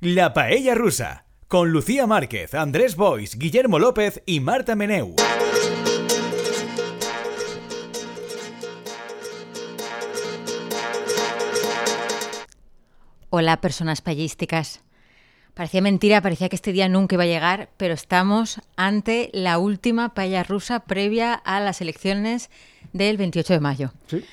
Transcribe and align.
La 0.00 0.34
Paella 0.34 0.74
Rusa, 0.74 1.24
con 1.48 1.70
Lucía 1.70 2.06
Márquez, 2.06 2.54
Andrés 2.54 2.96
Bois, 2.96 3.38
Guillermo 3.38 3.78
López 3.78 4.22
y 4.26 4.40
Marta 4.40 4.74
Meneu. 4.76 5.14
Hola, 13.30 13.60
personas 13.60 14.00
payísticas. 14.00 14.80
Parecía 15.54 15.80
mentira, 15.80 16.20
parecía 16.20 16.48
que 16.48 16.56
este 16.56 16.72
día 16.72 16.88
nunca 16.88 17.14
iba 17.14 17.24
a 17.24 17.26
llegar, 17.26 17.70
pero 17.76 17.94
estamos 17.94 18.60
ante 18.76 19.30
la 19.32 19.58
última 19.58 20.14
paella 20.14 20.42
rusa 20.42 20.80
previa 20.80 21.34
a 21.34 21.60
las 21.60 21.80
elecciones 21.80 22.50
del 22.92 23.16
28 23.16 23.54
de 23.54 23.60
mayo. 23.60 23.92
Sí. 24.06 24.24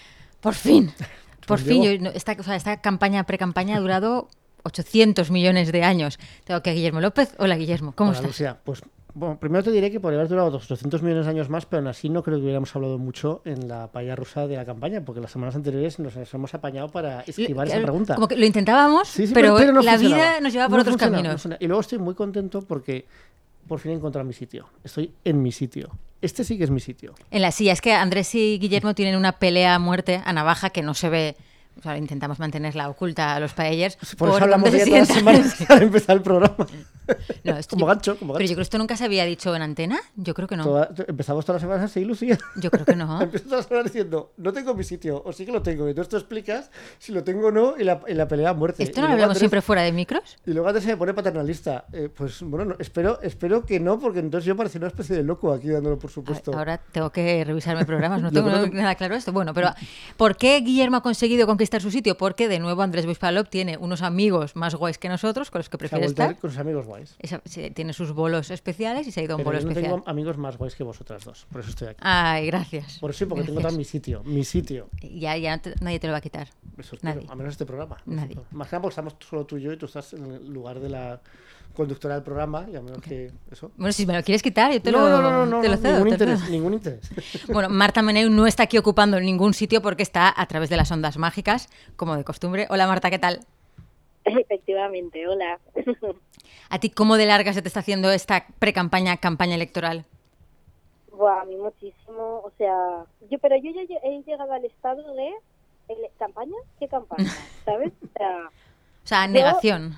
Por 0.41 0.54
fin, 0.54 0.93
por 1.48 1.59
Pues 1.59 1.64
fin. 1.64 1.82
llegó. 1.82 1.95
Yo- 1.95 2.02
no, 2.04 2.09
esta, 2.11 2.36
o 2.38 2.43
sea, 2.43 2.55
esta 2.55 2.82
campaña, 2.82 3.23
pre-campaña 3.25 3.77
ha 3.77 3.80
durado 3.80 4.27
800 4.64 5.32
millones 5.32 5.71
de 5.71 5.84
años. 5.84 6.20
Tengo 6.45 6.61
que 6.61 6.71
a 6.71 6.73
Guillermo 6.73 7.02
López. 7.02 7.36
Hola, 7.38 7.55
Guillermo, 7.57 7.94
¿cómo 7.95 8.09
Hola, 8.09 8.20
estás? 8.20 8.30
Lucía. 8.30 8.58
Pues 8.63 8.81
bueno, 9.16 9.38
primero 9.39 9.63
te 9.63 9.72
diré 9.72 9.91
que 9.91 9.99
podría 9.99 10.20
haber 10.20 10.30
durado 10.30 10.49
200 10.52 11.03
millones 11.03 11.26
de 11.26 11.31
años 11.31 11.48
más, 11.49 11.67
pero 11.67 11.81
aún 11.81 11.88
así 11.88 12.09
no 12.09 12.23
creo 12.23 12.38
que 12.38 12.44
hubiéramos 12.44 12.76
hablado 12.76 12.98
mucho 12.98 13.41
en 13.45 13.67
la 13.67 13.91
paella 13.91 14.16
rusa 14.16 14.48
de 14.48 14.55
la 14.55 14.66
campaña, 14.66 15.02
porque 15.05 15.22
las 15.22 15.31
semanas 15.31 15.55
anteriores 15.55 15.99
nos 15.99 16.16
hemos 16.34 16.53
apañado 16.55 16.89
para 16.89 17.22
esquivar 17.22 17.67
esa 17.67 17.80
pregunta. 17.81 18.16
Como 18.16 18.27
que 18.27 18.36
lo 18.36 18.45
intentábamos, 18.45 19.08
Sí, 19.08 19.27
sí, 19.27 19.34
pero, 19.34 19.59
no 19.72 19.81
la 19.81 19.91
funcionaba. 19.91 19.98
vida 19.99 20.39
nos 20.41 20.52
lleva 20.53 20.67
por 20.67 20.77
No 20.77 20.81
otros 20.81 20.98
caminos. 20.98 21.48
Y 21.59 21.67
luego 21.67 21.81
estoy 21.81 22.00
muy 22.00 22.16
contento 22.16 22.64
porque 22.64 23.05
por 23.67 23.80
fin 23.80 23.91
he 23.91 23.95
encontrado 23.95 24.25
mi 24.25 24.34
sitio. 24.34 24.67
Estoy 24.84 25.14
en 25.23 25.41
mi 25.44 25.52
sitio. 25.52 25.91
Este 26.22 26.44
sí 26.44 26.58
que 26.58 26.64
es 26.64 26.72
mi 26.72 26.80
sitio. 26.80 27.14
En 27.30 27.41
la 27.41 27.52
silla, 27.52 27.73
es 27.73 27.81
que 27.81 27.94
Andrés 27.94 28.34
y 28.34 28.58
Guillermo 28.58 28.95
tienen 28.95 29.16
una 29.16 29.34
pelea 29.34 29.75
a 29.75 29.80
muerte 29.80 30.22
a 30.25 30.34
navaja 30.34 30.70
que 30.72 30.81
no 30.81 30.94
se 30.95 31.09
ve. 31.09 31.36
O 31.80 31.82
sea, 31.82 31.98
intentamos 31.98 32.40
mantenerla 32.40 32.90
oculta 32.90 33.36
a 33.36 33.40
los 33.40 33.54
paellers. 33.54 33.98
Por 34.18 34.30
eso 34.30 34.38
hablamos 34.44 34.72
se 34.72 34.86
todas 34.86 35.09
las 35.09 35.18
semanas 35.18 35.70
al 35.70 35.84
empezar 35.84 36.18
el 36.18 36.22
programa. 36.22 36.68
No, 37.43 37.57
esto 37.57 37.75
como 37.75 37.85
yo- 37.85 37.88
gancho, 37.88 38.17
como 38.17 38.34
Pero 38.34 38.43
yo 38.45 38.49
creo 38.49 38.57
que 38.57 38.62
esto 38.63 38.77
nunca 38.77 38.95
se 38.98 39.03
había 39.05 39.25
dicho 39.25 39.55
en 39.55 39.61
antena. 39.61 40.00
Yo 40.16 40.33
creo 40.33 40.47
que 40.47 40.55
no. 40.58 40.64
Toda- 40.64 40.89
empezamos 41.08 41.45
todas 41.45 41.61
las 41.61 41.69
semanas 41.69 41.91
así, 41.91 42.05
Lucía. 42.05 42.38
Yo 42.55 42.72
creo 42.72 42.86
que 42.86 42.95
no. 42.95 43.22
Empiezo 43.22 43.45
todas 43.45 43.59
las 43.59 43.67
semanas 43.67 43.91
diciendo, 43.91 44.31
no 44.38 44.53
tengo 44.53 44.73
mi 44.73 44.83
sitio, 44.83 45.22
o 45.25 45.33
sí 45.33 45.45
que 45.45 45.52
lo 45.52 45.61
tengo. 45.61 45.88
Y 45.89 45.94
tú 45.94 46.02
explicas 46.02 46.69
si 47.00 47.11
lo 47.11 47.23
tengo 47.23 47.47
o 47.47 47.52
no 47.52 47.75
y 47.78 47.83
la, 47.83 48.02
y 48.08 48.13
la 48.13 48.28
pelea 48.28 48.50
a 48.50 48.53
muerte. 48.53 48.83
¿Esto 48.83 49.02
no 49.02 49.08
lo 49.08 49.13
hablamos 49.13 49.38
siempre 49.38 49.61
fuera 49.61 49.81
de 49.81 49.91
micros? 49.91 50.38
Y 50.45 50.52
luego 50.53 50.67
antes 50.67 50.83
se 50.83 50.89
me 50.89 50.97
pone 50.97 51.13
paternalista. 51.13 51.86
Eh, 51.91 52.09
pues 52.16 52.41
bueno, 52.41 52.66
no, 52.66 52.75
espero, 52.80 53.19
espero 53.22 53.66
que 53.66 53.80
no, 53.80 54.00
porque 54.00 54.19
entonces 54.19 54.45
yo 54.45 54.56
parecía 54.56 54.80
una 54.80 54.88
especie 54.88 55.16
de 55.16 55.23
loco 55.23 55.52
aquí 55.53 55.69
dándolo 55.69 55.97
por 56.00 56.11
supuesto. 56.11 56.53
Ahora 56.58 56.78
tengo 56.78 57.09
que 57.11 57.44
revisarme 57.44 57.85
programas, 57.85 58.22
no 58.22 58.31
tengo 58.31 58.50
que- 58.63 58.69
nada 58.72 58.95
claro 58.95 59.16
esto. 59.16 59.31
Bueno, 59.33 59.53
pero 59.53 59.69
¿por 60.17 60.38
qué 60.38 60.59
Guillermo 60.61 60.97
ha 60.97 61.02
conseguido 61.02 61.45
conquistar 61.47 61.81
su 61.81 61.91
sitio? 61.91 62.16
Porque 62.17 62.47
de 62.47 62.59
nuevo 62.59 62.81
Andrés 62.81 63.06
Boispalop 63.06 63.50
tiene 63.50 63.78
unos 63.78 64.02
amigos 64.02 64.56
más 64.56 64.75
guays 64.75 64.97
que 64.97 65.09
nosotros, 65.09 65.50
con 65.52 65.59
los 65.59 65.69
que 65.69 65.78
prefiere 65.78 66.06
estar. 66.06 66.38
con 66.38 66.50
sus 66.52 66.59
amigos 66.59 66.85
guays. 66.85 66.92
Esa- 67.19 67.41
sí, 67.45 67.72
tiene 67.72 67.94
sus 67.94 68.11
bolos 68.13 68.52
especiales 68.52 69.08
y 69.08 69.11
se 69.11 69.19
ha 69.19 69.23
ido 69.23 69.33
a 69.33 69.36
un 69.38 69.39
Pero 69.39 69.49
bolo 69.49 69.59
yo 69.59 69.66
no 69.66 69.72
especial. 69.72 69.95
tengo 69.95 70.08
amigos 70.09 70.38
más 70.38 70.58
guays 70.58 70.75
que 70.75 70.83
vosotras 70.83 71.23
dos, 71.25 71.45
por 71.52 71.61
eso 71.61 71.69
estoy 71.72 71.88
aquí. 71.89 72.00
Ay, 72.02 72.47
gracias. 72.47 73.00
Por 73.00 73.11
eso 73.11 73.23
y 73.23 73.27
porque 73.27 73.44
tengo 73.45 73.61
tan 73.61 73.75
mi 73.77 73.83
sitio, 73.85 74.23
mi 74.23 74.44
sitio. 74.44 74.89
Ya, 75.02 75.35
ya 75.38 75.58
te- 75.58 75.75
nadie 75.81 76.00
te 76.00 76.08
lo 76.08 76.13
va 76.13 76.17
a 76.19 76.22
quitar. 76.22 76.47
Eso 76.77 76.95
espero, 76.95 77.16
Nadie. 77.16 77.27
a 77.30 77.35
menos 77.35 77.52
este 77.53 77.66
programa. 77.66 77.97
Nadie. 78.05 78.35
Más 78.52 78.67
que 78.67 78.75
nada 78.75 78.81
porque 78.81 78.94
estamos 78.94 79.16
solo 79.19 79.45
tú 79.45 79.58
y 79.58 79.61
yo 79.61 79.72
y 79.73 79.77
tú 79.77 79.85
estás 79.85 80.13
en 80.13 80.25
el 80.25 80.47
lugar 80.50 80.80
de 80.80 80.89
la 80.89 81.22
conductora 81.75 82.16
del 82.16 82.23
programa 82.23 82.67
y 82.72 82.75
a 82.75 82.81
menos 82.81 83.00
que 83.02 83.31
eso. 83.52 83.72
Bueno, 83.78 83.91
si 83.94 84.05
me 84.05 84.13
lo 84.16 84.23
quieres 84.23 84.44
quitar, 84.44 84.72
yo 84.72 84.81
te 84.81 84.91
no, 84.91 85.00
lo, 85.09 85.09
no, 85.09 85.22
no, 85.31 85.45
no, 85.45 85.61
te 85.61 85.69
lo 85.69 85.75
no, 85.75 85.81
cedo. 85.81 85.94
ningún 86.03 86.17
te 86.17 86.25
lo 86.25 86.31
interés, 86.33 86.39
cedo. 86.41 86.52
ningún 86.52 86.73
interés. 86.73 87.09
Bueno, 87.52 87.69
Marta 87.69 88.02
Meneu 88.03 88.30
no 88.30 88.45
está 88.47 88.63
aquí 88.63 88.78
ocupando 88.78 89.19
ningún 89.19 89.53
sitio 89.53 89.81
porque 89.81 90.03
está 90.03 90.33
a 90.35 90.45
través 90.47 90.69
de 90.69 90.78
las 90.78 90.91
ondas 90.91 91.17
mágicas, 91.17 91.69
como 91.95 92.16
de 92.16 92.23
costumbre. 92.23 92.67
Hola 92.69 92.85
Marta, 92.88 93.09
¿qué 93.09 93.17
tal? 93.19 93.39
Efectivamente, 94.25 95.28
hola. 95.28 95.59
¿A 96.70 96.80
ti 96.80 96.90
cómo 96.90 97.18
de 97.18 97.26
larga 97.26 97.54
se 97.54 97.62
te 97.62 97.68
está 97.68 97.80
haciendo 97.82 98.12
esta 98.12 98.46
pre-campaña, 98.59 99.18
campaña 99.18 99.56
electoral? 99.56 100.06
Buah, 101.12 101.42
a 101.42 101.46
mí 101.46 101.56
muchísimo, 101.58 102.42
o 102.44 102.52
sea, 102.58 103.06
yo 103.30 103.38
pero 103.40 103.56
yo 103.58 103.72
ya 103.72 103.81
he 104.03 104.24
llegado 104.24 104.52
al 104.52 104.66
estado 104.66 105.13
de 105.13 105.31
campaña, 106.18 106.56
¿qué 106.80 106.88
campaña? 106.88 107.30
¿Sabes? 107.66 107.94
O 108.03 108.08
sea, 108.18 108.47
O 108.47 109.08
sea, 109.08 109.25
Yo- 109.28 109.34
negación. 109.34 109.97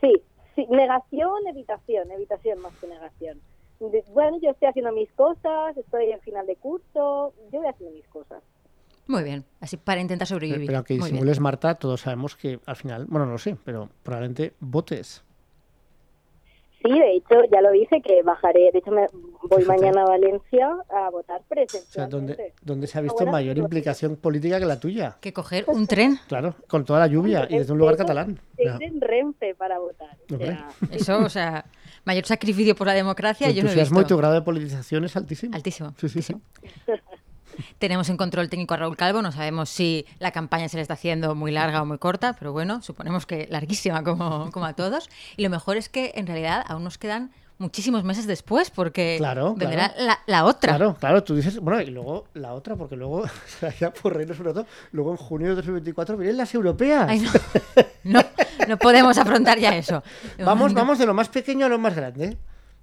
sí, 0.00 0.12
sí, 0.54 0.66
negación, 0.68 1.46
evitación, 1.48 2.10
evitación 2.10 2.60
más 2.60 2.74
que 2.80 2.88
negación. 2.88 3.40
De- 3.80 4.04
bueno, 4.12 4.38
yo 4.42 4.50
estoy 4.50 4.68
haciendo 4.68 4.92
mis 4.92 5.10
cosas, 5.12 5.76
estoy 5.76 6.10
en 6.10 6.20
final 6.20 6.46
de 6.46 6.56
curso, 6.56 7.32
yo 7.52 7.60
voy 7.60 7.68
haciendo 7.68 7.94
mis 7.96 8.06
cosas. 8.08 8.42
Muy 9.06 9.22
bien, 9.22 9.44
así 9.60 9.78
para 9.78 10.02
intentar 10.02 10.26
sobrevivir. 10.28 10.66
Pero 10.66 10.78
aunque 10.78 10.92
Muy 10.94 10.98
bien. 11.04 11.12
disimules 11.14 11.40
Marta, 11.40 11.76
todos 11.76 12.02
sabemos 12.02 12.36
que 12.36 12.60
al 12.66 12.76
final, 12.76 13.06
bueno, 13.06 13.24
no 13.24 13.32
lo 13.32 13.38
sé, 13.38 13.56
pero 13.64 13.88
probablemente 14.02 14.52
votes. 14.60 15.24
Sí, 16.82 16.90
de 16.96 17.12
hecho, 17.16 17.34
ya 17.52 17.60
lo 17.60 17.74
hice 17.74 18.00
que 18.00 18.22
bajaré, 18.22 18.70
de 18.72 18.78
hecho 18.78 18.92
me 18.92 19.06
voy 19.48 19.62
Fíjate. 19.62 19.66
mañana 19.80 20.02
a 20.02 20.06
Valencia 20.10 20.76
a 20.88 21.10
votar 21.10 21.40
O 21.40 21.44
sea, 21.44 21.48
presencialmente. 21.48 22.16
donde, 22.16 22.52
donde 22.62 22.86
se 22.86 22.98
ha 22.98 23.00
Ah, 23.00 23.02
visto 23.02 23.26
mayor 23.26 23.58
implicación 23.58 24.14
política 24.16 24.60
que 24.60 24.64
la 24.66 24.78
tuya. 24.78 25.16
Que 25.20 25.32
coger 25.32 25.64
un 25.66 25.86
tren, 25.88 26.18
Claro, 26.28 26.54
con 26.68 26.84
toda 26.84 27.00
la 27.00 27.06
lluvia 27.08 27.46
y 27.50 27.58
desde 27.58 27.72
un 27.72 27.78
lugar 27.80 27.96
catalán. 27.96 28.38
En 28.56 29.00
Renfe 29.00 29.54
para 29.56 29.78
votar. 29.80 30.16
O 30.32 30.36
sea, 30.38 30.68
eso, 30.92 31.18
o 31.18 31.28
sea, 31.28 31.64
mayor 32.04 32.24
sacrificio 32.26 32.76
por 32.76 32.86
la 32.86 32.94
democracia, 32.94 33.48
Tu 33.48 33.54
yo 33.54 33.62
no 33.64 33.70
he 33.70 33.74
visto. 33.74 34.06
tu 34.06 34.16
grado 34.16 34.34
de 34.34 34.42
politización 34.42 35.04
es 35.04 35.16
altísimo. 35.16 35.56
Altísimo. 35.56 35.94
Sí, 35.98 36.08
sí, 36.08 36.22
sí. 36.22 36.34
Tenemos 37.78 38.08
en 38.08 38.16
control 38.16 38.48
técnico 38.48 38.74
a 38.74 38.78
Raúl 38.78 38.96
Calvo, 38.96 39.22
no 39.22 39.32
sabemos 39.32 39.68
si 39.68 40.06
la 40.18 40.30
campaña 40.30 40.68
se 40.68 40.76
le 40.76 40.82
está 40.82 40.94
haciendo 40.94 41.34
muy 41.34 41.52
larga 41.52 41.82
o 41.82 41.86
muy 41.86 41.98
corta, 41.98 42.34
pero 42.38 42.52
bueno, 42.52 42.82
suponemos 42.82 43.26
que 43.26 43.46
larguísima 43.50 44.02
como, 44.04 44.50
como 44.52 44.66
a 44.66 44.74
todos. 44.74 45.08
Y 45.36 45.42
lo 45.42 45.50
mejor 45.50 45.76
es 45.76 45.88
que 45.88 46.12
en 46.14 46.26
realidad 46.26 46.64
aún 46.68 46.84
nos 46.84 46.98
quedan 46.98 47.30
muchísimos 47.58 48.04
meses 48.04 48.26
después, 48.26 48.70
porque 48.70 49.16
Claro, 49.18 49.54
vendrá 49.54 49.92
claro. 49.92 50.04
La, 50.06 50.18
la 50.26 50.44
otra. 50.44 50.76
Claro, 50.76 50.96
claro, 50.98 51.24
tú 51.24 51.34
dices, 51.34 51.58
bueno, 51.58 51.80
y 51.80 51.86
luego 51.86 52.26
la 52.34 52.54
otra, 52.54 52.76
porque 52.76 52.96
luego, 52.96 53.24
ya 53.80 53.90
por 53.90 54.14
reírnos 54.14 54.38
un 54.38 54.46
rato, 54.46 54.66
luego 54.92 55.10
en 55.10 55.16
junio 55.16 55.48
de 55.48 55.54
2024 55.56 56.16
vienen 56.16 56.36
las 56.36 56.54
europeas. 56.54 57.06
Ay, 57.08 57.20
no. 57.20 57.32
no, 58.04 58.20
no 58.68 58.76
podemos 58.78 59.18
afrontar 59.18 59.58
ya 59.58 59.76
eso. 59.76 60.02
Vamos, 60.38 60.72
vamos 60.72 60.98
de 60.98 61.06
lo 61.06 61.14
más 61.14 61.28
pequeño 61.28 61.66
a 61.66 61.68
lo 61.68 61.78
más 61.78 61.94
grande. 61.94 62.36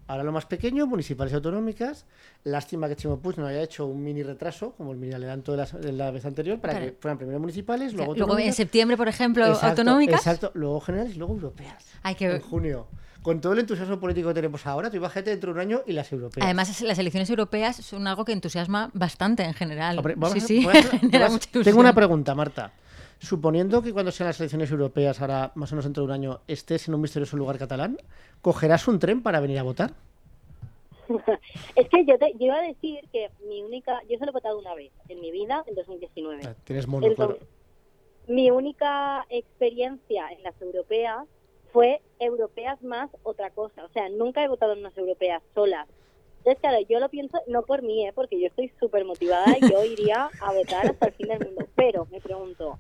Ahora 0.08 0.24
lo 0.24 0.32
más 0.32 0.46
pequeño, 0.46 0.86
municipales 0.86 1.32
y 1.34 1.36
autonómicas. 1.36 2.06
Lástima 2.44 2.88
que 2.88 2.96
Chimo 2.96 3.18
Puig 3.20 3.40
no 3.40 3.48
haya 3.48 3.64
hecho 3.64 3.88
un 3.88 4.04
mini 4.04 4.22
retraso, 4.22 4.74
como 4.74 4.92
el 4.92 4.98
mini 5.00 5.14
adelanto 5.16 5.52
de 5.54 5.58
la, 5.58 5.66
de 5.66 5.92
la 5.94 6.12
vez 6.12 6.24
anterior, 6.26 6.60
para 6.60 6.74
Claro. 6.74 6.86
que 6.92 6.98
fueran 7.00 7.18
primero 7.18 7.40
municipales, 7.40 7.88
O 7.94 7.98
sea, 7.98 8.06
luego 8.06 8.14
luego 8.28 8.38
en 8.40 8.54
septiembre, 8.54 8.98
por 8.98 9.08
ejemplo, 9.08 9.46
Exacto, 9.48 9.82
autonómicas. 9.82 10.20
Exacto, 10.20 10.52
luego 10.54 10.80
generales 10.82 11.16
y 11.16 11.18
luego 11.18 11.34
europeas. 11.34 11.84
Hay 12.04 12.14
que 12.16 12.36
En 12.36 12.42
junio. 12.42 12.88
Con 13.24 13.42
todo 13.42 13.54
el 13.54 13.60
entusiasmo 13.60 14.00
político 14.00 14.28
que 14.28 14.36
tenemos 14.36 14.68
ahora, 14.68 14.92
tú 14.92 14.98
imagínate 14.98 15.32
dentro 15.32 15.52
de 15.52 15.56
un 15.56 15.60
año 15.62 15.82
y 15.88 15.94
las 15.94 16.12
europeas. 16.12 16.46
Además, 16.46 16.80
las 16.82 17.00
elecciones 17.00 17.28
europeas 17.32 17.76
son 17.78 18.06
algo 18.06 18.24
que 18.24 18.32
entusiasma 18.34 18.92
bastante 18.94 19.42
en 19.44 19.56
general. 19.56 19.98
Hombre, 19.98 20.14
vamos 20.16 20.44
sí, 20.44 20.64
a- 20.68 20.74
sí, 20.84 21.18
a 21.18 21.40
Tengo 21.64 21.80
una 21.80 21.96
pregunta, 21.96 22.36
Marta. 22.36 22.72
Suponiendo 23.20 23.82
que 23.82 23.94
cuando 23.94 24.12
sean 24.12 24.28
las 24.28 24.40
elecciones 24.40 24.70
europeas, 24.72 25.22
ahora 25.22 25.52
más 25.56 25.72
o 25.72 25.76
menos 25.76 25.86
dentro 25.86 26.04
de 26.04 26.08
un 26.08 26.12
año, 26.12 26.42
estés 26.48 26.88
en 26.88 26.96
un 26.96 27.02
misterioso 27.02 27.38
lugar 27.38 27.58
catalán, 27.58 27.98
¿cogerás 28.42 28.88
un 28.88 29.00
tren 29.00 29.24
para 29.24 29.40
venir 29.40 29.60
a 29.60 29.64
votar? 29.64 29.94
Es 31.76 31.90
que 31.90 32.06
yo, 32.06 32.18
te, 32.18 32.32
yo 32.34 32.48
iba 32.48 32.56
a 32.56 32.62
decir 32.62 33.00
que 33.12 33.30
mi 33.48 33.64
única, 33.64 34.02
yo 34.10 34.18
solo 34.18 34.32
he 34.32 34.34
votado 34.34 34.60
una 34.60 34.74
vez 34.76 34.92
en 35.08 35.22
mi 35.22 35.32
vida, 35.32 35.64
en 35.68 35.76
2019. 35.76 36.44
Ah, 36.46 36.56
Tienes 36.64 36.88
mono, 36.88 37.14
claro. 37.14 37.38
Mi 38.28 38.50
única 38.50 39.26
experiencia 39.30 40.30
en 40.32 40.42
las 40.44 40.60
europeas 40.60 41.28
fue 41.72 42.02
europeas 42.20 42.82
más 42.82 43.10
otra 43.24 43.52
cosa. 43.52 43.86
O 43.86 43.90
sea, 43.90 44.10
nunca 44.10 44.44
he 44.44 44.48
votado 44.48 44.74
en 44.74 44.80
unas 44.80 44.98
europeas 44.98 45.44
solas. 45.54 45.88
Entonces, 46.46 46.62
claro, 46.62 46.78
yo 46.88 47.00
lo 47.00 47.10
pienso 47.10 47.40
no 47.48 47.64
por 47.64 47.82
mí, 47.82 48.06
¿eh? 48.08 48.12
porque 48.14 48.40
yo 48.40 48.46
estoy 48.46 48.72
súper 48.80 49.04
motivada 49.04 49.58
y 49.60 49.68
yo 49.68 49.84
iría 49.84 50.30
a 50.40 50.54
votar 50.54 50.86
hasta 50.86 51.08
el 51.08 51.14
fin 51.14 51.28
del 51.30 51.40
mundo. 51.40 51.68
Pero 51.76 52.08
me 52.12 52.22
pregunto, 52.22 52.78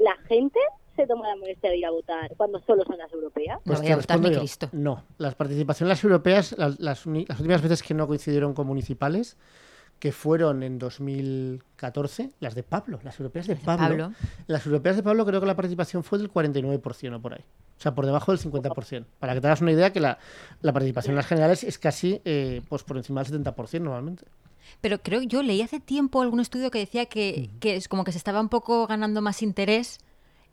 ¿la 0.00 0.16
gente 0.26 0.58
se 0.96 1.06
toma 1.06 1.28
la 1.28 1.36
molestia 1.36 1.70
de 1.70 1.76
ir 1.76 1.86
a 1.86 1.90
votar 1.92 2.34
cuando 2.36 2.60
solo 2.66 2.82
son 2.84 2.98
las 2.98 3.12
europeas? 3.12 3.60
No 3.64 3.74
voy 3.74 3.74
a 3.74 3.78
Pues 3.78 3.80
te 3.80 3.94
votar 3.94 3.98
respondo 3.98 4.28
ni 4.28 4.34
yo. 4.34 4.40
Cristo. 4.40 4.68
No, 4.72 5.04
las 5.18 5.36
participaciones 5.36 6.02
europeas, 6.02 6.56
las, 6.58 6.80
las 6.80 7.06
últimas 7.06 7.62
veces 7.62 7.84
que 7.84 7.94
no 7.94 8.08
coincidieron 8.08 8.52
con 8.52 8.66
municipales, 8.66 9.36
que 10.00 10.10
fueron 10.10 10.64
en 10.64 10.80
2014, 10.80 12.30
las 12.40 12.56
de 12.56 12.64
Pablo, 12.64 12.98
las 13.04 13.18
europeas 13.20 13.46
de 13.46 13.54
Pablo. 13.54 13.86
Pablo. 13.86 14.12
Las 14.48 14.66
europeas 14.66 14.96
de 14.96 15.04
Pablo 15.04 15.24
creo 15.24 15.40
que 15.40 15.46
la 15.46 15.54
participación 15.54 16.02
fue 16.02 16.18
del 16.18 16.32
49% 16.32 17.14
o 17.14 17.20
por 17.20 17.34
ahí. 17.34 17.44
O 17.84 17.86
sea, 17.86 17.94
por 17.94 18.06
debajo 18.06 18.32
del 18.32 18.40
50%. 18.40 19.04
Para 19.18 19.34
que 19.34 19.42
te 19.42 19.46
hagas 19.46 19.60
una 19.60 19.72
idea 19.72 19.92
que 19.92 20.00
la, 20.00 20.18
la 20.62 20.72
participación 20.72 21.12
en 21.12 21.16
las 21.16 21.26
generales 21.26 21.64
es 21.64 21.78
casi 21.78 22.22
eh, 22.24 22.62
pues 22.66 22.82
por 22.82 22.96
encima 22.96 23.22
del 23.22 23.44
70% 23.44 23.82
normalmente. 23.82 24.24
Pero 24.80 25.02
creo 25.02 25.20
yo 25.20 25.42
leí 25.42 25.60
hace 25.60 25.80
tiempo 25.80 26.22
algún 26.22 26.40
estudio 26.40 26.70
que 26.70 26.78
decía 26.78 27.04
que, 27.04 27.50
que 27.60 27.76
es 27.76 27.88
como 27.88 28.04
que 28.04 28.12
se 28.12 28.16
estaba 28.16 28.40
un 28.40 28.48
poco 28.48 28.86
ganando 28.86 29.20
más 29.20 29.42
interés, 29.42 29.98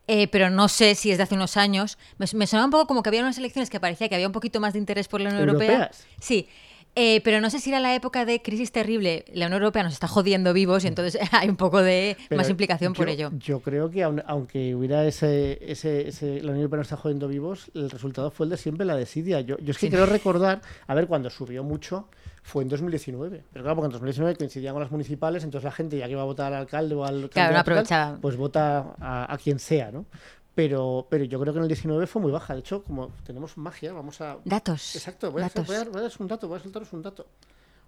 eh, 0.07 0.27
pero 0.27 0.49
no 0.49 0.67
sé 0.67 0.93
si 0.95 1.09
es 1.09 1.17
de 1.19 1.23
hace 1.23 1.35
unos 1.35 1.55
años. 1.55 1.97
Me, 2.17 2.25
me 2.33 2.47
sonaba 2.47 2.65
un 2.65 2.71
poco 2.71 2.87
como 2.87 3.01
que 3.01 3.07
había 3.07 3.21
unas 3.21 3.37
elecciones 3.37 3.69
que 3.69 3.79
parecía 3.79 4.09
que 4.09 4.15
había 4.15 4.27
un 4.27 4.33
poquito 4.33 4.59
más 4.59 4.73
de 4.73 4.79
interés 4.79 5.07
por 5.07 5.21
la 5.21 5.29
Unión 5.29 5.47
Europea. 5.47 5.71
¿Europeas? 5.71 6.05
Sí. 6.19 6.49
Eh, 6.95 7.21
pero 7.23 7.39
no 7.39 7.49
sé 7.49 7.59
si 7.59 7.69
era 7.69 7.79
la 7.79 7.95
época 7.95 8.25
de 8.25 8.41
crisis 8.41 8.71
terrible. 8.73 9.23
La 9.33 9.45
Unión 9.45 9.61
Europea 9.61 9.83
nos 9.83 9.93
está 9.93 10.07
jodiendo 10.09 10.51
vivos 10.51 10.83
y 10.83 10.87
entonces 10.87 11.17
hay 11.31 11.47
un 11.47 11.55
poco 11.55 11.81
de 11.81 12.17
Pero 12.27 12.37
más 12.39 12.49
implicación 12.49 12.93
por 12.93 13.07
yo- 13.07 13.13
ello. 13.13 13.31
Yo 13.39 13.61
creo 13.61 13.89
que 13.89 14.03
aun- 14.05 14.23
aunque 14.27 14.75
hubiera 14.75 15.05
ese, 15.05 15.57
ese, 15.71 16.09
ese- 16.09 16.35
la 16.41 16.51
Unión 16.51 16.57
Europea 16.57 16.77
no 16.77 16.81
está 16.81 16.97
jodiendo 16.97 17.29
vivos, 17.29 17.71
el 17.75 17.89
resultado 17.89 18.29
fue 18.29 18.45
el 18.45 18.49
de 18.49 18.57
siempre, 18.57 18.85
la 18.85 18.95
desidia. 18.97 19.39
Yo, 19.39 19.57
yo 19.59 19.71
es 19.71 19.77
que 19.77 19.85
Sí. 19.87 19.89
quiero 19.89 20.05
recordar, 20.07 20.61
a 20.85 20.93
ver, 20.93 21.07
cuando 21.07 21.29
subió 21.29 21.63
mucho 21.63 22.09
fue 22.43 22.63
en 22.63 22.69
2019. 22.69 23.43
Pero 23.53 23.63
claro, 23.63 23.75
porque 23.77 23.85
en 23.85 23.91
2019 23.93 24.35
coincidían 24.35 24.73
con 24.73 24.81
las 24.81 24.91
municipales, 24.91 25.43
entonces 25.45 25.63
la 25.63 25.71
gente 25.71 25.97
ya 25.97 26.07
que 26.07 26.11
iba 26.11 26.21
a 26.23 26.25
votar 26.25 26.51
al 26.51 26.59
alcalde 26.61 26.95
o 26.95 27.05
al 27.05 27.29
Claro, 27.29 27.53
no 27.53 27.59
aprovechaba. 27.59 28.17
pues 28.19 28.35
vota 28.35 28.95
a, 28.99 29.31
a 29.33 29.37
quien 29.37 29.59
sea, 29.59 29.91
¿no? 29.91 30.05
Pero, 30.53 31.07
pero 31.09 31.23
yo 31.23 31.39
creo 31.39 31.53
que 31.53 31.59
en 31.59 31.63
el 31.63 31.69
19 31.69 32.07
fue 32.07 32.21
muy 32.21 32.31
baja. 32.31 32.53
De 32.53 32.59
hecho, 32.59 32.83
como 32.83 33.07
tenemos 33.25 33.57
magia, 33.57 33.93
vamos 33.93 34.19
a... 34.21 34.37
Datos. 34.43 34.95
Exacto, 34.95 35.31
voy 35.31 35.41
a, 35.41 35.45
datos. 35.45 35.65
voy 35.65 35.75
a 35.77 35.83
voy 35.85 35.89
a 35.95 36.01
daros 36.01 36.19
un 36.19 36.27
dato, 36.27 36.47
voy 36.47 36.57
a 36.57 36.61
soltaros 36.61 36.91
un 36.93 37.01
dato. 37.01 37.25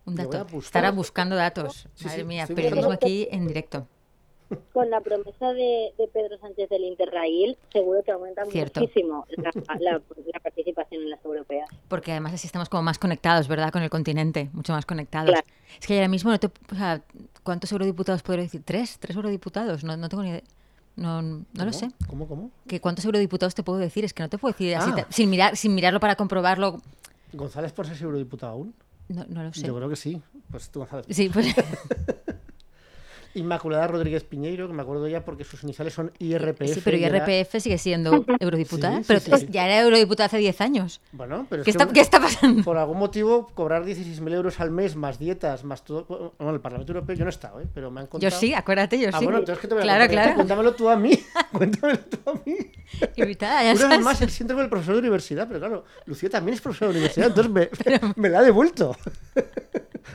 Un 0.06 0.16
voy 0.16 0.26
dato. 0.26 0.38
a 0.38 0.44
buscar. 0.44 0.64
Estará 0.66 0.92
buscando 0.92 1.36
datos. 1.36 1.88
Sí, 1.96 2.06
Madre 2.06 2.20
sí, 2.20 2.24
mía, 2.26 2.48
periodismo 2.48 2.92
aquí 2.92 3.28
en 3.32 3.48
directo. 3.48 3.88
Con 4.72 4.90
la 4.90 5.02
promesa 5.02 5.52
de, 5.54 5.94
de 5.98 6.08
Pedro 6.10 6.38
Sánchez 6.38 6.70
del 6.70 6.84
Interrail, 6.84 7.58
seguro 7.72 8.04
que 8.04 8.12
aumenta 8.12 8.46
Cierto. 8.46 8.82
muchísimo 8.82 9.26
la, 9.38 9.52
la- 9.80 10.02
la 10.34 10.40
participación 10.42 11.02
en 11.04 11.10
las 11.10 11.24
europeas. 11.26 11.68
Porque 11.88 12.12
además 12.12 12.34
así 12.34 12.46
estamos 12.48 12.70
como 12.70 12.84
más 12.84 13.00
conectados, 13.00 13.48
¿verdad? 13.48 13.72
Con 13.72 13.82
el 13.82 13.90
continente, 13.90 14.50
mucho 14.54 14.74
más 14.74 14.86
conectados. 14.86 15.32
Claro. 15.32 15.48
Es 15.82 15.88
que 15.88 15.96
ahora 15.96 16.08
mismo 16.08 16.30
no 16.30 16.40
te... 16.40 16.48
o 16.48 16.76
sea, 16.76 17.02
¿cuántos 17.42 17.72
eurodiputados 17.72 18.22
podría 18.22 18.44
decir? 18.44 18.62
¿Tres? 18.64 19.00
¿Tres 19.00 19.16
eurodiputados? 19.16 19.84
No, 19.84 19.98
no 19.98 20.08
tengo 20.08 20.22
ni 20.24 20.30
idea. 20.30 20.44
No, 20.96 21.22
no 21.22 21.46
lo 21.66 21.74
sé. 21.74 21.90
¿Cómo, 22.08 22.28
cómo? 22.28 22.52
¿Que 22.68 22.80
¿Cuántos 22.80 23.04
eurodiputados 23.06 23.56
te 23.56 23.64
puedo 23.64 23.80
decir? 23.80 24.06
Es 24.06 24.14
que 24.14 24.22
no 24.24 24.30
te 24.30 24.38
puedo 24.38 24.54
decir 24.54 24.76
así, 24.76 24.92
Ah. 24.96 25.08
sin, 25.10 25.30
mirar, 25.30 25.58
sin 25.58 25.74
mirarlo 25.74 26.00
para 26.00 26.16
comprobarlo. 26.16 26.82
¿González 27.34 27.72
por 27.72 27.88
ser 27.88 28.00
eurodiputado 28.02 28.54
aún? 28.54 28.76
No, 29.10 29.26
no 29.28 29.44
lo 29.44 29.54
sé. 29.54 29.66
Yo 29.66 29.76
creo 29.76 29.90
que 29.90 29.96
sí. 29.96 30.22
Pues 30.52 30.70
tú, 30.70 30.80
González. 30.80 31.06
Sí, 31.10 31.30
pues 31.34 31.48
Inmaculada 33.36 33.88
Rodríguez 33.88 34.24
Piñeiro, 34.24 34.68
que 34.68 34.74
me 34.74 34.82
acuerdo 34.84 35.08
ya 35.08 35.26
porque 35.26 35.44
sus 35.44 35.64
iniciales 35.64 35.94
son 35.94 36.12
IRPF. 36.20 36.74
sí, 36.74 36.82
pero 36.84 36.98
era- 36.98 37.18
IRPF 37.30 37.60
sigue 37.62 37.78
siendo 37.78 38.26
eurodiputada. 38.40 38.98
Sí, 38.98 39.02
sí, 39.02 39.06
pero 39.08 39.20
sí, 39.20 39.32
tú- 39.32 39.38
sí. 39.38 39.48
ya 39.50 39.66
era 39.66 39.80
eurodiputada 39.82 40.28
hace 40.28 40.38
10 40.38 40.62
años. 40.62 41.02
Bueno, 41.12 41.48
pero 41.50 41.62
es 41.62 41.66
¿Qué 41.66 41.72
que 41.74 41.78
está, 41.84 41.94
¿Qué 41.94 42.00
está 42.00 42.20
pasando? 42.20 42.64
por 42.64 42.78
algún 42.78 42.98
motivo 43.00 43.48
cobrar 43.54 43.84
16.000 43.86 44.34
euros 44.34 44.60
al 44.60 44.72
mes, 44.72 44.96
más 44.96 45.18
dietas, 45.20 45.64
más 45.64 45.84
todo... 45.84 46.34
Bueno, 46.38 46.54
el 46.54 46.62
Parlamento 46.62 46.92
Europeo 46.94 47.16
yo 47.16 47.24
no 47.26 47.30
he 47.30 47.34
estado, 47.34 47.60
¿eh? 47.62 47.68
pero 47.74 47.90
me 47.92 48.02
han 48.02 48.06
Yo 48.06 48.10
contado... 48.12 48.40
sí, 48.40 48.54
acuérdate, 48.54 49.00
yo 49.00 49.10
Ah, 49.12 49.18
sí. 49.20 49.26
bueno, 49.26 49.40
entonces 49.40 49.62
que 49.62 49.68
te 49.68 49.74
voy 49.74 49.82
a 49.82 49.86
claro, 49.86 50.00
contar? 50.06 50.24
claro. 50.24 50.36
Cuéntamelo 50.36 50.76
tú 50.76 50.90
a 50.90 50.96
mí. 50.96 51.20
Cuéntamelo 51.52 52.00
tú 52.00 52.30
a 52.30 52.34
mí. 52.46 52.56
Invitada, 53.16 53.64
ya 53.64 53.74
Una 53.74 53.96
vez 53.96 54.06
más, 54.06 54.22
el 54.22 54.30
síndrome 54.30 54.62
del 54.62 54.70
profesor 54.70 54.94
de 54.96 55.00
universidad, 55.00 55.48
pero 55.48 55.60
claro, 55.60 55.86
Lucía 56.06 56.30
también 56.30 56.54
es 56.56 56.62
profesora 56.62 56.92
de 56.92 56.98
universidad, 57.00 57.28
entonces 57.30 57.52
me, 57.52 57.70
me 58.16 58.30
la 58.30 58.40
ha 58.40 58.44
devuelto. 58.44 58.96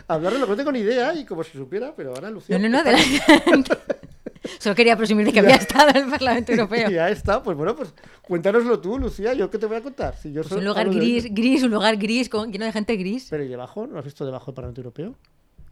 Hablarlo 0.07 0.39
lo 0.39 0.47
cuente 0.47 0.65
con 0.65 0.77
idea 0.77 1.13
y 1.15 1.25
como 1.25 1.43
si 1.45 1.53
supiera, 1.59 1.93
pero 1.97 2.11
ahora 2.15 2.31
Lucía... 2.31 2.59
No, 2.59 2.69
no, 2.69 2.79
no. 2.79 2.85
de 2.85 2.93
la- 2.93 2.99
Solo 4.59 4.75
quería 4.75 4.97
presumir 4.97 5.27
de 5.27 5.33
que 5.33 5.41
había 5.41 5.57
estado 5.57 5.91
en 5.91 5.97
el 6.05 6.11
Parlamento 6.11 6.53
Europeo. 6.53 6.91
Ya 6.91 7.11
está, 7.11 7.43
pues 7.43 7.57
bueno, 7.57 7.77
pues 7.77 7.93
cuéntanoslo 8.23 8.81
tú, 8.81 8.99
Lucía, 8.99 9.35
¿yo 9.35 9.51
qué 9.51 9.59
te 9.59 9.67
voy 9.67 9.77
a 9.77 9.83
contar? 9.83 10.17
Si 10.17 10.33
yo 10.33 10.41
Pues 10.43 10.49
soy- 10.49 10.59
un 10.59 10.65
lugar 10.65 10.89
de 10.89 10.97
gris, 10.97 11.27
gris, 11.35 11.63
un 11.63 11.71
lugar 11.71 11.97
gris, 11.97 12.29
con, 12.29 12.51
lleno 12.53 12.65
de 12.65 12.73
gente 12.73 12.97
gris. 12.97 13.27
Pero 13.31 13.45
¿y 13.45 13.49
debajo? 13.49 13.87
¿No 13.87 13.99
has 13.99 14.05
visto 14.05 14.25
debajo 14.25 14.47
del 14.47 14.55
Parlamento 14.55 14.81
Europeo? 14.81 15.15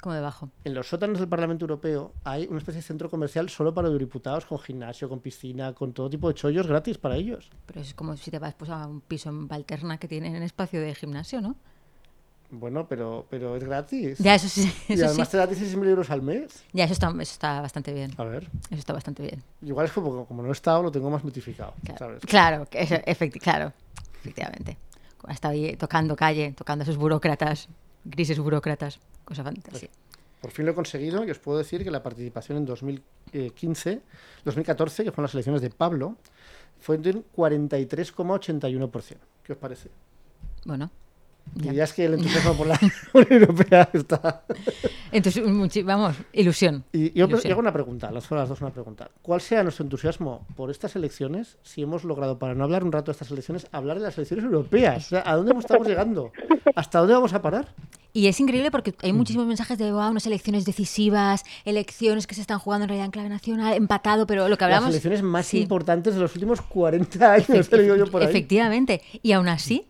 Como 0.01 0.15
debajo. 0.15 0.51
En 0.65 0.75
los 0.75 0.87
sótanos 0.89 1.19
del 1.19 1.29
Parlamento 1.29 1.65
Europeo 1.65 2.13
hay 2.23 2.47
una 2.49 2.59
especie 2.59 2.81
de 2.81 2.87
centro 2.87 3.09
comercial 3.09 3.49
solo 3.49 3.73
para 3.73 3.89
eurodiputados, 3.89 4.45
con 4.45 4.59
gimnasio, 4.59 5.09
con 5.09 5.21
piscina, 5.21 5.73
con 5.73 5.93
todo 5.95 6.11
tipo 6.11 6.29
de 6.29 6.35
chollos 6.35 6.67
gratis 6.67 6.99
para 6.99 7.17
ellos. 7.17 7.51
Pero 7.65 7.81
es 7.81 7.95
como 7.95 8.17
si 8.17 8.31
te 8.31 8.39
vas 8.39 8.55
pues, 8.55 8.71
a 8.71 8.87
un 8.87 9.01
piso 9.01 9.31
en 9.31 9.49
Valterna 9.49 9.99
que 9.99 10.07
tienen 10.07 10.43
espacio 10.43 10.81
de 10.81 10.95
gimnasio, 10.95 11.41
¿no? 11.41 11.57
Bueno, 12.51 12.87
pero, 12.89 13.27
pero 13.29 13.57
es 13.57 13.65
gratis. 13.65 14.19
Ya, 14.19 14.35
eso 14.37 14.49
sí. 14.49 14.63
y 14.89 14.93
Eso 14.95 15.03
sí. 15.03 15.09
además 15.09 15.31
te 15.31 15.37
da 15.37 15.49
16.000 15.49 15.89
euros 15.89 16.11
al 16.11 16.23
mes. 16.23 16.63
Ya, 16.73 16.85
eso 16.85 16.93
está, 16.93 17.09
eso 17.11 17.21
está 17.21 17.61
bastante 17.61 17.93
bien. 17.93 18.13
A 18.17 18.25
ver, 18.25 18.45
Eso 18.71 18.79
está 18.79 18.93
bastante 18.93 19.23
bien. 19.25 19.43
igual 19.63 19.87
es 19.87 19.93
como, 19.93 20.25
como 20.27 20.43
no 20.43 20.49
he 20.49 20.53
estado, 20.53 20.83
lo 20.83 20.91
tengo 20.93 21.11
más 21.11 21.25
mitificado, 21.25 21.75
Claro, 21.85 21.99
¿sabes? 21.99 22.21
claro, 22.25 22.67
que 22.71 22.83
eso- 22.83 22.95
efecti- 22.97 23.41
claro, 23.41 23.73
efectivamente. 24.21 24.77
Ha 25.27 25.33
estado 25.33 25.55
ahí 25.55 25.75
tocando 25.77 26.15
calle, 26.15 26.53
tocando 26.57 26.83
a 26.83 26.85
esos 26.85 26.97
burócratas, 26.97 27.69
grises 28.05 28.39
burócratas, 28.39 29.01
cosa 29.25 29.43
fantástica. 29.43 29.93
Por 30.41 30.53
fin 30.53 30.67
lo 30.67 30.71
he 30.73 30.75
conseguido 30.75 31.25
y 31.25 31.31
os 31.33 31.39
puedo 31.41 31.59
decir 31.59 31.83
que 31.83 31.91
la 31.91 32.03
participación 32.05 32.59
en 32.59 32.67
2015, 32.67 34.03
2014, 34.45 35.03
que 35.03 35.11
fueron 35.11 35.25
las 35.25 35.35
elecciones 35.35 35.63
de 35.63 35.71
Pablo, 35.71 36.15
fue 36.79 36.97
de 36.99 37.11
un 37.11 37.25
43,81%. 37.35 39.17
¿Qué 39.43 39.53
os 39.53 39.59
parece? 39.59 39.89
Bueno. 40.65 40.91
Dirías 41.55 41.93
que 41.95 42.05
el 42.05 42.15
entusiasmo 42.15 42.55
por 42.55 42.67
la 42.67 42.79
Unión 43.15 43.33
Europea 43.43 43.89
está... 43.93 44.43
entonces, 45.13 45.43
vamos, 45.85 46.17
ilusión. 46.33 46.85
Y 46.93 47.13
yo, 47.19 47.27
Ilusión. 47.27 47.53
hago 47.53 47.61
una 47.61 47.73
pregunta, 47.73 48.11
las 48.11 48.29
dos 48.29 48.61
una 48.61 48.71
pregunta. 48.73 49.11
¿Cuál 49.23 49.41
sea 49.41 49.63
nuestro 49.63 49.85
entusiasmo 49.85 50.47
por 50.55 50.71
estas 50.71 50.97
elecciones 50.97 51.57
si 51.63 51.83
hemos 51.83 52.05
logrado, 52.05 52.39
para 52.39 52.55
no 52.55 52.65
hablar 52.65 52.85
un 52.85 52.93
rato 52.93 53.07
de 53.07 53.13
estas 53.13 53.31
elecciones, 53.31 53.67
hablar 53.73 53.99
de 53.99 54.05
las 54.05 54.19
elecciones 54.19 54.45
europeas? 54.45 55.07
O 55.07 55.09
sea, 55.11 55.23
¿A 55.25 55.37
dónde 55.37 55.55
estamos 55.59 55.87
llegando? 55.89 56.31
¿Hasta 56.75 56.99
dónde 56.99 57.15
vamos 57.15 57.33
a 57.33 57.41
parar? 57.41 57.75
Y 58.13 58.27
es 58.29 58.39
increíble 58.41 58.71
porque 58.71 58.95
hay 59.03 59.13
muchísimos 59.13 59.47
mensajes 59.47 59.79
de 59.79 59.93
wow, 59.93 60.11
unas 60.11 60.27
elecciones 60.27 60.65
decisivas, 60.65 61.45
elecciones 61.65 62.27
que 62.27 62.35
se 62.35 62.41
están 62.41 62.59
jugando 62.59 62.85
en 62.85 62.89
realidad 62.89 63.07
en 63.07 63.11
clave 63.13 63.29
nacional, 63.29 63.75
empatado, 63.75 64.27
pero 64.27 64.49
lo 64.49 64.57
que 64.59 64.65
hablamos. 64.65 64.87
Las 64.87 64.95
elecciones 64.95 65.23
más 65.23 65.47
Sí. 65.47 65.61
importantes 65.61 66.15
de 66.15 66.21
los 66.21 66.35
últimos 66.35 66.61
40 66.63 67.33
años, 67.33 67.49
Efecti- 67.49 67.97
yo 67.97 68.07
por 68.11 68.23
ahí. 68.23 68.29
Efectivamente. 68.29 69.03
Y 69.23 69.33
aún 69.33 69.49
así, 69.49 69.87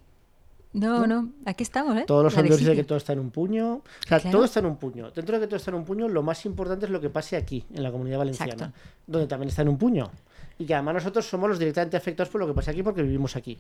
no, 0.79 1.07
no, 1.07 1.31
aquí 1.45 1.63
estamos, 1.63 1.97
¿eh? 1.97 2.05
Todos 2.07 2.23
los 2.25 2.33
sondeos 2.35 2.59
dicen 2.59 2.77
que 2.77 2.85
todo 2.85 2.99
está 2.99 3.13
en 3.13 3.19
un 3.21 3.31
puño. 3.31 3.75
O 3.77 3.83
sea, 4.07 4.21
Claro. 4.21 4.37
todo 4.37 4.45
está 4.45 4.61
en 4.61 4.67
un 4.67 4.77
puño. 4.77 5.11
Dentro 5.11 5.37
de 5.37 5.41
que 5.43 5.47
todo 5.47 5.57
está 5.57 5.71
en 5.71 5.77
un 5.77 5.85
puño, 5.85 6.09
lo 6.09 6.23
más 6.23 6.45
importante 6.47 6.87
es 6.87 6.91
lo 6.93 7.01
que 7.01 7.11
pase 7.11 7.37
aquí, 7.37 7.65
en 7.75 7.83
la 7.83 7.91
comunidad 7.91 8.19
valenciana, 8.19 8.53
Exacto. 8.53 8.79
donde 9.07 9.27
también 9.27 9.49
está 9.49 9.63
en 9.63 9.69
un 9.69 9.79
puño. 9.79 10.11
Y 10.59 10.67
que 10.67 10.75
además 10.75 10.95
nosotros 10.95 11.27
somos 11.27 11.49
los 11.49 11.59
directamente 11.59 11.97
afectados 11.97 12.31
por 12.31 12.41
lo 12.41 12.47
que 12.47 12.55
pasa 12.55 12.71
aquí 12.71 12.83
porque 12.83 13.03
vivimos 13.03 13.37
aquí. 13.37 13.59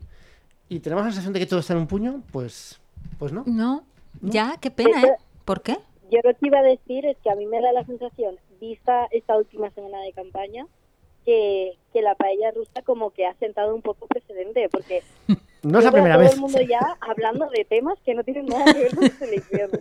Y 0.69 0.81
tenemos 0.81 1.05
la 1.05 1.11
sensación 1.11 1.33
de 1.33 1.41
que 1.41 1.47
todo 1.47 1.61
está 1.61 1.73
en 1.75 1.81
un 1.81 1.87
puño, 1.87 2.23
pues, 2.33 2.81
pues 3.19 3.33
no. 3.33 3.45
No, 3.47 3.85
ya, 4.23 4.57
qué 4.61 4.71
pena, 4.71 5.03
¿eh? 5.03 5.17
¿Por 5.45 5.63
qué? 5.63 5.77
Yo 6.11 6.19
lo 6.23 6.31
que 6.35 6.47
iba 6.47 6.59
a 6.59 6.63
decir 6.63 7.05
es 7.07 7.17
que 7.23 7.31
a 7.31 7.35
mí 7.35 7.47
me 7.47 7.61
da 7.61 7.73
la 7.73 7.85
sensación, 7.85 8.37
vista 8.61 9.07
esta 9.11 9.37
última 9.37 9.71
semana 9.71 10.01
de 10.03 10.13
campaña, 10.13 10.67
que, 11.25 11.73
que 11.93 12.03
la 12.03 12.15
paella 12.15 12.51
rusa 12.53 12.83
como 12.85 13.11
que 13.11 13.27
ha 13.27 13.35
sentado 13.35 13.75
un 13.75 13.83
poco 13.83 14.07
precedente, 14.07 14.69
porque 14.71 15.03
No 15.71 15.79
es 15.79 15.85
la 15.85 15.93
primera 15.93 16.15
a 16.15 16.19
todo 16.19 16.25
vez. 16.25 16.35
el 16.35 16.41
mundo 16.41 16.61
ya 16.61 16.97
hablando 17.01 17.49
de 17.51 17.65
temas 17.65 17.99
que 18.05 18.15
no 18.15 18.23
tienen 18.25 18.47
nada 18.47 18.73
que 18.73 18.79
ver 18.81 18.95
con 18.95 19.05
las 19.05 19.23
elecciones. 19.23 19.81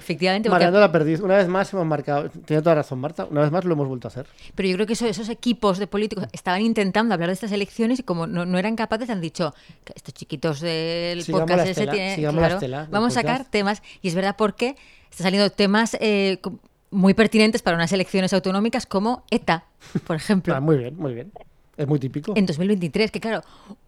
Efectivamente, 0.00 0.48
porque- 0.48 0.64
Marcando 0.64 0.80
la 0.80 0.90
perdiz. 0.90 1.20
Una 1.20 1.36
vez 1.36 1.48
más 1.48 1.70
hemos 1.74 1.84
marcado. 1.84 2.30
Tiene 2.30 2.62
toda 2.62 2.76
razón, 2.76 2.98
Marta. 2.98 3.26
Una 3.26 3.42
vez 3.42 3.50
más 3.50 3.64
lo 3.66 3.74
hemos 3.74 3.88
vuelto 3.88 4.08
a 4.08 4.10
hacer. 4.10 4.26
pero 4.54 4.66
yo 4.68 4.76
creo 4.76 4.86
que 4.86 4.94
eso- 4.94 5.06
esos 5.06 5.28
equipos 5.28 5.76
de 5.78 5.86
políticos 5.86 6.24
estaban 6.32 6.62
intentando 6.62 7.12
hablar 7.12 7.28
de 7.28 7.34
estas 7.34 7.52
elecciones 7.52 7.98
y 7.98 8.02
como 8.02 8.26
no, 8.26 8.46
no 8.46 8.56
eran 8.58 8.74
capaces 8.74 9.10
han 9.10 9.20
dicho 9.20 9.54
estos 9.94 10.14
chiquitos 10.14 10.60
del 10.60 11.22
Sigamos 11.24 11.42
podcast 11.50 11.64
la 11.66 11.70
ese 11.70 11.86
tienen- 11.86 12.30
claro, 12.32 12.54
estela 12.54 12.88
vamos 12.90 13.12
a 13.16 13.20
sacar 13.20 13.44
temas 13.44 13.82
y 14.00 14.08
es 14.08 14.14
verdad 14.14 14.34
porque 14.38 14.76
están 15.10 15.24
saliendo 15.24 15.50
temas 15.50 15.94
eh, 16.00 16.38
muy 16.90 17.12
pertinentes 17.12 17.60
para 17.60 17.76
unas 17.76 17.92
elecciones 17.92 18.32
autonómicas 18.32 18.86
como 18.86 19.24
ETA, 19.30 19.64
por 20.06 20.16
ejemplo. 20.16 20.54
Ah, 20.56 20.60
muy 20.60 20.78
bien, 20.78 20.96
muy 20.96 21.12
bien. 21.12 21.30
Es 21.78 21.86
muy 21.86 22.00
típico. 22.00 22.32
En 22.34 22.44
2023, 22.44 23.12
que 23.12 23.20
claro, 23.20 23.42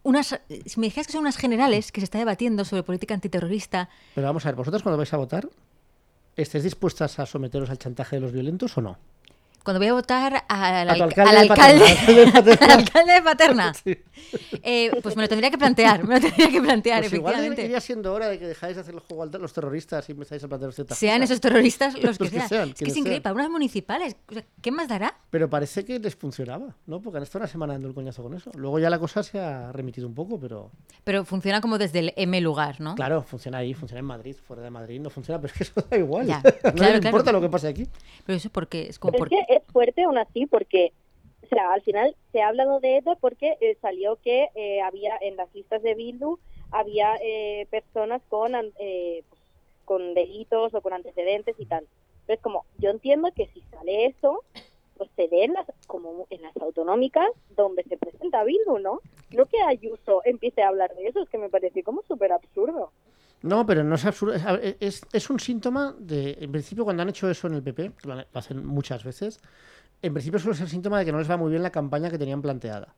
unas, 0.05 0.41
si 0.65 0.81
me 0.81 0.87
dijeras 0.87 1.09
que 1.09 1.13
son 1.13 1.23
unas 1.23 1.37
generales 1.37 1.91
que 1.91 2.01
se 2.01 2.05
está 2.05 2.19
debatiendo 2.19 2.65
sobre 2.65 2.85
política 2.85 3.15
antiterrorista, 3.15 3.91
Pero 4.15 4.29
vamos 4.29 4.47
a 4.47 4.51
ver, 4.51 4.55
vosotros 4.55 4.85
cuando 4.85 4.97
vais 4.97 5.13
a 5.13 5.17
votar, 5.17 5.49
¿estáis 6.37 6.63
dispuestas 6.63 7.19
a 7.19 7.27
someteros 7.27 7.69
al 7.69 7.79
chantaje 7.79 8.17
de 8.17 8.21
los 8.21 8.31
violentos 8.31 8.79
o 8.79 8.81
no? 8.81 8.97
Cuando 9.65 9.79
voy 9.81 9.89
a 9.89 9.93
votar 9.93 10.45
al, 10.49 10.89
alcalde 10.91 11.23
al 11.23 11.35
de 11.47 11.53
alcalde, 11.53 11.85
de 12.15 12.33
Paterna. 12.33 12.65
al 12.65 12.71
alcalde 12.81 13.13
de 13.13 13.23
Paterna, 13.23 13.73
eh, 14.63 14.91
pues 15.03 15.17
me 15.17 15.23
lo 15.23 15.29
tendría 15.29 15.51
que 15.51 15.59
plantear, 15.59 16.05
me 16.07 16.15
lo 16.15 16.21
tendría 16.21 16.51
que 16.51 16.61
plantear, 16.61 17.01
Pues 17.03 17.13
igual 17.13 17.35
efectivamente. 17.35 17.65
iría 17.67 17.81
siendo 17.81 18.13
hora 18.13 18.29
de 18.29 18.39
que 18.39 18.47
dejáis 18.47 18.77
de 18.77 18.83
hacer 18.83 18.95
el 18.95 19.01
juego 19.01 19.23
a 19.25 19.27
los 19.27 19.53
terroristas 19.53 20.09
y 20.09 20.13
empezáis 20.13 20.43
a 20.45 20.49
plantear 20.49 20.73
ciertas 20.73 20.99
Sean 20.99 21.19
cosas. 21.21 21.31
esos 21.31 21.41
terroristas 21.41 21.95
los 21.95 22.01
que, 22.19 22.25
Los 22.25 22.33
que 22.33 22.39
sean. 22.39 22.49
sean, 22.49 22.69
Es 22.71 22.75
que 22.75 22.85
es 22.87 22.97
increíble, 22.97 23.21
para 23.21 23.35
unas 23.35 23.51
municipales, 23.51 24.17
o 24.29 24.33
sea, 24.35 24.45
¿qué 24.63 24.71
más 24.71 24.89
dará? 24.89 25.15
Pero 25.31 25.49
parece 25.51 25.85
que 25.85 25.99
les 25.99 26.15
funcionaba, 26.17 26.75
¿no? 26.87 27.01
Porque 27.01 27.19
han 27.19 27.23
estado 27.23 27.43
una 27.45 27.49
semana 27.53 27.75
dando 27.75 27.89
el 27.89 27.95
coñazo 27.95 28.23
con 28.23 28.35
eso. 28.35 28.51
Luego 28.55 28.79
ya 28.79 28.91
la 28.91 28.99
cosa 28.99 29.23
se 29.23 29.39
ha 29.39 29.73
remitido 29.73 30.07
un 30.07 30.15
poco, 30.15 30.39
pero 30.41 30.71
Pero 31.05 31.25
funciona 31.25 31.61
como 31.61 31.79
desde 31.79 31.99
el 32.01 32.13
M 32.17 32.41
lugar, 32.41 32.81
¿no? 32.81 32.95
claro, 32.95 33.23
funciona 33.23 33.59
ahí, 33.59 33.75
funciona 33.75 34.01
en 34.01 34.07
Madrid, 34.07 34.37
fuera 34.47 34.63
de 34.63 34.71
Madrid 34.71 35.01
no 35.01 35.11
funciona, 35.11 35.41
pero 35.41 35.53
es 35.53 35.59
que 35.59 35.65
eso 35.65 35.73
da 35.89 35.97
igual. 35.97 36.27
Ya, 36.27 36.43
claro, 36.43 36.75
claro. 36.75 36.97
importa 36.97 37.33
lo 37.33 37.41
que 37.41 37.49
pase 37.49 37.69
aquí. 37.69 37.87
Pero 38.27 38.37
eso 38.37 38.51
porque 38.51 38.89
es 38.89 38.99
como 38.99 39.13
Pero 39.13 39.25
es 39.25 39.31
porque... 39.31 39.50
es 39.51 39.63
fuerte 39.73 40.05
aún 40.05 40.17
así 40.17 40.47
porque, 40.47 40.93
o 41.43 41.47
sea, 41.47 41.73
al 41.73 41.83
final 41.83 42.17
se 42.33 42.41
ha 42.41 42.49
hablado 42.49 42.81
de 42.81 42.99
ETA 42.99 43.17
porque 43.17 43.59
eh, 43.61 43.77
salió 43.83 44.17
que 44.17 44.49
eh, 44.55 44.81
había 44.81 45.19
en 45.21 45.37
las 45.37 45.53
listas 45.55 45.83
de 45.83 45.95
Bildu 45.95 46.39
había 46.71 47.17
eh, 47.21 47.67
personas 47.71 48.23
con 48.29 48.53
pues, 48.77 49.25
con 49.85 50.15
delitos 50.15 50.73
o 50.73 50.81
con 50.81 50.93
antecedentes 50.93 51.57
y 51.59 51.67
tal. 51.67 51.85
Entonces, 52.21 52.41
como 52.43 52.65
yo 52.79 52.91
entiendo 52.91 53.31
que 53.35 53.49
si 53.49 53.61
sale 53.63 54.07
eso, 54.07 54.45
pues 54.97 55.11
se 55.17 55.27
dé 55.27 55.45
en 55.45 55.55
las, 55.55 55.67
como 55.89 56.29
en 56.31 56.43
las 56.43 56.57
autonómicas 56.59 57.29
donde 57.57 57.83
se 57.83 57.97
presenta 57.97 58.45
Bildu, 58.45 58.79
¿no? 58.79 59.01
No 59.31 59.47
que 59.47 59.61
Ayuso 59.63 60.21
empiece 60.25 60.63
a 60.63 60.69
hablar 60.69 60.95
de 60.95 61.09
eso, 61.09 61.23
es 61.23 61.29
que 61.29 61.39
me 61.39 61.49
parece 61.49 61.83
como 61.83 62.03
súper 62.03 62.33
absurdo. 62.33 62.93
No, 63.43 63.65
pero 63.65 63.83
no 63.85 63.95
es 63.95 64.05
absurdo. 64.05 64.35
Es, 64.35 65.03
es- 65.13 65.31
un 65.31 65.41
síntoma 65.41 65.95
de. 65.99 66.37
En 66.41 66.53
principio, 66.53 66.85
cuando 66.85 67.03
han 67.03 67.09
hecho 67.09 67.31
eso 67.31 67.47
en 67.47 67.55
el 67.55 67.63
PP, 67.63 67.93
que 67.97 68.09
lo 68.09 68.25
hacen 68.35 68.65
muchas 68.67 69.03
veces, 69.05 69.41
en 70.03 70.13
principio 70.15 70.39
suele 70.39 70.59
ser 70.59 70.69
síntoma 70.69 70.99
de 70.99 71.07
que 71.07 71.13
no 71.13 71.19
les 71.19 71.31
va 71.31 71.37
muy 71.39 71.51
bien 71.51 71.63
la 71.63 71.71
campaña 71.71 72.11
que 72.11 72.19
tenían 72.19 72.43
planteada. 72.43 72.95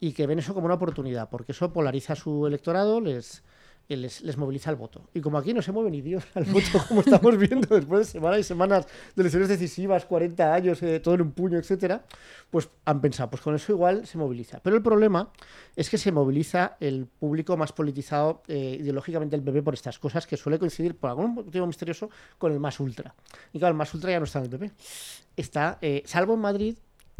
Y 0.00 0.12
que 0.12 0.26
ven 0.26 0.38
eso 0.40 0.54
como 0.54 0.66
una 0.66 0.74
oportunidad, 0.76 1.30
porque 1.30 1.52
eso 1.52 1.72
polariza 1.72 2.14
a 2.14 2.16
su 2.16 2.46
electorado, 2.46 3.00
les, 3.00 3.42
eh, 3.88 3.96
les, 3.96 4.22
les 4.22 4.36
moviliza 4.36 4.70
el 4.70 4.76
voto. 4.76 5.08
Y 5.14 5.20
como 5.20 5.38
aquí 5.38 5.52
no 5.54 5.62
se 5.62 5.72
mueve 5.72 5.90
ni 5.90 6.00
Dios 6.00 6.24
al 6.34 6.44
voto, 6.44 6.82
como 6.88 7.00
estamos 7.00 7.36
viendo 7.38 7.74
después 7.74 8.06
de 8.06 8.12
semanas 8.12 8.38
y 8.40 8.42
semanas 8.44 8.86
de 9.14 9.22
elecciones 9.22 9.48
decisivas, 9.48 10.04
40 10.06 10.54
años, 10.54 10.82
eh, 10.82 11.00
todo 11.00 11.14
en 11.14 11.22
un 11.22 11.32
puño, 11.32 11.58
etcétera, 11.58 12.04
pues 12.50 12.68
han 12.84 13.00
pensado, 13.00 13.30
pues 13.30 13.42
con 13.42 13.54
eso 13.54 13.72
igual 13.72 14.06
se 14.06 14.16
moviliza. 14.18 14.60
Pero 14.60 14.76
el 14.76 14.82
problema 14.82 15.30
es 15.76 15.90
que 15.90 15.98
se 15.98 16.12
moviliza 16.12 16.76
el 16.80 17.06
público 17.06 17.56
más 17.56 17.72
politizado 17.72 18.42
eh, 18.48 18.78
ideológicamente 18.80 19.36
del 19.36 19.44
PP 19.44 19.62
por 19.62 19.74
estas 19.74 19.98
cosas 19.98 20.26
que 20.26 20.36
suele 20.36 20.58
coincidir 20.58 20.96
por 20.96 21.10
algún 21.10 21.34
motivo 21.34 21.66
misterioso 21.66 22.08
con 22.38 22.52
el 22.52 22.60
más 22.60 22.78
ultra. 22.80 23.14
Y 23.52 23.58
claro, 23.58 23.72
el 23.72 23.78
más 23.78 23.92
ultra 23.94 24.10
ya 24.10 24.18
no 24.18 24.24
está 24.24 24.38
en 24.38 24.44
el 24.44 24.50
PP. 24.50 24.70
Está, 25.36 25.78
eh, 25.82 26.02
salvo 26.06 26.34
en 26.34 26.40
Madrid, 26.40 26.76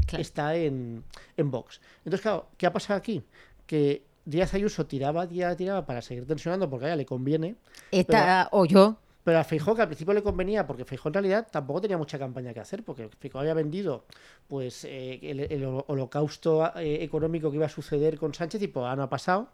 Claro. 0.06 0.20
está 0.22 0.54
en, 0.54 1.02
en 1.36 1.50
Vox. 1.50 1.80
Entonces, 1.98 2.20
claro, 2.20 2.48
¿qué 2.58 2.66
ha 2.66 2.72
pasado 2.72 2.98
aquí? 2.98 3.22
Que 3.66 4.04
Díaz 4.24 4.54
Ayuso 4.54 4.86
tiraba, 4.86 5.26
tiraba, 5.28 5.56
tiraba 5.56 5.86
para 5.86 6.02
seguir 6.02 6.26
tensionando 6.26 6.68
porque 6.70 6.86
a 6.86 6.88
ella 6.88 6.96
le 6.96 7.06
conviene, 7.06 7.56
ETA 7.90 8.48
o 8.52 8.64
yo. 8.64 8.96
pero 9.22 9.38
a 9.38 9.44
Feijó, 9.44 9.74
que 9.74 9.82
al 9.82 9.88
principio 9.88 10.12
le 10.14 10.22
convenía, 10.22 10.66
porque 10.66 10.84
Feijó 10.84 11.08
en 11.08 11.14
realidad 11.14 11.48
tampoco 11.50 11.80
tenía 11.80 11.96
mucha 11.98 12.18
campaña 12.18 12.52
que 12.52 12.60
hacer, 12.60 12.82
porque 12.84 13.08
Feijó 13.18 13.38
había 13.38 13.54
vendido 13.54 14.04
pues 14.48 14.84
eh, 14.84 15.18
el, 15.22 15.40
el 15.40 15.64
holocausto 15.86 16.72
eh, 16.76 17.02
económico 17.02 17.50
que 17.50 17.56
iba 17.56 17.66
a 17.66 17.70
suceder 17.70 18.18
con 18.18 18.34
Sánchez 18.34 18.62
y 18.62 18.68
pues 18.68 18.86
ah, 18.86 18.96
no 18.96 19.02
ha 19.02 19.08
pasado. 19.10 19.48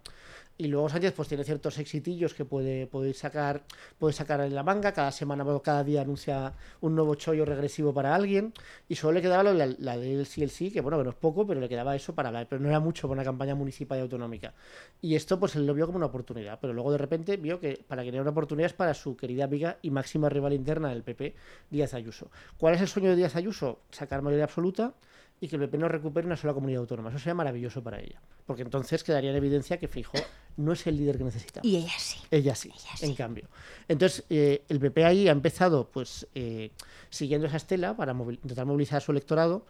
Y 0.60 0.68
luego 0.68 0.90
Sánchez 0.90 1.14
pues 1.14 1.26
tiene 1.26 1.42
ciertos 1.42 1.78
exitillos 1.78 2.34
que 2.34 2.44
puede, 2.44 2.86
puede 2.86 3.14
sacar 3.14 3.62
puede 3.98 4.12
sacar 4.12 4.42
en 4.42 4.54
la 4.54 4.62
manga. 4.62 4.92
Cada 4.92 5.10
semana 5.10 5.42
o 5.42 5.62
cada 5.62 5.82
día 5.84 6.02
anuncia 6.02 6.52
un 6.82 6.94
nuevo 6.94 7.14
chollo 7.14 7.46
regresivo 7.46 7.94
para 7.94 8.14
alguien. 8.14 8.52
Y 8.86 8.96
solo 8.96 9.14
le 9.14 9.22
quedaba 9.22 9.42
la, 9.42 9.96
del 9.96 10.26
sí 10.26 10.42
el 10.42 10.50
sí, 10.50 10.70
que 10.70 10.82
bueno, 10.82 10.98
que 10.98 11.04
no 11.04 11.10
es 11.10 11.16
poco, 11.16 11.46
pero 11.46 11.62
le 11.62 11.68
quedaba 11.70 11.96
eso 11.96 12.14
para 12.14 12.28
hablar. 12.28 12.46
Pero 12.46 12.60
no 12.60 12.68
era 12.68 12.78
mucho 12.78 13.08
para 13.08 13.20
una 13.20 13.24
campaña 13.24 13.54
municipal 13.54 14.00
y 14.00 14.02
autonómica. 14.02 14.52
Y 15.00 15.14
esto 15.14 15.40
pues 15.40 15.56
él 15.56 15.64
lo 15.64 15.72
vio 15.72 15.86
como 15.86 15.96
una 15.96 16.06
oportunidad. 16.06 16.58
Pero 16.60 16.74
luego 16.74 16.92
de 16.92 16.98
repente 16.98 17.38
vio 17.38 17.58
que 17.58 17.82
para 17.88 18.02
que 18.02 18.10
era 18.10 18.20
una 18.20 18.32
oportunidad 18.32 18.66
es 18.66 18.76
para 18.76 18.92
su 18.92 19.16
querida 19.16 19.44
amiga 19.44 19.78
y 19.80 19.90
máxima 19.90 20.28
rival 20.28 20.52
interna 20.52 20.90
del 20.90 21.02
PP, 21.02 21.36
Díaz 21.70 21.94
Ayuso. 21.94 22.30
¿Cuál 22.58 22.74
es 22.74 22.82
el 22.82 22.88
sueño 22.88 23.08
de 23.08 23.16
Díaz 23.16 23.34
Ayuso? 23.34 23.78
Sacar 23.92 24.20
mayoría 24.20 24.44
absoluta 24.44 24.92
y 25.40 25.48
que 25.48 25.56
el 25.56 25.62
PP 25.62 25.78
no 25.78 25.88
recupere 25.88 26.26
una 26.26 26.36
sola 26.36 26.52
comunidad 26.52 26.80
autónoma. 26.80 27.08
Eso 27.08 27.18
sería 27.18 27.34
maravilloso 27.34 27.82
para 27.82 27.98
ella. 27.98 28.20
Porque 28.46 28.62
entonces 28.62 29.02
quedaría 29.02 29.30
en 29.30 29.36
evidencia 29.36 29.78
que 29.78 29.88
Fijo 29.88 30.18
no 30.58 30.72
es 30.72 30.86
el 30.86 30.96
líder 30.98 31.16
que 31.16 31.24
necesita. 31.24 31.60
Y 31.62 31.76
ella 31.76 31.92
sí. 31.98 32.18
Ella 32.30 32.54
sí, 32.54 32.68
Ella 32.68 32.96
sí. 32.96 33.06
en 33.06 33.14
cambio. 33.14 33.48
Entonces, 33.88 34.24
eh, 34.28 34.62
el 34.68 34.78
PP 34.80 35.04
ahí 35.04 35.28
ha 35.28 35.32
empezado, 35.32 35.88
pues, 35.90 36.26
eh, 36.34 36.72
siguiendo 37.08 37.46
esa 37.46 37.56
estela 37.56 37.96
para 37.96 38.12
intentar 38.12 38.66
movilizar 38.66 38.98
a 38.98 39.00
su 39.00 39.12
electorado. 39.12 39.64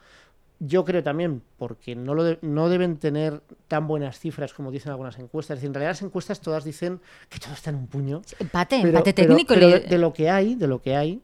Yo 0.59 0.85
creo 0.85 1.03
también, 1.03 1.41
porque 1.57 1.95
no, 1.95 2.15
lo 2.15 2.23
de- 2.25 2.39
no 2.43 2.69
deben 2.69 2.99
tener 2.99 3.41
tan 3.69 3.87
buenas 3.87 4.19
cifras 4.19 4.53
como 4.53 4.71
dicen 4.71 4.91
algunas 4.91 5.19
encuestas. 5.19 5.55
Es 5.55 5.61
decir, 5.61 5.69
en 5.69 5.75
realidad 5.75 5.93
las 5.93 6.03
encuestas 6.03 6.41
todas 6.41 6.65
dicen 6.65 7.01
que 7.31 7.39
todo 7.39 7.55
está 7.55 7.71
en 7.71 7.77
un 7.77 7.87
puño. 7.87 8.21
Empate, 8.41 8.77
Pero- 8.83 8.89
empate 8.89 9.13
técnico. 9.15 9.55
pero 9.55 9.69
le- 9.69 9.81
de, 9.81 9.87
de 9.89 9.99
lo 9.99 10.13
que 10.13 10.29
hay, 10.29 10.57
de 10.57 10.67
lo 10.67 10.83
que 10.83 10.97
hay, 10.97 11.23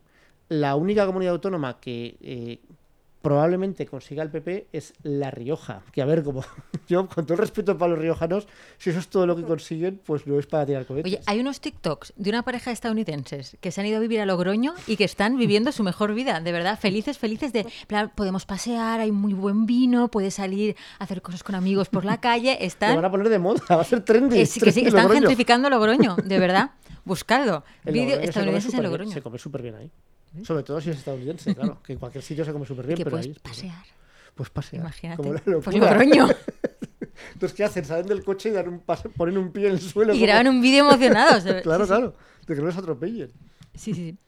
la 0.48 0.76
única 0.76 1.04
comunidad 1.04 1.34
autónoma 1.34 1.80
que 1.80 2.16
eh, 2.22 2.60
probablemente 3.26 3.86
consiga 3.86 4.22
el 4.22 4.30
PP 4.30 4.68
es 4.72 4.94
La 5.02 5.32
Rioja. 5.32 5.82
Que 5.90 6.00
a 6.00 6.04
ver, 6.04 6.22
como 6.22 6.44
yo, 6.88 7.08
con 7.08 7.26
todo 7.26 7.34
el 7.34 7.40
respeto 7.40 7.76
para 7.76 7.90
los 7.90 7.98
riojanos, 7.98 8.46
si 8.78 8.90
eso 8.90 9.00
es 9.00 9.08
todo 9.08 9.26
lo 9.26 9.34
que 9.34 9.42
consiguen, 9.42 10.00
pues 10.06 10.28
no 10.28 10.38
es 10.38 10.46
para 10.46 10.64
tirar 10.64 10.86
cohetes. 10.86 11.12
Oye, 11.12 11.20
hay 11.26 11.40
unos 11.40 11.60
TikToks 11.60 12.12
de 12.16 12.30
una 12.30 12.44
pareja 12.44 12.70
de 12.70 12.74
estadounidenses 12.74 13.56
que 13.60 13.72
se 13.72 13.80
han 13.80 13.88
ido 13.88 13.96
a 13.96 14.00
vivir 14.00 14.20
a 14.20 14.26
Logroño 14.26 14.74
y 14.86 14.96
que 14.96 15.02
están 15.02 15.38
viviendo 15.38 15.72
su 15.72 15.82
mejor 15.82 16.14
vida, 16.14 16.38
de 16.38 16.52
verdad, 16.52 16.78
felices, 16.78 17.18
felices 17.18 17.52
de, 17.52 17.66
plan, 17.88 18.12
podemos 18.14 18.46
pasear, 18.46 19.00
hay 19.00 19.10
muy 19.10 19.34
buen 19.34 19.66
vino, 19.66 20.06
puedes 20.06 20.34
salir 20.34 20.76
a 21.00 21.04
hacer 21.04 21.20
cosas 21.20 21.42
con 21.42 21.56
amigos 21.56 21.88
por 21.88 22.04
la 22.04 22.20
calle, 22.20 22.56
Lo 22.60 22.64
están, 22.64 22.94
van 22.94 23.06
a 23.06 23.10
poner 23.10 23.28
de 23.28 23.40
moda, 23.40 23.60
va 23.74 23.80
a 23.80 23.84
ser 23.84 24.02
trendy. 24.04 24.38
eh, 24.38 24.46
sí, 24.46 24.60
que 24.60 24.70
sí, 24.70 24.82
están 24.82 25.02
Logroño. 25.02 25.22
gentrificando 25.22 25.68
Logroño, 25.68 26.14
de 26.14 26.38
verdad, 26.38 26.70
buscadlo. 27.04 27.64
Vídeo 27.82 28.20
estadounidenses 28.20 28.72
en 28.72 28.84
Logroño. 28.84 29.10
Se 29.10 29.20
come 29.20 29.38
súper 29.40 29.62
bien 29.62 29.74
ahí. 29.74 29.90
Sobre 30.44 30.62
todo 30.62 30.80
si 30.80 30.90
es 30.90 30.98
estadounidense, 30.98 31.54
claro. 31.54 31.80
Que 31.82 31.92
en 31.94 31.98
cualquier 31.98 32.22
sitio 32.24 32.44
se 32.44 32.52
come 32.52 32.66
súper 32.66 32.86
bien, 32.86 32.96
que 32.96 33.04
pero 33.04 33.14
puedes 33.16 33.26
ahí. 33.28 33.36
pasear, 33.42 33.84
Pues 34.34 34.50
pasear. 34.50 34.82
imagínate. 34.82 35.16
Como 35.16 35.32
la 35.34 35.40
Pues 35.40 35.56
locura. 35.66 35.90
Logroño. 35.94 36.28
Entonces, 37.32 37.56
¿qué 37.56 37.64
hacen? 37.64 37.84
Salen 37.84 38.06
del 38.06 38.22
coche 38.24 38.50
y 38.50 38.52
dan 38.52 38.68
un 38.68 38.80
pase- 38.80 39.08
ponen 39.08 39.38
un 39.38 39.50
pie 39.52 39.66
en 39.68 39.72
el 39.72 39.80
suelo. 39.80 40.12
Y 40.12 40.16
como- 40.18 40.26
graban 40.26 40.48
un 40.48 40.60
vídeo 40.60 40.84
emocionados. 40.88 41.44
Claro, 41.62 41.86
claro. 41.86 42.14
De 42.46 42.54
que 42.54 42.60
no 42.60 42.66
les 42.66 42.76
atropellen. 42.76 43.30
Sí, 43.74 43.94
sí, 43.94 44.10
sí. 44.10 44.18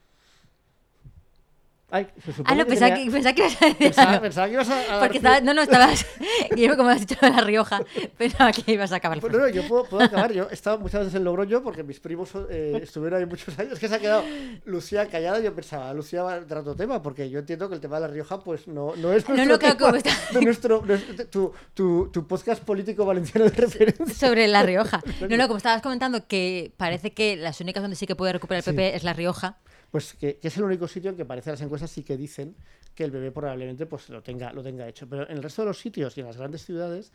Ay, 1.91 2.07
se 2.23 2.31
supone 2.33 2.45
Ah, 2.45 2.55
no, 2.55 2.63
que 2.65 2.69
pensaba 2.69 2.93
tenía- 2.95 3.05
que, 3.05 3.11
pensaba 3.11 3.33
que 3.35 3.41
ibas 3.41 3.61
a 3.61 3.65
decir 3.65 3.77
Pensaba, 3.79 4.21
pensaba 4.21 4.47
que 4.47 4.53
ibas 4.53 4.69
a. 4.69 4.99
Porque 4.99 5.17
estaba, 5.17 5.41
no, 5.41 5.53
no, 5.53 5.61
estabas. 5.63 6.05
Guillermo, 6.51 6.77
como 6.77 6.89
has 6.89 6.99
dicho 6.99 7.15
de 7.21 7.29
La 7.31 7.41
Rioja, 7.41 7.81
pensaba 8.17 8.51
que 8.51 8.71
ibas 8.71 8.91
a 8.91 8.97
acabar. 8.97 9.19
Pues 9.19 9.33
no, 9.33 9.39
no, 9.39 9.47
yo 9.49 9.67
puedo, 9.67 9.85
puedo 9.85 10.03
acabar. 10.03 10.31
Yo 10.31 10.47
he 10.49 10.53
estado 10.53 10.77
muchas 10.79 11.01
veces 11.01 11.15
en 11.15 11.23
Logroño 11.23 11.63
porque 11.63 11.83
mis 11.83 11.99
primos 11.99 12.29
eh, 12.49 12.79
estuvieron 12.83 13.19
ahí 13.19 13.25
muchos 13.25 13.57
años. 13.57 13.73
Es 13.73 13.79
que 13.79 13.87
se 13.87 13.95
ha 13.95 13.99
quedado 13.99 14.23
Lucía 14.65 15.07
callada. 15.07 15.39
Yo 15.39 15.53
pensaba, 15.55 15.93
Lucía 15.93 16.21
va 16.23 16.33
a 16.33 16.35
a 16.37 16.59
otro 16.59 16.75
tema 16.75 17.01
porque 17.01 17.29
yo 17.29 17.39
entiendo 17.39 17.67
que 17.69 17.75
el 17.75 17.81
tema 17.81 17.95
de 17.99 18.01
La 18.01 18.13
Rioja 18.13 18.39
pues 18.43 18.67
no, 18.67 18.95
no 18.95 19.11
es 19.13 19.27
No, 19.27 19.35
nuestro 19.35 19.53
no, 19.53 19.59
claro, 19.59 19.75
tema, 19.75 19.77
como 19.77 19.95
está- 19.97 20.41
nuestro, 20.41 20.81
nuestro- 20.85 21.25
tu, 21.27 21.53
tu, 21.73 22.09
tu 22.11 22.27
podcast 22.27 22.63
político 22.63 23.05
valenciano 23.05 23.49
de 23.49 23.55
referencia. 23.55 24.05
Sobre 24.13 24.47
La 24.47 24.63
Rioja. 24.63 25.01
No, 25.29 25.37
no, 25.37 25.47
como 25.47 25.57
estabas 25.57 25.81
comentando, 25.81 26.27
que 26.27 26.71
parece 26.77 27.13
que 27.13 27.35
las 27.35 27.59
únicas 27.61 27.81
donde 27.83 27.95
sí 27.95 28.05
que 28.07 28.15
puede 28.15 28.33
recuperar 28.33 28.59
el 28.59 28.63
Sí. 28.63 28.71
PP 28.71 28.95
es 28.95 29.03
La 29.03 29.13
Rioja. 29.13 29.57
Pues 29.91 30.13
que, 30.13 30.37
que 30.37 30.47
es 30.47 30.57
el 30.57 30.63
único 30.63 30.87
sitio 30.87 31.09
en 31.09 31.17
que 31.17 31.25
parece 31.25 31.51
las 31.51 31.61
encuestas 31.61 31.89
sí 31.91 32.03
que 32.03 32.15
dicen 32.15 32.55
que 32.93 33.03
el 33.03 33.11
bebé 33.11 33.31
probablemente 33.31 33.85
pues 33.85 34.09
lo 34.09 34.21
tenga, 34.21 34.53
lo 34.53 34.61
tenga 34.61 34.87
hecho. 34.87 35.07
Pero 35.07 35.29
en 35.29 35.37
el 35.37 35.43
resto 35.43 35.61
de 35.63 35.67
los 35.67 35.79
sitios 35.79 36.17
y 36.17 36.21
en 36.21 36.27
las 36.27 36.37
grandes 36.37 36.65
ciudades, 36.65 37.11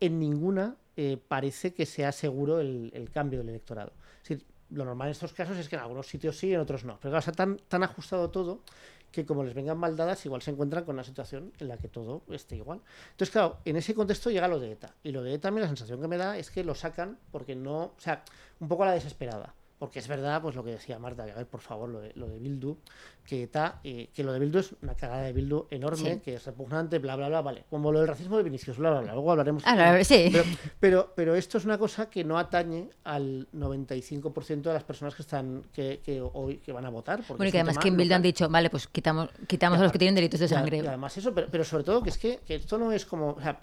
en 0.00 0.18
ninguna 0.18 0.76
eh, 0.96 1.18
parece 1.28 1.72
que 1.72 1.86
sea 1.86 2.12
seguro 2.12 2.60
el, 2.60 2.90
el 2.94 3.10
cambio 3.10 3.38
del 3.38 3.50
electorado. 3.50 3.92
Es 4.22 4.28
decir, 4.28 4.46
lo 4.70 4.84
normal 4.84 5.08
en 5.08 5.12
estos 5.12 5.32
casos 5.32 5.56
es 5.56 5.68
que 5.68 5.76
en 5.76 5.82
algunos 5.82 6.06
sitios 6.06 6.36
sí 6.36 6.48
y 6.48 6.54
en 6.54 6.60
otros 6.60 6.84
no. 6.84 6.98
Pero 7.00 7.12
claro, 7.12 7.18
está 7.18 7.32
tan, 7.32 7.58
tan 7.68 7.82
ajustado 7.82 8.30
todo 8.30 8.62
que 9.10 9.26
como 9.26 9.42
les 9.42 9.54
vengan 9.54 9.76
mal 9.76 9.96
dadas, 9.96 10.24
igual 10.24 10.40
se 10.40 10.52
encuentran 10.52 10.84
con 10.84 10.94
una 10.94 11.04
situación 11.04 11.52
en 11.58 11.68
la 11.68 11.76
que 11.76 11.88
todo 11.88 12.22
esté 12.30 12.56
igual. 12.56 12.80
Entonces, 13.10 13.30
claro, 13.32 13.58
en 13.64 13.76
ese 13.76 13.94
contexto 13.94 14.30
llega 14.30 14.46
lo 14.46 14.60
de 14.60 14.72
ETA. 14.72 14.94
Y 15.02 15.10
lo 15.10 15.22
de 15.22 15.34
ETA, 15.34 15.48
a 15.48 15.50
mí 15.50 15.60
la 15.60 15.66
sensación 15.66 16.00
que 16.00 16.08
me 16.08 16.16
da 16.16 16.38
es 16.38 16.50
que 16.50 16.62
lo 16.62 16.74
sacan 16.74 17.18
porque 17.32 17.56
no, 17.56 17.82
o 17.82 17.94
sea, 17.98 18.22
un 18.60 18.68
poco 18.68 18.84
a 18.84 18.86
la 18.86 18.92
desesperada. 18.92 19.54
Porque 19.80 19.98
es 19.98 20.06
verdad, 20.08 20.42
pues 20.42 20.54
lo 20.54 20.62
que 20.62 20.72
decía 20.72 20.98
Marta, 20.98 21.24
que 21.24 21.32
a 21.32 21.36
ver, 21.36 21.46
por 21.46 21.60
favor, 21.62 21.88
lo 21.88 22.00
de, 22.02 22.12
lo 22.14 22.28
de 22.28 22.38
Bildu, 22.38 22.76
que 23.24 23.44
ETA, 23.44 23.80
eh, 23.82 24.10
que 24.14 24.22
lo 24.22 24.30
de 24.34 24.38
Bildu 24.38 24.58
es 24.58 24.74
una 24.82 24.94
cagada 24.94 25.22
de 25.22 25.32
Bildu 25.32 25.66
enorme, 25.70 26.14
Sí. 26.16 26.20
que 26.20 26.34
es 26.34 26.44
repugnante, 26.44 26.98
bla, 26.98 27.16
bla, 27.16 27.28
bla, 27.28 27.40
vale. 27.40 27.64
Como 27.70 27.90
lo 27.90 27.98
del 28.00 28.06
racismo 28.08 28.36
de 28.36 28.42
Vinicius, 28.42 28.76
bla, 28.76 28.90
bla, 28.90 29.00
bla. 29.00 29.12
Luego 29.14 29.30
hablaremos. 29.30 29.62
Ah, 29.64 29.74
la- 29.74 30.04
sí. 30.04 30.28
Pero, 30.30 30.44
pero, 30.78 31.12
pero 31.16 31.34
esto 31.34 31.56
es 31.56 31.64
una 31.64 31.78
cosa 31.78 32.10
que 32.10 32.22
no 32.24 32.38
atañe 32.38 32.90
al 33.04 33.48
95% 33.54 34.68
de 34.68 34.74
las 34.74 34.84
personas 34.84 35.14
que 35.14 35.22
están 35.22 35.62
que, 35.72 36.00
que 36.04 36.20
hoy 36.20 36.58
que 36.58 36.72
van 36.72 36.84
a 36.84 36.90
votar. 36.90 37.20
porque 37.26 37.38
Bueno, 37.38 37.48
y 37.48 37.52
que 37.52 37.58
además 37.60 37.78
que 37.78 37.88
en 37.88 37.96
Bildu 37.96 38.14
han 38.14 38.22
dicho, 38.22 38.48
vale, 38.50 38.68
pues 38.68 38.86
quitamos, 38.86 39.30
quitamos 39.46 39.78
a 39.78 39.82
los 39.84 39.92
que 39.92 39.98
tienen 39.98 40.14
delitos 40.14 40.40
de 40.40 40.48
sangre. 40.48 40.76
Y 40.76 40.86
además 40.86 41.16
eso, 41.16 41.32
pero, 41.34 41.48
pero 41.50 41.64
sobre 41.64 41.84
todo 41.84 42.02
que 42.02 42.10
es 42.10 42.18
que, 42.18 42.40
que 42.46 42.56
esto 42.56 42.76
no 42.76 42.92
es 42.92 43.06
como, 43.06 43.30
o 43.30 43.40
sea, 43.40 43.60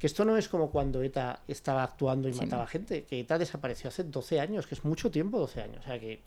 que 0.00 0.06
esto 0.06 0.24
no 0.24 0.36
es 0.38 0.48
como 0.48 0.70
cuando 0.70 1.02
ETA 1.02 1.42
estaba 1.46 1.84
actuando 1.84 2.26
y 2.28 2.32
Sí. 2.32 2.40
mataba 2.40 2.66
gente, 2.66 3.04
que 3.04 3.20
ETA 3.20 3.38
desapareció 3.38 3.88
hace 3.88 4.02
12 4.02 4.40
años, 4.40 4.66
que 4.66 4.74
es 4.74 4.82
mucho 4.84 5.10
tiempo, 5.10 5.38
12 5.38 5.60
años, 5.62 5.80
o 5.84 5.88
sea 5.88 6.00
que 6.00 6.20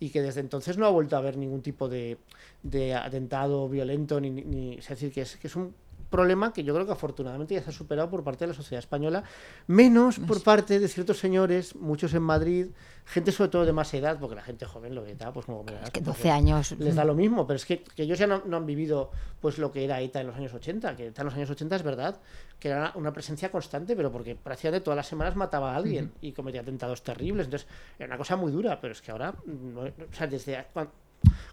y 0.00 0.10
que 0.10 0.20
desde 0.20 0.40
entonces 0.40 0.76
no 0.76 0.84
ha 0.84 0.90
vuelto 0.90 1.14
a 1.14 1.20
haber 1.20 1.36
ningún 1.36 1.62
tipo 1.62 1.88
de, 1.88 2.18
de 2.64 2.94
atentado 2.94 3.68
violento 3.68 4.20
ni- 4.20 4.30
ni- 4.30 4.74
es 4.78 4.88
decir, 4.88 5.12
que 5.12 5.22
es 5.22 5.36
que 5.36 5.46
es 5.46 5.54
un 5.56 5.72
problema 6.10 6.52
que 6.52 6.64
yo 6.64 6.74
creo 6.74 6.84
que 6.86 6.92
afortunadamente 6.92 7.54
ya 7.54 7.62
se 7.62 7.70
ha 7.70 7.72
superado 7.72 8.10
por 8.10 8.22
parte 8.24 8.44
de 8.44 8.48
la 8.48 8.54
sociedad 8.54 8.80
española, 8.80 9.22
menos 9.66 10.18
por 10.18 10.42
parte 10.42 10.78
de 10.78 10.88
ciertos 10.88 11.18
señores, 11.18 11.74
muchos 11.76 12.12
en 12.14 12.22
Madrid, 12.22 12.66
gente 13.06 13.32
sobre 13.32 13.50
todo 13.50 13.64
de 13.64 13.72
más 13.72 13.94
edad, 13.94 14.18
porque 14.18 14.34
la 14.36 14.42
gente 14.42 14.66
joven 14.66 14.94
lo 14.94 15.02
de 15.04 15.12
ETA, 15.12 15.32
pues 15.32 15.46
como 15.46 15.60
Es 15.60 15.90
que 15.90 16.00
porque- 16.00 16.00
12 16.00 16.30
años. 16.30 16.72
les 16.78 16.94
da 16.96 17.04
lo 17.04 17.14
mismo, 17.14 17.46
pero 17.46 17.56
es 17.56 17.64
que, 17.64 17.82
que 17.82 18.02
ellos 18.02 18.18
ya 18.18 18.26
no, 18.26 18.42
no 18.44 18.56
han 18.58 18.66
vivido 18.66 19.10
pues 19.40 19.56
lo 19.58 19.70
que 19.72 19.84
era 19.84 20.00
ETA 20.00 20.20
en 20.20 20.26
los 20.26 20.36
años 20.36 20.52
80, 20.52 20.96
que 20.96 21.06
ETA 21.06 21.22
en 21.22 21.26
los 21.26 21.34
años 21.34 21.48
80 21.50 21.76
es 21.76 21.82
verdad, 21.82 22.20
que 22.58 22.68
era 22.68 22.92
una 22.96 23.12
presencia 23.12 23.50
constante, 23.50 23.96
pero 23.96 24.10
porque 24.12 24.34
prácticamente 24.34 24.84
todas 24.84 24.96
las 24.96 25.06
semanas 25.06 25.36
mataba 25.36 25.72
a 25.72 25.76
alguien 25.76 26.12
y 26.20 26.32
cometía 26.32 26.60
atentados 26.60 27.02
terribles, 27.02 27.46
entonces 27.46 27.68
era 27.98 28.06
una 28.08 28.18
cosa 28.18 28.36
muy 28.36 28.52
dura, 28.52 28.80
pero 28.80 28.92
es 28.92 29.00
que 29.00 29.12
ahora, 29.12 29.34
no- 29.46 29.82
o 29.82 29.92
sea, 30.12 30.26
desde 30.26 30.56
a- 30.56 30.66
cuan- 30.68 30.90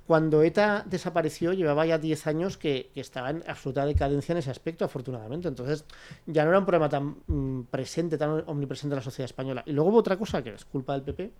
cuando 0.05 0.41
ETA 0.43 0.83
desapareció 0.87 1.51
llevaba 1.53 1.85
ya 1.85 1.97
10 1.97 2.27
años 2.27 2.57
que, 2.57 2.89
que 2.93 3.01
estaba 3.01 3.29
en 3.29 3.43
absoluta 3.47 3.85
decadencia 3.85 4.31
en 4.31 4.37
ese 4.39 4.49
aspecto, 4.51 4.85
afortunadamente, 4.85 5.47
entonces 5.47 5.83
ya 6.25 6.43
no 6.43 6.49
era 6.51 6.59
un 6.59 6.65
problema 6.65 6.87
tan 6.89 7.17
mm, 7.27 7.63
presente, 7.69 8.17
tan 8.17 8.43
omnipresente 8.47 8.93
en 8.93 8.97
la 8.97 9.03
sociedad 9.03 9.25
española. 9.25 9.63
Y 9.65 9.73
luego 9.73 9.89
hubo 9.89 9.97
otra 9.97 10.17
cosa 10.17 10.41
que 10.41 10.53
es 10.53 10.63
culpa 10.65 10.93
del 10.93 11.01
PP, 11.03 11.31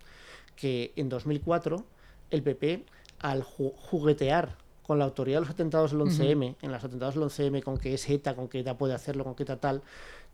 que 0.56 0.92
en 0.96 1.08
2004 1.08 1.84
el 2.30 2.42
PP, 2.42 2.84
al 3.20 3.42
ju- 3.42 3.72
juguetear 3.76 4.56
con 4.82 4.98
la 4.98 5.04
autoridad 5.04 5.36
de 5.36 5.40
los 5.42 5.50
atentados 5.50 5.90
del 5.92 6.00
11M, 6.00 6.56
en 6.62 6.72
los 6.72 6.82
atentados 6.82 7.14
del 7.14 7.24
11M, 7.24 7.62
con 7.62 7.76
que 7.76 7.92
es 7.94 8.08
ETA, 8.08 8.34
con 8.34 8.48
que 8.48 8.60
ETA 8.60 8.76
puede 8.78 8.94
hacerlo, 8.94 9.22
con 9.24 9.34
que 9.34 9.42
ETA 9.42 9.56
tal, 9.58 9.82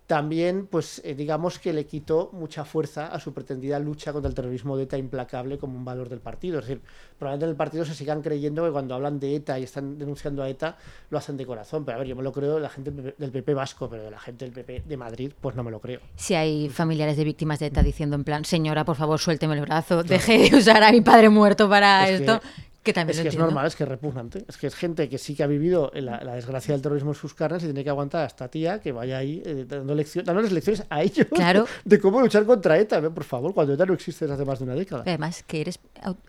también, 0.06 0.66
pues 0.66 1.00
eh, 1.02 1.14
digamos 1.14 1.58
que 1.58 1.73
le 1.73 1.87
quitó 1.87 2.28
mucha 2.34 2.66
fuerza 2.66 3.06
a 3.06 3.18
su 3.18 3.32
pretendida 3.32 3.78
lucha 3.78 4.12
contra 4.12 4.28
el 4.28 4.34
terrorismo 4.34 4.76
de 4.76 4.84
ETA 4.84 4.99
implacable 4.99 5.56
como 5.56 5.78
un 5.78 5.84
valor 5.84 6.11
del 6.11 6.20
partido. 6.20 6.58
Es 6.58 6.66
decir, 6.66 6.82
probablemente 7.18 7.46
en 7.46 7.50
el 7.50 7.56
partido 7.56 7.84
se 7.87 7.94
sigan 7.94 8.20
creyendo 8.20 8.64
que 8.64 8.70
cuando 8.70 8.94
hablan 8.94 9.18
de 9.18 9.37
ETA 9.37 9.58
y 9.58 9.62
están 9.62 9.99
denunciando 9.99 10.42
a 10.42 10.49
ETA, 10.49 10.76
lo 11.08 11.16
hacen 11.16 11.38
de 11.38 11.46
corazón. 11.46 11.87
Pero 11.87 11.96
a 11.96 11.99
ver, 12.00 12.08
yo 12.08 12.16
me 12.16 12.23
lo 12.23 12.32
creo 12.32 12.56
de 12.56 12.61
la 12.61 12.68
gente 12.68 12.90
del 12.90 13.30
PP 13.30 13.54
vasco, 13.54 13.88
pero 13.88 14.02
de 14.02 14.11
la 14.11 14.18
gente 14.18 14.44
del 14.44 14.52
PP 14.52 14.82
de 14.87 14.96
Madrid, 14.99 15.32
pues 15.40 15.56
no 15.56 15.64
me 15.64 15.70
lo 15.70 15.80
creo. 15.80 16.00
Si 16.16 16.34
hay 16.34 16.68
familiares 16.68 17.16
de 17.16 17.25
víctimas 17.25 17.58
de 17.58 17.66
ETA 17.66 17.82
diciendo 17.82 18.14
en 18.16 18.25
plan, 18.25 18.44
señora, 18.44 18.84
por 18.84 18.96
favor, 18.96 19.18
suélteme 19.18 19.54
el 19.54 19.62
brazo, 19.62 20.02
deje 20.02 20.50
de 20.50 20.56
usar 20.58 20.82
a 20.82 20.92
mi 20.92 21.00
padre 21.00 21.30
muerto 21.30 21.66
para 21.66 22.11
esto. 22.11 22.40
Que 22.40 22.74
también 22.93 23.17
es 23.17 23.23
que 23.23 23.29
es 23.29 23.38
normal, 23.38 23.67
es 23.67 23.76
que 23.76 23.85
es 23.85 23.88
repugnante. 23.88 24.45
Es 24.49 24.57
que 24.57 24.67
es 24.67 24.75
gente 24.75 25.09
que 25.09 25.19
sí 25.19 25.35
que 25.35 25.43
ha 25.43 25.47
vivido 25.47 25.91
la, 25.95 26.35
desgracia 26.35 26.75
del 26.75 26.83
terrorismo 26.83 27.11
en 27.11 27.14
sus 27.14 27.35
carnes 27.35 27.62
y 27.62 27.67
tiene 27.67 27.83
que 27.83 27.91
aguantar 27.91 28.25
a 28.25 28.26
esta 28.26 28.49
tía 28.49 28.81
que 28.81 28.93
vaya 28.93 29.19
ahí 29.19 29.43
eh, 29.45 29.64
dando 29.67 29.95
lecciones, 29.95 30.26
dándoles 30.26 30.53
lecciones 30.53 30.85
a 30.91 31.03
ellos 31.03 31.26
de 31.85 32.00
cómo 32.00 32.21
luchar 32.21 32.45
contra 32.45 32.79
ETA. 32.79 33.00
Por 33.11 33.25
favor, 33.25 33.55
cuando 33.55 33.75
ETA 33.75 33.87
no 33.87 33.95
existe 33.95 34.25
desde 34.25 34.35
hace 34.35 34.45
más 34.45 34.59
de 34.59 34.64
una 34.64 34.75
década. 34.75 35.03
Además, 35.07 35.43
que 35.47 35.61
eres, 35.61 35.79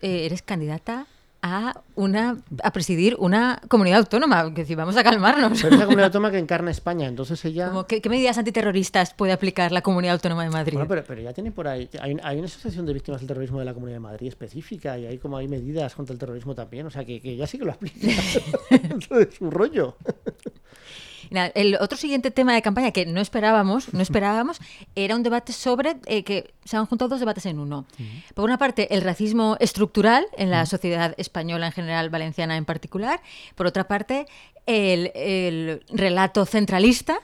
eh, 0.00 0.26
eres 0.26 0.42
candidata 0.42 1.06
a 1.42 1.82
una 1.94 2.38
a 2.62 2.72
presidir 2.72 3.16
una 3.18 3.60
comunidad 3.68 4.00
autónoma, 4.00 4.52
que 4.54 4.64
si 4.64 4.74
vamos 4.74 4.96
a 4.96 5.04
calmarnos. 5.04 5.62
Pero 5.62 5.68
es 5.68 5.76
una 5.76 5.84
comunidad 5.84 6.06
autónoma 6.06 6.30
que 6.30 6.38
encarna 6.38 6.70
España, 6.70 7.06
entonces 7.06 7.44
ella... 7.44 7.72
¿qué, 7.86 8.02
medidas 8.08 8.38
antiterroristas 8.38 9.14
puede 9.14 9.32
aplicar 9.32 9.72
la 9.72 9.82
comunidad 9.82 10.14
autónoma 10.14 10.44
de 10.44 10.50
Madrid? 10.50 10.74
Bueno, 10.74 10.88
pero, 10.88 11.04
pero 11.06 11.22
ya 11.22 11.32
tiene 11.32 11.52
por 11.52 11.68
ahí, 11.68 11.88
hay, 12.00 12.16
hay, 12.22 12.38
una 12.38 12.46
asociación 12.46 12.86
de 12.86 12.92
víctimas 12.92 13.20
del 13.20 13.28
terrorismo 13.28 13.58
de 13.58 13.64
la 13.64 13.74
comunidad 13.74 13.96
de 13.96 14.00
Madrid 14.00 14.28
específica 14.28 14.98
y 14.98 15.06
hay 15.06 15.18
como 15.18 15.36
hay 15.36 15.48
medidas 15.48 15.94
contra 15.94 16.12
el 16.12 16.18
terrorismo 16.18 16.54
también, 16.54 16.86
o 16.86 16.90
sea 16.90 17.04
que, 17.04 17.20
que 17.20 17.36
ya 17.36 17.46
sí 17.46 17.58
que 17.58 17.64
lo 17.64 17.72
aplica. 17.72 17.96
es 18.70 19.34
su 19.34 19.50
rollo 19.50 19.96
el 21.36 21.76
otro 21.80 21.98
siguiente 21.98 22.30
tema 22.30 22.54
de 22.54 22.62
campaña 22.62 22.90
que 22.90 23.06
no 23.06 23.20
esperábamos, 23.20 23.92
no 23.92 24.00
esperábamos, 24.00 24.58
era 24.94 25.14
un 25.14 25.22
debate 25.22 25.52
sobre 25.52 25.96
eh, 26.06 26.24
que 26.24 26.54
se 26.64 26.76
han 26.76 26.86
juntado 26.86 27.10
dos 27.10 27.20
debates 27.20 27.46
en 27.46 27.58
uno. 27.58 27.86
Por 28.34 28.44
una 28.44 28.58
parte, 28.58 28.94
el 28.94 29.02
racismo 29.02 29.56
estructural 29.60 30.26
en 30.36 30.50
la 30.50 30.66
sociedad 30.66 31.14
española 31.18 31.66
en 31.66 31.72
general, 31.72 32.10
valenciana 32.10 32.56
en 32.56 32.64
particular. 32.64 33.20
Por 33.54 33.66
otra 33.66 33.86
parte, 33.86 34.26
el, 34.66 35.84
relato 35.88 36.44
centralista 36.46 37.20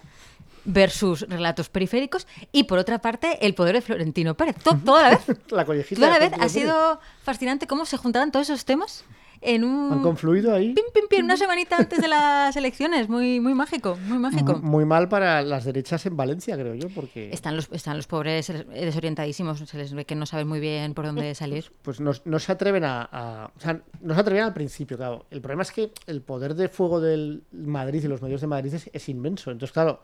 versus 0.64 1.23
relatos 1.28 1.69
periféricos. 1.69 2.26
Y 2.52 2.64
por 2.64 2.78
otra 2.78 3.00
parte 3.00 3.45
el 3.45 3.54
poder 3.54 3.75
de 3.75 3.81
Florentino 3.81 4.35
Pérez. 4.35 4.57
toda 4.62 5.02
la 5.02 5.11
vez, 5.11 5.26
la 5.50 5.64
toda 5.64 6.11
la 6.11 6.19
vez 6.19 6.33
ha 6.38 6.49
sido 6.49 7.00
fascinante 7.23 7.66
cómo 7.66 7.85
se 7.85 7.97
juntaban 7.97 8.31
todos 8.31 8.49
esos 8.49 8.64
temas 8.64 9.04
en 9.43 9.65
un... 9.65 9.93
Han 9.93 10.03
confluido 10.03 10.55
ahí. 10.55 10.73
Pim, 10.73 10.85
pim, 10.95 11.05
pim, 11.09 11.25
una 11.25 11.37
semanita 11.37 11.77
antes 11.77 12.01
de 12.01 12.09
las 12.09 12.57
elecciones. 12.63 13.09
Muy, 13.09 13.41
muy 13.41 13.55
mágico, 13.55 13.99
muy 14.07 14.19
mágico. 14.19 14.61
Muy 14.63 14.85
mal 14.85 15.09
para 15.09 15.43
las 15.43 15.65
derechas 15.65 16.07
en 16.07 16.17
Valencia, 16.17 16.57
creo 16.57 16.75
yo, 16.75 16.89
porque... 16.89 17.31
Están 17.33 17.57
los, 17.57 17.69
están 17.73 17.97
los 17.97 18.07
pobres 18.07 18.53
desorientadísimos, 18.73 19.59
se 19.59 19.79
les 19.79 19.93
ve 19.93 20.05
que 20.05 20.15
no 20.15 20.27
saben 20.27 20.49
muy 20.49 20.61
bien 20.61 20.95
por 20.95 21.07
dónde 21.07 21.35
salir. 21.35 21.73
Pues 21.83 22.01
no, 22.01 22.13
no 22.25 22.39
se 22.39 22.53
atreven 22.53 22.85
a, 22.85 23.51
O 23.57 23.61
sea, 23.61 23.81
no 24.01 24.15
se 24.15 24.21
atreven 24.21 24.45
al 24.45 24.55
principio, 24.55 24.97
claro. 24.97 25.27
El 25.31 25.41
problema 25.41 25.63
es 25.63 25.73
que 25.73 25.93
el 26.07 26.23
poder 26.23 26.55
de 26.55 26.69
fuego 26.69 27.01
del 27.01 27.43
Madrid 27.53 28.05
y 28.05 28.09
los 28.09 28.23
medios 28.23 28.41
de 28.41 28.47
Madrid 28.47 28.73
es, 28.75 28.89
es 28.93 29.09
inmenso. 29.09 29.51
Entonces, 29.51 29.73
claro 29.73 30.01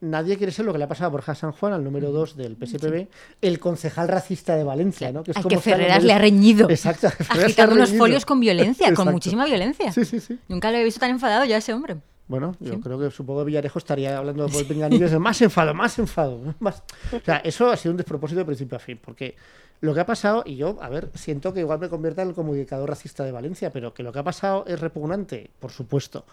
nadie 0.00 0.36
quiere 0.36 0.52
ser 0.52 0.64
lo 0.64 0.72
que 0.72 0.78
le 0.78 0.84
ha 0.84 0.88
pasado 0.88 1.06
a 1.06 1.10
Borja 1.10 1.34
San 1.34 1.52
Juan, 1.52 1.72
al 1.72 1.82
número 1.82 2.12
2 2.12 2.36
del 2.36 2.56
PSPB, 2.56 3.08
el 3.40 3.58
concejal 3.58 4.08
racista 4.08 4.56
de 4.56 4.64
Valencia, 4.64 5.12
¿no? 5.12 5.22
Que 5.22 5.32
es 5.32 5.46
que 5.46 5.58
Ferreras 5.60 6.04
le 6.04 6.12
ha 6.12 6.18
reñido. 6.18 6.68
Exacto. 6.70 7.08
Agitando 7.28 7.74
unos 7.74 7.92
folios 7.92 8.24
con 8.24 8.40
violencia, 8.40 8.92
con 8.94 9.10
muchísima 9.10 9.46
violencia. 9.46 9.92
Sí, 9.92 10.04
sí, 10.04 10.20
sí. 10.20 10.38
Nunca 10.48 10.70
lo 10.70 10.78
he 10.78 10.84
visto 10.84 11.00
tan 11.00 11.10
enfadado 11.10 11.44
ya 11.44 11.56
ese 11.56 11.72
hombre. 11.72 11.96
Bueno, 12.28 12.56
yo 12.58 12.80
creo 12.80 12.98
que 12.98 13.10
supongo 13.10 13.40
que 13.40 13.46
Villarejo 13.46 13.78
estaría 13.78 14.18
hablando 14.18 14.48
por 14.48 14.66
pinganillos 14.66 15.12
de 15.12 15.18
más 15.18 15.40
enfado, 15.42 15.72
más 15.74 15.96
enfado. 15.98 16.54
Más... 16.58 16.82
O 17.12 17.24
sea, 17.24 17.36
eso 17.38 17.70
ha 17.70 17.76
sido 17.76 17.92
un 17.92 17.96
despropósito 17.96 18.40
de 18.40 18.44
principio 18.44 18.76
a 18.76 18.80
fin, 18.80 18.98
porque 19.00 19.36
lo 19.80 19.94
que 19.94 20.00
ha 20.00 20.06
pasado, 20.06 20.42
y 20.44 20.56
yo, 20.56 20.76
a 20.80 20.88
ver, 20.88 21.10
siento 21.14 21.52
que 21.52 21.60
igual 21.60 21.78
me 21.78 21.88
convierta 21.88 22.22
en 22.22 22.28
el 22.28 22.34
comunicador 22.34 22.88
racista 22.88 23.24
de 23.24 23.30
Valencia, 23.30 23.70
pero 23.70 23.94
que 23.94 24.02
lo 24.02 24.12
que 24.12 24.18
ha 24.18 24.24
pasado 24.24 24.64
es 24.66 24.80
repugnante, 24.80 25.50
por 25.60 25.70
supuesto. 25.70 26.24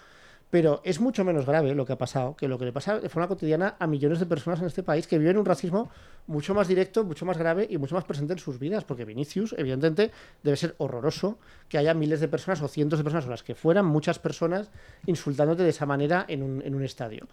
Pero 0.53 0.81
es 0.83 0.99
mucho 0.99 1.25
menos 1.25 1.47
grave 1.47 1.73
lo 1.73 1.83
que 1.83 1.93
ha 1.93 1.97
pasado 1.97 2.35
que 2.35 2.47
lo 2.47 2.59
que 2.59 2.65
le 2.65 2.71
pasa 2.71 2.99
de 2.99 3.09
forma 3.09 3.27
cotidiana 3.27 3.75
a 3.79 3.87
millones 3.87 4.19
de 4.19 4.27
personas 4.27 4.59
en 4.59 4.67
este 4.67 4.83
país 4.83 5.07
que 5.07 5.17
viven 5.17 5.39
un 5.39 5.45
racismo 5.45 5.89
mucho 6.27 6.53
más 6.53 6.67
directo, 6.67 7.03
mucho 7.03 7.25
más 7.25 7.39
grave 7.39 7.65
y 7.67 7.79
mucho 7.79 7.95
más 7.95 8.03
presente 8.03 8.33
en 8.33 8.39
sus 8.39 8.59
vidas. 8.59 8.83
Porque 8.83 9.03
Vinicius, 9.03 9.55
evidentemente, 9.57 10.11
debe 10.43 10.55
ser 10.55 10.75
horroroso 10.77 11.39
que 11.69 11.79
haya 11.79 11.95
miles 11.95 12.19
de 12.19 12.27
personas 12.27 12.61
o 12.61 12.67
cientos 12.67 12.99
de 12.99 13.03
personas 13.03 13.25
o 13.25 13.31
las 13.31 13.41
que 13.41 13.55
fueran, 13.55 13.87
muchas 13.87 14.19
personas 14.19 14.69
insultándote 15.07 15.63
de 15.63 15.69
esa 15.69 15.87
manera 15.87 16.23
en 16.27 16.43
un, 16.43 16.61
en 16.61 16.75
un 16.75 16.83
estadio 16.83 17.27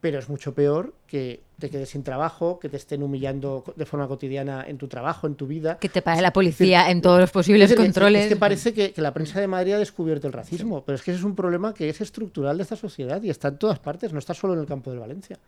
pero 0.00 0.18
es 0.18 0.28
mucho 0.28 0.54
peor 0.54 0.94
que 1.06 1.42
te 1.58 1.70
quedes 1.70 1.90
sin 1.90 2.02
trabajo, 2.02 2.58
que 2.58 2.68
te 2.68 2.76
estén 2.76 3.02
humillando 3.02 3.64
de 3.76 3.86
forma 3.86 4.06
cotidiana 4.06 4.64
en 4.66 4.76
tu 4.76 4.88
trabajo, 4.88 5.26
en 5.26 5.36
tu 5.36 5.46
vida. 5.46 5.78
Que 5.78 5.88
te 5.88 6.02
pague 6.02 6.20
la 6.20 6.32
policía 6.32 6.90
en 6.90 7.00
todos 7.00 7.20
los 7.20 7.30
posibles 7.30 7.74
controles. 7.74 8.24
Es, 8.24 8.28
que 8.28 8.36
parece 8.36 8.74
que, 8.74 8.92
la 8.96 9.14
prensa 9.14 9.40
de 9.40 9.46
Madrid 9.46 9.72
ha 9.72 9.78
descubierto 9.78 10.26
el 10.26 10.32
racismo, 10.32 10.84
pero 10.84 10.96
es 10.96 11.02
que 11.02 11.12
ese 11.12 11.20
es 11.20 11.24
un 11.24 11.34
problema 11.34 11.72
que 11.72 11.88
es 11.88 12.00
estructural 12.00 12.56
de 12.58 12.62
esta 12.62 12.76
sociedad 12.76 13.22
y 13.22 13.30
está 13.30 13.48
en 13.48 13.58
todas 13.58 13.78
partes, 13.78 14.12
no 14.12 14.18
está 14.18 14.34
solo 14.34 14.54
en 14.54 14.60
el 14.60 14.66
campo 14.66 14.90
de 14.90 14.98
Valencia. 14.98 15.38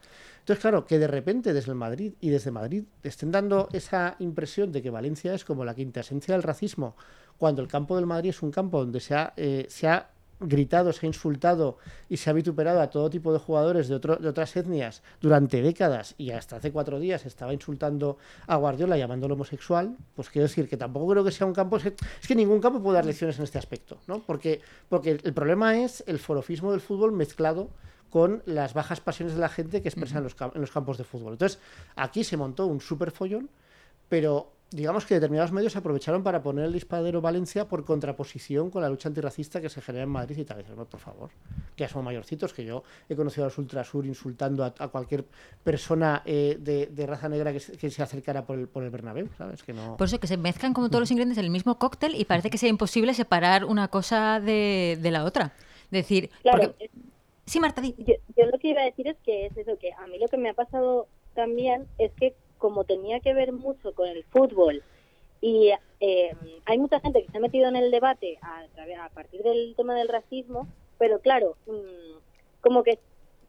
Entonces, 0.40 0.62
claro, 0.62 0.86
que 0.86 0.98
de 0.98 1.06
repente 1.06 1.52
desde 1.52 1.70
el 1.70 1.76
Madrid 1.76 2.14
y 2.20 2.30
desde 2.30 2.50
Madrid 2.50 2.84
estén 3.02 3.30
dando 3.30 3.68
esa 3.72 4.16
impresión 4.18 4.72
de 4.72 4.80
que 4.80 4.88
Valencia 4.88 5.34
es 5.34 5.44
como 5.44 5.64
la 5.64 5.74
quinta 5.74 6.00
esencia 6.00 6.34
del 6.34 6.42
racismo, 6.42 6.96
cuando 7.36 7.60
el 7.60 7.68
campo 7.68 7.96
del 7.96 8.06
Madrid 8.06 8.30
es 8.30 8.42
un 8.42 8.50
campo 8.50 8.78
donde 8.78 9.00
se 9.00 9.14
ha, 9.14 9.34
eh, 9.36 9.66
se 9.68 9.88
ha 9.88 10.08
gritado, 10.40 10.92
se 10.92 11.06
ha 11.06 11.08
insultado 11.08 11.78
y 12.08 12.16
se 12.16 12.30
ha 12.30 12.32
vituperado 12.32 12.80
a 12.80 12.90
todo 12.90 13.10
tipo 13.10 13.32
de 13.32 13.38
jugadores 13.38 13.88
de, 13.88 13.96
otras 13.96 14.56
etnias 14.56 15.02
durante 15.20 15.62
décadas 15.62 16.14
y 16.18 16.30
hasta 16.30 16.56
hace 16.56 16.70
cuatro 16.70 17.00
días 17.00 17.26
estaba 17.26 17.52
insultando 17.52 18.18
a 18.46 18.56
Guardiola 18.56 18.96
llamándolo 18.96 19.34
homosexual, 19.34 19.96
pues 20.14 20.30
quiero 20.30 20.46
decir 20.48 20.68
que 20.68 20.76
tampoco 20.76 21.08
creo 21.08 21.24
que 21.24 21.32
sea 21.32 21.46
un 21.46 21.54
campo... 21.54 21.76
Es 21.76 21.92
que 22.26 22.34
ningún 22.34 22.60
campo 22.60 22.82
puede 22.82 22.96
dar 22.96 23.06
lecciones 23.06 23.38
en 23.38 23.44
este 23.44 23.58
aspecto, 23.58 23.98
¿no? 24.06 24.20
Porque, 24.20 24.60
porque 24.88 25.18
el 25.22 25.34
problema 25.34 25.78
es 25.78 26.04
el 26.06 26.18
forofismo 26.18 26.70
del 26.70 26.80
fútbol 26.80 27.12
mezclado 27.12 27.68
con 28.10 28.42
las 28.46 28.74
bajas 28.74 29.00
pasiones 29.00 29.34
de 29.34 29.40
la 29.40 29.48
gente 29.48 29.82
que 29.82 29.88
expresan 29.88 30.18
en 30.18 30.60
los 30.60 30.70
campos 30.70 30.98
de 30.98 31.04
fútbol. 31.04 31.32
Entonces, 31.32 31.58
aquí 31.96 32.24
se 32.24 32.36
montó 32.36 32.66
un 32.66 32.80
super 32.80 33.10
follón, 33.10 33.50
pero 34.08 34.52
digamos 34.70 35.06
que 35.06 35.14
determinados 35.14 35.50
medios 35.50 35.76
aprovecharon 35.76 36.22
para 36.22 36.42
poner 36.42 36.66
el 36.66 36.72
disparadero 36.72 37.20
Valencia 37.20 37.66
por 37.66 37.84
contraposición 37.84 38.70
con 38.70 38.82
la 38.82 38.88
lucha 38.88 39.08
antirracista 39.08 39.60
que 39.60 39.70
se 39.70 39.80
genera 39.80 40.04
en 40.04 40.10
Madrid 40.10 40.36
y 40.36 40.44
tal. 40.44 40.64
No, 40.76 40.84
por 40.84 41.00
favor, 41.00 41.30
que 41.74 41.84
ya 41.84 41.88
son 41.88 42.04
mayorcitos, 42.04 42.52
que 42.52 42.64
yo 42.64 42.82
he 43.08 43.16
conocido 43.16 43.44
a 43.44 43.48
los 43.48 43.56
Ultrasur 43.56 44.04
insultando 44.04 44.64
a, 44.64 44.88
cualquier 44.88 45.24
persona 45.64 46.22
eh, 46.26 46.58
de, 46.60 47.06
raza 47.06 47.28
negra 47.28 47.52
que, 47.52 47.60
se 47.60 48.02
acercara 48.02 48.44
por 48.44 48.58
el, 48.58 48.68
por 48.68 48.82
el 48.82 48.90
Bernabéu, 48.90 49.28
¿sabes? 49.38 49.62
Que 49.62 49.72
no... 49.72 49.96
Por 49.96 50.06
eso 50.06 50.20
que 50.20 50.26
se 50.26 50.36
mezclan 50.36 50.74
como 50.74 50.88
todos 50.88 51.00
los 51.00 51.10
ingredientes 51.10 51.38
en 51.38 51.44
el 51.44 51.50
mismo 51.50 51.78
cóctel 51.78 52.14
y 52.14 52.26
parece 52.26 52.50
que 52.50 52.58
sea 52.58 52.68
imposible 52.68 53.14
separar 53.14 53.64
una 53.64 53.88
cosa 53.88 54.40
de, 54.40 54.98
la 55.02 55.24
otra. 55.24 55.54
Decir, 55.90 56.30
claro, 56.42 56.74
Sí, 57.46 57.60
Marta, 57.60 57.80
Yo, 57.80 58.14
yo 58.36 58.46
lo 58.52 58.58
que 58.58 58.68
iba 58.68 58.82
a 58.82 58.84
decir 58.84 59.08
es 59.08 59.16
que 59.24 59.46
es 59.46 59.56
eso, 59.56 59.78
que 59.78 59.90
a 59.92 60.06
mí 60.08 60.18
lo 60.18 60.28
que 60.28 60.36
me 60.36 60.50
ha 60.50 60.54
pasado 60.54 61.08
también 61.34 61.86
es 61.96 62.12
que 62.12 62.34
como 62.58 62.84
tenía 62.84 63.20
que 63.20 63.34
ver 63.34 63.52
mucho 63.52 63.94
con 63.94 64.08
el 64.08 64.24
fútbol 64.24 64.82
y 65.40 65.70
eh, 66.00 66.34
hay 66.64 66.78
mucha 66.78 67.00
gente 67.00 67.22
que 67.22 67.30
se 67.30 67.38
ha 67.38 67.40
metido 67.40 67.68
en 67.68 67.76
el 67.76 67.90
debate 67.90 68.38
a, 68.42 68.64
a 69.04 69.08
partir 69.10 69.42
del 69.42 69.74
tema 69.76 69.94
del 69.94 70.08
racismo, 70.08 70.66
pero 70.98 71.20
claro, 71.20 71.56
mm, 71.66 72.18
como 72.60 72.82
que 72.82 72.98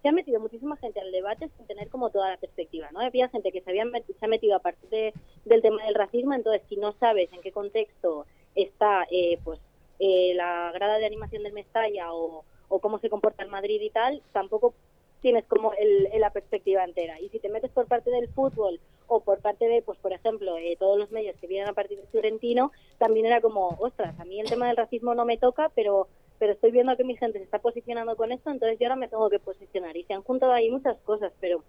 se 0.02 0.08
ha 0.08 0.12
metido 0.12 0.40
muchísima 0.40 0.78
gente 0.78 1.00
al 1.00 1.12
debate 1.12 1.50
sin 1.58 1.68
tener 1.68 1.90
como 1.90 2.10
toda 2.10 2.30
la 2.30 2.38
perspectiva, 2.38 2.90
¿no? 2.92 3.02
Había 3.02 3.28
gente 3.30 3.52
que 3.52 3.62
se, 3.62 3.70
había 3.70 3.86
se 3.92 4.26
ha 4.26 4.30
metido 4.30 4.56
a 4.56 4.60
partir 4.60 5.14
del 5.46 5.62
tema 5.62 5.84
del 5.84 5.96
racismo, 5.96 6.34
entonces 6.34 6.62
si 6.70 6.78
no 6.78 6.94
sabes 6.94 7.32
en 7.34 7.42
qué 7.42 7.52
contexto 7.52 8.26
está 8.56 9.06
eh, 9.12 9.40
pues 9.44 9.60
eh, 10.00 10.34
la 10.36 10.72
grada 10.74 10.98
de 11.00 11.06
animación 11.06 11.44
del 11.44 11.54
Mestalla 11.54 12.14
o, 12.14 12.46
o 12.70 12.80
cómo 12.80 13.00
se 13.00 13.10
comporta 13.10 13.44
el 13.44 13.50
Madrid 13.50 13.82
y 13.82 13.90
tal, 13.90 14.22
tampoco 14.32 14.74
tienes 15.22 15.44
como 15.46 15.74
el, 15.74 16.08
la 16.18 16.30
perspectiva 16.30 16.84
entera. 16.84 17.20
Y 17.20 17.30
si 17.30 17.40
te 17.40 17.50
metes 17.50 17.72
por 17.72 17.88
parte 17.88 18.10
del 18.10 18.30
fútbol 18.30 18.80
o 19.10 19.20
por 19.20 19.42
parte 19.42 19.68
de, 19.68 19.82
pues 19.82 20.00
por 20.00 20.14
ejemplo, 20.14 20.58
eh, 20.58 20.78
todos 20.80 20.98
los 20.98 21.12
medios 21.12 21.36
que 21.38 21.48
vienen 21.48 21.70
a 21.70 21.74
partir 21.74 22.00
de 22.00 22.08
Fiorentino, 22.08 22.72
también 22.98 23.26
era 23.26 23.42
como, 23.42 23.76
ostras, 23.80 24.18
a 24.20 24.26
mí 24.26 24.40
el 24.40 24.48
tema 24.48 24.68
del 24.68 24.78
racismo 24.78 25.14
no 25.16 25.26
me 25.26 25.38
toca, 25.38 25.70
pero 25.76 26.08
pero 26.40 26.54
estoy 26.54 26.72
viendo 26.72 26.96
que 26.96 27.04
mi 27.04 27.18
gente 27.18 27.38
se 27.38 27.44
está 27.44 27.60
posicionando 27.60 28.16
con 28.16 28.32
esto, 28.32 28.50
entonces 28.50 28.80
yo 28.80 28.88
ahora 28.88 28.96
me 28.96 29.10
tengo 29.10 29.30
que 29.30 29.40
posicionar. 29.40 29.96
Y 29.98 30.06
se 30.06 30.14
han 30.14 30.24
juntado 30.24 30.54
ahí 30.54 30.72
muchas 30.72 30.98
cosas, 31.02 31.34
pero 31.42 31.64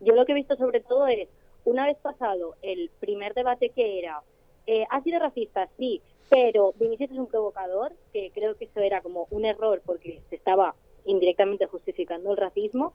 yo 0.00 0.14
lo 0.14 0.26
que 0.26 0.32
he 0.32 0.34
visto 0.34 0.56
sobre 0.56 0.80
todo 0.80 1.06
es, 1.06 1.28
una 1.64 1.86
vez 1.86 1.96
pasado 1.98 2.56
el 2.60 2.90
primer 3.00 3.34
debate 3.34 3.70
que 3.70 4.00
era, 4.00 4.22
eh, 4.66 4.84
¿ha 4.90 5.00
sido 5.02 5.20
racista? 5.20 5.68
Sí, 5.78 6.02
pero 6.28 6.74
Vinicius 6.78 7.12
es 7.12 7.18
un 7.18 7.28
provocador, 7.28 7.92
que 8.12 8.32
creo 8.34 8.56
que 8.56 8.64
eso 8.64 8.80
era 8.80 9.00
como 9.00 9.28
un 9.30 9.44
error 9.44 9.80
porque 9.86 10.20
se 10.28 10.36
estaba 10.36 10.74
indirectamente 11.04 11.66
justificando 11.66 12.32
el 12.32 12.36
racismo. 12.36 12.92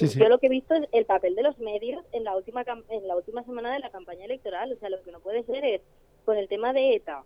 Yo 0.00 0.28
lo 0.28 0.38
que 0.38 0.46
he 0.46 0.50
visto 0.50 0.74
es 0.74 0.88
el 0.92 1.04
papel 1.04 1.34
de 1.34 1.42
los 1.42 1.58
medios 1.58 2.04
en 2.12 2.24
la 2.24 2.36
última 2.36 2.64
en 2.88 3.08
la 3.08 3.16
última 3.16 3.42
semana 3.44 3.72
de 3.72 3.80
la 3.80 3.90
campaña 3.90 4.24
electoral. 4.24 4.72
O 4.72 4.76
sea, 4.76 4.90
lo 4.90 5.02
que 5.02 5.12
no 5.12 5.20
puede 5.20 5.42
ser 5.44 5.64
es 5.64 5.80
con 6.24 6.36
el 6.36 6.48
tema 6.48 6.72
de 6.72 6.94
ETA 6.94 7.24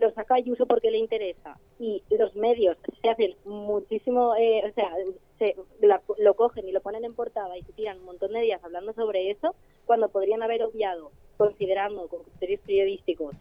lo 0.00 0.10
saca 0.12 0.34
Ayuso 0.34 0.66
porque 0.66 0.90
le 0.90 0.98
interesa 0.98 1.58
y 1.78 2.02
los 2.10 2.34
medios 2.34 2.76
se 3.02 3.10
hacen 3.10 3.34
muchísimo, 3.44 4.34
eh, 4.36 4.62
o 4.68 4.72
sea, 4.74 4.90
se 5.38 5.56
lo 6.18 6.34
cogen 6.34 6.68
y 6.68 6.72
lo 6.72 6.80
ponen 6.80 7.04
en 7.04 7.14
portada 7.14 7.56
y 7.58 7.62
se 7.62 7.72
tiran 7.72 7.98
un 7.98 8.06
montón 8.06 8.32
de 8.32 8.40
días 8.40 8.62
hablando 8.64 8.92
sobre 8.94 9.30
eso, 9.30 9.54
cuando 9.84 10.08
podrían 10.08 10.42
haber 10.42 10.62
obviado, 10.62 11.10
considerando 11.36 12.08
con 12.08 12.22
criterios 12.22 12.60
periodísticos, 12.60 13.34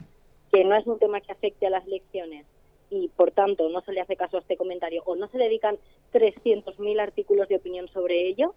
que 0.52 0.64
no 0.66 0.76
es 0.76 0.86
un 0.88 1.00
tema 1.00 1.22
que 1.22 1.32
afecte 1.32 1.68
a 1.68 1.70
las 1.70 1.86
elecciones 1.86 2.46
y 2.92 3.08
por 3.08 3.32
tanto 3.32 3.70
no 3.70 3.82
se 3.82 3.94
le 3.94 4.02
hace 4.02 4.18
caso 4.18 4.38
a 4.38 4.42
este 4.42 4.58
comentario 4.58 5.02
o 5.06 5.16
no 5.16 5.28
se 5.30 5.38
dedican 5.38 5.78
300.000 6.14 7.00
artículos 7.02 7.48
de 7.48 7.56
opinión 7.56 7.88
sobre 7.88 8.28
ello, 8.28 8.54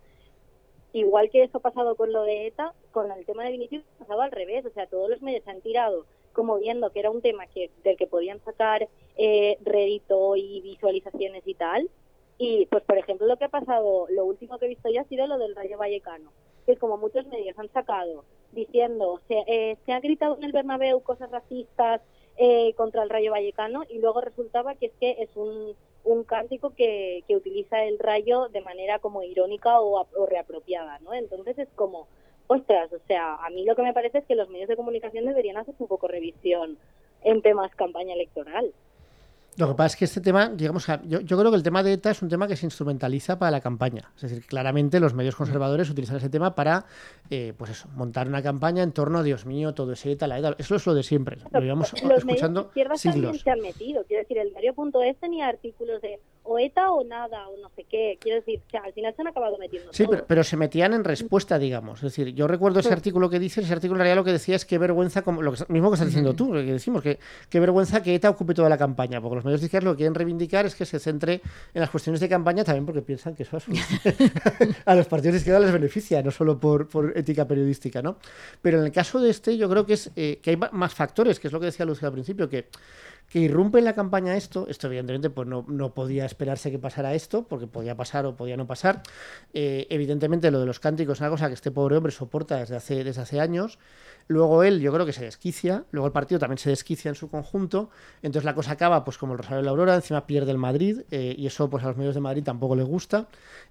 igual 0.92 1.30
que 1.30 1.44
eso 1.44 1.58
ha 1.58 1.62
pasado 1.62 1.94
con 1.94 2.12
lo 2.12 2.22
de 2.24 2.48
ETA, 2.48 2.74
con 2.92 3.10
el 3.10 3.24
tema 3.24 3.44
de 3.44 3.52
Vinicius 3.52 3.84
ha 3.94 3.98
pasado 4.00 4.22
al 4.22 4.32
revés, 4.32 4.66
o 4.66 4.70
sea, 4.70 4.86
todos 4.86 5.08
los 5.08 5.22
medios 5.22 5.46
han 5.48 5.60
tirado 5.60 6.04
como 6.32 6.58
viendo 6.58 6.90
que 6.90 6.98
era 6.98 7.10
un 7.10 7.22
tema 7.22 7.46
que 7.46 7.70
del 7.84 7.96
que 7.96 8.08
podían 8.08 8.40
sacar 8.44 8.88
eh, 9.16 9.56
rédito 9.62 10.34
y 10.36 10.60
visualizaciones 10.62 11.46
y 11.46 11.54
tal. 11.54 11.88
Y 12.36 12.66
pues 12.66 12.82
por 12.82 12.98
ejemplo 12.98 13.28
lo 13.28 13.36
que 13.36 13.44
ha 13.44 13.48
pasado, 13.48 14.06
lo 14.10 14.24
último 14.24 14.58
que 14.58 14.66
he 14.66 14.68
visto 14.68 14.90
ya 14.90 15.02
ha 15.02 15.08
sido 15.08 15.28
lo 15.28 15.38
del 15.38 15.54
Rayo 15.54 15.78
Vallecano, 15.78 16.32
que 16.66 16.76
como 16.76 16.98
muchos 16.98 17.24
medios 17.28 17.56
han 17.56 17.70
sacado 17.72 18.24
diciendo 18.50 19.20
se, 19.28 19.42
eh, 19.46 19.76
se 19.86 19.92
ha 19.92 20.00
gritado 20.00 20.36
en 20.36 20.44
el 20.44 20.52
Bernabéu 20.52 21.00
cosas 21.00 21.30
racistas 21.30 22.00
eh, 22.36 22.74
contra 22.74 23.02
el 23.02 23.10
Rayo 23.10 23.32
Vallecano 23.32 23.84
y 23.88 23.98
luego 23.98 24.20
resultaba 24.20 24.74
que 24.74 24.86
es 24.86 24.92
que 24.98 25.22
es 25.22 25.30
un, 25.36 25.74
un 26.04 26.24
cántico 26.24 26.74
que, 26.74 27.24
que 27.26 27.36
utiliza 27.36 27.84
el 27.84 27.98
Rayo 27.98 28.48
de 28.48 28.60
manera 28.60 28.98
como 28.98 29.22
irónica 29.22 29.80
o, 29.80 30.06
o 30.16 30.26
reapropiada, 30.26 30.98
¿no? 31.00 31.14
Entonces 31.14 31.58
es 31.58 31.68
como 31.74 32.08
ostras, 32.46 32.92
o 32.92 32.98
sea, 33.06 33.36
a 33.36 33.50
mí 33.50 33.64
lo 33.64 33.74
que 33.74 33.82
me 33.82 33.94
parece 33.94 34.18
es 34.18 34.26
que 34.26 34.34
los 34.34 34.50
medios 34.50 34.68
de 34.68 34.76
comunicación 34.76 35.24
deberían 35.24 35.56
hacer 35.56 35.74
un 35.78 35.88
poco 35.88 36.08
revisión 36.08 36.78
en 37.22 37.42
temas 37.42 37.74
campaña 37.74 38.14
electoral. 38.14 38.72
Lo 39.56 39.68
que 39.68 39.74
pasa 39.74 39.86
es 39.86 39.96
que 39.96 40.04
este 40.06 40.20
tema, 40.20 40.48
digamos, 40.48 40.86
yo, 41.04 41.20
yo, 41.20 41.38
creo 41.38 41.50
que 41.50 41.56
el 41.56 41.62
tema 41.62 41.82
de 41.82 41.92
ETA 41.92 42.10
es 42.10 42.22
un 42.22 42.28
tema 42.28 42.48
que 42.48 42.56
se 42.56 42.66
instrumentaliza 42.66 43.38
para 43.38 43.52
la 43.52 43.60
campaña. 43.60 44.10
Es 44.16 44.22
decir, 44.22 44.44
claramente 44.46 44.98
los 44.98 45.14
medios 45.14 45.36
conservadores 45.36 45.88
utilizan 45.88 46.16
ese 46.16 46.28
tema 46.28 46.54
para, 46.54 46.86
eh, 47.30 47.52
pues 47.56 47.70
eso, 47.70 47.88
montar 47.94 48.26
una 48.26 48.42
campaña 48.42 48.82
en 48.82 48.92
torno 48.92 49.18
a 49.18 49.22
Dios 49.22 49.46
mío, 49.46 49.72
todo 49.72 49.92
ese 49.92 50.12
ETA, 50.12 50.26
la 50.26 50.38
ETA. 50.38 50.56
Eso 50.58 50.74
es 50.74 50.86
lo 50.86 50.94
de 50.94 51.02
siempre. 51.02 51.38
Lo 51.52 51.60
llevamos 51.60 51.92
los 52.02 52.18
escuchando 52.18 52.70
medios 52.74 53.00
siglos. 53.00 53.40
se 53.40 53.50
han 53.50 53.60
metido. 53.60 54.04
Quiero 54.04 54.22
decir, 54.22 54.38
el 54.38 54.50
diario.es 54.50 55.16
tenía 55.18 55.46
artículos 55.46 56.02
de 56.02 56.18
o 56.44 56.58
ETA 56.58 56.92
o 56.92 57.04
nada, 57.04 57.48
o 57.48 57.56
no 57.56 57.70
sé 57.74 57.84
qué. 57.84 58.18
Quiero 58.20 58.36
decir, 58.36 58.60
o 58.66 58.70
sea, 58.70 58.82
al 58.84 58.92
final 58.92 59.14
se 59.14 59.22
han 59.22 59.28
acabado 59.28 59.58
metiendo. 59.58 59.92
Sí, 59.92 60.04
pero, 60.08 60.24
pero, 60.26 60.44
se 60.44 60.56
metían 60.56 60.92
en 60.92 61.02
respuesta, 61.02 61.58
digamos. 61.58 61.98
Es 62.02 62.14
decir, 62.14 62.34
yo 62.34 62.46
recuerdo 62.46 62.80
ese 62.80 62.92
artículo 62.92 63.30
que 63.30 63.38
dices, 63.38 63.64
ese 63.64 63.72
artículo 63.72 63.96
en 63.96 64.00
realidad 64.00 64.16
lo 64.16 64.24
que 64.24 64.32
decía 64.32 64.56
es 64.56 64.64
qué 64.64 64.78
vergüenza, 64.78 65.22
como 65.22 65.42
lo 65.42 65.52
mismo 65.68 65.90
que 65.90 65.94
estás 65.94 66.08
diciendo 66.08 66.34
tú, 66.34 66.52
lo 66.52 66.60
que 66.60 66.72
decimos, 66.72 67.02
que 67.02 67.18
qué 67.48 67.60
vergüenza 67.60 68.02
que 68.02 68.14
ETA 68.14 68.30
ocupe 68.30 68.54
toda 68.54 68.68
la 68.68 68.76
campaña, 68.76 69.20
porque 69.20 69.36
los 69.36 69.44
medios 69.44 69.60
de 69.60 69.66
izquierda 69.66 69.86
lo 69.86 69.92
que 69.94 69.98
quieren 69.98 70.14
reivindicar 70.14 70.66
es 70.66 70.74
que 70.74 70.84
se 70.84 70.98
centre 70.98 71.40
en 71.72 71.80
las 71.80 71.90
cuestiones 71.90 72.20
de 72.20 72.28
campaña 72.28 72.62
también 72.62 72.84
porque 72.84 73.00
piensan 73.00 73.34
que 73.34 73.44
eso 73.44 73.56
a, 73.56 73.60
a 74.92 74.94
los 74.94 75.06
partidos 75.06 75.32
de 75.32 75.38
izquierda 75.38 75.60
les 75.60 75.72
beneficia, 75.72 76.22
no 76.22 76.30
solo 76.30 76.60
por, 76.60 76.88
por, 76.88 77.16
ética 77.16 77.46
periodística, 77.46 78.02
¿no? 78.02 78.18
Pero 78.60 78.78
en 78.80 78.84
el 78.84 78.92
caso 78.92 79.18
de 79.18 79.30
este 79.30 79.56
yo 79.56 79.68
creo 79.68 79.86
que 79.86 79.94
es 79.94 80.10
eh, 80.14 80.40
que 80.42 80.50
hay 80.50 80.56
más 80.72 80.94
factores, 80.94 81.40
que 81.40 81.48
es 81.48 81.52
lo 81.52 81.60
que 81.60 81.66
decía 81.66 81.86
Lucía 81.86 82.08
al 82.08 82.14
principio, 82.14 82.48
que 82.48 82.68
que 83.28 83.40
irrumpe 83.40 83.78
en 83.78 83.84
la 83.84 83.94
campaña 83.94 84.36
esto, 84.36 84.66
esto 84.68 84.86
evidentemente 84.86 85.30
pues 85.30 85.48
no, 85.48 85.64
no, 85.68 85.92
podía 85.92 86.24
esperarse 86.24 86.70
que 86.70 86.78
pasara 86.78 87.14
esto, 87.14 87.46
porque 87.48 87.66
podía 87.66 87.96
pasar 87.96 88.26
o 88.26 88.36
podía 88.36 88.56
no 88.56 88.66
pasar. 88.66 89.02
Eh, 89.52 89.86
evidentemente 89.90 90.50
lo 90.50 90.60
de 90.60 90.66
los 90.66 90.80
cánticos 90.80 91.18
es 91.18 91.20
una 91.20 91.30
cosa 91.30 91.48
que 91.48 91.54
este 91.54 91.70
pobre 91.70 91.96
hombre 91.96 92.12
soporta 92.12 92.58
desde 92.58 92.76
hace, 92.76 93.02
desde 93.02 93.22
hace 93.22 93.40
años. 93.40 93.78
Luego 94.26 94.62
él, 94.62 94.80
yo 94.80 94.92
creo 94.92 95.04
que 95.04 95.12
se 95.12 95.24
desquicia, 95.24 95.84
luego 95.90 96.06
el 96.06 96.12
partido 96.12 96.38
también 96.38 96.58
se 96.58 96.70
desquicia 96.70 97.10
en 97.10 97.14
su 97.14 97.28
conjunto, 97.28 97.90
entonces 98.22 98.44
la 98.44 98.54
cosa 98.54 98.72
acaba 98.72 99.04
pues 99.04 99.18
como 99.18 99.34
el 99.34 99.38
Rosario 99.38 99.58
de 99.58 99.64
la 99.64 99.70
Aurora, 99.70 99.94
encima 99.94 100.26
pierde 100.26 100.50
el 100.50 100.58
Madrid, 100.58 101.02
eh, 101.10 101.34
y 101.36 101.46
eso 101.46 101.68
pues 101.68 101.84
a 101.84 101.88
los 101.88 101.96
medios 101.96 102.14
de 102.14 102.22
Madrid 102.22 102.42
tampoco 102.42 102.74
les 102.74 102.86
gusta, 102.86 103.28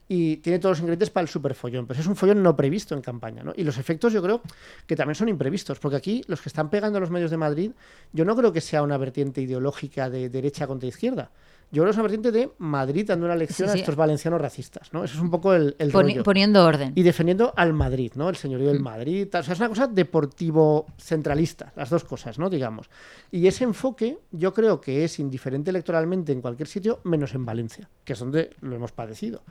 y 0.08 0.38
tiene 0.38 0.60
todos 0.60 0.74
los 0.74 0.80
ingredientes 0.82 1.10
para 1.10 1.24
el 1.24 1.28
superfollón, 1.28 1.88
pero 1.88 2.00
es 2.00 2.06
un 2.06 2.16
follón 2.16 2.44
no 2.44 2.56
previsto 2.56 2.94
en 2.94 3.02
campaña, 3.02 3.42
¿no? 3.42 3.54
Y 3.56 3.64
los 3.64 3.78
efectos 3.78 4.14
yo 4.14 4.22
creo 4.22 4.42
que 4.86 4.96
también 4.96 5.16
son 5.16 5.30
imprevistos, 5.30 5.80
porque 5.80 5.98
aquí 5.98 6.24
los 6.28 6.42
que 6.42 6.50
están 6.50 6.70
pegando 6.70 6.98
a 6.98 7.02
los 7.02 7.10
medios 7.10 7.32
de 7.32 7.38
Madrid, 7.38 7.72
yo 8.12 8.24
no 8.24 8.36
creo 8.36 8.54
que 8.54 8.62
sea 8.62 8.84
una 8.84 8.98
vertiente 8.98 9.42
ideológica 9.42 10.10
de 10.10 10.30
derecha 10.30 10.68
contra 10.68 10.88
izquierda, 10.88 11.32
yo 11.74 11.82
creo 11.82 11.86
que 11.86 11.90
es 11.90 11.96
una 11.98 12.04
vertiente 12.04 12.32
de 12.32 12.52
Madrid 12.60 13.06
dando 13.08 13.26
una 13.26 13.36
lección 13.36 13.68
Sí, 13.68 13.74
sí. 13.74 13.80
a 13.80 13.82
estos 13.82 13.96
valencianos 13.98 14.40
racistas, 14.40 14.94
¿no? 14.94 15.04
Eso 15.04 15.16
es 15.16 15.20
un 15.22 15.30
poco 15.32 15.54
el, 15.54 15.76
el 15.80 15.92
Poni- 15.92 16.12
rollo. 16.14 16.24
poniendo 16.24 16.64
orden. 16.64 16.94
Y 16.96 17.04
defendiendo 17.04 17.52
al 17.58 17.74
Madrid, 17.74 18.12
¿no? 18.16 18.30
El 18.30 18.36
señorío 18.38 18.70
Mm. 18.70 18.74
del 18.74 18.80
Madrid. 18.82 19.28
tal. 19.30 19.42
O 19.42 19.44
sea, 19.44 19.54
es 19.56 19.60
una 19.60 19.70
cosa 19.70 19.88
deportivo 19.88 20.86
centralista, 20.98 21.74
las 21.76 21.90
dos 21.90 22.04
cosas, 22.04 22.40
¿no? 22.40 22.50
Digamos. 22.50 22.90
Y 23.32 23.48
ese 23.48 23.64
enfoque 23.64 24.20
yo 24.32 24.54
creo 24.54 24.80
que 24.80 25.04
es 25.04 25.20
indiferente 25.20 25.72
electoralmente 25.72 26.32
en 26.32 26.42
cualquier 26.42 26.68
sitio, 26.68 27.00
menos 27.04 27.34
en 27.34 27.44
Valencia, 27.46 27.90
que 28.06 28.14
es 28.14 28.20
donde 28.20 28.52
lo 28.62 28.76
hemos 28.76 28.92
padecido. 28.92 29.42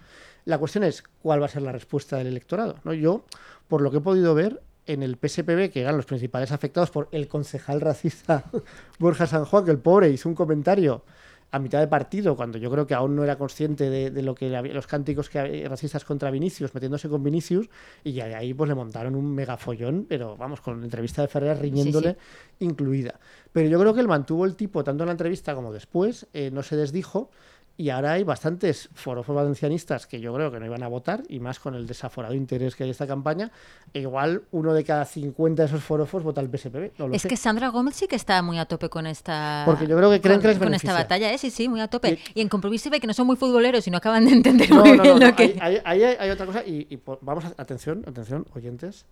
La 0.44 0.58
cuestión 0.58 0.84
es 0.84 1.02
cuál 1.20 1.42
va 1.42 1.46
a 1.46 1.48
ser 1.48 1.62
la 1.62 1.72
respuesta 1.72 2.16
del 2.16 2.28
electorado, 2.28 2.76
¿no? 2.84 2.92
Yo, 2.94 3.24
por 3.68 3.80
lo 3.82 3.90
que 3.90 3.98
he 3.98 4.00
podido 4.00 4.34
ver, 4.34 4.62
en 4.86 5.02
el 5.02 5.16
PSPB, 5.16 5.70
que 5.70 5.80
eran 5.82 5.96
los 5.96 6.06
principales 6.06 6.50
afectados 6.50 6.90
por 6.90 7.08
el 7.12 7.28
concejal 7.28 7.80
racista 7.80 8.44
Borja 8.98 9.26
San 9.26 9.44
Juan, 9.44 9.64
que 9.64 9.70
el 9.70 9.78
pobre 9.78 10.08
hizo 10.10 10.28
un 10.28 10.34
comentario 10.34 11.04
a 11.52 11.58
mitad 11.58 11.80
de 11.80 11.86
partido, 11.86 12.34
cuando 12.34 12.56
yo 12.56 12.70
creo 12.70 12.86
que 12.86 12.94
aún 12.94 13.14
no 13.14 13.22
era 13.22 13.36
consciente 13.36 13.90
de, 13.90 14.10
de 14.10 14.22
lo 14.22 14.34
que 14.34 14.56
había, 14.56 14.72
los 14.72 14.86
cánticos 14.86 15.28
que 15.28 15.38
había, 15.38 15.68
racistas 15.68 16.02
contra 16.04 16.30
Vinicius, 16.30 16.74
metiéndose 16.74 17.10
con 17.10 17.22
Vinicius, 17.22 17.68
y 18.02 18.12
de 18.12 18.34
ahí 18.34 18.54
pues 18.54 18.68
le 18.68 18.74
montaron 18.74 19.14
un 19.14 19.34
megafollón, 19.34 20.06
pero 20.08 20.34
vamos, 20.36 20.62
con 20.62 20.80
la 20.80 20.84
entrevista 20.86 21.20
de 21.20 21.28
Ferrer 21.28 21.58
riñéndole 21.58 22.16
Sí, 22.58 22.64
incluida. 22.64 23.20
Pero 23.52 23.68
yo 23.68 23.78
creo 23.78 23.92
que 23.92 24.00
él 24.00 24.08
mantuvo 24.08 24.46
el 24.46 24.56
tipo 24.56 24.82
tanto 24.82 25.04
en 25.04 25.08
la 25.08 25.12
entrevista 25.12 25.54
como 25.54 25.74
después, 25.74 26.26
eh, 26.32 26.50
no 26.50 26.62
se 26.62 26.74
desdijo, 26.74 27.30
y 27.76 27.88
ahora 27.90 28.12
hay 28.12 28.22
bastantes 28.22 28.88
forofos 28.94 29.34
valencianistas 29.34 30.06
que 30.06 30.20
yo 30.20 30.32
creo 30.34 30.50
que 30.52 30.60
no 30.60 30.66
iban 30.66 30.82
a 30.82 30.88
votar, 30.88 31.22
y 31.28 31.40
más 31.40 31.58
con 31.58 31.74
el 31.74 31.86
desaforado 31.86 32.34
interés 32.34 32.76
que 32.76 32.84
hay 32.84 32.90
en 32.90 32.92
esta 32.92 33.06
campaña. 33.06 33.50
E 33.94 34.00
igual 34.00 34.42
uno 34.52 34.72
de 34.74 34.84
cada 34.84 35.04
50 35.04 35.62
de 35.62 35.66
esos 35.68 35.82
forofos 35.82 36.22
vota 36.22 36.40
al 36.40 36.48
PSPB. 36.48 36.92
No 36.98 37.12
Es 37.14 37.22
sé. 37.22 37.28
que 37.28 37.36
Sandra 37.36 37.68
Gómez 37.68 37.96
sí 37.96 38.06
que 38.06 38.16
está 38.16 38.40
muy 38.42 38.58
a 38.58 38.66
tope 38.66 38.88
con 38.88 39.06
esta. 39.06 39.62
Porque 39.66 39.86
yo 39.86 39.96
creo 39.96 40.10
que 40.10 40.20
creen 40.20 40.36
con, 40.38 40.42
que 40.42 40.48
les 40.48 40.58
con 40.58 40.74
esta 40.74 40.92
batalla, 40.92 41.32
¿eh? 41.32 41.38
Sí, 41.38 41.50
sí, 41.50 41.68
muy 41.68 41.80
a 41.80 41.88
tope. 41.88 42.10
Y- 42.34 42.38
Y, 42.38 42.42
en 42.42 42.48
compromiso 42.48 42.90
ve 42.90 43.00
que 43.00 43.06
no 43.06 43.14
son 43.14 43.26
muy 43.26 43.36
futboleros 43.36 43.86
y 43.86 43.90
no 43.90 43.96
acaban 43.96 44.24
de 44.26 44.32
entender 44.32 44.70
No, 44.70 44.80
muy 44.84 44.90
no, 44.90 44.96
no, 44.96 45.02
bien 45.02 45.18
no, 45.18 45.26
lo 45.28 45.36
que. 45.36 45.56
Ahí, 45.60 46.02
hay 46.02 46.30
otra 46.30 46.46
cosa 46.46 46.62
y, 46.64 46.86
y 46.90 46.96
por- 46.98 47.18
vamos 47.22 47.44
a, 47.46 47.48
atención, 47.56 48.04
atención, 48.06 48.46
oyentes. 48.54 49.06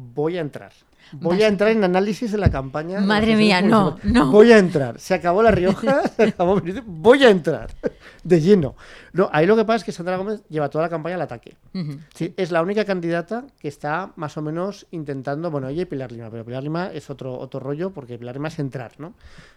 Voy 0.00 0.38
a 0.38 0.40
entrar. 0.40 0.72
Voy 1.10 1.38
Vas- 1.38 1.44
a 1.44 1.48
entrar 1.48 1.70
en 1.70 1.82
análisis 1.82 2.30
de 2.30 2.38
la 2.38 2.50
campaña. 2.50 3.00
Madre 3.00 3.34
mía, 3.34 3.62
no, 3.62 3.98
no. 4.04 4.30
Voy 4.30 4.52
a 4.52 4.58
entrar. 4.58 5.00
Se 5.00 5.14
acabó 5.14 5.42
La 5.42 5.50
Rioja, 5.50 6.06
se 6.16 6.22
acabó 6.24 6.60
Benito, 6.60 6.82
Voy 6.86 7.24
a 7.24 7.30
entrar. 7.30 7.70
De 8.22 8.40
lleno. 8.40 8.76
No, 9.14 9.30
ahí 9.32 9.46
lo 9.46 9.56
que 9.56 9.64
pasa 9.64 9.78
es 9.78 9.84
que 9.84 9.92
Sandra 9.92 10.18
Gómez 10.18 10.42
lleva 10.50 10.68
toda 10.68 10.84
la 10.84 10.90
campaña 10.90 11.16
al 11.16 11.22
ataque. 11.22 11.56
Sí, 12.14 12.34
es 12.36 12.50
la 12.52 12.60
única 12.62 12.84
candidata 12.84 13.44
que 13.58 13.68
está 13.68 14.12
más 14.16 14.36
o 14.36 14.42
menos 14.42 14.86
intentando, 14.90 15.50
bueno, 15.50 15.68
ella 15.68 15.82
y 15.82 15.86
Pilar 15.86 16.12
Lima, 16.12 16.30
pero 16.30 16.44
Pilar 16.44 16.62
Lima 16.62 16.90
es 16.92 17.08
otro, 17.10 17.38
otro 17.38 17.58
rollo 17.58 17.90
porque 17.90 18.18
Pilar 18.18 18.34
Lima 18.36 18.48
es 18.48 18.58
entrar, 18.58 18.92
¿no? 18.98 19.14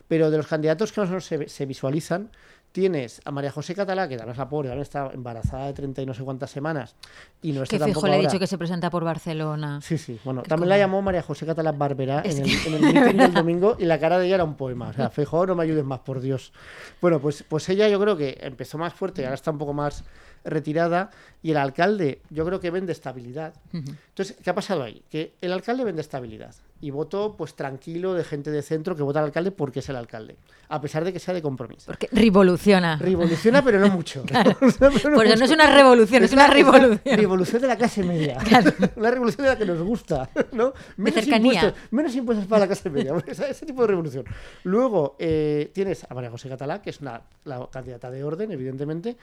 Pero 0.08 0.32
de 0.32 0.38
los 0.38 0.47
candidatos 0.47 0.91
que 0.93 1.01
más 1.01 1.10
o 1.10 1.12
menos 1.12 1.25
se, 1.25 1.49
se 1.49 1.65
visualizan, 1.65 2.30
tienes 2.71 3.21
a 3.25 3.31
María 3.31 3.51
José 3.51 3.75
Catalá, 3.75 4.07
que 4.07 4.15
también 4.17 4.31
es 4.31 4.38
la 4.38 4.47
pobre, 4.47 4.69
también 4.69 4.84
está 4.84 5.10
embarazada 5.13 5.67
de 5.67 5.73
30 5.73 6.01
y 6.01 6.05
no 6.05 6.13
sé 6.13 6.23
cuántas 6.23 6.51
semanas, 6.51 6.95
y 7.41 7.51
no 7.51 7.63
está 7.63 7.75
Que 7.75 7.79
tampoco 7.79 7.99
fijo 8.01 8.07
le 8.07 8.13
ha 8.13 8.15
ahora. 8.17 8.29
dicho 8.29 8.39
que 8.39 8.47
se 8.47 8.57
presenta 8.57 8.89
por 8.89 9.03
Barcelona. 9.03 9.79
Sí, 9.81 9.97
sí. 9.97 10.19
Bueno, 10.23 10.43
también 10.43 10.69
la 10.69 10.77
llamó 10.77 11.01
María 11.01 11.21
José 11.21 11.45
Catalá 11.45 11.71
Barbera 11.73 12.21
en 12.25 12.38
el, 12.38 12.43
que- 12.43 12.67
en 12.67 12.73
el 12.75 12.81
meeting 12.93 13.17
del 13.17 13.34
domingo 13.34 13.75
y 13.79 13.86
la 13.86 13.99
cara 13.99 14.17
de 14.19 14.25
ella 14.27 14.36
era 14.36 14.43
un 14.43 14.55
poema. 14.55 14.89
O 14.89 14.93
sea, 14.93 15.10
Feijóo, 15.10 15.45
no 15.45 15.55
me 15.55 15.63
ayudes 15.63 15.84
más, 15.84 15.99
por 15.99 16.21
Dios. 16.21 16.53
Bueno, 17.01 17.19
pues, 17.19 17.43
pues 17.47 17.67
ella 17.69 17.89
yo 17.89 17.99
creo 17.99 18.15
que 18.15 18.38
empezó 18.41 18.77
más 18.77 18.93
fuerte 18.93 19.21
y 19.21 19.25
ahora 19.25 19.36
está 19.36 19.51
un 19.51 19.57
poco 19.57 19.73
más 19.73 20.03
retirada 20.43 21.12
y 21.43 21.51
el 21.51 21.57
alcalde 21.57 22.21
yo 22.29 22.45
creo 22.45 22.60
que 22.60 22.71
vende 22.71 22.91
estabilidad. 22.93 23.53
Entonces, 23.73 24.38
¿qué 24.43 24.49
ha 24.49 24.55
pasado 24.55 24.84
ahí? 24.84 25.03
Que 25.10 25.34
el 25.41 25.51
alcalde 25.53 25.84
vende 25.84 26.01
estabilidad 26.01 26.55
y 26.82 26.89
votó 26.89 27.38
pues 27.38 27.54
tranquilo 27.54 28.15
de 28.15 28.24
gente 28.24 28.50
de 28.50 28.63
centro 28.63 28.96
que 28.96 29.04
vota 29.04 29.20
al 29.20 29.26
alcalde 29.26 29.52
porque 29.52 29.80
es 29.80 29.89
el 29.89 29.96
alcalde, 29.96 30.36
a 30.67 30.82
pesar 30.82 31.06
de 31.06 31.13
que 31.13 31.20
sea 31.20 31.34
de 31.34 31.41
compromiso. 31.41 31.86
Porque 31.86 32.10
revoluciona. 32.12 32.98
Revoluciona, 32.98 33.63
pero 33.63 33.80
no 33.80 33.89
mucho. 33.89 34.24
Pero 34.32 35.15
Por 35.15 35.26
eso 35.26 35.36
no 35.38 35.46
es 35.46 35.52
una 35.52 35.74
revolución, 35.74 36.24
es 36.24 36.34
una 36.34 36.48
revolución. 36.48 37.00
revolución 37.06 37.62
de 37.62 37.67
la 37.67 37.78
clase 37.78 38.04
media. 38.04 38.38
Una 38.96 39.12
revolución 39.12 39.44
de 39.46 39.50
la 39.54 39.58
que 39.58 39.65
nos 39.65 39.82
gusta. 39.82 40.30
¿no? 40.52 40.74
Menos, 40.98 41.13
cercanía. 41.24 41.54
impuestos, 41.54 41.91
menos 41.91 42.15
impuestos 42.15 42.48
para 42.48 42.62
la 42.62 42.67
clase 42.67 42.89
media. 42.89 43.13
Ese, 43.28 43.50
ese 43.50 43.65
tipo 43.65 43.82
de 43.82 43.88
revolución. 43.88 44.26
Luego 44.63 45.15
eh, 45.20 45.70
tienes 45.74 46.06
a 46.10 46.13
María 46.13 46.32
José 46.32 46.50
Catalá, 46.50 46.82
que 46.82 46.89
es 46.89 47.00
una, 47.02 47.22
la 47.46 47.67
candidata 47.72 48.10
de 48.10 48.24
orden, 48.24 48.52
evidentemente, 48.52 49.17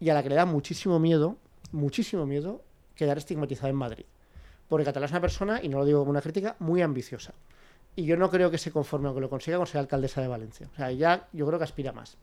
y 0.00 0.08
a 0.08 0.14
la 0.14 0.22
que 0.22 0.30
le 0.30 0.36
da 0.36 0.46
muchísimo 0.46 0.98
miedo, 0.98 1.36
muchísimo 1.72 2.26
miedo, 2.26 2.62
quedar 2.94 3.18
estigmatizada 3.18 3.68
en 3.68 3.76
Madrid. 3.76 4.04
Porque 4.68 4.84
Catalá 4.84 5.06
es 5.06 5.12
una 5.12 5.20
persona, 5.20 5.60
y 5.62 5.68
no 5.68 5.78
lo 5.78 5.84
digo 5.84 6.00
como 6.00 6.10
una 6.10 6.20
crítica, 6.22 6.56
muy 6.58 6.82
ambiciosa. 6.82 7.32
Y 7.96 8.06
yo 8.06 8.16
no 8.16 8.28
creo 8.28 8.50
que 8.50 8.58
se 8.58 8.72
conforme 8.72 9.08
o 9.08 9.14
que 9.14 9.20
lo 9.20 9.30
consiga 9.30 9.56
con 9.56 9.66
ser 9.66 9.78
alcaldesa 9.78 10.20
de 10.20 10.26
Valencia. 10.28 10.68
O 10.72 10.76
sea, 10.76 10.90
ella 10.90 11.28
yo 11.32 11.46
creo 11.46 11.58
que 11.58 11.64
aspira 11.64 11.92
más. 11.92 12.16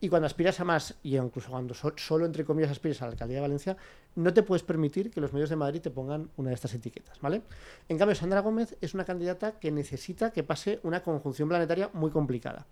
Y 0.00 0.08
cuando 0.08 0.26
aspiras 0.26 0.60
a 0.60 0.64
más, 0.64 0.94
y 1.02 1.16
incluso 1.16 1.50
cuando 1.50 1.74
so- 1.74 1.92
solo 1.96 2.24
entre 2.24 2.44
comillas 2.44 2.70
aspiras 2.70 3.02
a 3.02 3.06
la 3.06 3.12
alcaldía 3.12 3.38
de 3.38 3.40
Valencia, 3.40 3.76
no 4.14 4.32
te 4.32 4.44
puedes 4.44 4.62
permitir 4.62 5.10
que 5.10 5.20
los 5.20 5.32
medios 5.32 5.50
de 5.50 5.56
Madrid 5.56 5.80
te 5.80 5.90
pongan 5.90 6.30
una 6.36 6.50
de 6.50 6.54
estas 6.54 6.72
etiquetas, 6.74 7.18
¿vale? 7.20 7.42
En 7.88 7.98
cambio, 7.98 8.14
Sandra 8.14 8.38
Gómez 8.40 8.76
es 8.80 8.94
una 8.94 9.04
candidata 9.04 9.58
que 9.58 9.72
necesita 9.72 10.30
que 10.30 10.44
pase 10.44 10.78
una 10.84 11.02
conjunción 11.02 11.48
planetaria 11.48 11.90
muy 11.94 12.12
complicada. 12.12 12.66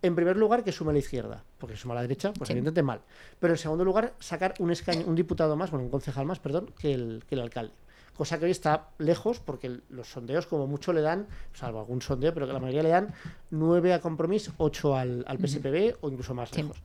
En 0.00 0.14
primer 0.16 0.38
lugar, 0.38 0.64
que 0.64 0.72
sume 0.72 0.90
a 0.90 0.92
la 0.94 0.98
izquierda, 1.00 1.44
porque 1.58 1.76
suma 1.76 1.92
a 1.92 1.96
la 1.96 2.02
derecha, 2.02 2.32
pues 2.32 2.48
Sí. 2.48 2.54
evidentemente 2.54 2.82
mal. 2.82 3.02
Pero 3.38 3.52
en 3.52 3.58
segundo 3.58 3.84
lugar, 3.84 4.14
sacar 4.18 4.54
un, 4.58 4.70
escaño, 4.72 5.04
un 5.06 5.14
diputado 5.14 5.56
más, 5.56 5.70
bueno, 5.70 5.84
un 5.84 5.90
concejal 5.90 6.24
más, 6.24 6.38
perdón, 6.40 6.72
que 6.78 6.94
el, 6.94 7.22
que 7.28 7.34
el 7.34 7.42
alcalde. 7.42 7.74
Cosa 8.16 8.38
que 8.38 8.44
hoy 8.44 8.50
está 8.50 8.88
lejos, 8.98 9.40
porque 9.40 9.80
los 9.90 10.06
sondeos, 10.08 10.46
como 10.46 10.66
mucho, 10.66 10.92
le 10.92 11.00
dan, 11.00 11.26
salvo 11.54 11.80
algún 11.80 12.02
sondeo, 12.02 12.34
pero 12.34 12.46
que 12.46 12.52
la 12.52 12.58
mayoría 12.60 12.82
le 12.82 12.88
dan 12.90 13.14
9 13.50 13.94
a 13.94 14.00
Compromís, 14.00 14.50
8 14.58 14.96
al, 14.96 15.24
al 15.26 15.38
PSPB 15.38 15.96
o 16.02 16.08
incluso 16.10 16.34
más 16.34 16.50
Sí. 16.50 16.62
lejos. 16.62 16.76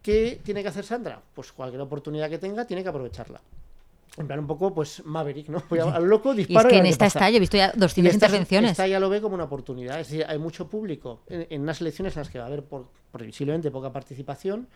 ¿Qué 0.00 0.40
tiene 0.44 0.62
que 0.62 0.68
hacer 0.68 0.84
Sandra? 0.84 1.20
Pues 1.34 1.50
cualquier 1.52 1.80
oportunidad 1.80 2.28
que 2.30 2.38
tenga, 2.38 2.64
tiene 2.66 2.82
que 2.82 2.88
aprovecharla. 2.88 3.40
En 4.16 4.28
plan, 4.28 4.38
un 4.38 4.46
poco, 4.46 4.72
pues, 4.72 5.04
Maverick, 5.04 5.48
¿no? 5.48 5.60
Voy 5.68 5.80
a, 5.80 5.84
a 5.84 5.98
lo 5.98 6.06
loco, 6.06 6.32
Y 6.34 6.36
disparo. 6.36 6.68
es 6.68 6.72
que 6.72 6.76
a 6.76 6.80
en 6.80 6.86
esta 6.86 7.06
pasa. 7.06 7.18
está, 7.18 7.30
yo 7.30 7.38
he 7.38 7.40
visto 7.40 7.56
ya 7.56 7.72
Y 7.74 7.78
200 7.80 8.14
esta, 8.14 8.26
intervenciones. 8.26 8.70
esta 8.72 8.86
ya 8.86 9.00
lo 9.00 9.08
ve 9.08 9.20
como 9.20 9.34
una 9.34 9.44
oportunidad. 9.44 9.98
Es 9.98 10.08
decir, 10.08 10.24
hay 10.28 10.38
mucho 10.38 10.68
público 10.68 11.22
en, 11.26 11.48
en 11.50 11.62
unas 11.62 11.80
elecciones 11.80 12.14
en 12.16 12.20
las 12.20 12.30
que 12.30 12.38
va 12.38 12.44
a 12.44 12.46
haber 12.46 12.62
por, 12.62 12.86
previsiblemente 13.10 13.72
poca 13.72 13.92
participación. 13.92 14.68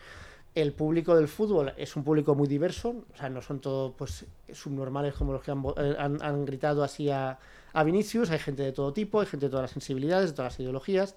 El 0.54 0.72
público 0.72 1.14
del 1.14 1.28
fútbol 1.28 1.72
es 1.76 1.94
un 1.94 2.02
público 2.02 2.34
muy 2.34 2.48
diverso, 2.48 3.04
o 3.12 3.16
sea, 3.16 3.28
no 3.28 3.40
son 3.42 3.60
todos 3.60 3.92
pues, 3.96 4.26
subnormales 4.52 5.14
como 5.14 5.32
los 5.32 5.42
que 5.42 5.52
eh, 5.52 5.96
han- 5.98 6.20
han 6.22 6.44
gritado 6.44 6.82
así 6.82 7.10
a, 7.10 7.38
a 7.72 7.84
Vinicius. 7.84 8.30
Hay 8.30 8.38
gente 8.40 8.62
de 8.64 8.72
todo 8.72 8.92
tipo, 8.92 9.20
hay 9.20 9.26
gente 9.26 9.46
de 9.46 9.50
todas 9.50 9.64
las 9.64 9.70
sensibilidades, 9.70 10.30
de 10.30 10.36
todas 10.36 10.52
las 10.54 10.60
ideologías. 10.60 11.14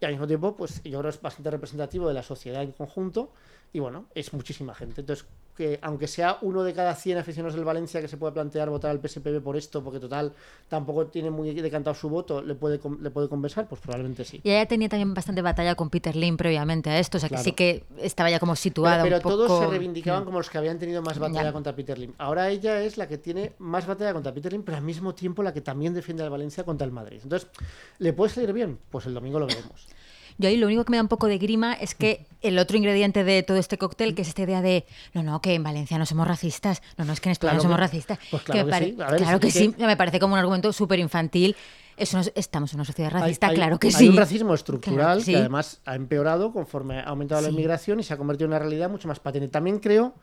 Y 0.00 0.04
al 0.04 0.12
mismo 0.12 0.26
tiempo, 0.26 0.56
pues 0.56 0.82
yo 0.82 0.98
creo 0.98 1.02
que 1.02 1.08
es 1.10 1.22
bastante 1.22 1.50
representativo 1.50 2.08
de 2.08 2.14
la 2.14 2.22
sociedad 2.24 2.62
en 2.62 2.72
conjunto. 2.72 3.30
Y 3.72 3.78
bueno, 3.80 4.06
es 4.14 4.32
muchísima 4.32 4.74
gente. 4.74 5.00
Entonces, 5.02 5.26
que 5.56 5.78
aunque 5.82 6.06
sea 6.06 6.38
uno 6.40 6.62
de 6.64 6.72
cada 6.72 6.94
100 6.94 7.18
aficionados 7.18 7.54
del 7.54 7.64
Valencia 7.64 8.00
que 8.00 8.08
se 8.08 8.16
puede 8.16 8.32
plantear 8.32 8.70
votar 8.70 8.90
al 8.90 9.00
PSPB 9.06 9.42
por 9.42 9.56
esto, 9.56 9.84
porque 9.84 10.00
total 10.00 10.32
tampoco 10.68 11.06
tiene 11.06 11.30
muy 11.30 11.52
decantado 11.52 11.94
su 11.94 12.08
voto, 12.08 12.40
le 12.40 12.54
puede, 12.54 12.80
le 13.00 13.10
puede 13.10 13.28
conversar, 13.28 13.68
pues 13.68 13.80
probablemente 13.80 14.24
sí. 14.24 14.40
Y 14.42 14.50
ella 14.50 14.66
tenía 14.66 14.88
también 14.88 15.12
bastante 15.12 15.42
batalla 15.42 15.74
con 15.74 15.90
Peter 15.90 16.16
Lim 16.16 16.36
previamente 16.38 16.88
a 16.90 16.98
esto, 16.98 17.18
o 17.18 17.20
sea 17.20 17.28
que 17.28 17.34
Claro. 17.34 17.44
sí 17.44 17.52
que 17.52 17.84
estaba 17.98 18.30
ya 18.30 18.40
como 18.40 18.56
situada 18.56 19.02
Pero, 19.02 19.16
un 19.16 19.22
pero 19.22 19.22
poco... 19.22 19.46
todos 19.46 19.64
se 19.64 19.70
reivindicaban 19.70 20.24
como 20.24 20.38
los 20.38 20.48
que 20.48 20.56
habían 20.58 20.78
tenido 20.78 21.02
más 21.02 21.18
batalla 21.18 21.42
Ya. 21.44 21.52
contra 21.52 21.76
Peter 21.76 21.98
Lim. 21.98 22.12
Ahora 22.18 22.48
ella 22.48 22.80
es 22.82 22.96
la 22.96 23.06
que 23.06 23.18
tiene 23.18 23.52
más 23.58 23.86
batalla 23.86 24.12
contra 24.14 24.32
Peter 24.32 24.50
Lim, 24.52 24.62
pero 24.62 24.78
al 24.78 24.84
mismo 24.84 25.14
tiempo 25.14 25.42
la 25.42 25.52
que 25.52 25.60
también 25.60 25.92
defiende 25.92 26.22
al 26.22 26.30
Valencia 26.30 26.64
contra 26.64 26.86
el 26.86 26.92
Madrid. 26.92 27.20
Entonces, 27.22 27.48
¿le 27.98 28.12
puede 28.14 28.32
salir 28.32 28.52
bien? 28.54 28.78
Pues 28.90 29.04
el 29.06 29.14
domingo 29.14 29.38
lo 29.38 29.46
veremos. 29.46 29.86
Yo 30.38 30.48
ahí 30.48 30.56
lo 30.56 30.66
único 30.66 30.84
que 30.84 30.90
me 30.90 30.96
da 30.96 31.02
un 31.02 31.08
poco 31.08 31.26
de 31.26 31.38
grima 31.38 31.74
es 31.74 31.94
que 31.94 32.26
el 32.40 32.58
otro 32.58 32.76
ingrediente 32.76 33.24
de 33.24 33.42
todo 33.42 33.56
este 33.58 33.78
cóctel, 33.78 34.14
que 34.14 34.22
es 34.22 34.28
esta 34.28 34.42
idea 34.42 34.62
de, 34.62 34.84
no, 35.14 35.22
no, 35.22 35.40
que 35.40 35.54
en 35.54 35.62
Valencia 35.62 35.98
no 35.98 36.06
somos 36.06 36.26
racistas, 36.26 36.82
no, 36.96 37.04
no, 37.04 37.12
es 37.12 37.20
que 37.20 37.28
en 37.28 37.32
España 37.32 37.50
Claro 37.52 37.56
no 37.58 37.62
somos 37.62 37.76
que- 37.76 37.80
racistas. 37.80 38.18
pues 38.30 38.42
claro 38.42 38.66
que 38.66 38.74
sí. 38.78 38.92
Ver, 38.92 39.16
claro 39.16 39.40
que 39.40 39.50
sí, 39.50 39.74
me 39.78 39.96
parece 39.96 40.18
como 40.20 40.34
un 40.34 40.38
argumento 40.40 40.72
súper 40.72 40.98
infantil. 40.98 41.54
Eso 41.96 42.16
no 42.16 42.22
es- 42.22 42.32
estamos 42.34 42.72
en 42.72 42.78
una 42.80 42.84
sociedad 42.86 43.10
racista, 43.10 43.46
Hay- 43.46 43.50
hay- 43.50 43.56
claro 43.56 43.78
que 43.78 43.88
hay 43.88 43.92
sí. 43.92 44.08
un 44.08 44.16
racismo 44.16 44.54
estructural 44.54 44.98
Claro 44.98 45.18
que 45.18 45.24
sí. 45.24 45.32
que 45.32 45.38
además 45.38 45.80
ha 45.84 45.94
empeorado 45.94 46.52
conforme 46.52 46.98
ha 46.98 47.02
aumentado 47.04 47.42
la 47.42 47.50
inmigración 47.50 48.00
y 48.00 48.02
se 48.02 48.14
ha 48.14 48.16
convertido 48.16 48.46
en 48.46 48.50
una 48.52 48.58
realidad 48.58 48.88
mucho 48.90 49.06
más 49.08 49.20
patente. 49.20 49.48
También 49.48 49.78
creo 49.78 50.14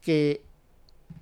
que, 0.00 0.42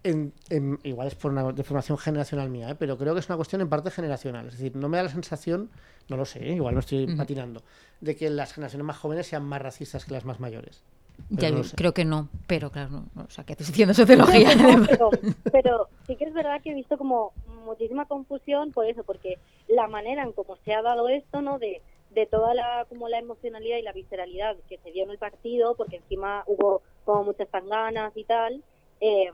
en- 0.04 0.32
en- 0.50 0.78
igual 0.84 1.08
es 1.08 1.14
por 1.14 1.30
una 1.32 1.52
deformación 1.52 1.98
generacional 1.98 2.48
mía, 2.50 2.70
¿eh? 2.70 2.74
pero 2.74 2.96
creo 2.98 3.14
que 3.14 3.20
es 3.20 3.28
una 3.28 3.36
cuestión 3.36 3.60
en 3.60 3.68
parte 3.68 3.90
generacional. 3.90 4.46
Es 4.48 4.52
decir, 4.58 4.74
no 4.76 4.88
me 4.88 4.96
da 4.96 5.04
la 5.04 5.08
sensación, 5.10 5.70
no 6.08 6.16
lo 6.16 6.24
sé, 6.24 6.40
¿eh? 6.50 6.54
igual 6.54 6.74
me 6.74 6.80
estoy 6.80 7.06
patinando, 7.16 7.62
de 8.00 8.16
que 8.16 8.30
las 8.30 8.52
generaciones 8.52 8.86
más 8.86 8.98
jóvenes 8.98 9.26
sean 9.26 9.44
más 9.44 9.60
racistas 9.62 10.04
que 10.04 10.12
las 10.14 10.24
más 10.24 10.40
mayores. 10.40 10.82
Pero 11.30 11.42
Ya, 11.42 11.50
no 11.50 11.62
creo 11.74 11.92
que 11.92 12.04
no, 12.04 12.28
pero 12.46 12.70
claro, 12.70 12.90
no, 13.14 13.22
o 13.24 13.30
sea, 13.30 13.42
que 13.44 13.54
haces 13.54 13.68
haciendo 13.70 13.92
sociología. 13.92 14.50
No, 14.56 14.86
pero, 14.86 15.10
pero 15.52 15.88
sí 16.06 16.14
que 16.16 16.24
es 16.26 16.32
verdad 16.32 16.60
que 16.62 16.70
he 16.70 16.74
visto 16.74 16.96
como 16.96 17.32
muchísima 17.64 18.06
confusión 18.06 18.70
por 18.72 18.86
eso, 18.86 19.02
porque 19.02 19.38
la 19.66 19.88
manera 19.88 20.22
en 20.22 20.32
cómo 20.32 20.56
se 20.64 20.72
ha 20.74 20.80
dado 20.82 21.08
esto, 21.08 21.42
¿no? 21.42 21.58
De, 21.58 21.82
de 22.10 22.26
toda 22.26 22.54
la 22.54 22.86
como 22.88 23.08
la 23.08 23.18
emocionalidad 23.18 23.78
y 23.78 23.82
la 23.82 23.92
visceralidad 23.92 24.56
que 24.68 24.78
se 24.78 24.92
dio 24.92 25.02
en 25.04 25.10
el 25.10 25.18
partido, 25.18 25.74
porque 25.74 25.96
encima 25.96 26.44
hubo 26.46 26.82
como 27.04 27.24
muchas 27.24 27.48
tanganas 27.48 28.16
y 28.16 28.22
tal. 28.24 28.62
eh, 29.00 29.30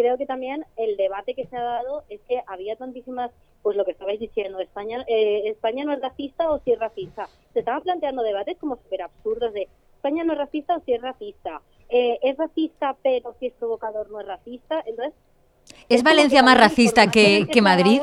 creo 0.00 0.16
que 0.18 0.26
también 0.26 0.64
el 0.76 0.96
debate 0.96 1.34
que 1.34 1.46
se 1.46 1.56
ha 1.56 1.62
dado 1.62 2.04
es 2.08 2.20
que 2.28 2.42
había 2.46 2.76
tantísimas, 2.76 3.30
pues 3.62 3.76
lo 3.76 3.84
que 3.84 3.90
estabais 3.92 4.18
diciendo, 4.18 4.58
España, 4.60 5.04
eh, 5.06 5.42
España 5.46 5.84
no 5.84 5.92
es 5.92 6.00
racista 6.00 6.50
o 6.50 6.58
si 6.60 6.72
es 6.72 6.78
racista. 6.78 7.28
Se 7.52 7.58
estaban 7.60 7.82
planteando 7.82 8.22
debates 8.22 8.56
como 8.58 8.76
súper 8.76 9.02
absurdos 9.02 9.52
de 9.52 9.68
España 9.96 10.24
no 10.24 10.32
es 10.32 10.38
racista 10.38 10.76
o 10.76 10.80
si 10.80 10.94
es 10.94 11.02
racista. 11.02 11.60
Eh, 11.90 12.18
es 12.22 12.36
racista, 12.38 12.96
pero 13.02 13.34
si 13.38 13.46
es 13.48 13.52
provocador 13.54 14.10
no 14.10 14.20
es 14.20 14.26
racista. 14.26 14.82
Entonces, 14.86 15.12
¿Es 15.88 16.02
Valencia 16.02 16.40
que 16.40 16.44
más 16.46 16.58
racista 16.58 17.10
que, 17.10 17.46
que 17.52 17.60
Madrid? 17.60 18.00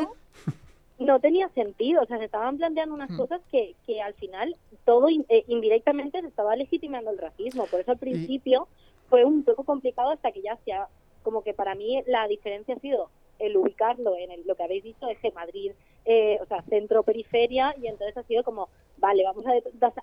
No 0.99 1.19
tenía 1.19 1.47
sentido, 1.49 2.01
o 2.01 2.05
sea, 2.05 2.17
se 2.17 2.25
estaban 2.25 2.57
planteando 2.57 2.93
unas 2.95 3.10
Mm. 3.12 3.17
cosas 3.17 3.41
que, 3.51 3.75
que 3.86 4.01
al 4.01 4.13
final 4.15 4.55
todo 4.86 5.10
in- 5.10 5.25
eh, 5.29 5.43
indirectamente 5.47 6.21
se 6.21 6.27
estaba 6.27 6.55
legitimando 6.55 7.12
el 7.12 7.17
racismo. 7.19 7.65
Por 7.67 7.79
eso 7.81 7.91
al 7.91 7.97
principio 7.99 8.67
fue 9.10 9.23
un 9.23 9.43
poco 9.43 9.63
complicado 9.63 10.10
hasta 10.12 10.31
que 10.31 10.41
ya 10.41 10.57
se 10.65 10.73
ha, 10.73 10.88
como 11.27 11.43
que 11.43 11.53
para 11.53 11.75
mí 11.75 12.01
la 12.07 12.25
diferencia 12.25 12.73
ha 12.75 12.79
sido 12.79 13.11
el 13.37 13.57
ubicarlo 13.57 14.15
en 14.15 14.31
el- 14.31 14.43
lo 14.47 14.55
que 14.55 14.63
habéis 14.63 14.81
dicho, 14.85 15.09
eje 15.09 15.29
Madrid, 15.33 15.73
eh, 16.05 16.37
o 16.41 16.45
sea, 16.45 16.61
centro-periferia, 16.69 17.75
y 17.81 17.87
entonces 17.87 18.15
ha 18.15 18.23
sido 18.23 18.43
como, 18.45 18.69
vale, 18.95 19.25
vamos 19.25 19.43
a, 19.45 19.51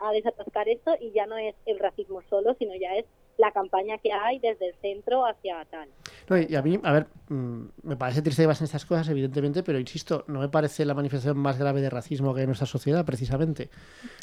a 0.07 0.13
desatascar 0.13 0.69
esto 0.69 0.95
y 1.01 1.13
ya 1.13 1.25
no 1.25 1.39
es 1.39 1.55
el 1.65 1.79
racismo 1.79 2.21
solo, 2.29 2.53
sino 2.59 2.75
ya 2.75 2.95
es 2.97 3.07
la 3.39 3.51
campaña 3.53 3.99
que 3.99 4.13
hay 4.13 4.39
desde 4.39 4.69
el 4.69 4.75
centro 4.81 5.27
hacia 5.27 5.65
tal. 5.71 5.89
No, 6.29 6.39
y 6.39 6.55
a 6.55 6.63
mí, 6.63 6.79
a 6.83 6.93
ver, 6.93 7.07
mm, 7.29 7.63
me 7.83 7.97
parece 7.97 8.23
triste 8.23 8.43
que 8.43 8.49
pasen 8.49 8.65
estas 8.67 8.85
cosas, 8.87 9.09
evidentemente, 9.09 9.63
pero 9.63 9.79
insisto, 9.79 10.25
no 10.29 10.41
me 10.41 10.49
parece 10.49 10.85
la 10.85 10.95
manifestación 10.95 11.37
más 11.39 11.59
grave 11.59 11.81
de 11.81 11.91
racismo 11.91 12.33
que 12.33 12.41
hay 12.41 12.45
en 12.45 12.49
nuestra 12.51 12.67
sociedad, 12.67 13.05
precisamente. 13.05 13.71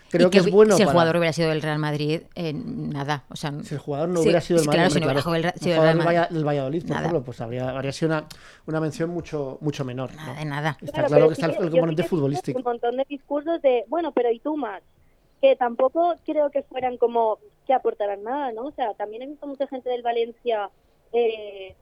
Creo 0.10 0.28
Y 0.28 0.32
que, 0.32 0.38
es 0.40 0.52
bueno 0.52 0.76
si 0.76 0.82
el 0.82 0.88
para- 0.88 0.94
jugador 0.94 1.18
hubiera 1.18 1.34
sido 1.34 1.50
del 1.50 1.62
Real 1.62 1.80
Madrid, 1.80 2.22
eh, 2.36 2.54
nada. 2.54 3.24
O 3.30 3.36
sea, 3.36 3.52
Si 3.64 3.74
el 3.76 3.80
jugador 3.80 4.10
no 4.10 4.18
Sí, 4.18 4.24
hubiera 4.24 4.42
sido 4.42 4.60
el 4.60 4.66
Madrid, 4.66 4.78
claro, 4.80 4.90
si 4.94 5.00
no 5.00 5.06
hubiera 5.06 5.22
jugado 5.22 5.36
el 5.48 5.54
sido 5.60 5.72
el 5.74 5.80
jugador 5.80 5.96
Real 5.96 6.08
Valla- 6.08 6.28
del 6.30 6.48
Valladolid, 6.48 6.82
por 6.82 6.90
Nada. 6.90 7.02
ejemplo, 7.02 7.24
pues 7.24 7.42
habría, 7.42 7.70
habría 7.70 7.92
sido 7.92 8.10
una, 8.12 8.26
una 8.68 8.80
mención 8.82 9.10
mucho, 9.10 9.58
mucho 9.62 9.86
menor. 9.86 10.12
¿no? 10.14 10.18
nada 10.18 10.40
de 10.40 10.46
nada. 10.46 10.78
Está 10.82 11.04
claro 11.06 11.10
pero 11.16 11.30
que 11.30 11.36
sí 11.36 11.42
está 11.42 11.46
el, 11.58 11.58
el 11.64 11.70
sí 11.70 11.72
componente 11.72 12.02
que 12.04 12.08
futbolístico. 12.10 12.58
Un 12.60 12.64
montón 12.66 12.98
de 12.98 13.06
discursos 13.10 13.62
de, 13.62 13.86
bueno, 13.88 14.12
pero 14.12 14.32
¿y 14.32 14.40
tú 14.40 14.58
más? 14.58 14.82
Que 15.42 15.56
tampoco 15.56 16.14
creo 16.26 16.52
que 16.52 16.62
fueran 16.64 16.98
como 16.98 17.40
que 17.66 17.74
aportaran 17.74 18.24
nada, 18.24 18.52
¿no? 18.52 18.64
O 18.64 18.72
sea, 18.72 18.94
también 18.94 19.24
he 19.24 19.28
visto 19.28 19.48
mucha 19.48 19.68
gente 19.68 19.90
del 19.90 20.02
Valencia, 20.02 20.70
eh, 21.14 21.76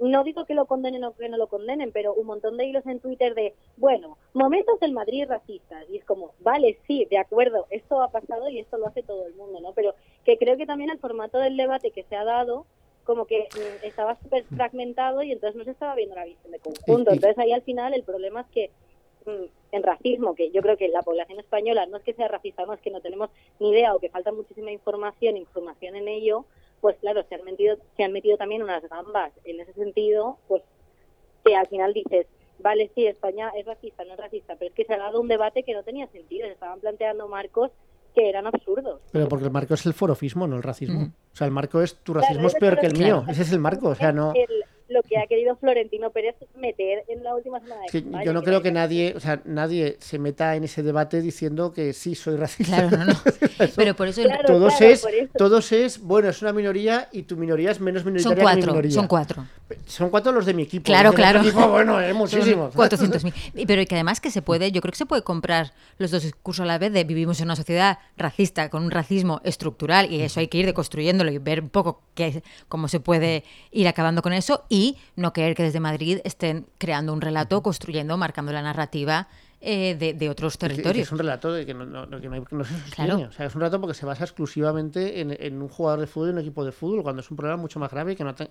no 0.00 0.24
digo 0.24 0.46
que 0.46 0.54
lo 0.54 0.66
condenen 0.66 1.04
o 1.04 1.12
que 1.12 1.28
no 1.28 1.36
lo 1.36 1.48
condenen, 1.48 1.92
pero 1.92 2.14
un 2.14 2.26
montón 2.26 2.56
de 2.56 2.64
hilos 2.64 2.86
en 2.86 3.00
Twitter 3.00 3.34
de, 3.34 3.54
bueno, 3.76 4.16
momentos 4.32 4.80
del 4.80 4.92
Madrid 4.92 5.26
racistas. 5.28 5.84
Y 5.90 5.98
es 5.98 6.04
como, 6.04 6.32
vale, 6.40 6.78
sí, 6.86 7.06
de 7.10 7.18
acuerdo, 7.18 7.66
esto 7.70 8.00
ha 8.02 8.10
pasado 8.10 8.48
y 8.48 8.58
esto 8.58 8.78
lo 8.78 8.86
hace 8.86 9.02
todo 9.02 9.26
el 9.26 9.34
mundo, 9.34 9.60
¿no? 9.60 9.72
Pero 9.74 9.94
que 10.24 10.38
creo 10.38 10.56
que 10.56 10.66
también 10.66 10.90
el 10.90 10.98
formato 10.98 11.38
del 11.38 11.56
debate 11.56 11.90
que 11.90 12.04
se 12.04 12.16
ha 12.16 12.24
dado 12.24 12.64
como 13.04 13.26
que 13.26 13.48
mm, 13.54 13.84
estaba 13.84 14.16
súper 14.16 14.44
fragmentado 14.44 15.22
y 15.22 15.32
entonces 15.32 15.56
no 15.56 15.64
se 15.64 15.70
estaba 15.70 15.94
viendo 15.94 16.14
la 16.14 16.24
visión 16.24 16.50
de 16.50 16.58
conjunto. 16.58 17.12
Entonces 17.12 17.38
ahí 17.38 17.52
al 17.52 17.62
final 17.62 17.94
el 17.94 18.02
problema 18.02 18.40
es 18.40 18.46
que 18.48 18.70
en 19.72 19.82
racismo, 19.82 20.34
que 20.34 20.50
yo 20.50 20.62
creo 20.62 20.76
que 20.76 20.88
la 20.88 21.02
población 21.02 21.38
española 21.40 21.86
no 21.86 21.96
es 21.98 22.02
que 22.04 22.14
sea 22.14 22.28
racista, 22.28 22.64
no 22.64 22.74
es 22.74 22.80
que 22.80 22.90
no 22.90 23.00
tenemos 23.00 23.30
ni 23.60 23.70
idea 23.70 23.94
o 23.94 23.98
que 23.98 24.08
falta 24.08 24.32
muchísima 24.32 24.70
información, 24.70 25.36
información 25.36 25.96
en 25.96 26.08
ello, 26.08 26.44
pues 26.80 26.96
claro, 26.98 27.24
se 27.28 27.34
han 27.34 27.44
metido, 27.44 27.76
se 27.96 28.04
han 28.04 28.12
metido 28.12 28.36
también 28.36 28.62
unas 28.62 28.82
gambas 28.88 29.32
en 29.44 29.60
ese 29.60 29.72
sentido, 29.74 30.38
pues 30.48 30.62
que 31.44 31.54
al 31.56 31.66
final 31.68 31.92
dices, 31.92 32.26
vale, 32.60 32.90
sí, 32.94 33.06
España 33.06 33.50
es 33.56 33.66
racista, 33.66 34.04
no 34.04 34.12
es 34.14 34.18
racista, 34.20 34.54
pero 34.58 34.68
es 34.70 34.74
que 34.74 34.84
se 34.84 34.94
ha 34.94 34.98
dado 34.98 35.20
un 35.20 35.28
debate 35.28 35.62
que 35.62 35.74
no 35.74 35.82
tenía 35.82 36.06
sentido, 36.08 36.46
se 36.46 36.52
estaban 36.52 36.80
planteando 36.80 37.28
marcos 37.28 37.70
que 38.14 38.28
eran 38.28 38.46
absurdos. 38.46 39.00
Pero 39.12 39.28
porque 39.28 39.44
el 39.44 39.50
marco 39.50 39.74
es 39.74 39.84
el 39.84 39.92
forofismo, 39.92 40.46
no 40.46 40.56
el 40.56 40.62
racismo. 40.62 41.00
Ujú. 41.02 41.10
O 41.32 41.36
sea, 41.36 41.46
el 41.46 41.52
marco 41.52 41.82
es 41.82 41.96
tu 41.96 42.12
Claro, 42.12 42.26
racismo 42.26 42.46
es 42.48 42.54
peor 42.54 42.78
que 42.78 42.86
el 42.86 42.96
mío. 42.96 43.24
Ese 43.28 43.42
es 43.42 43.52
el 43.52 43.58
marco. 43.58 43.88
O 43.90 43.94
sea, 43.94 44.10
no. 44.10 44.32
El- 44.34 44.64
lo 44.88 45.02
que 45.02 45.18
ha 45.18 45.26
querido 45.26 45.56
Florentino 45.56 46.10
Pérez 46.10 46.36
meter 46.56 47.04
en 47.08 47.22
la 47.24 47.34
última 47.34 47.60
semana 47.60 47.82
de 47.82 47.88
que 47.88 48.02
campaña, 48.02 48.24
yo 48.24 48.32
no 48.32 48.42
creo 48.42 48.62
que 48.62 48.70
nadie, 48.72 49.14
o 49.16 49.20
sea, 49.20 49.40
nadie 49.44 49.96
se 50.00 50.18
meta 50.18 50.56
en 50.56 50.64
ese 50.64 50.82
debate 50.82 51.20
diciendo 51.20 51.72
que 51.72 51.92
sí 51.92 52.14
soy 52.14 52.36
racista. 52.36 52.88
Claro, 52.88 52.96
no, 52.96 53.04
no. 53.06 53.14
Pero 53.76 53.94
por 53.94 54.08
eso 54.08 54.22
Claro, 54.22 54.46
todos 54.46 54.76
claro, 54.76 54.92
es, 54.92 55.02
por 55.02 55.14
eso. 55.14 55.32
todos 55.36 55.72
es, 55.72 56.00
bueno, 56.00 56.28
es 56.28 56.42
una 56.42 56.52
minoría 56.52 57.08
y 57.12 57.22
tu 57.22 57.36
minoría 57.36 57.70
es 57.70 57.80
menos 57.80 58.02
son 58.02 58.12
minoritaria 58.12 58.34
que 58.36 58.40
mi 58.40 58.44
cuatro, 58.44 58.72
minoría. 58.72 58.90
son 58.92 59.06
cuatro. 59.08 59.46
Son 59.86 60.10
cuatro 60.10 60.32
los 60.32 60.46
de 60.46 60.54
mi 60.54 60.62
equipo. 60.62 60.84
Claro, 60.84 61.12
claro. 61.12 61.40
equipo, 61.40 61.68
bueno, 61.68 62.00
es 62.00 62.14
muchísimo. 62.14 62.70
400.000. 62.70 63.64
Pero 63.66 63.84
que 63.86 63.94
además 63.96 64.20
que 64.20 64.30
se 64.30 64.40
puede, 64.42 64.70
yo 64.70 64.80
creo 64.80 64.92
que 64.92 64.98
se 64.98 65.06
puede 65.06 65.22
comprar 65.22 65.72
los 65.98 66.10
dos 66.10 66.22
discursos 66.22 66.62
a 66.62 66.66
la 66.66 66.78
vez 66.78 66.92
de 66.92 67.02
vivimos 67.04 67.40
en 67.40 67.46
una 67.46 67.56
sociedad 67.56 67.98
racista 68.16 68.68
con 68.70 68.84
un 68.84 68.90
racismo 68.90 69.40
estructural 69.44 70.12
y 70.12 70.20
eso 70.22 70.38
hay 70.40 70.48
que 70.48 70.58
ir 70.58 70.66
deconstruyéndolo 70.66 71.32
y 71.32 71.38
ver 71.38 71.60
un 71.60 71.68
poco 71.68 72.02
qué, 72.14 72.42
cómo 72.68 72.86
se 72.88 73.00
puede 73.00 73.42
ir 73.72 73.88
acabando 73.88 74.22
con 74.22 74.32
eso 74.32 74.64
y 74.68 74.75
no 75.16 75.32
querer 75.32 75.54
que 75.56 75.62
desde 75.64 75.80
Madrid 75.80 76.18
estén 76.24 76.66
creando 76.78 77.12
un 77.12 77.20
relato, 77.20 77.62
construyendo, 77.62 78.16
marcando 78.16 78.52
la 78.52 78.62
narrativa 78.62 79.28
eh, 79.62 79.96
de, 79.98 80.12
de 80.12 80.28
otros 80.30 80.54
Y 80.54 80.56
y 80.56 80.58
territorios. 80.60 81.06
Es 81.08 81.12
un 81.12 81.18
relato 81.18 81.50
de 81.52 81.64
que 81.64 81.72
no, 81.74 81.84
no- 81.86 82.04
no- 82.06 82.20
que 82.20 82.28
no 82.28 82.34
hay- 82.34 82.42
se 82.42 82.48
sostiene. 82.54 82.90
Claro. 82.94 83.28
O 83.28 83.32
sea, 83.32 83.46
es 83.46 83.54
un 83.54 83.60
relato 83.62 83.80
porque 83.80 83.94
se 83.94 84.04
basa 84.06 84.24
exclusivamente 84.24 85.20
en, 85.20 85.34
en 85.40 85.62
un 85.62 85.68
jugador 85.68 86.00
de 86.00 86.06
fútbol 86.06 86.28
y 86.28 86.32
un 86.32 86.38
equipo 86.40 86.64
de 86.64 86.72
fútbol, 86.72 87.02
cuando 87.02 87.20
es 87.22 87.30
un 87.30 87.36
problema 87.36 87.56
mucho 87.60 87.78
más 87.80 87.90
grave 87.90 88.14
que 88.16 88.22
no, 88.24 88.34
te- 88.34 88.48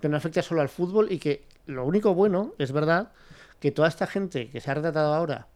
que 0.00 0.08
no 0.08 0.16
afecta 0.16 0.42
solo 0.42 0.60
al 0.60 0.68
fútbol 0.68 1.10
y 1.12 1.18
que 1.18 1.44
lo 1.66 1.84
único 1.84 2.12
bueno, 2.14 2.52
es 2.58 2.72
verdad, 2.72 3.12
que 3.60 3.70
toda 3.70 3.88
esta 3.88 4.06
gente 4.06 4.50
que 4.50 4.60
se 4.60 4.70
ha 4.70 4.74
retratado 4.74 5.14
ahora 5.14 5.46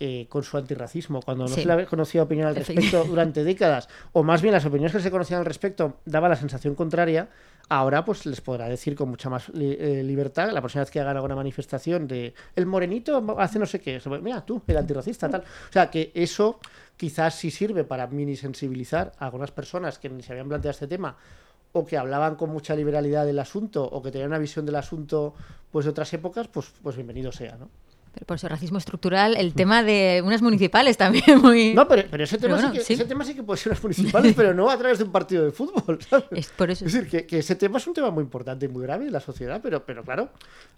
eh, 0.00 0.26
con 0.28 0.42
su 0.44 0.56
antirracismo, 0.56 1.20
cuando 1.22 1.44
no 1.44 1.48
Sí. 1.48 1.62
se 1.62 1.66
le 1.66 1.72
había 1.72 1.86
conocido 1.86 2.24
opinión 2.24 2.46
al 2.48 2.56
respecto 2.56 3.04
durante 3.08 3.44
décadas, 3.44 3.88
o 4.12 4.22
más 4.22 4.42
bien 4.42 4.54
las 4.54 4.64
opiniones 4.64 4.92
que 4.92 5.00
se 5.00 5.10
conocían 5.10 5.40
al 5.40 5.46
respecto 5.46 5.98
daban 6.04 6.30
la 6.30 6.36
sensación 6.36 6.74
contraria, 6.74 7.28
ahora 7.68 8.04
pues 8.04 8.24
les 8.26 8.40
podrá 8.40 8.68
decir 8.68 8.94
con 8.94 9.08
mucha 9.10 9.28
más 9.28 9.48
li- 9.50 9.76
eh, 9.78 10.02
libertad 10.04 10.50
la 10.52 10.60
próxima 10.60 10.82
vez 10.82 10.90
que 10.90 11.00
hagan 11.00 11.16
alguna 11.16 11.34
manifestación 11.36 12.06
de 12.06 12.32
el 12.56 12.64
morenito 12.66 13.22
hace 13.38 13.58
no 13.58 13.66
sé 13.66 13.80
qué, 13.80 14.00
sobre- 14.00 14.20
mira 14.22 14.44
tú, 14.46 14.62
el 14.66 14.76
antirracista, 14.76 15.28
tal. 15.28 15.40
O 15.42 15.72
sea, 15.72 15.90
que 15.90 16.10
eso 16.14 16.60
quizás 16.96 17.34
sí 17.34 17.50
sirve 17.50 17.84
para 17.84 18.06
mini 18.06 18.36
sensibilizar 18.36 19.12
a 19.18 19.26
algunas 19.26 19.50
personas 19.50 19.98
que 19.98 20.08
ni 20.08 20.22
se 20.22 20.32
habían 20.32 20.48
planteado 20.48 20.70
este 20.72 20.86
tema 20.86 21.16
o 21.72 21.84
que 21.84 21.98
hablaban 21.98 22.36
con 22.36 22.48
mucha 22.50 22.74
liberalidad 22.74 23.26
del 23.26 23.38
asunto 23.38 23.84
o 23.84 24.02
que 24.02 24.10
tenían 24.10 24.30
una 24.30 24.38
visión 24.38 24.64
del 24.64 24.76
asunto 24.76 25.34
pues 25.70 25.84
de 25.84 25.90
otras 25.90 26.10
épocas, 26.14 26.48
pues, 26.48 26.72
pues 26.82 26.96
bienvenido 26.96 27.30
sea, 27.30 27.56
¿no? 27.58 27.68
Por 28.26 28.36
eso, 28.36 28.48
racismo 28.48 28.78
estructural, 28.78 29.36
el 29.36 29.54
tema 29.54 29.82
de 29.82 30.22
unas 30.24 30.42
municipales 30.42 30.96
también 30.96 31.24
muy... 31.42 31.74
No, 31.74 31.86
pero, 31.88 32.04
pero 32.10 32.24
ese, 32.24 32.38
tema 32.38 32.56
Pero 32.56 32.68
sí 32.72 32.78
que, 32.78 32.84
sí. 32.84 32.92
ese 32.94 33.04
tema 33.04 33.24
sí 33.24 33.34
que 33.34 33.42
puede 33.42 33.58
ser 33.58 33.72
unas 33.72 33.82
municipales, 33.82 34.34
pero 34.36 34.52
no 34.54 34.68
a 34.70 34.76
través 34.76 34.98
de 34.98 35.04
un 35.04 35.12
partido 35.12 35.44
de 35.44 35.50
fútbol, 35.52 35.98
¿sabes? 36.08 36.26
Es 36.32 36.48
por 36.48 36.70
eso. 36.70 36.84
Es 36.84 36.92
decir, 36.92 37.08
que, 37.08 37.26
que 37.26 37.38
ese 37.38 37.54
tema 37.56 37.78
es 37.78 37.86
un 37.86 37.94
tema 37.94 38.10
muy 38.10 38.22
importante 38.22 38.66
y 38.66 38.68
muy 38.68 38.82
grave 38.82 39.06
en 39.06 39.12
la 39.12 39.20
sociedad, 39.20 39.60
pero, 39.62 39.84
pero 39.86 40.02
claro, 40.04 40.30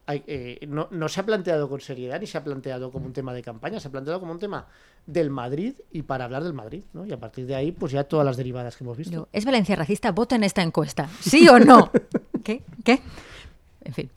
hay- 0.07 0.23
eh, 0.27 0.67
no, 0.69 0.89
no 0.91 1.09
se 1.09 1.21
ha 1.21 1.27
planteado 1.27 1.69
con 1.69 1.81
seriedad 1.81 2.21
ni 2.21 2.27
se 2.27 2.39
ha 2.39 2.45
planteado 2.45 2.91
como 2.91 3.07
un 3.07 3.13
tema 3.13 3.33
de 3.35 3.43
campaña, 3.43 3.81
se 3.81 3.89
ha 3.89 3.91
planteado 3.91 4.21
como 4.21 4.33
un 4.33 4.39
tema 4.39 4.67
del 5.07 5.31
Madrid 5.31 5.75
y 5.93 6.03
para 6.03 6.25
hablar 6.27 6.45
del 6.45 6.53
Madrid, 6.53 6.83
¿no? 6.93 7.07
Y 7.07 7.13
a 7.13 7.19
partir 7.19 7.47
de 7.47 7.55
ahí, 7.55 7.73
pues 7.73 7.93
ya 7.93 8.05
todas 8.05 8.25
las 8.27 8.37
derivadas 8.37 8.77
que 8.77 8.85
hemos 8.85 8.97
visto. 8.97 9.29
¿Es 9.33 9.45
Valencia 9.45 9.75
racista? 9.77 10.13
Vota 10.13 10.37
en 10.37 10.45
esta 10.45 10.63
encuesta. 10.63 11.09
¿Sí 11.21 11.49
o 11.49 11.59
no? 11.59 11.91
¿Qué? 12.45 12.63
¿Qué? 12.85 13.01
En 13.83 13.95
fin. 13.95 14.11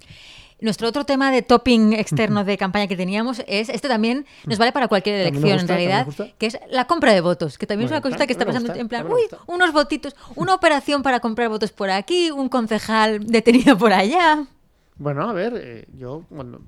Nuestro 0.64 0.88
otro 0.88 1.06
tema 1.06 1.30
de 1.30 1.42
topping 1.42 1.94
externo 1.94 2.44
de 2.46 2.58
campaña 2.58 2.88
que 2.88 2.96
teníamos 2.96 3.44
es, 3.48 3.68
este 3.70 3.88
también 3.90 4.26
nos 4.46 4.58
vale 4.58 4.72
para 4.72 4.88
cualquier 4.88 5.16
elección 5.18 5.44
gusta, 5.44 5.62
en 5.62 5.68
realidad, 5.68 6.08
que 6.38 6.46
es 6.48 6.58
la 6.72 6.86
compra 6.88 7.12
de 7.14 7.22
votos, 7.22 7.58
que 7.58 7.68
también 7.68 7.86
es 7.88 7.92
Bueno, 7.92 7.98
una 7.98 8.02
cosita 8.10 8.26
que 8.28 8.32
está 8.34 8.46
pasando 8.46 8.70
gusta, 8.70 8.82
en 8.82 8.88
plan, 8.88 9.06
uy, 9.12 9.24
unos 9.48 9.74
votitos, 9.74 10.16
una 10.36 10.56
operación 10.56 11.04
para 11.04 11.20
comprar 11.20 11.50
votos 11.50 11.72
por 11.72 11.90
aquí, 11.90 12.32
un 12.32 12.48
concejal 12.50 13.26
detenido 13.28 13.78
por 13.78 13.92
allá. 13.94 14.46
Bueno, 14.96 15.30
a 15.30 15.34
ver, 15.34 15.54
eh, 15.58 15.86
yo 15.98 16.24
cuando, 16.30 16.62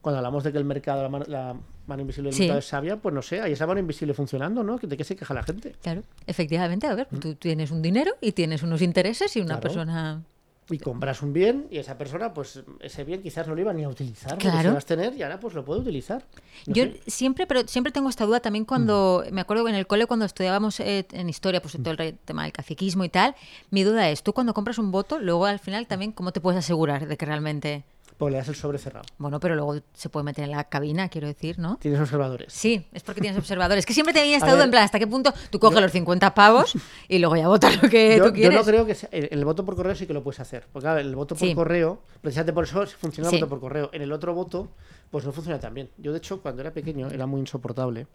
cuando 0.00 0.18
hablamos 0.18 0.42
de 0.42 0.50
que 0.52 0.58
el 0.58 0.64
mercado, 0.64 1.02
la 1.04 1.08
mano, 1.08 1.24
la 1.28 1.54
mano 1.86 2.00
invisible 2.02 2.30
del 2.30 2.34
Sí. 2.34 2.42
mercado 2.42 2.58
es 2.58 2.66
sabia, 2.66 2.96
pues 2.96 3.14
no 3.14 3.22
sé, 3.22 3.40
hay 3.40 3.52
esa 3.52 3.66
mano 3.68 3.78
invisible 3.78 4.14
funcionando, 4.14 4.64
¿no? 4.64 4.78
¿De 4.78 4.96
qué 4.96 5.04
se 5.04 5.14
queja 5.14 5.32
la 5.32 5.42
gente? 5.44 5.76
Claro, 5.80 6.02
efectivamente, 6.26 6.86
a 6.88 6.94
ver, 6.94 7.06
tú 7.20 7.34
tienes 7.36 7.70
un 7.70 7.82
dinero 7.82 8.12
y 8.20 8.32
tienes 8.32 8.62
unos 8.64 8.82
intereses 8.82 9.36
y 9.36 9.40
una 9.40 9.56
Mm. 9.56 9.60
Claro. 9.60 9.60
persona... 9.62 10.22
Y 10.70 10.78
compras 10.78 11.22
un 11.22 11.32
bien 11.32 11.66
y 11.70 11.78
esa 11.78 11.96
persona, 11.96 12.34
pues 12.34 12.62
ese 12.80 13.02
bien 13.04 13.22
quizás 13.22 13.46
no 13.48 13.54
lo 13.54 13.60
iba 13.62 13.72
ni 13.72 13.84
a 13.84 13.88
utilizar, 13.88 14.36
Claro. 14.38 14.68
lo 14.68 14.74
vas 14.74 14.84
a 14.84 14.86
tener 14.86 15.14
y 15.16 15.22
ahora 15.22 15.40
pues 15.40 15.54
lo 15.54 15.64
puede 15.64 15.80
utilizar. 15.80 16.24
No 16.66 16.74
Yo 16.74 16.84
sé. 16.84 17.00
siempre, 17.06 17.46
pero 17.46 17.66
siempre 17.66 17.90
tengo 17.92 18.08
esta 18.10 18.26
duda 18.26 18.40
también 18.40 18.64
cuando, 18.66 19.24
me 19.32 19.40
acuerdo 19.40 19.64
que 19.64 19.70
en 19.70 19.76
el 19.76 19.86
cole 19.86 20.06
cuando 20.06 20.26
estudiábamos 20.26 20.78
eh, 20.80 21.06
en 21.12 21.28
historia, 21.28 21.62
pues 21.62 21.74
todo 21.78 21.90
el 21.90 21.96
re- 21.96 22.12
tema 22.24 22.42
del 22.42 22.52
caciquismo 22.52 23.04
y 23.04 23.08
tal, 23.08 23.34
mi 23.70 23.82
duda 23.82 24.10
es, 24.10 24.22
tú 24.22 24.32
cuando 24.34 24.52
compras 24.52 24.78
un 24.78 24.90
voto, 24.90 25.18
luego 25.18 25.46
al 25.46 25.58
final 25.58 25.86
también, 25.86 26.12
¿cómo 26.12 26.32
te 26.32 26.40
puedes 26.40 26.58
asegurar 26.58 27.08
de 27.08 27.16
que 27.16 27.24
realmente... 27.26 27.84
Pues 28.18 28.32
le 28.32 28.38
das 28.38 28.48
el 28.48 28.56
sobre 28.56 28.78
cerrado. 28.78 29.06
Bueno, 29.16 29.38
pero 29.38 29.54
luego 29.54 29.76
se 29.94 30.08
puede 30.08 30.24
meter 30.24 30.44
en 30.44 30.50
la 30.50 30.64
cabina, 30.64 31.08
quiero 31.08 31.28
decir, 31.28 31.58
¿no? 31.60 31.76
Tienes 31.76 32.00
observadores. 32.00 32.52
Sí, 32.52 32.84
es 32.92 33.04
porque 33.04 33.20
tienes 33.20 33.38
observadores. 33.38 33.86
Que 33.86 33.94
siempre 33.94 34.12
tenía 34.12 34.36
esta 34.36 34.50
A 34.50 34.54
duda 34.54 34.64
en 34.64 34.72
plan, 34.72 34.82
¿hasta 34.82 34.98
qué 34.98 35.06
punto 35.06 35.32
tú 35.50 35.60
coges 35.60 35.80
los 35.80 35.92
50 35.92 36.34
pavos 36.34 36.74
y 37.06 37.18
luego 37.20 37.36
ya 37.36 37.46
votas 37.46 37.80
lo 37.80 37.88
que 37.88 38.16
Yo, 38.16 38.24
tú 38.24 38.28
yo 38.30 38.34
quieres? 38.34 38.58
no 38.58 38.64
creo 38.64 38.84
que 38.86 38.96
sea- 38.96 39.08
el, 39.12 39.28
el 39.30 39.44
voto 39.44 39.64
por 39.64 39.76
correo 39.76 39.94
sí 39.94 40.04
que 40.08 40.12
lo 40.14 40.24
puedes 40.24 40.40
hacer. 40.40 40.66
Porque 40.72 40.82
claro, 40.86 40.98
el 40.98 41.14
voto 41.14 41.36
por 41.36 41.46
Sí. 41.46 41.54
correo, 41.54 42.02
precisamente 42.20 42.52
por 42.52 42.64
eso 42.64 42.84
funciona 42.86 43.28
el 43.30 43.36
Sí. 43.36 43.40
voto 43.40 43.48
por 43.50 43.60
correo. 43.60 43.90
En 43.92 44.02
el 44.02 44.10
otro 44.10 44.34
voto, 44.34 44.68
pues 45.12 45.24
no 45.24 45.30
funciona 45.30 45.60
tan 45.60 45.72
bien. 45.74 45.88
Yo, 45.98 46.10
de 46.10 46.18
hecho, 46.18 46.42
cuando 46.42 46.60
era 46.62 46.72
pequeño 46.72 47.08
era 47.10 47.26
muy 47.26 47.38
insoportable 47.40 48.08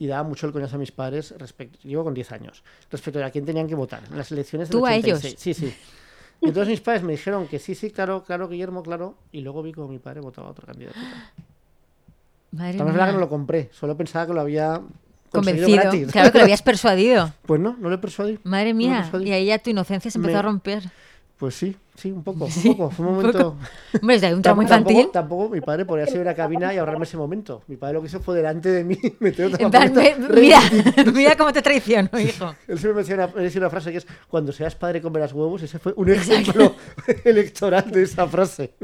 y 0.00 0.08
daba 0.08 0.24
mucho 0.28 0.48
el 0.48 0.52
coñazo 0.52 0.74
a 0.74 0.78
mis 0.80 0.90
padres 0.90 1.32
respecto, 1.38 1.78
llevo 1.84 2.02
con 2.02 2.14
10 2.14 2.32
años, 2.32 2.64
respecto 2.90 3.24
a 3.24 3.30
quién 3.30 3.46
tenían 3.46 3.68
que 3.68 3.76
votar 3.76 4.02
en 4.10 4.18
las 4.18 4.32
elecciones 4.32 4.68
del 4.70 4.76
¿Tú 4.80 4.84
a 4.86 4.90
86. 4.90 5.24
ellos? 5.24 5.40
Sí, 5.40 5.54
sí. 5.54 5.74
Entonces 6.42 6.68
mis 6.68 6.80
padres 6.80 7.02
me 7.02 7.12
dijeron 7.12 7.46
que 7.48 7.58
sí, 7.58 7.74
sí, 7.74 7.90
claro, 7.90 8.22
claro, 8.24 8.48
Guillermo, 8.48 8.82
claro, 8.82 9.14
y 9.32 9.40
luego 9.40 9.62
vi 9.62 9.72
como 9.72 9.88
mi 9.88 9.98
padre 9.98 10.20
votaba 10.20 10.48
a 10.48 10.50
otro 10.50 10.66
candidato. 10.66 10.98
Madre 12.52 12.78
También 12.78 12.88
es 12.88 12.94
verdad 12.94 13.06
que 13.06 13.12
no 13.12 13.18
mía. 13.18 13.24
lo 13.24 13.28
compré, 13.28 13.70
solo 13.72 13.96
pensaba 13.96 14.26
que 14.26 14.32
lo 14.34 14.40
había 14.40 14.80
Convencido. 15.30 15.68
gratis. 15.82 16.12
Claro 16.12 16.32
que 16.32 16.38
lo 16.38 16.44
habías 16.44 16.62
persuadido. 16.62 17.32
Pues 17.46 17.60
no, 17.60 17.76
no 17.78 17.88
lo 17.88 17.94
he 17.96 17.98
persuadido. 17.98 18.38
Madre 18.44 18.72
No 18.72 18.78
mía. 18.78 19.00
persuadí. 19.02 19.28
Y 19.28 19.32
ahí 19.32 19.46
ya 19.46 19.58
tu 19.58 19.70
inocencia 19.70 20.10
se 20.10 20.18
empezó 20.18 20.34
Me- 20.34 20.38
a 20.38 20.42
romper. 20.42 20.82
Pues 21.38 21.54
sí, 21.54 21.76
sí, 21.96 22.12
un 22.12 22.22
poco, 22.22 22.48
Sí, 22.50 22.68
un 22.68 22.76
poco. 22.76 22.90
Fue 22.90 23.04
un 23.06 23.12
un 23.12 23.16
momento. 23.18 23.38
poco. 23.38 23.56
Hombre, 24.02 24.34
un 24.34 24.42
tramo 24.42 24.62
Tampoco- 24.62 24.62
infantil. 24.62 25.10
Tampoco, 25.12 25.48
mi 25.48 25.60
padre 25.60 25.84
podría 25.84 26.06
salir 26.06 26.20
a 26.22 26.24
la 26.24 26.34
cabina 26.34 26.72
y 26.74 26.78
ahorrarme 26.78 27.04
ese 27.04 27.16
momento. 27.16 27.62
Mi 27.66 27.76
padre 27.76 27.94
lo 27.94 28.00
que 28.02 28.06
hizo 28.08 28.20
fue 28.20 28.36
delante 28.36 28.68
de 28.70 28.84
mí 28.84 28.98
meter 29.20 29.46
otra 29.46 29.64
En 29.64 29.70
plan, 29.70 29.92
me- 29.94 30.14
mira, 30.40 30.60
mira 31.14 31.36
cómo 31.36 31.52
te 31.52 31.62
traiciono, 31.62 32.08
hijo. 32.20 32.54
Él 32.68 32.78
siempre 32.78 32.92
me 32.94 33.00
decía 33.00 33.14
una, 33.16 33.26
me 33.28 33.42
decía 33.42 33.60
una 33.60 33.70
frase 33.70 33.90
que 33.92 33.98
es: 33.98 34.06
Cuando 34.28 34.52
seas 34.52 34.74
padre 34.76 35.00
comerás 35.02 35.32
huevos. 35.32 35.62
Ese 35.62 35.78
fue 35.78 35.92
un 35.96 36.08
ejemplo 36.10 36.74
electoral 37.24 37.90
de 37.90 38.02
esa 38.02 38.26
frase. 38.26 38.74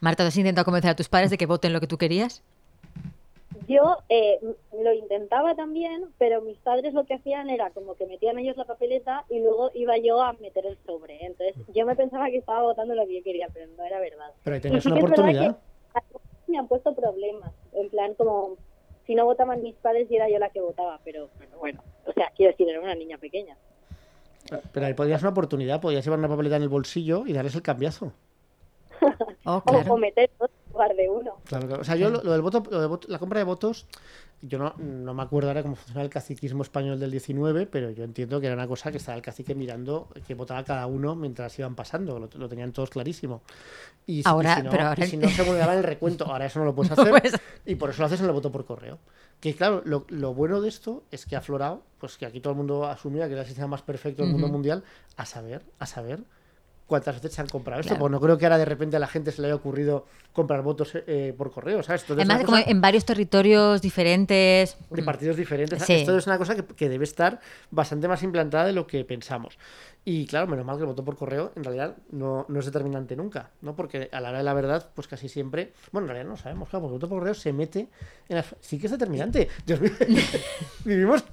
Marta, 0.00 0.24
¿te 0.24 0.28
has 0.28 0.36
intentado 0.36 0.64
convencer 0.64 0.90
a 0.90 0.96
tus 0.96 1.08
padres 1.08 1.30
de 1.30 1.38
que 1.38 1.46
voten 1.46 1.72
lo 1.72 1.80
que 1.80 1.86
tú 1.86 1.96
querías? 1.98 2.42
Yo 3.68 3.98
eh, 4.08 4.40
lo 4.82 4.92
intentaba 4.92 5.54
también, 5.54 6.06
pero 6.18 6.40
mis 6.40 6.58
padres 6.58 6.94
lo 6.94 7.04
que 7.04 7.14
hacían 7.14 7.50
era 7.50 7.70
como 7.70 7.94
que 7.94 8.06
metían 8.06 8.38
ellos 8.38 8.56
la 8.56 8.64
papeleta 8.64 9.24
y 9.28 9.40
luego 9.40 9.70
iba 9.74 9.96
yo 9.98 10.22
a 10.22 10.32
meter 10.34 10.66
el 10.66 10.78
sobre. 10.86 11.24
Entonces 11.24 11.54
yo 11.74 11.86
me 11.86 11.96
pensaba 11.96 12.26
que 12.30 12.38
estaba 12.38 12.62
votando 12.62 12.94
lo 12.94 13.06
que 13.06 13.18
yo 13.18 13.22
quería, 13.24 13.48
pero 13.52 13.66
no 13.76 13.84
era 13.84 14.00
verdad. 14.00 14.32
Pero 14.42 14.54
ahí 14.54 14.60
tenías 14.60 14.82
sí 14.82 14.90
una 14.90 15.00
oportunidad. 15.00 15.56
que 15.94 16.52
me 16.52 16.58
han 16.58 16.68
puesto 16.68 16.94
problemas, 16.94 17.52
en 17.72 17.88
plan 17.90 18.14
como 18.14 18.56
si 19.06 19.14
no 19.14 19.24
votaban 19.24 19.62
mis 19.62 19.74
padres 19.76 20.10
y 20.10 20.16
era 20.16 20.28
yo 20.28 20.38
la 20.38 20.50
que 20.50 20.60
votaba, 20.60 21.00
pero, 21.04 21.28
pero 21.38 21.58
bueno, 21.58 21.82
o 22.06 22.12
sea, 22.12 22.30
quiero 22.36 22.52
decir, 22.52 22.68
era 22.68 22.80
una 22.80 22.94
niña 22.94 23.18
pequeña. 23.18 23.56
Pero 24.72 24.86
ahí 24.86 24.94
podías 24.94 25.22
una 25.22 25.30
oportunidad. 25.30 25.80
Podías 25.80 26.04
llevar 26.04 26.18
una 26.18 26.28
papeleta 26.28 26.56
en 26.56 26.62
el 26.62 26.68
bolsillo 26.68 27.24
y 27.26 27.32
darles 27.32 27.54
el 27.54 27.62
cambiazo. 27.62 28.12
Oh, 29.44 29.56
O, 29.56 29.60
claro. 29.62 29.94
o 29.94 29.96
meter 29.96 30.30
dos 30.38 30.48
en 30.50 30.61
lugar 30.72 30.94
de 30.94 31.08
uno. 31.08 31.36
Claro, 31.44 31.66
claro. 31.66 31.82
O 31.82 31.84
sea, 31.84 31.96
yo 31.96 32.10
lo, 32.10 32.22
lo 32.22 32.32
del 32.32 32.42
voto, 32.42 32.62
lo 32.70 32.80
de 32.80 32.86
voto- 32.86 33.08
la 33.08 33.18
compra 33.18 33.38
de 33.38 33.44
votos, 33.44 33.86
yo 34.40 34.58
no, 34.58 34.74
no 34.78 35.14
me 35.14 35.22
acuerdo 35.22 35.48
ahora 35.50 35.62
cómo 35.62 35.76
funcionaba 35.76 36.04
el 36.04 36.10
caciquismo 36.10 36.62
español 36.62 36.98
del 36.98 37.10
19, 37.12 37.66
pero 37.66 37.90
yo 37.90 38.02
entiendo 38.04 38.40
que 38.40 38.46
era 38.46 38.56
una 38.56 38.66
cosa 38.66 38.90
que 38.90 38.96
estaba 38.96 39.14
el 39.16 39.22
cacique 39.22 39.54
mirando 39.54 40.08
que 40.26 40.34
votaba 40.34 40.64
cada 40.64 40.86
uno 40.86 41.14
mientras 41.14 41.56
iban 41.58 41.74
pasando, 41.76 42.18
lo, 42.18 42.28
lo 42.34 42.48
tenían 42.48 42.72
todos 42.72 42.90
clarísimo. 42.90 43.42
Y, 44.06 44.14
si- 44.14 44.18
y 44.20 44.22
Ahora- 44.26 44.56
si 44.56 44.62
no, 44.62 44.70
pero 44.70 44.84
ahora- 44.88 45.04
y 45.04 45.08
si 45.08 45.16
no 45.16 45.28
se 45.28 45.42
vulneraba 45.42 45.74
el 45.74 45.84
recuento, 45.84 46.26
ahora 46.26 46.46
eso 46.46 46.58
no 46.58 46.64
lo 46.64 46.74
puedes 46.74 46.90
No 46.96 47.02
hacer 47.02 47.10
puedes- 47.20 47.40
y 47.66 47.74
por 47.76 47.90
eso 47.90 48.02
lo 48.02 48.06
haces 48.06 48.20
en 48.20 48.26
el 48.26 48.32
voto 48.32 48.50
por 48.50 48.64
correo. 48.64 48.98
Que 49.40 49.54
claro, 49.54 49.82
lo, 49.84 50.06
lo 50.08 50.34
bueno 50.34 50.60
de 50.60 50.68
esto 50.68 51.02
es 51.10 51.26
que 51.26 51.34
ha 51.36 51.38
aflorado, 51.40 51.82
pues 51.98 52.16
que 52.18 52.26
aquí 52.26 52.40
todo 52.40 52.52
el 52.52 52.56
mundo 52.56 52.86
asumía 52.86 53.26
que 53.26 53.32
era 53.32 53.42
el 53.42 53.46
sistema 53.46 53.68
más 53.68 53.82
perfecto 53.82 54.22
del 54.22 54.30
mundo 54.32 54.46
Ujú. 54.46 54.54
mundial, 54.54 54.82
a 55.16 55.24
saber, 55.26 55.62
a 55.78 55.86
saber 55.86 56.20
cuántas 56.92 57.14
veces 57.14 57.32
se 57.32 57.40
han 57.40 57.48
comprado 57.48 57.80
esto, 57.80 57.94
Claro. 57.94 58.00
porque 58.00 58.12
no 58.12 58.20
creo 58.20 58.36
que 58.36 58.44
ahora 58.44 58.58
de 58.58 58.66
repente 58.66 58.96
a 58.96 59.00
la 59.00 59.06
gente 59.06 59.32
se 59.32 59.40
le 59.40 59.46
haya 59.48 59.54
ocurrido 59.54 60.04
comprar 60.34 60.60
votos 60.60 60.92
eh, 60.94 61.32
por 61.38 61.50
correo, 61.50 61.82
¿sabes? 61.82 62.02
Entonces, 62.02 62.26
Además, 62.26 62.44
como 62.44 62.58
cosa 62.58 62.70
en 62.70 62.80
varios 62.82 63.06
territorios 63.06 63.80
diferentes. 63.80 64.76
de 64.90 65.02
partidos 65.02 65.36
diferentes. 65.36 65.82
Sí. 65.84 65.94
Esto 65.94 66.18
es 66.18 66.26
una 66.26 66.36
cosa 66.36 66.54
que, 66.54 66.64
que 66.64 66.90
debe 66.90 67.04
estar 67.04 67.40
bastante 67.70 68.08
más 68.08 68.22
implantada 68.22 68.66
de 68.66 68.72
lo 68.74 68.86
que 68.86 69.04
pensamos. 69.06 69.56
Y 70.04 70.26
claro, 70.26 70.48
menos 70.48 70.66
mal 70.66 70.76
que 70.76 70.82
el 70.82 70.88
voto 70.88 71.04
por 71.04 71.16
correo 71.16 71.52
en 71.54 71.62
realidad 71.62 71.96
no, 72.10 72.44
no 72.48 72.58
es 72.58 72.66
determinante 72.66 73.14
nunca, 73.14 73.50
¿no? 73.60 73.76
Porque 73.76 74.08
a 74.10 74.20
la 74.20 74.30
hora 74.30 74.38
de 74.38 74.44
la 74.44 74.52
verdad, 74.52 74.90
pues 74.94 75.06
casi 75.06 75.28
siempre, 75.28 75.72
bueno, 75.92 76.06
en 76.06 76.14
realidad 76.14 76.30
no 76.30 76.36
sabemos, 76.36 76.68
claro, 76.68 76.82
porque 76.82 76.94
el 76.94 76.98
voto 76.98 77.08
por 77.08 77.18
correo 77.20 77.34
se 77.34 77.52
mete 77.52 77.88
en 78.28 78.36
la... 78.36 78.44
Sí 78.60 78.80
que 78.80 78.86
es 78.86 78.90
determinante. 78.90 79.48
Dios 79.66 79.80
mío, 79.80 79.92
vivimos... 80.84 81.24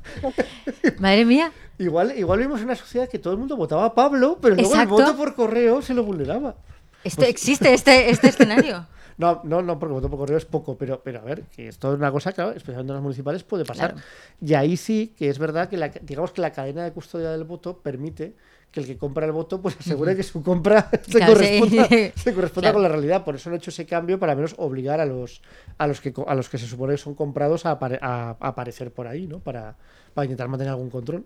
Madre 1.00 1.26
mía. 1.26 1.52
Igual, 1.80 2.16
igual 2.16 2.38
vivimos 2.38 2.60
en 2.60 2.66
una 2.66 2.76
sociedad 2.76 3.10
que 3.10 3.18
todo 3.18 3.34
el 3.34 3.40
mundo 3.40 3.58
votaba 3.58 3.86
a 3.86 3.96
Pablo, 3.96 4.38
pero 4.40 4.54
luego 4.54 4.70
Exacto. 4.70 5.00
el 5.00 5.04
voto 5.04 5.18
por 5.18 5.34
correo 5.34 5.82
se 5.82 5.96
lo 5.96 6.04
vulneraba. 6.04 6.56
Esto, 7.04 7.24
existe 7.24 7.74
este, 7.74 8.12
este 8.12 8.28
escenario. 8.28 8.86
No, 9.20 9.42
no, 9.44 9.62
no, 9.62 9.78
porque 9.80 9.94
voto 9.94 10.10
por 10.10 10.20
correo 10.20 10.38
es 10.38 10.46
poco, 10.46 10.78
pero, 10.78 11.02
pero 11.04 11.20
a 11.20 11.24
ver, 11.24 11.44
que 11.44 11.68
esto 11.68 11.92
es 11.92 12.00
una 12.00 12.10
cosa, 12.10 12.32
claro, 12.32 12.52
especialmente 12.52 12.92
en 12.92 12.96
las 12.96 13.04
municipales 13.04 13.44
puede 13.44 13.66
pasar. 13.66 13.94
Claro. 13.94 14.08
Y 14.40 14.54
ahí 14.54 14.78
sí 14.78 15.14
que 15.18 15.30
es 15.30 15.40
verdad 15.40 15.68
que 15.68 15.76
la, 15.76 15.90
digamos 15.90 16.32
que 16.32 16.40
la 16.40 16.54
cadena 16.54 16.86
de 16.86 16.94
custodia 16.94 17.32
del 17.32 17.44
voto 17.44 17.80
permite 17.80 18.36
que 18.72 18.80
el 18.82 18.86
que 18.86 18.98
compra 18.98 19.26
el 19.26 19.32
voto 19.32 19.62
pues 19.62 19.76
asegure 19.80 20.16
que 20.16 20.22
su 20.24 20.44
compra 20.44 20.90
se 21.08 21.26
corresponda, 21.26 21.88
se 22.16 22.34
corresponda 22.34 22.62
Claro. 22.70 22.74
con 22.76 22.84
la 22.84 22.90
realidad. 22.90 23.24
Por 23.26 23.36
eso 23.36 23.50
han 23.50 23.56
hecho 23.56 23.72
ese 23.72 23.86
cambio 23.86 24.20
para 24.20 24.36
menos 24.36 24.54
obligar 24.58 25.00
a 25.00 25.06
los 25.06 25.42
a 25.78 25.88
los 25.88 26.02
que 26.02 26.14
a 26.28 26.36
los 26.36 26.50
que 26.50 26.58
se 26.58 26.68
supone 26.68 26.94
que 26.94 26.98
son 27.00 27.16
comprados 27.16 27.66
a, 27.66 27.80
apare- 27.80 28.00
a- 28.02 28.38
a 28.40 28.48
aparecer 28.48 28.92
por 28.92 29.08
ahí, 29.08 29.26
¿no? 29.28 29.40
Para, 29.40 29.76
para 30.14 30.26
intentar 30.26 30.48
mantener 30.48 30.72
algún 30.72 30.90
control. 30.90 31.24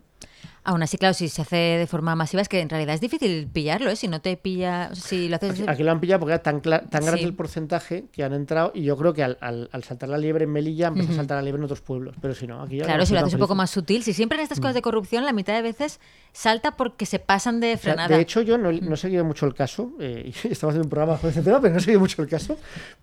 Aún 0.66 0.82
así, 0.82 0.98
claro, 0.98 1.14
si 1.14 1.28
se 1.28 1.42
hace 1.42 1.56
de 1.58 1.88
forma 1.88 2.16
masiva, 2.16 2.42
es 2.42 2.48
que 2.48 2.62
en 2.62 2.70
realidad 2.70 2.96
es 2.96 3.02
difícil 3.02 3.48
pillarlo, 3.52 3.90
¿eh? 3.90 3.98
Si 3.98 4.08
no 4.08 4.22
te 4.22 4.38
pilla. 4.38 4.90
o 4.92 4.96
sea, 4.96 5.04
Si 5.04 5.28
lo 5.28 5.36
haces. 5.36 5.52
Aquí, 5.52 5.64
aquí 5.68 5.84
lo 5.84 5.92
han 5.92 6.00
pillado 6.00 6.22
porque 6.22 6.34
era 6.36 6.42
tan, 6.44 6.62
tan 6.62 6.88
grande 6.90 7.18
Sí. 7.18 7.24
el 7.26 7.34
porcentaje 7.34 8.06
que 8.14 8.24
han 8.24 8.32
entrado 8.34 8.72
y 8.74 8.84
yo 8.84 8.96
creo 8.96 9.14
que 9.14 9.24
al, 9.24 9.38
al- 9.42 9.70
al 9.74 9.84
saltar 9.84 10.08
la 10.08 10.18
liebre 10.18 10.46
en 10.46 10.52
Melilla 10.52 10.88
empieza 10.88 11.12
a 11.12 11.16
saltar 11.18 11.36
la 11.38 11.42
liebre 11.44 11.60
en 11.60 11.66
otros 11.66 11.82
pueblos. 11.82 12.16
Pero 12.22 12.34
si 12.34 12.48
no, 12.48 12.62
aquí 12.62 12.78
ya 12.78 12.86
Claro, 12.86 13.00
no 13.00 13.06
si 13.06 13.14
lo 13.14 13.20
haces 13.20 13.34
un 13.34 13.40
poco 13.42 13.56
más 13.56 13.70
sutil. 13.72 14.04
Si 14.04 14.14
siempre 14.14 14.38
en 14.38 14.44
estas 14.44 14.60
Mm. 14.60 14.62
cosas 14.62 14.76
de 14.76 14.82
corrupción, 14.82 15.26
la 15.26 15.34
mitad 15.34 15.54
de 15.54 15.62
veces 15.62 16.00
salta 16.32 16.78
porque 16.78 17.06
se 17.06 17.20
pasan 17.20 17.60
de 17.60 17.68
O 17.74 17.78
sea, 17.78 17.78
frenada. 17.80 18.16
de 18.16 18.22
hecho, 18.22 18.42
yo 18.42 18.58
no, 18.58 18.72
no 18.72 18.94
he 18.94 18.98
seguido 18.98 19.26
mucho 19.26 19.46
el 19.46 19.54
caso, 19.54 19.92
eh, 20.00 20.24
y 20.28 20.30
estamos 20.30 20.72
haciendo 20.74 20.84
un 20.84 20.90
programa 20.90 21.18
sobre 21.18 21.30
este 21.32 21.42
tema, 21.42 21.60
pero 21.60 21.74
no 21.74 21.80
he 21.80 21.84
seguido 21.84 22.00
mucho 22.00 22.22
el 22.22 22.30
caso, 22.30 22.58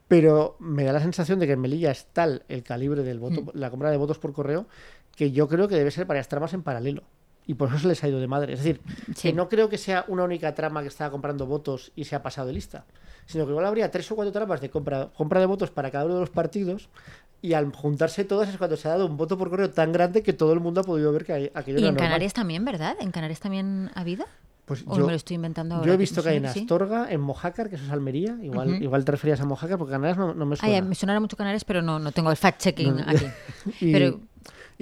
pero 0.08 0.56
me 0.58 0.84
da 0.84 0.92
la 0.92 1.00
sensación 1.00 1.38
de 1.38 1.46
que 1.46 1.52
en 1.52 1.60
Melilla 1.60 1.90
es 1.90 2.06
tal 2.12 2.42
el 2.48 2.62
calibre 2.62 3.02
del 3.02 3.18
voto, 3.18 3.42
Mm. 3.42 3.48
la 3.54 3.70
compra 3.70 3.90
de 3.90 3.96
votos 3.98 4.18
por 4.18 4.32
correo, 4.32 4.66
que 5.16 5.32
yo 5.32 5.48
creo 5.48 5.68
que 5.68 5.76
debe 5.76 5.90
ser 5.90 6.06
varias 6.06 6.28
tramas 6.28 6.52
en 6.54 6.62
paralelo. 6.62 7.02
Y 7.46 7.54
por 7.54 7.68
eso 7.68 7.78
se 7.80 7.88
les 7.88 8.04
ha 8.04 8.08
ido 8.08 8.20
de 8.20 8.28
madre. 8.28 8.52
Es 8.52 8.60
decir, 8.60 8.80
Sí. 9.16 9.28
que 9.28 9.32
no 9.32 9.48
creo 9.48 9.68
que 9.68 9.76
sea 9.78 10.04
una 10.08 10.22
única 10.22 10.54
trama 10.54 10.82
que 10.82 10.88
estaba 10.88 11.10
comprando 11.10 11.46
votos 11.46 11.90
y 11.96 12.04
se 12.04 12.14
ha 12.14 12.22
pasado 12.22 12.46
de 12.46 12.52
lista, 12.52 12.84
sino 13.26 13.44
que 13.44 13.50
igual 13.50 13.66
habría 13.66 13.90
tres 13.90 14.10
o 14.12 14.14
cuatro 14.14 14.30
tramas 14.30 14.60
de 14.60 14.70
compra, 14.70 15.08
compra 15.16 15.40
de 15.40 15.46
votos 15.46 15.70
para 15.70 15.90
cada 15.90 16.04
uno 16.04 16.14
de 16.14 16.20
los 16.20 16.30
partidos 16.30 16.88
y 17.42 17.54
al 17.54 17.72
juntarse 17.72 18.24
todas 18.24 18.48
es 18.50 18.56
cuando 18.58 18.76
se 18.76 18.86
ha 18.86 18.92
dado 18.92 19.06
un 19.06 19.16
voto 19.16 19.36
por 19.36 19.50
correo 19.50 19.70
tan 19.70 19.90
grande 19.92 20.22
que 20.22 20.32
todo 20.32 20.52
el 20.52 20.60
mundo 20.60 20.82
ha 20.82 20.84
podido 20.84 21.10
ver 21.12 21.24
que 21.24 21.32
hay- 21.32 21.50
aquello 21.54 21.78
y 21.78 21.80
era 21.80 21.88
en 21.88 21.94
normal. 21.94 22.08
Canarias 22.10 22.34
también, 22.34 22.64
¿verdad? 22.64 22.96
¿En 23.00 23.10
Canarias 23.10 23.40
también 23.40 23.90
ha 23.94 24.00
habido? 24.02 24.26
Pues 24.66 24.84
¿O 24.86 24.96
yo, 24.96 25.04
me 25.06 25.10
lo 25.10 25.16
estoy 25.16 25.34
inventando 25.34 25.74
ahora? 25.74 25.86
yo 25.88 25.94
he 25.94 25.96
visto 25.96 26.22
que 26.22 26.28
hay 26.28 26.36
en. 26.36 26.46
Astorga, 26.46 27.10
en 27.10 27.20
Mojácar, 27.20 27.68
que 27.68 27.74
eso 27.74 27.84
es 27.84 27.90
Almería. 27.90 28.36
Igual, 28.40 28.80
igual 28.80 29.04
te 29.04 29.10
referías 29.10 29.40
a 29.40 29.44
Mojácar 29.44 29.78
porque 29.78 29.90
Canarias 29.90 30.16
no, 30.16 30.32
no 30.32 30.46
me 30.46 30.54
Ay, 30.60 30.70
suena. 30.74 30.86
me 30.86 30.94
sonará 30.94 31.18
mucho 31.18 31.36
Canarias, 31.36 31.64
pero 31.64 31.82
no, 31.82 31.98
no 31.98 32.12
tengo 32.12 32.30
el 32.30 32.36
fact-checking 32.36 32.94
No, 32.94 33.02
aquí. 33.10 33.26
y, 33.80 33.90
Pero 33.92 34.20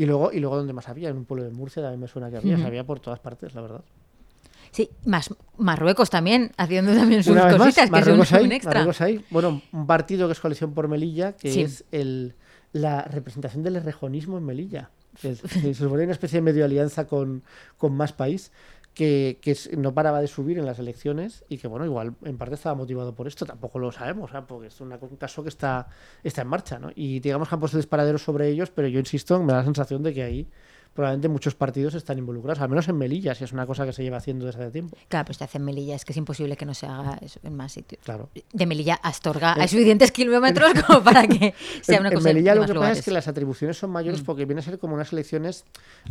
y 0.01 0.07
luego, 0.07 0.33
y 0.33 0.39
luego 0.41 0.57
donde 0.57 0.73
más 0.73 0.89
había, 0.89 1.09
en 1.09 1.17
un 1.17 1.25
pueblo 1.25 1.45
de 1.45 1.51
Murcia 1.51 1.83
también 1.83 2.01
me 2.01 2.09
suena 2.09 2.31
que 2.31 2.37
había, 2.39 2.65
había 2.67 2.85
por 2.85 3.01
todas 3.01 3.19
partes, 3.21 3.55
la 3.55 3.61
verdad. 3.63 3.83
sí, 4.71 4.89
más 5.05 5.35
Marruecos 5.57 6.09
también, 6.11 6.53
haciendo 6.57 6.95
también 6.95 7.23
sus 7.25 7.35
vez 7.35 7.45
más, 7.45 7.57
cositas, 7.57 7.75
que 7.75 7.83
es 7.83 7.89
un, 7.89 7.91
Marruecos 8.19 8.33
hay, 8.33 8.45
un 8.47 8.53
extra. 8.53 8.71
Marruecos 8.75 9.01
hay. 9.01 9.25
Bueno, 9.31 9.61
un 9.73 9.87
partido 9.87 10.29
que 10.29 10.33
es 10.33 10.41
Coalición 10.41 10.73
por 10.75 10.89
Melilla, 10.89 11.33
que 11.33 11.51
Sí. 11.53 11.63
es 11.63 11.85
el, 11.93 12.35
la 12.73 13.03
representación 13.03 13.63
del 13.63 13.83
rejonismo 13.83 14.39
en 14.39 14.45
Melilla. 14.45 14.91
Que, 15.21 15.31
es- 15.31 15.43
que 15.43 15.49
se 15.61 15.75
supone 15.75 16.05
una 16.05 16.13
especie 16.13 16.37
de 16.37 16.43
medio 16.43 16.65
alianza 16.65 17.07
con, 17.09 17.43
con 17.77 17.93
más 17.97 18.13
país. 18.13 18.53
Que, 18.99 19.39
no 19.77 19.95
paraba 19.95 20.21
de 20.21 20.27
subir 20.27 20.59
en 20.59 20.67
las 20.67 20.81
elecciones 20.81 21.45
y 21.49 21.59
que, 21.59 21.69
bueno, 21.69 21.85
igual 21.87 22.17
en 22.25 22.37
parte 22.37 22.57
estaba 22.57 22.75
motivado 22.75 23.15
por 23.15 23.29
esto, 23.29 23.47
tampoco 23.47 23.79
lo 23.79 23.93
sabemos, 23.93 24.33
¿sabes? 24.33 24.47
porque 24.49 24.67
es 24.67 24.81
una- 24.81 24.99
un 25.01 25.17
caso 25.17 25.45
que 25.45 25.51
está, 25.51 25.87
está 26.25 26.43
en 26.43 26.49
marcha, 26.49 26.81
¿no? 26.81 26.91
Y 26.97 27.21
digamos 27.21 27.49
que 27.49 27.55
han 27.55 27.61
puesto 27.61 27.77
disparaderos 27.77 28.23
sobre 28.25 28.49
ellos, 28.49 28.71
pero 28.73 28.89
yo 28.89 28.99
insisto, 28.99 29.41
me 29.41 29.53
da 29.53 29.61
la 29.61 29.65
sensación 29.65 30.03
de 30.03 30.13
que 30.13 30.23
ahí 30.25 30.49
probablemente 30.95 31.29
muchos 31.29 31.55
partidos 31.55 31.95
están 31.95 32.19
involucrados, 32.19 32.61
al 32.61 32.69
menos 32.69 32.89
en 32.89 32.97
Melilla, 32.99 33.35
si 33.35 33.45
es 33.45 33.53
una 33.53 33.67
cosa 33.67 33.87
que 33.87 33.93
se 33.93 34.03
lleva 34.03 34.17
haciendo 34.17 34.47
desde 34.47 34.63
hace 34.63 34.71
tiempo. 34.73 34.97
Claro, 35.09 35.27
pues 35.27 35.39
te 35.39 35.45
hacen 35.45 35.65
Melilla, 35.65 35.95
es 35.95 36.05
que 36.05 36.13
es 36.13 36.17
imposible 36.17 36.57
que 36.57 36.67
no 36.67 36.75
se 36.75 36.87
haga 36.87 37.19
eso 37.23 37.39
en 37.45 37.55
más 37.57 37.73
sitios. 37.73 38.03
Claro. 38.05 38.29
De 38.53 38.67
Melilla 38.67 38.99
a 39.03 39.09
Astorga 39.09 39.53
En- 39.55 39.61
hay 39.63 39.69
suficientes 39.69 40.11
kilómetros 40.11 40.73
como 40.87 41.03
para 41.05 41.27
que 41.27 41.55
sea 41.83 41.97
En, 41.97 42.01
una 42.03 42.09
en 42.11 42.15
cosa 42.17 42.29
Melilla 42.29 42.55
de 42.55 42.61
lo 42.61 42.67
que 42.67 42.75
pasa 42.75 42.93
es 42.93 43.05
que 43.05 43.11
las 43.13 43.29
atribuciones 43.29 43.77
son 43.79 43.91
mayores 43.91 44.23
Mm. 44.23 44.25
porque 44.25 44.45
viene 44.45 44.61
a 44.61 44.65
ser 44.65 44.79
como 44.79 44.95
unas 44.95 45.13
elecciones 45.13 45.65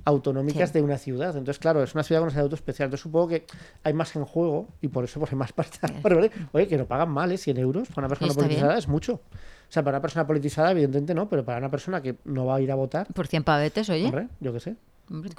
autonómicas 0.05 0.69
Sí. 0.69 0.73
de 0.75 0.81
una 0.81 0.97
ciudad. 0.97 1.29
Entonces, 1.37 1.59
claro, 1.59 1.83
es 1.83 1.93
una 1.93 2.03
ciudad 2.03 2.21
con 2.21 2.27
un 2.27 2.29
estatuto 2.31 2.55
especial. 2.55 2.87
Entonces, 2.87 3.03
supongo 3.03 3.27
que 3.27 3.45
hay 3.83 3.93
más 3.93 4.15
en 4.15 4.25
juego 4.25 4.67
y 4.81 4.87
por 4.87 5.03
eso 5.03 5.19
pues, 5.19 5.31
hay 5.31 5.37
más 5.37 5.51
pasta. 5.53 5.87
Vale, 6.01 6.31
Oye, 6.53 6.67
que 6.67 6.77
no 6.77 6.85
pagan 6.85 7.09
mal, 7.09 7.31
¿eh? 7.31 7.37
100 7.37 7.57
euros 7.57 7.87
para 7.89 8.01
una 8.07 8.09
persona 8.09 8.33
politizada 8.33 8.67
bien. 8.69 8.79
es 8.79 8.87
mucho. 8.87 9.21
O 9.69 9.71
sea, 9.71 9.83
para 9.83 9.97
una 9.97 10.01
persona 10.01 10.25
politizada, 10.25 10.71
evidentemente 10.71 11.13
no, 11.13 11.27
pero 11.27 11.43
para 11.43 11.57
una 11.59 11.69
persona 11.69 12.01
que 12.01 12.15
no 12.25 12.45
va 12.45 12.55
a 12.55 12.61
ir 12.61 12.71
a 12.71 12.75
votar, 12.75 13.07
Por 13.13 13.27
100 13.27 13.43
pavetes, 13.43 13.89
oye. 13.89 14.05
hombre, 14.05 14.29
yo 14.39 14.53
qué 14.53 14.59
sé. 14.59 14.75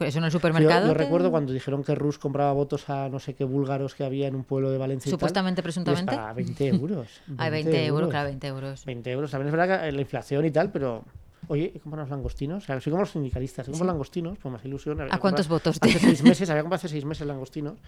Eso 0.00 0.18
en 0.18 0.24
el 0.24 0.30
Yo, 0.30 0.38
supermercado. 0.38 0.86
yo 0.86 0.92
te- 0.94 0.98
recuerdo 0.98 1.30
cuando 1.30 1.52
dijeron 1.52 1.84
que 1.84 1.94
Rus 1.94 2.18
compraba 2.18 2.52
votos 2.52 2.88
a 2.88 3.08
no 3.10 3.18
sé 3.18 3.34
qué 3.34 3.44
búlgaros 3.44 3.94
que 3.94 4.02
había 4.04 4.26
en 4.26 4.34
un 4.34 4.44
pueblo 4.44 4.70
de 4.70 4.78
Valencia. 4.78 5.08
y 5.08 5.12
tal, 5.12 5.18
Supuestamente, 5.18 5.62
presuntamente. 5.62 6.06
pagaba 6.14 6.32
20 6.32 6.68
euros. 6.68 7.08
Hay 7.38 7.50
20 7.50 7.84
euros, 7.86 8.08
claro, 8.08 8.28
20 8.28 8.46
euros. 8.46 8.84
20 8.86 9.10
euros. 9.10 9.30
También 9.30 9.48
es 9.48 9.52
verdad 9.58 9.82
que 9.84 9.92
la 9.92 10.00
inflación 10.00 10.44
y 10.46 10.50
tal, 10.50 10.70
pero. 10.72 11.04
Oye, 11.48 11.70
¿y 11.74 11.78
compran 11.78 12.00
los 12.00 12.10
langostinos? 12.10 12.64
O 12.64 12.66
sea, 12.66 12.80
soy 12.80 12.90
como 12.90 13.02
los 13.02 13.10
sindicalistas. 13.10 13.64
Soy 13.66 13.72
como 13.72 13.84
Sí. 13.84 13.88
langostinos, 13.88 14.38
pues 14.38 14.52
más 14.52 14.64
ilusión. 14.64 15.00
¿A 15.00 15.18
cuántos 15.18 15.48
comprado 15.48 15.70
votos? 15.72 15.78
Hace 15.80 15.98
seis 15.98 16.22
meses, 16.22 16.48
había 16.50 16.62
comprado 16.62 16.76
hace 16.80 16.88
seis 16.88 17.04
meses 17.06 17.26
langostinos 17.26 17.78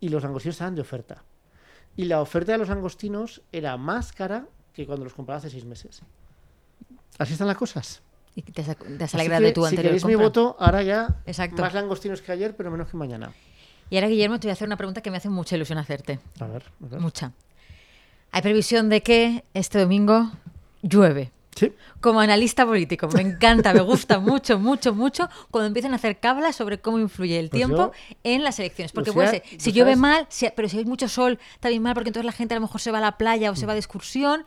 y 0.00 0.08
los 0.10 0.22
langostinos 0.22 0.54
estaban 0.56 0.74
de 0.74 0.80
oferta. 0.82 1.24
Y 1.96 2.04
la 2.06 2.20
oferta 2.20 2.52
de 2.52 2.58
los 2.58 2.68
langostinos 2.68 3.42
era 3.52 3.76
más 3.76 4.12
cara 4.12 4.46
que 4.78 4.86
cuando 4.86 5.04
los 5.04 5.12
compraba 5.14 5.38
hace 5.38 5.50
seis 5.50 5.64
meses. 5.64 6.00
Así 7.18 7.32
están 7.32 7.48
las 7.48 7.56
cosas. 7.56 8.00
Y 8.36 8.42
te 8.42 8.62
has, 8.62 8.76
te 8.76 9.04
has 9.04 9.14
alegrado 9.14 9.40
que, 9.40 9.46
de 9.46 9.52
tu 9.52 9.62
si 9.62 9.66
anterior 9.66 9.84
queréis 9.94 10.04
mi 10.04 10.14
voto, 10.14 10.56
ahora 10.60 10.82
ya 10.84 11.16
Exacto. 11.26 11.60
más 11.62 11.74
langostinos 11.74 12.22
que 12.22 12.30
ayer, 12.30 12.54
pero 12.56 12.70
menos 12.70 12.88
que 12.88 12.96
mañana. 12.96 13.32
Y 13.90 13.96
ahora, 13.96 14.06
Guillermo, 14.08 14.38
te 14.38 14.46
voy 14.46 14.50
a 14.50 14.52
hacer 14.52 14.68
una 14.68 14.76
pregunta 14.76 15.00
que 15.00 15.10
me 15.10 15.16
hace 15.16 15.28
mucha 15.28 15.56
ilusión 15.56 15.78
hacerte. 15.78 16.20
A 16.38 16.46
ver, 16.46 16.62
a 16.84 16.86
ver. 16.86 17.00
Mucha. 17.00 17.32
Hay 18.30 18.42
previsión 18.42 18.88
de 18.88 19.02
que 19.02 19.42
este 19.54 19.80
domingo 19.80 20.30
llueve. 20.82 21.32
Sí. 21.56 21.72
Como 22.00 22.20
analista 22.20 22.64
político, 22.64 23.08
me 23.08 23.22
encanta, 23.22 23.74
me 23.74 23.80
gusta 23.80 24.18
mucho, 24.20 24.60
mucho, 24.60 24.94
mucho 24.94 25.28
cuando 25.50 25.66
empiezan 25.66 25.92
a 25.92 25.96
hacer 25.96 26.20
cablas 26.20 26.54
sobre 26.54 26.78
cómo 26.78 27.00
influye 27.00 27.36
el 27.40 27.48
Pues 27.50 27.58
tiempo 27.58 27.90
yo- 27.92 28.16
en 28.22 28.44
las 28.44 28.60
elecciones. 28.60 28.92
Porque 28.92 29.12
puede 29.12 29.28
ser, 29.30 29.42
¿tú 29.42 29.56
si 29.58 29.72
llueve 29.72 29.92
sabes? 29.96 29.98
mal, 29.98 30.26
si- 30.28 30.48
pero 30.54 30.68
si 30.68 30.78
hay 30.78 30.84
mucho 30.84 31.08
sol, 31.08 31.40
está 31.54 31.68
bien 31.68 31.82
mal, 31.82 31.94
porque 31.94 32.10
entonces 32.10 32.26
la 32.26 32.30
gente 32.32 32.54
a 32.54 32.58
lo 32.58 32.60
mejor 32.60 32.80
se 32.80 32.92
va 32.92 32.98
a 32.98 33.00
la 33.00 33.16
playa 33.18 33.50
o 33.50 33.56
se 33.56 33.66
va 33.66 33.72
de 33.72 33.80
excursión. 33.80 34.44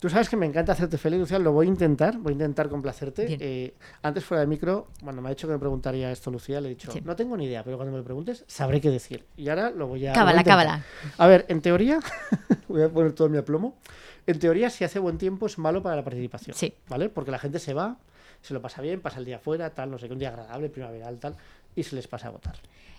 Tú 0.00 0.08
sabes 0.08 0.28
que 0.28 0.36
me 0.36 0.46
encanta 0.46 0.72
hacerte 0.72 0.96
feliz, 0.96 1.18
Lucía, 1.18 1.38
lo 1.40 1.52
voy 1.52 1.66
a 1.66 1.70
intentar, 1.70 2.18
voy 2.18 2.30
a 2.30 2.34
intentar 2.34 2.68
complacerte. 2.68 3.36
Eh, 3.40 3.74
antes 4.02 4.24
fuera 4.24 4.42
de 4.42 4.46
micro, 4.46 4.88
cuando 5.02 5.20
me 5.20 5.28
ha 5.28 5.30
dicho 5.30 5.48
que 5.48 5.54
me 5.54 5.58
preguntaría 5.58 6.12
esto, 6.12 6.30
Lucía, 6.30 6.60
le 6.60 6.68
he 6.68 6.70
dicho, 6.70 6.92
Sí. 6.92 7.00
no 7.04 7.16
tengo 7.16 7.36
ni 7.36 7.46
idea, 7.46 7.64
pero 7.64 7.76
cuando 7.76 7.90
me 7.92 7.98
lo 7.98 8.04
preguntes, 8.04 8.44
sabré 8.46 8.80
qué 8.80 8.90
decir. 8.90 9.24
Y 9.36 9.48
ahora 9.48 9.70
lo 9.70 9.88
voy 9.88 10.06
a... 10.06 10.12
Cábala, 10.12 10.44
cábala. 10.44 10.84
A 11.16 11.26
ver, 11.26 11.46
en 11.48 11.60
teoría, 11.60 11.98
voy 12.68 12.82
a 12.82 12.88
poner 12.88 13.12
todo 13.12 13.28
mi 13.28 13.38
aplomo, 13.38 13.76
en 14.26 14.38
teoría 14.38 14.70
si 14.70 14.84
hace 14.84 14.98
buen 15.00 15.18
tiempo 15.18 15.46
es 15.46 15.58
malo 15.58 15.82
para 15.82 15.96
la 15.96 16.04
participación, 16.04 16.54
Sí. 16.56 16.74
¿vale? 16.88 17.08
Porque 17.08 17.30
la 17.32 17.38
gente 17.40 17.58
se 17.58 17.74
va, 17.74 17.98
se 18.40 18.54
lo 18.54 18.62
pasa 18.62 18.80
bien, 18.82 19.00
pasa 19.00 19.18
el 19.18 19.24
día 19.24 19.38
fuera, 19.40 19.70
tal, 19.70 19.90
no 19.90 19.98
sé 19.98 20.06
qué, 20.06 20.12
un 20.12 20.18
día 20.20 20.28
agradable, 20.28 20.68
primaveral, 20.68 21.18
tal, 21.18 21.34
y 21.74 21.82
se 21.82 21.96
les 21.96 22.06
pasa 22.06 22.28
a 22.28 22.30
votar. 22.30 22.54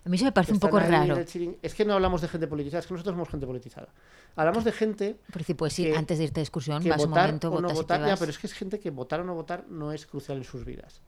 A 0.05 0.09
mí 0.09 0.15
eso 0.15 0.25
me 0.25 0.31
parece 0.31 0.53
un 0.53 0.59
poco 0.59 0.79
raro. 0.79 1.17
Es 1.61 1.73
que 1.75 1.85
no 1.85 1.93
hablamos 1.93 2.21
de 2.21 2.27
gente 2.29 2.47
politizada, 2.47 2.79
es 2.79 2.87
que 2.87 2.93
nosotros 2.93 3.13
somos 3.13 3.29
gente 3.29 3.45
politizada. 3.45 3.89
Hablamos 4.35 4.63
de 4.63 4.71
gente 4.71 5.17
Por 5.31 5.39
decir, 5.39 5.55
pues 5.57 5.73
sí, 5.73 5.83
que- 5.83 5.95
antes 5.95 6.17
de 6.17 6.23
irte 6.25 6.39
de 6.39 6.43
excursión, 6.43 6.81
que 6.81 6.89
vas 6.89 7.03
un 7.03 7.09
votar 7.09 7.25
momento, 7.27 7.51
o 7.51 7.61
no 7.61 7.69
votar, 7.69 8.05
ya, 8.05 8.15
pero 8.17 8.31
es 8.31 8.37
que 8.37 8.47
es 8.47 8.53
gente 8.53 8.79
que 8.79 8.89
votar 8.91 9.19
o 9.19 9.23
no 9.23 9.35
votar 9.35 9.65
no 9.69 9.91
es 9.91 10.05
crucial 10.05 10.37
en 10.37 10.43
sus 10.45 10.63
vidas. 10.65 11.01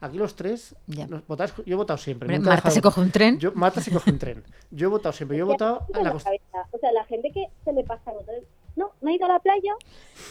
Aquí 0.00 0.16
los 0.18 0.34
tres, 0.34 0.74
nos- 1.06 1.22
yo 1.28 1.62
he 1.66 1.74
votado 1.74 1.96
siempre. 1.98 2.28
Marta 2.38 2.56
dejado- 2.56 2.74
se 2.74 2.82
coge 2.82 3.00
un 3.00 3.10
tren. 3.12 3.38
Yo, 3.38 3.52
Marta 3.54 3.80
se 3.80 3.92
coge 3.92 4.10
un 4.10 4.18
tren. 4.18 4.42
Yo 4.70 4.88
he 4.88 4.90
votado 4.90 5.12
siempre. 5.12 5.36
Yo 5.38 5.44
he 5.44 5.46
votado 5.58 5.86
la 5.94 6.02
la. 6.02 6.12
O 6.14 6.18
sea, 6.18 6.90
la 6.92 7.04
gente 7.04 7.30
que 7.30 7.46
se 7.64 7.72
le 7.72 7.84
pasa 7.84 8.10
a 8.10 8.14
votar, 8.14 8.34
no, 8.82 8.92
no 9.00 9.10
ha 9.10 9.12
ido 9.14 9.24
a 9.26 9.28
la 9.28 9.38
playa 9.38 9.72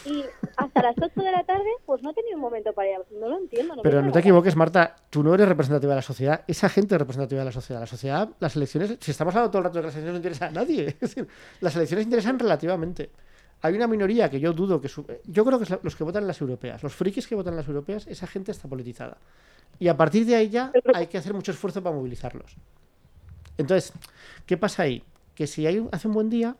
y 0.04 0.22
hasta 0.56 0.82
las 0.82 0.96
8 1.00 1.20
de 1.20 1.32
la 1.32 1.44
tarde, 1.44 1.68
pues 1.86 2.02
no 2.02 2.10
ha 2.10 2.12
tenido 2.12 2.34
un 2.36 2.40
momento 2.42 2.72
para 2.72 2.90
ir. 2.90 2.98
No 3.20 3.28
lo 3.28 3.38
entiendo. 3.38 3.76
No 3.76 3.82
Pero 3.82 4.02
no 4.02 4.12
te 4.12 4.18
equivoques, 4.20 4.54
Marta, 4.56 4.94
tú 5.10 5.22
no 5.22 5.34
eres 5.34 5.48
representativa 5.48 5.92
de 5.92 5.96
la 5.96 6.02
sociedad, 6.02 6.42
esa 6.46 6.68
gente 6.68 6.94
es 6.94 6.98
representativa 7.00 7.40
de 7.40 7.44
la 7.46 7.52
sociedad. 7.52 7.80
La 7.80 7.86
sociedad, 7.86 8.28
las 8.40 8.56
elecciones, 8.56 8.96
si 9.00 9.10
estamos 9.10 9.34
hablando 9.34 9.50
todo 9.50 9.58
el 9.60 9.64
rato 9.64 9.76
de 9.78 9.82
que 9.82 9.86
las 9.86 9.94
elecciones 9.94 10.12
no 10.12 10.16
interesan 10.18 10.48
a 10.48 10.60
nadie, 10.60 10.86
es 11.00 11.00
decir, 11.00 11.26
las 11.60 11.74
elecciones 11.76 12.04
interesan 12.06 12.38
relativamente. 12.38 13.10
Hay 13.64 13.74
una 13.74 13.86
minoría 13.86 14.28
que 14.28 14.40
yo 14.40 14.52
dudo 14.52 14.80
que... 14.80 14.88
su- 14.88 15.06
Yo 15.24 15.44
creo 15.44 15.56
que 15.58 15.64
es 15.64 15.70
los 15.82 15.94
que 15.94 16.02
votan 16.04 16.24
en 16.24 16.26
las 16.28 16.40
europeas, 16.40 16.82
los 16.82 16.94
frikis 16.94 17.28
que 17.28 17.34
votan 17.36 17.52
en 17.54 17.58
las 17.58 17.68
europeas, 17.68 18.06
esa 18.08 18.26
gente 18.26 18.50
está 18.50 18.68
politizada. 18.68 19.16
Y 19.78 19.86
a 19.88 19.96
partir 19.96 20.26
de 20.26 20.34
ahí 20.34 20.48
ya 20.50 20.72
hay 20.94 21.06
que 21.06 21.16
hacer 21.18 21.32
mucho 21.32 21.52
esfuerzo 21.52 21.82
para 21.82 21.94
movilizarlos. 21.94 22.56
Entonces, 23.58 23.92
¿qué 24.46 24.56
pasa 24.56 24.82
ahí? 24.84 25.02
Que 25.34 25.46
si 25.46 25.66
hay, 25.66 25.86
hace 25.92 26.08
un 26.08 26.14
buen 26.14 26.28
día, 26.30 26.56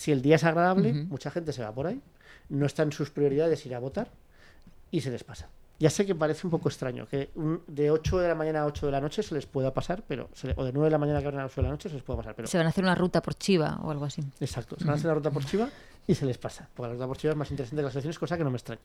si 0.00 0.12
el 0.12 0.22
día 0.22 0.36
es 0.36 0.44
agradable, 0.44 0.94
mucha 0.94 1.30
gente 1.30 1.52
se 1.52 1.62
va 1.62 1.72
por 1.74 1.86
ahí, 1.86 2.00
no 2.48 2.64
está 2.64 2.82
en 2.84 2.90
sus 2.92 3.10
prioridades 3.10 3.66
ir 3.66 3.74
a 3.74 3.78
votar 3.78 4.08
y 4.90 5.02
se 5.02 5.10
les 5.10 5.24
pasa. 5.24 5.48
Ya 5.78 5.90
sé 5.90 6.06
que 6.06 6.14
parece 6.14 6.46
un 6.46 6.50
poco 6.50 6.68
extraño 6.70 7.06
que 7.06 7.28
un- 7.34 7.62
de 7.66 7.90
8 7.90 8.18
de 8.18 8.28
la 8.28 8.34
mañana 8.34 8.62
a 8.62 8.66
8 8.66 8.86
de 8.86 8.92
la 8.92 9.00
noche 9.02 9.22
se 9.22 9.34
les 9.34 9.44
pueda 9.44 9.74
pasar, 9.74 10.02
pero 10.08 10.30
se 10.32 10.46
le- 10.48 10.54
o 10.56 10.64
de 10.64 10.72
9 10.72 10.86
de 10.86 10.90
la 10.92 10.98
mañana 10.98 11.18
a 11.18 11.44
8 11.46 11.56
de 11.56 11.62
la 11.62 11.68
noche 11.68 11.90
se 11.90 11.94
les 11.96 12.02
puede 12.02 12.16
pasar, 12.18 12.34
pero 12.34 12.48
Se 12.48 12.56
van 12.56 12.66
a 12.66 12.70
hacer 12.70 12.82
una 12.84 12.94
ruta 12.94 13.20
por 13.20 13.34
Chiva 13.34 13.78
o 13.82 13.90
algo 13.90 14.06
así. 14.06 14.22
exacto, 14.40 14.76
se 14.78 14.84
van 14.84 14.94
a 14.94 14.96
hacer 14.96 15.08
la 15.08 15.14
ruta 15.16 15.30
por 15.30 15.44
Chiva 15.44 15.68
y 16.06 16.14
se 16.14 16.24
les 16.24 16.38
pasa, 16.38 16.66
porque 16.74 16.88
la 16.88 16.94
ruta 16.94 17.06
por 17.06 17.18
Chiva 17.18 17.32
es 17.32 17.36
más 17.36 17.50
interesante 17.50 17.80
que 17.80 17.84
las 17.84 17.94
elecciones, 17.94 18.18
cosa 18.18 18.38
que 18.38 18.44
no 18.44 18.50
me 18.50 18.56
extraña. 18.56 18.80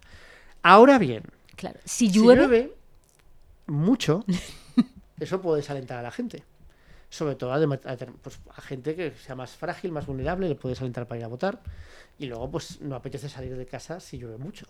Ahora 0.63 0.97
bien, 0.99 1.23
Claro. 1.55 1.79
Si 1.85 2.09
si 2.09 2.19
llueve, 2.19 2.41
llueve 2.41 2.73
mucho, 3.67 4.25
eso 5.19 5.41
puede 5.41 5.57
desalentar 5.61 5.97
a 5.99 6.01
la 6.01 6.11
gente. 6.11 6.43
Sobre 7.09 7.35
todo 7.35 7.53
a, 7.53 7.59
pues, 8.21 8.39
a 8.55 8.61
gente 8.61 8.95
que 8.95 9.11
sea 9.11 9.35
más 9.35 9.51
frágil, 9.51 9.91
más 9.91 10.05
vulnerable, 10.05 10.49
le 10.49 10.55
puede 10.55 10.73
desalentar 10.73 11.07
para 11.07 11.19
ir 11.19 11.25
a 11.25 11.27
votar. 11.29 11.61
Y 12.19 12.25
luego, 12.25 12.49
pues 12.49 12.81
no 12.81 12.95
apetece 12.95 13.29
salir 13.29 13.55
de 13.55 13.65
casa 13.65 13.99
si 13.99 14.17
llueve 14.17 14.37
mucho. 14.37 14.65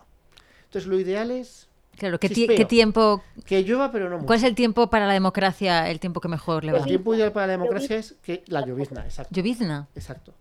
Entonces, 0.64 0.86
lo 0.88 0.98
ideal 0.98 1.30
es 1.30 1.68
claro, 1.96 2.18
¿qué, 2.20 2.28
ti- 2.28 2.34
chispeo. 2.34 2.56
qué 2.56 2.64
tiempo, 2.64 3.22
que 3.44 3.62
llueva, 3.62 3.90
pero 3.90 4.08
no 4.10 4.16
mucho. 4.16 4.26
¿cuál 4.26 4.38
es 4.38 4.44
el 4.44 4.54
tiempo 4.54 4.90
para 4.90 5.06
la 5.06 5.12
democracia, 5.14 5.88
el 5.90 5.98
tiempo 6.00 6.20
que 6.20 6.28
mejor 6.28 6.64
le 6.64 6.72
va? 6.72 6.78
El 6.80 6.84
tiempo 6.84 7.14
ideal 7.14 7.32
para 7.32 7.46
la 7.46 7.52
democracia 7.52 7.96
es 7.96 8.16
que 8.22 8.42
la 8.48 8.60
llovizna, 8.66 9.04
exacto. 9.04 9.34
¿Llovizna? 9.34 9.88
Exacto. 9.94 10.34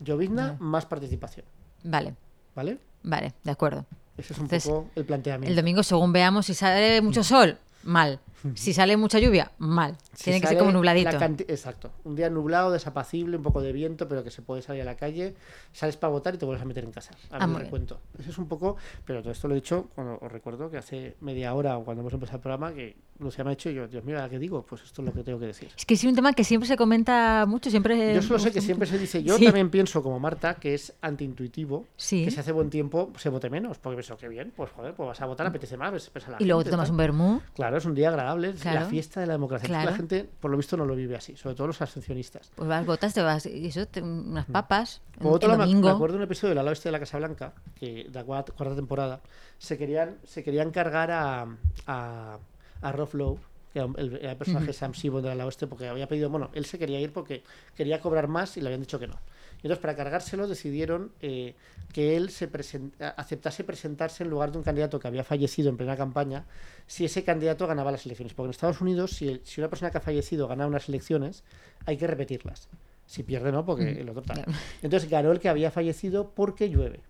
Llovizna 0.00 0.56
más 0.60 0.86
participación. 0.86 1.46
Vale, 1.82 2.14
¿Vale? 2.54 2.78
vale, 3.02 3.32
de 3.42 3.50
acuerdo. 3.50 3.86
Ese 4.16 4.32
es 4.32 4.38
un 4.38 4.44
Entonces, 4.44 4.70
poco 4.70 4.90
el 4.94 5.04
planteamiento. 5.04 5.50
El 5.50 5.56
domingo, 5.56 5.82
según 5.82 6.12
veamos, 6.12 6.46
si 6.46 6.54
sale 6.54 7.00
mucho 7.02 7.24
sol, 7.24 7.58
mal. 7.84 8.20
Si 8.56 8.74
sale 8.74 8.98
mucha 8.98 9.18
lluvia, 9.18 9.52
mal. 9.56 9.96
Si 10.12 10.24
Tiene 10.24 10.38
que 10.40 10.48
ser 10.48 10.58
como 10.58 10.70
la 10.70 10.74
nubladito. 10.76 11.16
Exacto. 11.48 11.92
Un 12.04 12.14
día 12.14 12.28
nublado, 12.28 12.70
desapacible, 12.72 13.38
un 13.38 13.42
poco 13.42 13.62
de 13.62 13.72
viento, 13.72 14.06
pero 14.06 14.22
que 14.22 14.30
se 14.30 14.42
puede 14.42 14.60
salir 14.60 14.82
a 14.82 14.84
la 14.84 14.96
calle, 14.96 15.34
sales 15.72 15.96
para 15.96 16.10
votar 16.10 16.34
y 16.34 16.38
te 16.38 16.44
vuelves 16.44 16.62
a 16.62 16.66
meter 16.66 16.84
en 16.84 16.92
casa. 16.92 17.14
A 17.30 17.38
Ah, 17.38 17.44
el 17.44 17.50
bien. 17.50 17.60
recuento. 17.62 18.00
Eso 18.18 18.28
es 18.30 18.36
un 18.38 18.46
poco, 18.46 18.76
pero 19.06 19.22
todo 19.22 19.32
esto 19.32 19.48
lo 19.48 19.54
he 19.54 19.56
dicho 19.56 19.88
cuando 19.94 20.18
os 20.20 20.30
recuerdo 20.30 20.70
que 20.70 20.76
hace 20.76 21.16
media 21.22 21.54
hora 21.54 21.78
o 21.78 21.84
cuando 21.84 22.02
hemos 22.02 22.12
empezado 22.12 22.36
el 22.36 22.42
programa 22.42 22.74
que 22.74 22.96
Lucía 23.20 23.44
me 23.44 23.50
ha 23.50 23.54
dicho 23.54 23.70
y 23.70 23.74
yo, 23.74 23.86
Dios 23.86 24.02
mío, 24.04 24.20
¿a 24.22 24.28
qué 24.28 24.38
digo? 24.40 24.62
Pues 24.68 24.82
esto 24.82 25.00
es 25.02 25.06
lo 25.08 25.14
que 25.14 25.22
tengo 25.22 25.38
que 25.38 25.46
decir. 25.46 25.68
Es 25.76 25.86
que 25.86 25.94
es 25.94 26.02
un 26.04 26.14
tema 26.16 26.32
que 26.32 26.42
siempre 26.42 26.66
se 26.66 26.76
comenta 26.76 27.44
mucho, 27.46 27.70
siempre... 27.70 28.12
Yo 28.14 28.22
solo 28.22 28.40
sé 28.40 28.50
que 28.50 28.60
siempre 28.60 28.88
se 28.88 28.98
dice, 28.98 29.22
yo 29.22 29.38
Sí. 29.38 29.44
también 29.44 29.70
pienso 29.70 30.02
como 30.02 30.18
Marta, 30.18 30.54
que 30.54 30.74
es 30.74 30.92
antiintuitivo, 31.00 31.86
Sí. 31.96 32.24
que 32.24 32.30
si 32.32 32.40
hace 32.40 32.50
buen 32.52 32.70
tiempo 32.70 33.12
se 33.16 33.28
vote 33.28 33.48
menos, 33.50 33.78
porque 33.78 33.96
pienso 33.96 34.16
que 34.16 34.28
bien, 34.28 34.52
pues 34.56 34.70
joder, 34.72 34.94
pues 34.94 35.06
vas 35.06 35.20
a 35.20 35.26
votar, 35.26 35.46
apetece 35.46 35.76
más, 35.76 35.92
ves, 35.92 36.10
ves 36.12 36.26
a 36.26 36.32
la 36.32 36.36
Y 36.40 36.44
luego 36.44 36.64
te 36.64 36.70
tomas 36.70 36.90
un 36.90 36.96
vermú. 36.96 37.40
Claro, 37.54 37.76
es 37.76 37.84
un 37.84 37.94
día 37.94 38.08
agradable, 38.08 38.50
es 38.50 38.60
Claro. 38.60 38.80
la 38.80 38.86
fiesta 38.86 39.20
de 39.20 39.26
la 39.26 39.34
democracia. 39.34 39.68
Claro. 39.68 39.90
La 39.90 39.96
gente, 39.96 40.28
por 40.40 40.50
lo 40.50 40.56
visto, 40.56 40.76
no 40.76 40.84
lo 40.84 40.96
vive 40.96 41.14
así, 41.16 41.36
sobre 41.36 41.54
todo 41.54 41.68
los 41.68 41.80
abstencionistas. 41.80 42.50
Pues 42.56 42.68
vas, 42.68 42.84
votas, 42.84 43.14
te 43.14 43.22
vas, 43.22 43.46
y 43.46 43.66
eso, 43.68 43.86
te- 43.86 44.02
unas 44.02 44.46
papas, 44.46 45.02
Por 45.18 45.28
un, 45.28 45.32
otro 45.34 45.52
el 45.52 45.58
me- 45.58 45.64
domingo. 45.64 45.88
me 45.88 45.94
acuerdo 45.94 46.14
de 46.14 46.18
un 46.18 46.24
episodio 46.24 46.50
del 46.50 46.58
Ala 46.58 46.70
Oeste 46.70 46.88
de 46.88 46.92
la 46.92 46.98
Casa 47.00 47.18
Blanca, 47.18 47.52
que 47.76 48.04
de 48.04 48.10
la 48.10 48.24
cuarta, 48.24 48.52
cuarta 48.52 48.74
temporada, 48.74 49.20
se 49.58 49.78
querían, 49.78 50.16
se 50.24 50.42
querían 50.42 50.72
cargar 50.72 51.10
a, 51.12 51.46
a, 51.86 52.38
a 52.84 52.92
Rob 52.92 53.12
Lowe, 53.14 53.38
que 53.72 53.80
era 53.80 53.88
el, 53.96 54.16
era 54.16 54.30
el 54.32 54.36
personaje 54.36 54.72
Sam 54.72 54.94
Seaborn 54.94 55.22
del 55.24 55.32
Ala 55.32 55.46
Oeste, 55.46 55.66
porque 55.66 55.88
había 55.88 56.06
pedido, 56.06 56.30
bueno, 56.30 56.50
él 56.54 56.64
se 56.64 56.78
quería 56.78 57.00
ir 57.00 57.12
porque 57.12 57.42
quería 57.76 58.00
cobrar 58.00 58.28
más 58.28 58.56
y 58.56 58.60
le 58.60 58.68
habían 58.68 58.80
dicho 58.82 58.98
que 59.00 59.06
no. 59.08 59.14
Y 59.62 59.66
entonces, 59.66 59.78
para 59.78 59.96
cargárselo, 59.96 60.46
decidieron 60.46 61.10
eh, 61.20 61.54
que 61.92 62.16
él 62.16 62.30
se 62.30 62.50
presen- 62.52 62.92
a- 63.00 63.08
aceptase 63.20 63.64
presentarse 63.64 64.22
en 64.22 64.30
lugar 64.30 64.52
de 64.52 64.58
un 64.58 64.64
candidato 64.64 65.00
que 65.00 65.08
había 65.08 65.24
fallecido 65.24 65.70
en 65.70 65.76
plena 65.76 65.96
campaña, 65.96 66.44
si 66.86 67.04
ese 67.06 67.24
candidato 67.24 67.66
ganaba 67.66 67.90
las 67.90 68.04
elecciones. 68.06 68.34
Porque 68.34 68.46
en 68.48 68.50
Estados 68.50 68.80
Unidos, 68.80 69.12
si, 69.12 69.40
si 69.44 69.60
una 69.60 69.68
persona 69.70 69.90
que 69.90 69.98
ha 69.98 70.02
fallecido 70.02 70.46
gana 70.46 70.66
unas 70.66 70.88
elecciones, 70.88 71.42
hay 71.86 71.96
que 71.96 72.06
repetirlas. 72.06 72.68
Si 73.06 73.22
pierde, 73.22 73.50
no, 73.52 73.64
porque 73.66 73.90
el 74.00 74.08
otro 74.08 74.22
tal. 74.22 74.44
Entonces 74.82 75.08
ganó 75.10 75.32
el 75.32 75.40
que 75.40 75.48
había 75.48 75.70
fallecido 75.70 76.30
porque 76.34 76.68
llueve. 76.68 77.00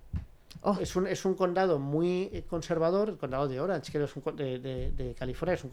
Oh, 0.62 0.78
Es 0.80 0.96
un, 0.96 1.06
es 1.06 1.24
un 1.24 1.34
condado 1.34 1.78
muy 1.78 2.30
eh, 2.32 2.44
conservador, 2.48 3.10
el 3.10 3.18
condado 3.18 3.48
de 3.48 3.60
Orange, 3.60 3.92
que 3.92 4.02
es 4.02 4.16
un 4.16 4.36
de, 4.36 4.58
de- 4.58 5.14
California, 5.14 5.54
es 5.54 5.64
un 5.64 5.70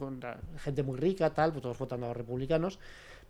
gente 0.58 0.82
muy 0.82 0.98
rica, 0.98 1.32
tal, 1.32 1.50
pues 1.52 1.62
todos 1.62 1.78
votando 1.78 2.06
a 2.06 2.08
los 2.10 2.16
republicanos, 2.16 2.78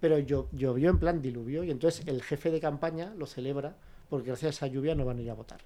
pero 0.00 0.18
llo- 0.18 0.48
llovió 0.52 0.90
en 0.90 0.98
plan 0.98 1.22
diluvio 1.22 1.62
y 1.62 1.70
entonces 1.70 2.06
el 2.08 2.22
jefe 2.22 2.50
de 2.50 2.60
campaña 2.60 3.12
lo 3.16 3.26
celebra 3.26 3.76
porque 4.10 4.26
gracias 4.28 4.60
a 4.62 4.66
esa 4.66 4.74
lluvia 4.74 4.94
no 4.94 5.04
van 5.04 5.18
a 5.18 5.22
ir 5.22 5.30
a 5.30 5.34
votar. 5.34 5.60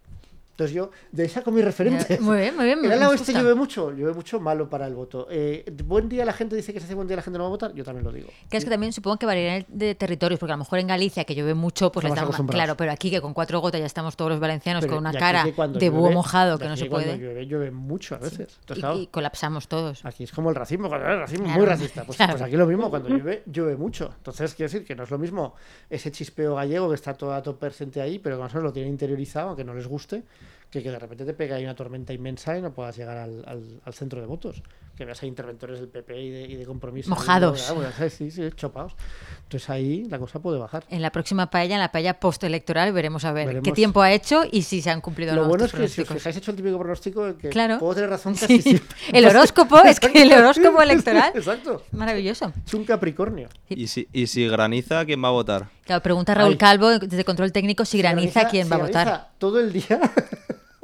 Entonces 0.57 0.75
yo, 0.75 0.91
de 1.13 1.25
ahí 1.25 1.29
saco 1.29 1.51
mis 1.51 1.63
referentes. 1.63 2.19
muy 2.19 2.39
bien, 2.39 2.57
muy 2.57 2.65
bien. 2.65 2.79
¿El 2.83 2.89
me 2.89 2.95
ala 2.95 3.11
oeste 3.11 3.35
llueve 3.35 3.55
mucho? 3.55 3.91
Llueve 3.91 4.15
mucho, 4.15 4.41
malo 4.41 4.71
para 4.71 4.87
el 4.87 4.95
voto. 4.95 5.27
Eh, 5.31 5.71
buen 5.85 6.09
día 6.09 6.25
la 6.25 6.33
gente 6.33 6.57
dice 6.57 6.73
que 6.73 6.81
se 6.81 6.87
hace 6.87 6.95
buen 6.95 7.07
día 7.07 7.15
la 7.15 7.23
gente 7.23 7.37
no 7.37 7.45
va 7.45 7.49
a 7.49 7.51
votar, 7.51 7.75
yo 7.75 7.85
también 7.85 8.05
lo 8.05 8.11
digo. 8.11 8.29
Que 8.49 8.57
es 8.57 8.65
que 8.65 8.71
también 8.71 8.91
supongo 8.95 9.19
que 9.19 9.27
variará 9.27 9.67
de 9.69 9.95
territorios, 9.95 10.41
porque 10.41 10.53
a 10.53 10.57
lo 10.57 10.61
mejor 10.61 10.79
en 10.79 10.87
Galicia, 10.87 11.25
que 11.25 11.35
llueve 11.35 11.53
mucho, 11.53 11.93
pues 11.93 12.05
les 12.05 12.13
Estamos 12.13 12.29
más. 12.29 12.35
acostumbrados. 12.37 12.57
Claro, 12.65 12.77
pero 12.79 12.91
aquí 12.91 13.11
que 13.11 13.21
con 13.21 13.35
cuatro 13.35 13.61
gotas 13.61 13.81
ya 13.81 13.87
estamos 13.87 14.17
todos 14.17 14.31
los 14.31 14.41
valencianos 14.41 14.81
Pero 14.81 14.95
con 14.95 15.01
una 15.07 15.13
cara 15.13 15.45
de 15.45 15.91
búho 15.91 16.11
mojado 16.11 16.59
que 16.59 16.69
no 16.69 16.77
se 16.79 16.87
puede. 16.87 17.19
Llueve, 17.19 17.47
llueve 17.47 17.71
mucho 17.71 18.15
a 18.15 18.19
veces. 18.19 18.57
Entonces, 18.61 18.79
Y, 18.79 18.81
claro, 18.81 18.99
y 18.99 19.07
colapsamos 19.09 19.69
todos. 19.69 20.07
Aquí 20.07 20.25
es 20.25 20.33
como 20.33 20.49
el 20.49 20.57
racismo, 20.57 20.89
cuando 20.89 21.07
el 21.07 21.19
racismo 21.19 21.45
es 21.45 21.51
Claro, 21.53 21.61
muy 21.61 21.69
racista. 21.69 22.05
Pues, 22.05 22.17
claro. 22.17 22.33
pues 22.33 22.43
aquí 22.45 22.57
lo 22.57 22.67
mismo, 22.67 22.89
cuando 22.89 23.11
llueve, 23.11 23.43
llueve 23.45 23.77
mucho. 23.77 24.11
Entonces, 24.17 24.55
quiero 24.55 24.73
decir 24.73 24.87
que 24.87 24.95
no 24.95 25.03
es 25.03 25.11
lo 25.11 25.19
mismo 25.19 25.55
ese 25.91 26.11
chispeo 26.11 26.55
gallego 26.55 26.89
que 26.89 26.95
está 26.95 27.13
todo 27.13 27.35
a 27.35 27.43
todo 27.43 27.59
presente 27.59 28.01
ahí, 28.01 28.19
pero 28.19 28.37
que 28.37 28.43
nosotros 28.45 28.65
lo 28.65 28.73
tienen 28.73 28.93
interiorizado, 28.93 29.49
aunque 29.49 29.65
no 29.65 29.75
les 29.75 29.87
guste, 29.87 30.23
que, 30.71 30.83
que 30.83 30.91
de 30.91 30.99
repente 30.99 31.25
te 31.25 31.33
pega 31.35 31.57
ahí 31.57 31.65
una 31.65 31.75
tormenta 31.75 32.13
inmensa 32.13 32.57
y 32.59 32.63
no 32.63 32.73
puedas 32.73 32.97
llegar 32.97 33.17
al, 33.19 33.45
al- 33.47 33.81
al 33.85 33.95
centro 33.95 34.21
de 34.21 34.27
votos. 34.27 34.63
Que 34.97 35.05
veas 35.05 35.23
ahí 35.23 35.29
interventores 35.29 35.79
del 35.79 35.89
PP 35.91 36.23
y 36.23 36.31
de, 36.31 36.43
y 36.45 36.57
de 36.57 36.65
compromiso. 36.65 37.11
Mojados. 37.11 37.69
ah, 37.69 37.75
bueno, 37.75 37.91
sí, 38.11 38.31
sí, 38.31 38.43
chopados. 38.57 38.95
Entonces 39.43 39.69
ahí 39.69 40.05
la 40.07 40.19
cosa 40.19 40.39
puede 40.41 40.59
bajar. 40.59 40.85
En 40.89 41.03
la 41.03 41.13
próxima 41.13 41.51
paella, 41.51 41.75
en 41.75 41.83
la 41.83 41.93
paella 41.93 42.19
postelectoral, 42.19 42.93
veremos 42.95 43.27
a 43.27 43.33
ver 43.33 43.45
qué 43.49 43.55
Veremos. 43.57 43.75
tiempo 43.75 44.01
ha 44.01 44.11
hecho 44.13 44.45
y 44.51 44.63
si 44.63 44.81
se 44.81 44.89
han 44.91 45.03
cumplido 45.03 45.35
Lo 45.35 45.43
no 45.43 45.49
bueno 45.49 45.67
es 45.67 45.73
que 45.73 45.87
si 45.89 46.01
os 46.01 46.09
fijáis, 46.09 46.37
he 46.37 46.39
hecho 46.39 46.51
el 46.51 46.57
típico 46.57 46.79
pronóstico 46.79 47.37
que 47.37 47.51
Claro. 47.51 47.79
puedo 47.79 47.95
tener 47.95 48.09
razón 48.09 48.35
Sí. 48.37 48.47
casi 48.47 48.63
siempre. 48.63 48.97
El 49.13 49.27
horóscopo, 49.27 49.79
es 49.85 50.01
que 50.01 50.23
el 50.23 50.33
horóscopo 50.33 50.81
electoral 50.83 51.31
Exacto. 51.35 51.83
es 51.87 51.93
maravilloso. 51.93 52.53
Es 52.67 52.73
un 52.73 52.85
Capricornio. 52.87 53.51
Y 53.69 53.89
si, 53.89 54.09
y 54.15 54.27
si 54.29 54.49
graniza, 54.49 55.05
¿quién 55.05 55.23
va 55.23 55.29
a 55.29 55.33
votar? 55.33 55.69
Claro, 55.85 56.03
pregunta 56.03 56.33
Raúl 56.35 56.53
Ay. 56.53 56.57
Calvo 56.59 56.99
desde 56.99 57.23
Control 57.25 57.53
Técnico 57.53 57.85
si 57.85 57.99
graniza, 57.99 58.49
quién 58.49 58.65
si 58.65 58.71
va 58.71 58.77
a 58.77 58.81
votar. 58.81 59.07
graniza 59.07 59.29
todo 59.39 59.61
el 59.61 59.73
día, 59.75 60.01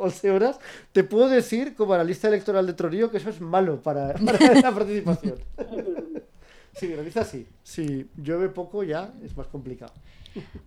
11 0.03 0.31
horas, 0.31 0.59
te 0.93 1.05
puedo 1.05 1.29
decir, 1.29 1.75
como 1.75 1.95
analista 1.95 2.29
electoral 2.29 2.67
de 2.67 2.73
Tronío, 2.75 3.11
que 3.11 3.19
eso 3.19 3.31
es 3.31 3.41
malo 3.41 3.81
para, 3.83 4.15
para 4.25 4.55
la 4.61 4.73
participación. 4.73 5.37
Si 6.75 6.87
graniza, 6.87 7.23
sí. 7.23 7.47
Si 7.63 8.09
llueve 8.17 8.49
poco, 8.49 8.83
ya 8.83 9.13
es 9.23 9.37
más 9.37 9.47
complicado. 9.49 9.93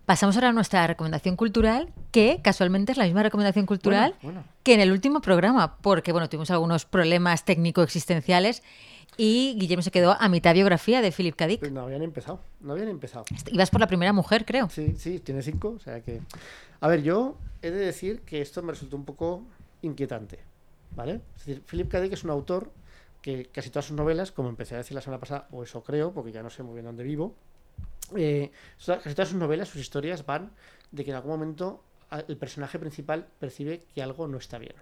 Pasamos 0.06 0.36
ahora 0.36 0.50
a 0.50 0.54
nuestra 0.54 0.86
recomendación 0.86 1.36
cultural, 1.36 1.92
que 2.12 2.42
casualmente 2.44 2.92
es 2.92 3.00
la 3.00 3.06
misma 3.06 3.24
recomendación 3.24 3.66
cultural 3.66 4.14
Bueno, 4.22 4.42
bueno. 4.42 4.44
que 4.62 4.76
en 4.76 4.82
el 4.82 4.92
último 4.92 5.22
programa, 5.22 5.78
porque 5.78 6.12
bueno, 6.12 6.30
tuvimos 6.30 6.52
algunos 6.52 6.86
problemas 6.86 7.44
técnico-existenciales 7.44 8.62
y 9.18 9.56
Guillermo 9.58 9.82
se 9.82 9.92
quedó 9.92 10.16
a 10.20 10.30
mitad 10.30 10.54
biografía 10.54 11.02
de 11.02 11.12
Philip 11.12 11.36
K. 11.36 11.48
Dick. 11.48 11.60
Pues 11.60 11.72
no 11.72 11.82
habían 11.82 12.02
empezado. 12.02 12.40
No 12.62 12.74
habían 12.74 12.90
empezado. 12.90 13.26
Ibas 13.52 13.70
por 13.70 13.80
la 13.82 13.88
primera 13.88 14.14
mujer, 14.14 14.46
creo. 14.46 14.70
Sí, 14.70 14.96
sí, 14.98 15.20
tiene 15.20 15.42
cinco, 15.42 15.74
o 15.78 15.80
sea 15.80 16.02
que... 16.02 16.22
A 16.82 16.88
ver, 16.88 17.04
yo 17.04 17.38
he 17.62 17.72
de 17.72 17.78
decir 17.78 18.22
que 18.22 18.42
esto 18.42 18.62
me 18.62 18.72
resultó 18.72 18.96
un 18.98 19.06
poco 19.06 19.44
inquietante, 19.82 20.40
¿vale? 20.96 21.22
Es 21.36 21.46
decir, 21.46 21.64
Philip 21.70 21.90
K. 21.90 22.02
Dick 22.02 22.14
es 22.14 22.24
un 22.24 22.32
autor 22.32 22.72
que 23.22 23.46
casi 23.46 23.70
todas 23.70 23.86
sus 23.86 23.98
novelas, 23.98 24.32
como 24.32 24.50
empecé 24.50 24.76
a 24.76 24.80
decir 24.80 24.94
la 24.94 25.02
semana 25.02 25.20
pasada, 25.20 25.48
o 25.52 25.64
eso 25.64 25.84
creo, 25.84 26.14
porque 26.14 26.32
ya 26.32 26.44
no 26.44 26.50
sé 26.50 26.62
muy 26.62 26.74
bien 26.74 26.86
dónde 26.86 27.04
vivo, 27.04 27.36
eh, 28.16 28.52
casi 28.86 29.16
todas 29.16 29.30
sus 29.30 29.40
novelas, 29.40 29.70
sus 29.70 29.82
historias 29.82 30.26
van 30.26 30.52
de 30.92 31.04
que 31.04 31.10
en 31.10 31.16
algún 31.16 31.32
momento 31.32 31.84
el 32.28 32.38
personaje 32.38 32.78
principal 32.78 33.28
percibe 33.40 33.84
que 33.94 34.04
algo 34.04 34.28
no 34.28 34.38
está 34.38 34.60
bien. 34.60 34.76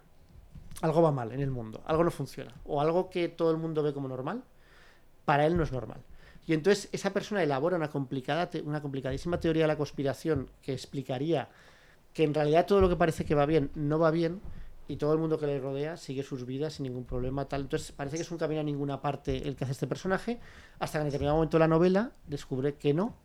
Algo 0.82 1.01
va 1.01 1.11
mal 1.11 1.32
en 1.32 1.39
el 1.39 1.51
mundo, 1.51 1.82
algo 1.86 2.03
no 2.03 2.11
funciona, 2.11 2.53
o 2.65 2.82
algo 2.82 3.09
que 3.09 3.30
todo 3.30 3.51
el 3.51 3.57
mundo 3.57 3.84
ve 3.84 3.93
como 3.93 4.07
normal, 4.07 4.43
para 5.26 5.45
él 5.45 5.55
no 5.55 5.63
es 5.63 5.71
normal. 5.71 6.01
Y 6.45 6.53
entonces 6.53 6.89
esa 6.91 7.13
persona 7.13 7.41
elabora 7.41 7.78
una 7.78 7.89
complicada, 7.89 8.49
una 8.65 8.82
complicadísima 8.82 9.39
teoría 9.39 9.63
de 9.63 9.67
la 9.69 9.78
conspiración 9.78 10.49
que 10.61 10.74
explicaría 10.74 11.47
que 12.13 12.24
en 12.26 12.34
realidad 12.34 12.65
todo 12.65 12.82
lo 12.82 12.89
que 12.89 12.95
parece 12.97 13.24
que 13.24 13.34
va 13.34 13.45
bien 13.45 13.71
no 13.76 13.97
va 13.97 14.11
bien 14.11 14.41
y 14.89 14.97
todo 14.97 15.13
el 15.13 15.19
mundo 15.19 15.39
que 15.39 15.47
le 15.47 15.59
rodea 15.59 15.95
sigue 15.95 16.21
sus 16.24 16.45
vidas 16.45 16.74
sin 16.74 16.84
ningún 16.84 17.05
problema 17.05 17.45
tal. 17.45 17.61
Entonces 17.61 17.93
parece 17.93 18.17
que 18.17 18.24
es 18.24 18.32
un 18.32 18.38
camino 18.38 18.59
a 18.59 18.63
ninguna 18.63 19.01
parte 19.01 19.47
el 19.47 19.55
que 19.55 19.63
hace 19.63 19.71
este 19.71 19.88
personaje 19.88 20.39
hasta 20.80 20.97
que 20.99 21.03
en 21.03 21.07
determinado 21.07 21.38
momento 21.38 21.55
de 21.55 21.59
la 21.61 21.67
novela 21.69 22.11
descubre 22.28 22.76
que 22.76 22.93
no, 22.93 23.15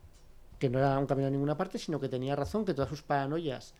que 0.60 0.70
no 0.70 0.78
era 0.78 0.96
un 0.98 1.06
camino 1.06 1.26
a 1.26 1.30
ninguna 1.30 1.56
parte, 1.56 1.78
sino 1.78 1.98
que 1.98 2.08
tenía 2.08 2.36
razón, 2.36 2.64
que 2.64 2.72
todas 2.74 2.88
sus 2.88 3.02
paranoias 3.02 3.74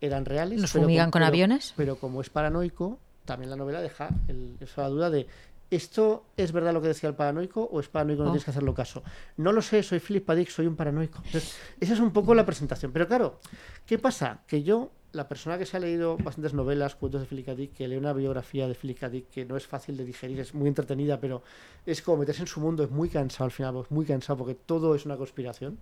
eran 0.00 0.24
reales. 0.24 0.60
¿Nos 0.60 0.72
pero 0.72 0.82
fumigan 0.82 1.12
con 1.12 1.20
pero- 1.20 1.28
aviones? 1.28 1.74
Pero 1.76 1.96
como 1.96 2.20
es 2.20 2.28
paranoico, 2.28 2.98
también 3.30 3.50
la 3.50 3.56
novela 3.56 3.80
deja 3.80 4.08
el- 4.28 4.56
eso 4.60 4.80
la 4.82 4.88
duda 4.88 5.10
de 5.10 5.26
¿esto 5.70 6.24
es 6.36 6.50
verdad 6.50 6.72
lo 6.72 6.82
que 6.82 6.88
decía 6.88 7.08
el 7.08 7.14
paranoico 7.14 7.62
o 7.62 7.78
es 7.78 7.88
paranoico 7.88 8.22
no 8.24 8.30
Oh. 8.30 8.32
tienes 8.32 8.44
que 8.44 8.50
hacerlo 8.50 8.74
caso? 8.74 9.02
No 9.36 9.52
lo 9.52 9.62
sé, 9.62 9.82
soy 9.84 10.00
Philip. 10.00 10.28
Dick, 10.32 10.48
soy 10.48 10.66
un 10.66 10.74
paranoico. 10.74 11.18
Entonces, 11.24 11.56
esa 11.78 11.92
es 11.94 12.00
un 12.00 12.12
poco 12.12 12.34
la 12.34 12.44
presentación. 12.44 12.90
Pero 12.92 13.06
claro, 13.06 13.38
¿qué 13.86 13.96
pasa? 13.98 14.40
Que 14.48 14.64
yo, 14.64 14.90
la 15.12 15.28
persona 15.28 15.58
que 15.58 15.66
se 15.66 15.76
ha 15.76 15.80
leído 15.80 16.16
bastantes 16.16 16.54
novelas, 16.54 16.96
cuentos 16.96 17.20
de 17.20 17.26
Philip. 17.28 17.48
Dick, 17.50 17.72
que 17.74 17.86
lee 17.86 17.96
una 17.96 18.12
biografía 18.12 18.66
de 18.66 18.74
Philip. 18.74 19.00
Dick 19.04 19.28
que 19.30 19.44
no 19.44 19.56
es 19.56 19.64
fácil 19.66 19.96
de 19.96 20.04
digerir, 20.04 20.40
es 20.40 20.54
muy 20.54 20.66
entretenida, 20.66 21.20
pero 21.20 21.42
es 21.86 22.02
como 22.02 22.18
meterse 22.18 22.42
en 22.42 22.48
su 22.48 22.58
mundo, 22.60 22.82
es 22.82 22.90
muy 22.90 23.08
cansado 23.08 23.44
al 23.44 23.52
final, 23.52 23.76
es 23.76 23.90
muy 23.92 24.04
cansado 24.04 24.38
porque 24.38 24.56
todo 24.56 24.96
es 24.96 25.06
una 25.06 25.16
conspiración. 25.16 25.78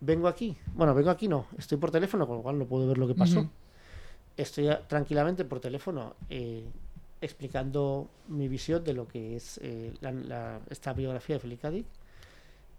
Vengo 0.00 0.28
aquí. 0.28 0.56
Bueno, 0.74 0.94
vengo 0.94 1.08
aquí 1.10 1.26
no, 1.26 1.46
estoy 1.58 1.78
por 1.78 1.90
teléfono, 1.90 2.26
con 2.26 2.36
lo 2.36 2.42
cual 2.42 2.58
no 2.58 2.66
puedo 2.66 2.86
ver 2.86 2.98
lo 2.98 3.06
que 3.06 3.14
pasó. 3.14 3.48
Estoy 4.36 4.68
tranquilamente 4.88 5.44
por 5.44 5.60
teléfono 5.60 6.14
eh, 6.30 6.64
explicando 7.20 8.08
mi 8.28 8.48
visión 8.48 8.82
de 8.82 8.94
lo 8.94 9.06
que 9.06 9.36
es 9.36 9.58
eh, 9.62 9.92
la- 10.00 10.12
la- 10.12 10.60
esta 10.70 10.92
biografía 10.92 11.38
de 11.38 11.56
K. 11.56 11.70
Dick. 11.70 11.86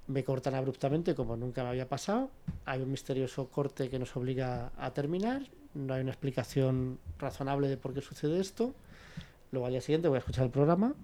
Me 0.07 0.23
cortan 0.23 0.55
abruptamente 0.55 1.13
como 1.15 1.37
nunca 1.37 1.63
me 1.63 1.69
había 1.69 1.87
pasado. 1.87 2.31
Hay 2.65 2.81
un 2.81 2.91
misterioso 2.91 3.47
corte 3.47 3.89
que 3.89 3.99
nos 3.99 4.15
obliga 4.17 4.71
a 4.77 4.91
terminar. 4.91 5.43
No 5.75 5.93
hay 5.93 6.01
una 6.01 6.11
explicación 6.11 6.97
razonable 7.19 7.67
de 7.69 7.77
por 7.77 7.93
qué 7.93 8.01
sucede 8.01 8.39
esto. 8.39 8.73
Luego 9.51 9.67
al 9.67 9.73
día 9.73 9.81
siguiente 9.81 10.07
voy 10.07 10.15
a 10.17 10.19
escuchar 10.19 10.45
el 10.45 10.49
programa 10.51 10.95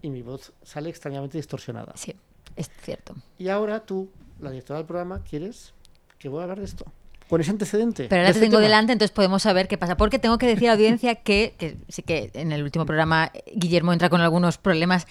y 0.00 0.10
mi 0.10 0.22
voz 0.22 0.52
sale 0.62 0.88
extrañamente 0.88 1.36
distorsionada. 1.36 1.92
Sí, 1.96 2.14
es 2.56 2.70
cierto. 2.82 3.14
Y 3.38 3.48
ahora 3.48 3.84
tú, 3.84 4.08
la 4.40 4.50
directora 4.50 4.78
del 4.78 4.86
programa, 4.86 5.22
quieres 5.24 5.74
que 6.18 6.28
voy 6.28 6.40
a 6.40 6.42
hablar 6.44 6.58
de 6.60 6.64
esto. 6.66 6.84
Con 7.28 7.40
ese 7.40 7.50
antecedente. 7.50 8.06
Pero 8.08 8.20
ahora 8.20 8.32
te 8.32 8.38
este 8.38 8.40
tengo 8.40 8.58
tema. 8.58 8.64
delante, 8.64 8.92
entonces 8.92 9.14
podemos 9.14 9.42
saber 9.42 9.66
qué 9.66 9.78
pasa. 9.78 9.96
Porque 9.96 10.18
tengo 10.18 10.38
que 10.38 10.46
decir 10.46 10.68
a 10.68 10.72
la 10.72 10.74
audiencia 10.74 11.14
que, 11.16 11.54
que 11.58 11.78
sí 11.88 12.02
que 12.02 12.30
en 12.34 12.52
el 12.52 12.62
último 12.62 12.84
programa 12.86 13.32
Guillermo 13.54 13.92
entra 13.92 14.10
con 14.10 14.20
algunos 14.20 14.58
problemas 14.58 15.06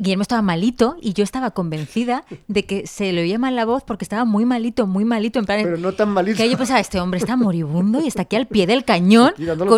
Guillermo 0.00 0.22
estaba 0.22 0.40
malito 0.40 0.96
y 1.00 1.12
yo 1.12 1.22
estaba 1.22 1.50
convencida 1.50 2.24
de 2.48 2.64
que 2.64 2.86
se 2.86 3.12
le 3.12 3.20
oía 3.20 3.38
mal 3.38 3.54
la 3.54 3.66
voz 3.66 3.84
porque 3.84 4.04
estaba 4.04 4.24
muy 4.24 4.46
malito, 4.46 4.86
muy 4.86 5.04
malito. 5.04 5.38
En 5.38 5.44
plan, 5.44 5.60
Pero 5.62 5.76
no 5.76 5.92
tan 5.92 6.08
malito. 6.08 6.38
que 6.38 6.48
yo 6.50 6.56
pensaba, 6.56 6.80
este 6.80 6.98
hombre 7.00 7.18
está 7.18 7.36
moribundo 7.36 8.00
y 8.00 8.08
está 8.08 8.22
aquí 8.22 8.36
al 8.36 8.46
pie 8.46 8.66
del 8.66 8.84
cañón 8.86 9.32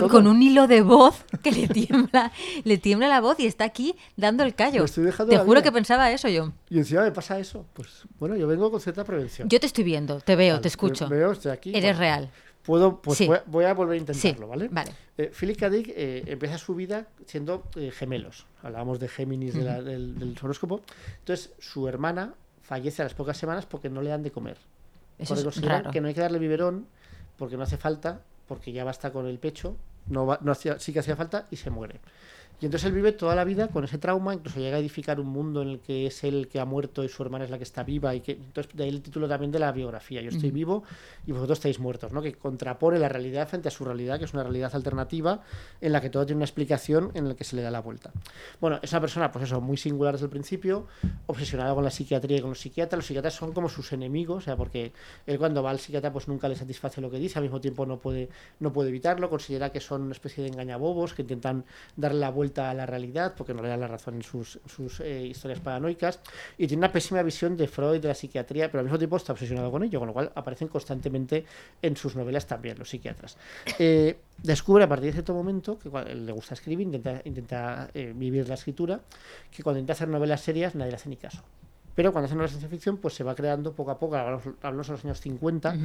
con, 0.08 0.26
un 0.28 0.40
hilo 0.40 0.68
de 0.68 0.82
voz 0.82 1.24
que 1.42 1.50
le 1.50 1.66
tiembla, 1.68 2.30
le 2.62 2.78
tiembla 2.78 3.08
la 3.08 3.20
voz 3.20 3.40
y 3.40 3.46
está 3.46 3.64
aquí 3.64 3.96
dando 4.16 4.44
el 4.44 4.54
callo. 4.54 4.84
Estoy 4.84 5.06
Te 5.06 5.12
juro 5.12 5.44
vida. 5.44 5.62
que 5.62 5.72
pensaba 5.72 6.10
eso 6.12 6.28
yo. 6.28 6.52
Y 6.70 6.78
encima 6.78 7.02
me 7.02 7.10
pasa 7.10 7.38
eso. 7.40 7.66
Pues 7.72 7.88
bueno, 8.20 8.36
yo 8.36 8.46
vengo 8.46 8.70
con 8.70 8.80
cierta 8.80 9.02
prevención. 9.04 9.48
Yo 9.48 9.58
te 9.58 9.66
estoy 9.66 9.82
viendo, 9.82 10.20
te 10.20 10.36
veo, 10.36 10.54
Vale, 10.54 10.62
te 10.62 10.68
escucho. 10.68 11.08
me- 11.08 11.16
Veo, 11.16 11.32
estoy 11.32 11.50
aquí. 11.50 11.70
Eres 11.70 11.82
bueno, 11.96 11.98
real. 11.98 12.30
Puedo, 12.62 13.02
pues 13.02 13.18
Sí. 13.18 13.26
voy, 13.26 13.38
a, 13.38 13.42
voy 13.46 13.64
a 13.64 13.74
volver 13.74 13.96
a 13.96 13.98
Sí, 14.14 14.28
intentarlo, 14.28 14.46
¿vale? 14.46 14.68
vale. 14.70 14.92
Eh, 15.18 15.32
Philip 15.36 15.58
K. 15.58 15.68
Dick 15.68 15.92
eh, 15.96 16.22
empieza 16.28 16.58
su 16.58 16.76
vida 16.76 17.06
siendo 17.26 17.64
eh, 17.74 17.90
gemelos. 17.90 18.46
Hablábamos 18.62 18.98
de 19.00 19.08
Géminis 19.08 19.54
de 19.54 19.64
la- 19.64 19.82
del, 19.82 20.18
del 20.18 20.36
horóscopo. 20.42 20.80
Entonces, 21.18 21.52
su 21.58 21.88
hermana 21.88 22.34
fallece 22.62 23.02
a 23.02 23.04
las 23.04 23.14
pocas 23.14 23.36
semanas 23.36 23.66
porque 23.66 23.88
no 23.90 24.02
le 24.02 24.10
dan 24.10 24.22
de 24.22 24.30
comer. 24.30 24.56
Eso 25.18 25.28
porque 25.34 25.40
es 25.40 25.44
consideran 25.44 25.78
raro. 25.80 25.90
que 25.92 26.00
no 26.00 26.08
hay 26.08 26.14
que 26.14 26.20
darle 26.20 26.38
biberón 26.38 26.86
porque 27.36 27.56
no 27.56 27.64
hace 27.64 27.76
falta, 27.76 28.20
porque 28.46 28.72
ya 28.72 28.84
basta 28.84 29.10
con 29.10 29.26
el 29.26 29.38
pecho, 29.38 29.76
no, 30.06 30.26
va- 30.26 30.38
no 30.42 30.52
hacía, 30.52 30.78
sí 30.78 30.92
que 30.92 31.00
hacía 31.00 31.16
falta 31.16 31.46
y 31.50 31.56
se 31.56 31.70
muere. 31.70 32.00
Y 32.62 32.66
entonces 32.66 32.86
él 32.86 32.94
vive 32.94 33.10
toda 33.10 33.34
la 33.34 33.42
vida 33.42 33.66
con 33.66 33.82
ese 33.82 33.98
trauma, 33.98 34.34
incluso 34.34 34.60
llega 34.60 34.76
a 34.76 34.78
edificar 34.80 35.18
un 35.18 35.26
mundo 35.26 35.62
en 35.62 35.68
el 35.68 35.80
que 35.80 36.06
es 36.06 36.22
él 36.22 36.46
que 36.46 36.60
ha 36.60 36.64
muerto 36.64 37.02
y 37.02 37.08
su 37.08 37.20
hermana 37.24 37.44
es 37.44 37.50
la 37.50 37.58
que 37.58 37.64
está 37.64 37.82
viva. 37.82 38.14
y 38.14 38.20
que 38.20 38.32
Entonces, 38.32 38.72
de 38.72 38.84
ahí 38.84 38.90
el 38.90 39.02
título 39.02 39.28
también 39.28 39.50
de 39.50 39.58
la 39.58 39.72
biografía, 39.72 40.22
Yo 40.22 40.28
estoy 40.28 40.52
vivo 40.52 40.84
y 41.26 41.32
vosotros 41.32 41.58
estáis 41.58 41.80
muertos, 41.80 42.12
¿no? 42.12 42.22
que 42.22 42.34
contrapone 42.34 43.00
la 43.00 43.08
realidad 43.08 43.48
frente 43.48 43.66
a 43.66 43.72
su 43.72 43.84
realidad, 43.84 44.20
que 44.20 44.26
es 44.26 44.32
una 44.32 44.44
realidad 44.44 44.70
alternativa 44.76 45.42
en 45.80 45.90
la 45.90 46.00
que 46.00 46.08
todo 46.08 46.24
tiene 46.24 46.36
una 46.36 46.44
explicación 46.44 47.10
en 47.14 47.28
la 47.28 47.34
que 47.34 47.42
se 47.42 47.56
le 47.56 47.62
da 47.62 47.72
la 47.72 47.80
vuelta. 47.80 48.12
Bueno, 48.60 48.78
es 48.80 48.92
una 48.92 49.00
persona, 49.00 49.32
pues 49.32 49.46
eso, 49.46 49.60
muy 49.60 49.76
singular 49.76 50.14
desde 50.14 50.26
el 50.26 50.30
principio, 50.30 50.86
obsesionada 51.26 51.74
con 51.74 51.82
la 51.82 51.90
psiquiatría 51.90 52.36
y 52.36 52.40
con 52.42 52.50
los 52.50 52.60
psiquiatras. 52.60 52.96
Los 52.96 53.06
psiquiatras 53.06 53.34
son 53.34 53.50
como 53.52 53.68
sus 53.68 53.92
enemigos, 53.92 54.36
o 54.36 54.40
sea, 54.40 54.56
porque 54.56 54.92
él 55.26 55.36
cuando 55.36 55.64
va 55.64 55.70
al 55.70 55.80
psiquiatra 55.80 56.12
pues 56.12 56.28
nunca 56.28 56.48
le 56.48 56.54
satisface 56.54 57.00
lo 57.00 57.10
que 57.10 57.18
dice, 57.18 57.40
al 57.40 57.42
mismo 57.42 57.60
tiempo 57.60 57.86
no 57.86 57.98
puede, 57.98 58.28
no 58.60 58.72
puede 58.72 58.90
evitarlo, 58.90 59.28
considera 59.28 59.72
que 59.72 59.80
son 59.80 60.02
una 60.02 60.12
especie 60.12 60.44
de 60.44 60.50
engañabobos 60.50 61.12
que 61.12 61.22
intentan 61.22 61.64
darle 61.96 62.20
la 62.20 62.30
vuelta 62.30 62.51
a 62.58 62.74
la 62.74 62.86
realidad 62.86 63.34
porque 63.36 63.54
no 63.54 63.62
le 63.62 63.68
dan 63.68 63.80
la 63.80 63.88
razón 63.88 64.14
en 64.14 64.22
sus, 64.22 64.60
sus 64.66 65.00
eh, 65.00 65.26
historias 65.26 65.60
paranoicas 65.60 66.20
y 66.58 66.66
tiene 66.66 66.80
una 66.80 66.92
pésima 66.92 67.22
visión 67.22 67.56
de 67.56 67.68
Freud, 67.68 68.00
de 68.00 68.08
la 68.08 68.14
psiquiatría, 68.14 68.70
pero 68.70 68.80
al 68.80 68.86
mismo 68.86 68.98
tiempo 68.98 69.16
está 69.16 69.32
obsesionado 69.32 69.70
con 69.70 69.82
ello, 69.82 69.98
con 69.98 70.08
lo 70.08 70.12
cual 70.12 70.32
aparecen 70.34 70.68
constantemente 70.68 71.44
en 71.80 71.96
sus 71.96 72.16
novelas 72.16 72.46
también 72.46 72.78
los 72.78 72.90
psiquiatras. 72.90 73.36
Eh, 73.78 74.18
descubre 74.42 74.84
a 74.84 74.88
partir 74.88 75.06
de 75.06 75.12
cierto 75.12 75.34
momento 75.34 75.78
que 75.78 75.88
le 75.88 76.32
gusta 76.32 76.54
escribir, 76.54 76.86
intenta, 76.86 77.22
intenta 77.24 77.90
eh, 77.94 78.12
vivir 78.14 78.48
la 78.48 78.54
escritura, 78.54 79.00
que 79.50 79.62
cuando 79.62 79.78
intenta 79.78 79.94
hacer 79.94 80.08
novelas 80.08 80.40
serias 80.40 80.74
nadie 80.74 80.90
le 80.90 80.96
hace 80.96 81.08
ni 81.08 81.16
caso. 81.16 81.42
Pero 81.94 82.12
cuando 82.12 82.26
hace 82.26 82.34
novelas 82.34 82.52
de 82.52 82.58
ciencia 82.58 82.68
ficción, 82.68 82.96
pues 82.96 83.14
se 83.14 83.24
va 83.24 83.34
creando 83.34 83.72
poco 83.72 83.90
a 83.90 83.98
poco, 83.98 84.16
hablamos, 84.16 84.44
hablamos 84.62 84.86
de 84.86 84.92
los 84.92 85.04
años 85.04 85.20
50, 85.20 85.76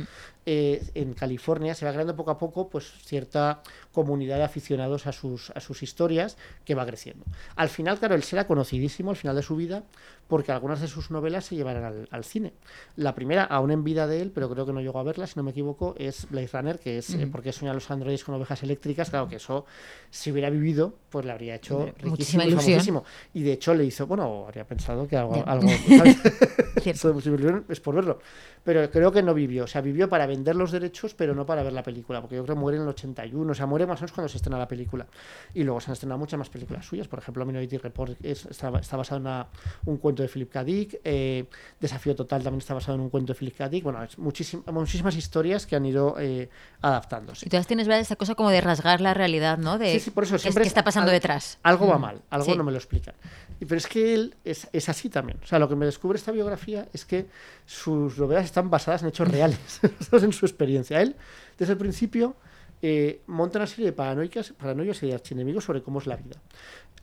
eh, 0.46 0.84
en 0.94 1.14
California 1.14 1.76
se 1.76 1.86
va 1.86 1.92
creando 1.92 2.16
poco 2.16 2.32
a 2.32 2.38
poco 2.38 2.70
pues 2.70 2.92
cierta 3.04 3.62
comunidad 3.92 4.38
de 4.38 4.44
aficionados 4.44 5.08
a 5.08 5.12
sus, 5.12 5.52
a 5.52 5.60
sus 5.60 5.84
historias 5.84 6.38
que 6.66 6.76
va 6.76 6.86
creciendo. 6.86 7.26
Al 7.56 7.70
final, 7.70 8.00
claro, 8.00 8.16
él 8.16 8.24
será 8.24 8.48
conocidísimo 8.48 9.10
al 9.10 9.18
final 9.18 9.36
de 9.36 9.42
su 9.42 9.56
vida 9.56 9.84
porque 10.28 10.52
algunas 10.52 10.82
de 10.82 10.88
sus 10.88 11.10
novelas 11.12 11.46
se 11.46 11.56
llevarán 11.56 11.84
al, 11.86 12.08
al 12.12 12.24
cine. 12.24 12.54
La 12.96 13.16
primera, 13.16 13.44
aún 13.46 13.72
en 13.72 13.84
vida 13.84 14.08
de 14.08 14.22
él, 14.22 14.32
pero 14.34 14.50
creo 14.50 14.66
que 14.66 14.74
no 14.74 14.82
llegó 14.82 15.00
a 15.00 15.04
verla, 15.04 15.26
si 15.28 15.34
no 15.38 15.44
me 15.44 15.52
equivoco, 15.52 15.96
es 15.98 16.28
Blade 16.30 16.50
Runner, 16.52 16.80
que 16.80 16.98
es 16.98 17.14
eh, 17.14 17.28
porque 17.32 17.52
soña 17.54 17.72
a 17.72 17.74
los 17.74 17.90
androides 17.92 18.24
con 18.24 18.36
ovejas 18.36 18.62
eléctricas. 18.64 19.10
Claro 19.10 19.28
que 19.30 19.38
eso, 19.38 19.66
si 20.10 20.32
hubiera 20.32 20.50
vivido, 20.50 20.96
pues 21.10 21.26
le 21.26 21.32
habría 21.32 21.56
hecho 21.56 21.86
riquísimo 21.86 22.10
muchísima 22.12 22.44
y 22.44 22.48
ilusión. 22.50 22.72
famosísimo. 22.74 23.04
Y 23.34 23.44
de 23.44 23.54
hecho 23.54 23.74
le 23.74 23.86
hizo, 23.86 24.06
bueno, 24.08 24.46
habría 24.48 24.66
pensado 24.66 25.08
que 25.08 25.16
algo, 25.18 25.36
Ya. 25.36 25.44
algo 25.44 25.68
es 27.70 27.80
por 27.80 27.96
verlo. 27.96 28.20
Pero 28.64 28.90
creo 28.92 29.12
que 29.12 29.24
no 29.24 29.34
vivió. 29.34 29.64
O 29.64 29.68
sea, 29.68 29.82
vivió 29.82 30.10
para 30.10 30.26
vender 30.28 30.56
los 30.56 30.72
derechos, 30.72 31.14
pero 31.14 31.34
no 31.34 31.46
para 31.46 31.64
ver 31.64 31.72
la 31.74 31.84
película. 31.84 32.20
Porque 32.22 32.36
yo 32.36 32.44
creo 32.44 32.56
que 32.56 32.60
muere 32.60 32.78
en 32.78 32.84
el 32.84 32.90
81. 32.90 33.50
O 33.52 33.56
sea, 33.56 33.66
muere 33.66 33.86
más 33.86 34.00
o 34.00 34.02
menos 34.02 34.12
cuando 34.12 34.28
se 34.30 34.38
estrena 34.38 34.58
la 34.58 34.68
película. 34.68 35.08
Y 35.54 35.64
luego 35.64 35.80
se 35.80 35.90
han 35.90 35.94
estrenado 35.94 36.20
muchas 36.20 36.38
más 36.38 36.50
películas 36.50 36.86
suyas. 36.86 37.08
Por 37.08 37.20
ejemplo, 37.20 37.46
Minority 37.46 37.78
Report 37.78 38.18
es- 38.24 38.46
está, 38.46 38.78
está 38.80 38.98
basado 38.98 39.18
en 39.18 39.28
una- 39.28 39.48
un 39.86 39.98
cuento 39.98 40.17
de 40.24 40.30
Philip 40.30 40.52
K. 40.52 40.64
Dick. 40.64 41.00
eh, 41.04 41.46
Desafío 41.80 42.16
Total 42.16 42.42
también 42.44 42.60
está 42.60 42.74
basado 42.74 42.96
en 42.96 43.02
un 43.02 43.10
cuento 43.10 43.34
de 43.34 43.40
Philip 43.40 43.56
K. 43.58 43.70
Dick. 43.70 43.84
Bueno, 43.84 44.04
es 44.04 44.18
muchísim- 44.18 44.64
muchísimas 44.72 45.16
historias 45.16 45.66
que 45.66 45.76
han 45.76 45.86
ido 45.86 46.16
eh, 46.20 46.50
adaptándose. 46.82 47.46
Y 47.46 47.50
todas 47.50 47.68
tienes 47.68 47.88
¿verdad? 47.88 48.02
esa 48.02 48.16
cosa 48.16 48.36
como 48.36 48.50
de 48.50 48.62
rasgar 48.62 49.02
la 49.02 49.14
realidad, 49.14 49.58
¿no? 49.58 49.78
De 49.78 49.94
Sí, 49.94 50.00
sí, 50.00 50.12
por 50.12 50.24
eso 50.24 50.38
siempre 50.38 50.62
qué 50.64 50.68
es 50.68 50.72
está 50.72 50.84
pasando 50.84 51.10
al- 51.12 51.16
detrás. 51.16 51.60
Algo 51.64 51.88
va 51.88 51.98
Mm, 51.98 52.02
mal, 52.02 52.22
algo 52.30 52.46
sí. 52.52 52.58
no 52.58 52.64
me 52.64 52.72
lo 52.72 52.78
explican. 52.78 53.16
Pero 53.60 53.76
es 53.76 53.88
que 53.88 54.14
él 54.14 54.36
es, 54.44 54.68
es 54.72 54.88
así 54.90 55.10
también. 55.10 55.40
O 55.44 55.46
sea, 55.48 55.58
lo 55.60 55.68
que 55.68 55.76
me 55.76 55.86
descubre 55.86 56.18
esta 56.18 56.32
biografía 56.32 56.88
es 56.94 57.06
que 57.06 57.26
sus 57.66 58.18
novelas 58.20 58.46
están 58.46 58.70
basadas 58.70 59.02
en 59.02 59.10
hechos 59.10 59.28
reales, 59.28 59.80
en 60.12 60.32
su 60.34 60.46
experiencia. 60.46 61.02
Él, 61.02 61.16
desde 61.58 61.74
el 61.74 61.80
principio, 61.80 62.36
eh, 62.84 63.22
monta 63.26 63.58
una 63.58 63.66
serie 63.66 63.86
de 63.88 63.94
paranoicas, 63.94 64.52
paranoias 64.52 65.02
y 65.02 65.08
de 65.08 65.16
archienemigos 65.16 65.64
sobre 65.64 65.82
cómo 65.82 65.98
es 66.00 66.06
la 66.06 66.16
vida. 66.18 66.36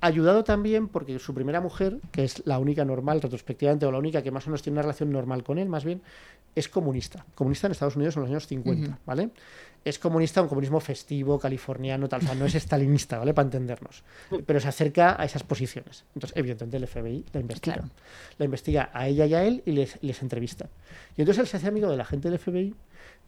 Ayudado 0.00 0.44
también 0.44 0.88
porque 0.88 1.18
su 1.18 1.32
primera 1.34 1.60
mujer, 1.60 1.98
que 2.12 2.24
es 2.24 2.46
la 2.46 2.58
única 2.58 2.84
normal, 2.84 3.22
retrospectivamente, 3.22 3.86
o 3.86 3.92
la 3.92 3.98
única 3.98 4.22
que 4.22 4.30
más 4.30 4.46
o 4.46 4.50
menos 4.50 4.62
tiene 4.62 4.74
una 4.74 4.82
relación 4.82 5.10
normal 5.10 5.42
con 5.42 5.58
él, 5.58 5.68
más 5.68 5.84
bien, 5.84 6.02
es 6.54 6.68
comunista. 6.68 7.24
Comunista 7.34 7.66
en 7.66 7.72
Estados 7.72 7.96
Unidos 7.96 8.16
en 8.16 8.22
los 8.22 8.30
años 8.30 8.46
50, 8.46 8.98
¿vale? 9.06 9.30
Es 9.84 9.98
comunista, 9.98 10.40
un 10.40 10.48
comunismo 10.48 10.80
festivo, 10.80 11.38
californiano, 11.38 12.08
tal, 12.08 12.22
o 12.22 12.26
sea, 12.26 12.34
no 12.34 12.46
es 12.46 12.54
estalinista, 12.54 13.18
¿vale? 13.18 13.34
Para 13.34 13.46
entendernos. 13.46 14.02
Pero 14.46 14.60
se 14.60 14.68
acerca 14.68 15.20
a 15.20 15.24
esas 15.24 15.42
posiciones. 15.42 16.04
Entonces, 16.14 16.36
evidentemente, 16.36 16.76
el 16.76 16.86
FBI 16.86 17.24
la 17.32 17.40
investiga. 17.40 17.76
Claro. 17.76 17.90
La 18.38 18.44
investiga 18.44 18.90
a 18.92 19.08
ella 19.08 19.26
y 19.26 19.34
a 19.34 19.44
él 19.44 19.62
y 19.66 19.72
les, 19.72 19.98
les 20.02 20.22
entrevista. 20.22 20.68
Y 21.16 21.22
entonces 21.22 21.42
él 21.42 21.48
se 21.48 21.56
hace 21.58 21.68
amigo 21.68 21.90
de 21.90 21.96
la 21.96 22.04
gente 22.04 22.30
del 22.30 22.38
FBI. 22.38 22.74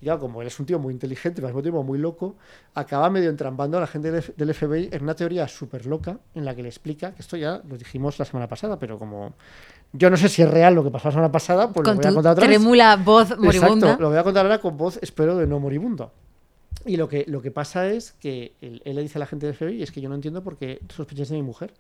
Y 0.01 0.05
claro, 0.05 0.21
como 0.21 0.43
él 0.43 0.49
es 0.49 0.61
un 0.61 0.67
tío 0.67 0.79
muy 0.79 0.93
inteligente, 0.93 1.37
pero 1.37 1.49
al 1.49 1.53
mismo 1.55 1.63
tiempo 1.63 1.83
muy 1.83 1.99
loco, 1.99 2.37
acaba 2.75 3.09
medio 3.09 3.31
entrampando 3.31 3.79
a 3.79 3.81
la 3.81 3.87
gente 3.87 4.11
del, 4.11 4.55
FBI 4.55 4.91
en 4.93 5.03
una 5.03 5.15
teoría 5.15 5.49
súper 5.49 5.87
loca 5.87 6.19
en 6.35 6.45
la 6.45 6.55
que 6.55 6.63
le 6.63 6.69
explica, 6.69 7.13
que 7.13 7.23
esto 7.23 7.37
ya 7.37 7.63
lo 7.67 7.79
dijimos 7.79 8.19
la 8.19 8.25
semana 8.25 8.47
pasada, 8.47 8.79
pero 8.79 8.99
como 8.99 9.35
yo 9.93 10.11
no 10.11 10.17
sé 10.17 10.29
si 10.29 10.43
es 10.43 10.51
real 10.51 10.75
lo 10.75 10.85
que 10.85 10.91
pasó 10.91 11.09
la 11.09 11.13
semana 11.13 11.33
pasada, 11.33 11.73
pues 11.73 11.85
Con 11.85 11.97
lo 11.97 12.03
voy 12.03 12.11
a 12.11 12.15
contar 12.15 12.33
otra 12.33 12.47
vez. 12.47 12.57
trémula 12.59 12.97
voz 12.97 13.31
moribunda. 13.39 13.87
Exacto, 13.87 14.03
lo 14.03 14.09
voy 14.11 14.19
a 14.19 14.23
contar 14.23 14.45
ahora 14.45 14.61
con 14.61 14.77
voz, 14.77 14.99
espero, 15.01 15.37
de 15.37 15.47
no 15.47 15.59
moribundo. 15.61 16.13
Y 16.85 16.97
lo 16.99 17.09
que, 17.09 17.25
lo 17.27 17.41
que 17.41 17.51
pasa 17.51 17.89
es 17.89 18.13
que 18.13 18.55
él, 18.61 18.83
él 18.85 18.97
le 18.97 19.03
dice 19.03 19.19
a 19.19 19.21
la 19.21 19.27
gente 19.27 19.47
del 19.47 19.55
FBI, 19.55 19.83
es 19.83 19.91
que 19.91 20.01
yo 20.01 20.09
no 20.09 20.15
entiendo 20.15 20.43
por 20.43 20.57
qué 20.57 20.81
sospecháis 20.95 21.31
de 21.31 21.37
mi 21.37 21.43
mujer. 21.43 21.73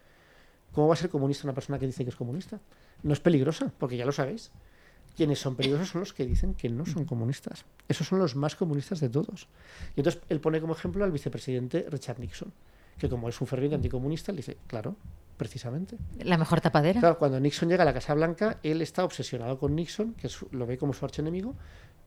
¿Cómo 0.72 0.88
va 0.88 0.94
a 0.94 0.96
ser 0.96 1.10
comunista 1.10 1.46
una 1.46 1.54
persona 1.54 1.78
que 1.78 1.86
dice 1.86 2.04
que 2.04 2.10
es 2.10 2.16
comunista? 2.16 2.60
No 3.02 3.12
es 3.12 3.20
peligrosa, 3.20 3.72
porque 3.78 3.96
ya 3.96 4.04
lo 4.04 4.12
sabéis. 4.12 4.50
Quienes 5.16 5.38
son 5.40 5.56
peligrosos 5.56 5.88
son 5.88 6.00
los 6.00 6.12
que 6.12 6.26
dicen 6.26 6.54
que 6.54 6.68
no 6.68 6.84
son 6.86 7.04
comunistas. 7.06 7.64
Esos 7.88 8.06
son 8.06 8.18
los 8.18 8.36
más 8.36 8.54
comunistas 8.54 9.00
de 9.00 9.08
todos. 9.08 9.48
Y 9.96 10.00
entonces 10.00 10.20
él 10.28 10.40
pone 10.40 10.60
como 10.60 10.74
ejemplo 10.74 11.04
al 11.04 11.12
vicepresidente 11.12 11.86
Richard 11.90 12.18
Nixon, 12.20 12.52
que 12.98 13.08
como 13.08 13.28
es 13.28 13.40
un 13.40 13.46
ferviente 13.46 13.76
anticomunista, 13.76 14.32
le 14.32 14.36
dice, 14.38 14.58
claro, 14.66 14.94
precisamente. 15.36 15.96
La 16.22 16.36
mejor 16.38 16.60
tapadera. 16.60 17.00
Claro, 17.00 17.18
cuando 17.18 17.40
Nixon 17.40 17.68
llega 17.68 17.82
a 17.82 17.86
la 17.86 17.94
Casa 17.94 18.14
Blanca, 18.14 18.58
él 18.62 18.82
está 18.82 19.04
obsesionado 19.04 19.58
con 19.58 19.74
Nixon, 19.74 20.14
que 20.14 20.26
es- 20.28 20.38
lo 20.50 20.66
ve 20.66 20.76
como 20.78 20.92
su 20.92 21.04
archienemigo, 21.04 21.54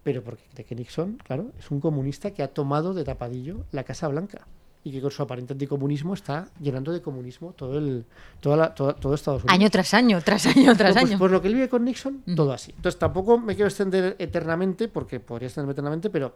pero 0.03 0.23
porque 0.23 0.43
cree 0.53 0.65
que 0.65 0.75
Nixon, 0.75 1.17
claro, 1.23 1.51
es 1.59 1.69
un 1.71 1.79
comunista 1.79 2.31
que 2.31 2.43
ha 2.43 2.47
tomado 2.49 2.93
de 2.93 3.03
tapadillo 3.03 3.65
la 3.71 3.83
Casa 3.83 4.07
Blanca 4.07 4.47
y 4.83 4.91
que 4.91 5.01
con 5.01 5.11
su 5.11 5.21
aparente 5.21 5.53
anticomunismo 5.53 6.13
está 6.13 6.47
llenando 6.59 6.91
de 6.93 7.01
comunismo 7.01 7.51
todo 7.53 7.77
el 7.77 8.05
toda 8.39 8.55
la- 8.55 8.73
toda- 8.73 8.93
todo 8.95 9.13
Estados 9.13 9.43
Unidos. 9.43 9.53
Año 9.59 9.69
tras 9.69 9.93
año, 9.93 10.21
tras 10.21 10.45
año, 10.45 10.75
tras 10.77 10.93
Pues, 10.93 11.05
año. 11.09 11.19
pues 11.19 11.31
lo 11.31 11.41
que 11.41 11.49
él 11.49 11.55
vive 11.55 11.67
con 11.67 11.83
Nixon, 11.83 12.23
todo 12.35 12.53
así. 12.53 12.71
Entonces 12.75 12.97
tampoco 12.97 13.37
me 13.37 13.55
quiero 13.55 13.67
extender 13.67 14.15
eternamente, 14.19 14.87
porque 14.87 15.19
podría 15.19 15.47
extenderme 15.47 15.73
eternamente, 15.73 16.09
pero 16.09 16.35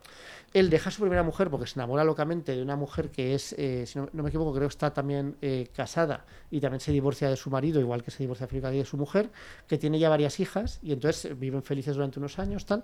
él 0.53 0.69
deja 0.69 0.89
a 0.89 0.91
su 0.91 0.99
primera 1.01 1.23
mujer 1.23 1.49
porque 1.49 1.67
se 1.67 1.79
enamora 1.79 2.03
locamente 2.03 2.53
de 2.55 2.61
una 2.61 2.75
mujer 2.75 3.09
que 3.11 3.33
es, 3.33 3.53
eh, 3.57 3.85
si 3.87 3.97
no, 3.99 4.09
no 4.11 4.23
me 4.23 4.29
equivoco, 4.29 4.51
creo 4.53 4.67
que 4.67 4.73
está 4.73 4.93
también 4.93 5.37
eh, 5.41 5.69
casada 5.73 6.25
y 6.51 6.59
también 6.59 6.81
se 6.81 6.91
divorcia 6.91 7.29
de 7.29 7.37
su 7.37 7.49
marido, 7.49 7.79
igual 7.79 8.03
que 8.03 8.11
se 8.11 8.21
divorcia 8.23 8.45
de 8.47 8.85
su 8.85 8.97
mujer, 8.97 9.29
que 9.67 9.77
tiene 9.77 9.99
ya 9.99 10.09
varias 10.09 10.39
hijas 10.41 10.79
y 10.83 10.91
entonces 10.91 11.39
viven 11.39 11.63
felices 11.63 11.95
durante 11.95 12.19
unos 12.19 12.37
años, 12.39 12.65
tal. 12.65 12.83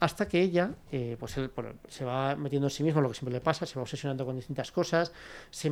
Hasta 0.00 0.26
que 0.26 0.40
ella, 0.40 0.70
eh, 0.90 1.16
pues 1.20 1.36
él, 1.36 1.50
bueno, 1.54 1.74
se 1.86 2.06
va 2.06 2.34
metiendo 2.34 2.68
en 2.68 2.70
sí 2.70 2.82
mismo, 2.82 3.02
lo 3.02 3.08
que 3.10 3.14
siempre 3.14 3.34
le 3.34 3.42
pasa, 3.42 3.66
se 3.66 3.74
va 3.76 3.82
obsesionando 3.82 4.24
con 4.24 4.34
distintas 4.34 4.72
cosas, 4.72 5.12
se, 5.50 5.70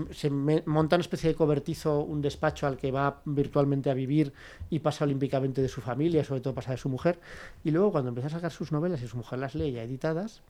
monta 0.66 0.97
una 0.97 1.01
especie 1.01 1.31
de 1.31 1.35
cobertizo, 1.35 2.01
un 2.01 2.20
despacho 2.20 2.66
al 2.66 2.76
que 2.76 2.91
va 2.91 3.22
virtualmente 3.24 3.89
a 3.91 3.95
vivir 3.95 4.35
y 4.68 4.81
pasa 4.81 5.05
olímpicamente 5.05 5.62
de 5.62 5.68
su 5.68 5.81
familia, 5.81 6.24
sobre 6.24 6.43
todo 6.43 6.55
pasa 6.55 6.72
de 6.72 6.76
su 6.76 6.91
mujer, 6.91 7.18
y 7.64 7.70
luego 7.70 7.91
cuando 7.91 8.11
empieza 8.11 8.26
a 8.26 8.33
sacar 8.33 8.53
sus 8.53 8.70
novelas 8.70 9.01
y 9.01 9.09
su 9.09 9.16
mujer 9.16 9.39
las 9.39 9.55
lee 9.55 9.72
ya 9.72 9.83
editadas, 9.83 10.43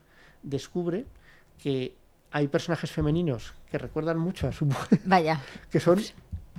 descubre 0.43 1.05
que 1.57 1.95
hay 2.31 2.49
personajes 2.49 2.91
femeninos 2.91 3.53
que 3.71 3.77
recuerdan 3.77 4.19
mucho 4.19 4.49
a 4.49 4.51
su 4.51 4.65
mujer, 4.65 4.99
Vaya. 5.05 5.41
que 5.71 5.79
son 5.79 6.01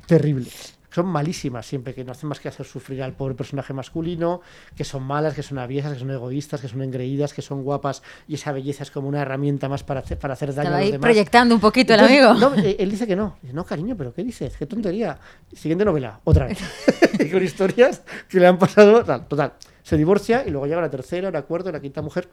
terribles. 0.06 0.79
Son 0.90 1.06
malísimas 1.06 1.66
siempre, 1.66 1.94
que 1.94 2.04
no 2.04 2.12
hacen 2.12 2.28
más 2.28 2.40
que 2.40 2.48
hacer 2.48 2.66
sufrir 2.66 3.02
al 3.02 3.12
pobre 3.12 3.34
personaje 3.34 3.72
masculino, 3.72 4.40
que 4.76 4.84
son 4.84 5.02
malas, 5.04 5.34
que 5.34 5.42
son 5.42 5.58
aviesas, 5.58 5.92
que 5.94 5.98
son 6.00 6.10
egoístas, 6.10 6.60
que 6.60 6.68
son 6.68 6.82
engreídas, 6.82 7.32
que 7.32 7.42
son 7.42 7.62
guapas 7.62 8.02
y 8.26 8.34
esa 8.34 8.52
belleza 8.52 8.82
es 8.82 8.90
como 8.90 9.08
una 9.08 9.22
herramienta 9.22 9.68
más 9.68 9.82
para 9.84 10.00
hacer, 10.00 10.18
para 10.18 10.34
hacer 10.34 10.54
daño 10.54 10.68
Estaba 10.68 10.76
a 10.76 10.80
los 10.80 10.86
ahí 10.86 10.92
demás. 10.92 11.02
proyectando 11.06 11.54
un 11.54 11.60
poquito 11.60 11.94
el 11.94 12.00
Entonces, 12.00 12.24
amigo. 12.26 12.56
no, 12.56 12.62
eh, 12.62 12.76
él 12.78 12.90
dice 12.90 13.06
que 13.06 13.16
no. 13.16 13.36
Dice, 13.42 13.54
no, 13.54 13.64
cariño, 13.64 13.96
pero 13.96 14.12
¿qué 14.12 14.24
dices? 14.24 14.56
Qué 14.56 14.66
tontería. 14.66 15.18
Siguiente 15.52 15.84
novela, 15.84 16.20
otra 16.24 16.46
vez. 16.46 16.58
Con 17.32 17.42
historias 17.42 18.02
que 18.28 18.40
le 18.40 18.46
han 18.46 18.58
pasado. 18.58 19.04
Tal, 19.04 19.26
total. 19.28 19.52
Se 19.82 19.96
divorcia 19.96 20.44
y 20.46 20.50
luego 20.50 20.66
llega 20.66 20.80
la 20.80 20.90
tercera, 20.90 21.30
la 21.30 21.42
cuarta, 21.42 21.72
la 21.72 21.80
quinta 21.80 22.02
mujer. 22.02 22.28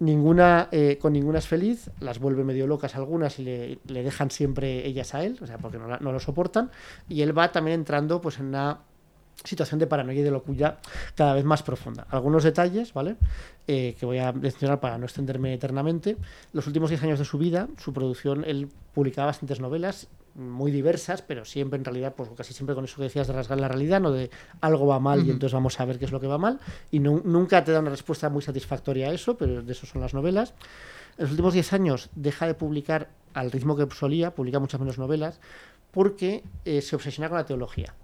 Ninguna, 0.00 0.68
eh, 0.70 0.96
con 1.00 1.12
ninguna 1.12 1.38
es 1.40 1.48
feliz, 1.48 1.90
las 1.98 2.20
vuelve 2.20 2.44
medio 2.44 2.68
locas 2.68 2.94
algunas 2.94 3.38
y 3.40 3.42
le, 3.42 3.78
le 3.86 4.02
dejan 4.04 4.30
siempre 4.30 4.86
ellas 4.86 5.12
a 5.14 5.24
él, 5.24 5.36
o 5.42 5.46
sea, 5.46 5.58
porque 5.58 5.76
no, 5.78 5.88
la- 5.88 5.98
no 5.98 6.12
lo 6.12 6.20
soportan. 6.20 6.70
Y 7.08 7.22
él 7.22 7.36
va 7.36 7.50
también 7.50 7.80
entrando 7.80 8.20
pues 8.20 8.38
en 8.38 8.46
una 8.46 8.78
situación 9.42 9.78
de 9.80 9.86
paranoia 9.88 10.20
y 10.20 10.22
de 10.22 10.30
locura 10.30 10.78
cada 11.16 11.34
vez 11.34 11.44
más 11.44 11.62
profunda. 11.64 12.06
Algunos 12.10 12.44
detalles, 12.44 12.92
¿vale? 12.92 13.16
Eh, 13.66 13.96
que 13.98 14.06
voy 14.06 14.18
a 14.18 14.32
mencionar 14.32 14.78
para 14.78 14.98
no 14.98 15.04
extenderme 15.04 15.52
eternamente. 15.54 16.16
Los 16.52 16.66
últimos 16.68 16.90
10 16.90 17.02
años 17.02 17.18
de 17.18 17.24
su 17.24 17.38
vida, 17.38 17.68
su 17.78 17.92
producción, 17.92 18.44
él 18.44 18.68
publicaba 18.94 19.26
bastantes 19.26 19.58
novelas 19.60 20.06
muy 20.38 20.70
diversas, 20.70 21.20
pero 21.20 21.44
siempre 21.44 21.78
en 21.78 21.84
realidad, 21.84 22.14
pues 22.16 22.30
casi 22.36 22.54
siempre 22.54 22.74
con 22.74 22.84
eso 22.84 22.96
que 22.96 23.02
decías 23.02 23.26
de 23.26 23.32
rasgar 23.32 23.60
la 23.60 23.68
realidad, 23.68 24.00
no 24.00 24.12
de 24.12 24.30
algo 24.60 24.86
va 24.86 24.98
mal 25.00 25.18
y 25.26 25.30
entonces 25.32 25.52
vamos 25.52 25.78
a 25.80 25.84
ver 25.84 25.98
qué 25.98 26.04
es 26.04 26.12
lo 26.12 26.20
que 26.20 26.26
va 26.28 26.38
mal. 26.38 26.60
Y 26.90 27.00
nu- 27.00 27.22
nunca 27.24 27.64
te 27.64 27.72
da 27.72 27.80
una 27.80 27.90
respuesta 27.90 28.28
muy 28.30 28.42
satisfactoria 28.42 29.08
a 29.08 29.12
eso, 29.12 29.36
pero 29.36 29.62
de 29.62 29.72
eso 29.72 29.84
son 29.86 30.00
las 30.00 30.14
novelas. 30.14 30.54
En 31.16 31.24
los 31.24 31.30
últimos 31.32 31.52
10 31.54 31.72
años 31.72 32.08
deja 32.14 32.46
de 32.46 32.54
publicar 32.54 33.08
al 33.34 33.50
ritmo 33.50 33.76
que 33.76 33.86
solía, 33.94 34.34
publica 34.34 34.58
muchas 34.60 34.80
menos 34.80 34.96
novelas, 34.98 35.40
porque 35.90 36.44
eh, 36.64 36.80
se 36.82 36.94
obsesiona 36.96 37.28
con 37.28 37.38
la 37.38 37.44
teología 37.46 37.94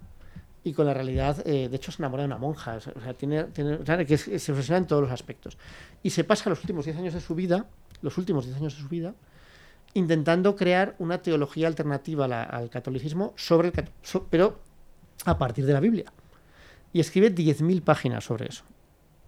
y 0.63 0.73
con 0.73 0.85
la 0.87 0.93
realidad, 0.93 1.41
eh, 1.47 1.69
de 1.69 1.75
hecho 1.77 1.91
se 1.91 2.01
enamora 2.01 2.23
de 2.23 2.27
una 2.27 2.37
monja, 2.37 2.77
o 2.77 2.99
sea, 3.01 3.13
tiene, 3.13 3.43
tiene- 3.45 3.75
o 3.75 3.85
sea, 3.85 4.03
que 4.03 4.17
se 4.17 4.51
obsesiona 4.51 4.77
en 4.79 4.87
todos 4.87 5.03
los 5.03 5.11
aspectos. 5.11 5.57
Y 6.03 6.09
se 6.09 6.23
pasa 6.23 6.49
los 6.49 6.59
últimos 6.61 6.85
10 6.85 6.97
años 6.97 7.13
de 7.13 7.21
su 7.21 7.35
vida, 7.35 7.67
los 8.01 8.17
últimos 8.17 8.45
10 8.45 8.57
años 8.57 8.75
de 8.75 8.81
su 8.81 8.89
vida, 8.89 9.13
intentando 9.95 10.55
crear 10.55 10.95
una 10.99 11.17
teología 11.23 11.67
alternativa 11.67 12.27
la- 12.27 12.43
al 12.43 12.69
catolicismo, 12.69 13.33
sobre 13.35 13.69
el, 13.69 13.89
so- 14.03 14.27
pero 14.29 14.59
a 15.25 15.37
partir 15.39 15.65
de 15.65 15.73
la 15.73 15.79
Biblia. 15.79 16.05
Y 16.93 16.99
escribe 16.99 17.33
10.000 17.33 17.81
páginas 17.81 18.23
sobre 18.23 18.47
eso. 18.47 18.63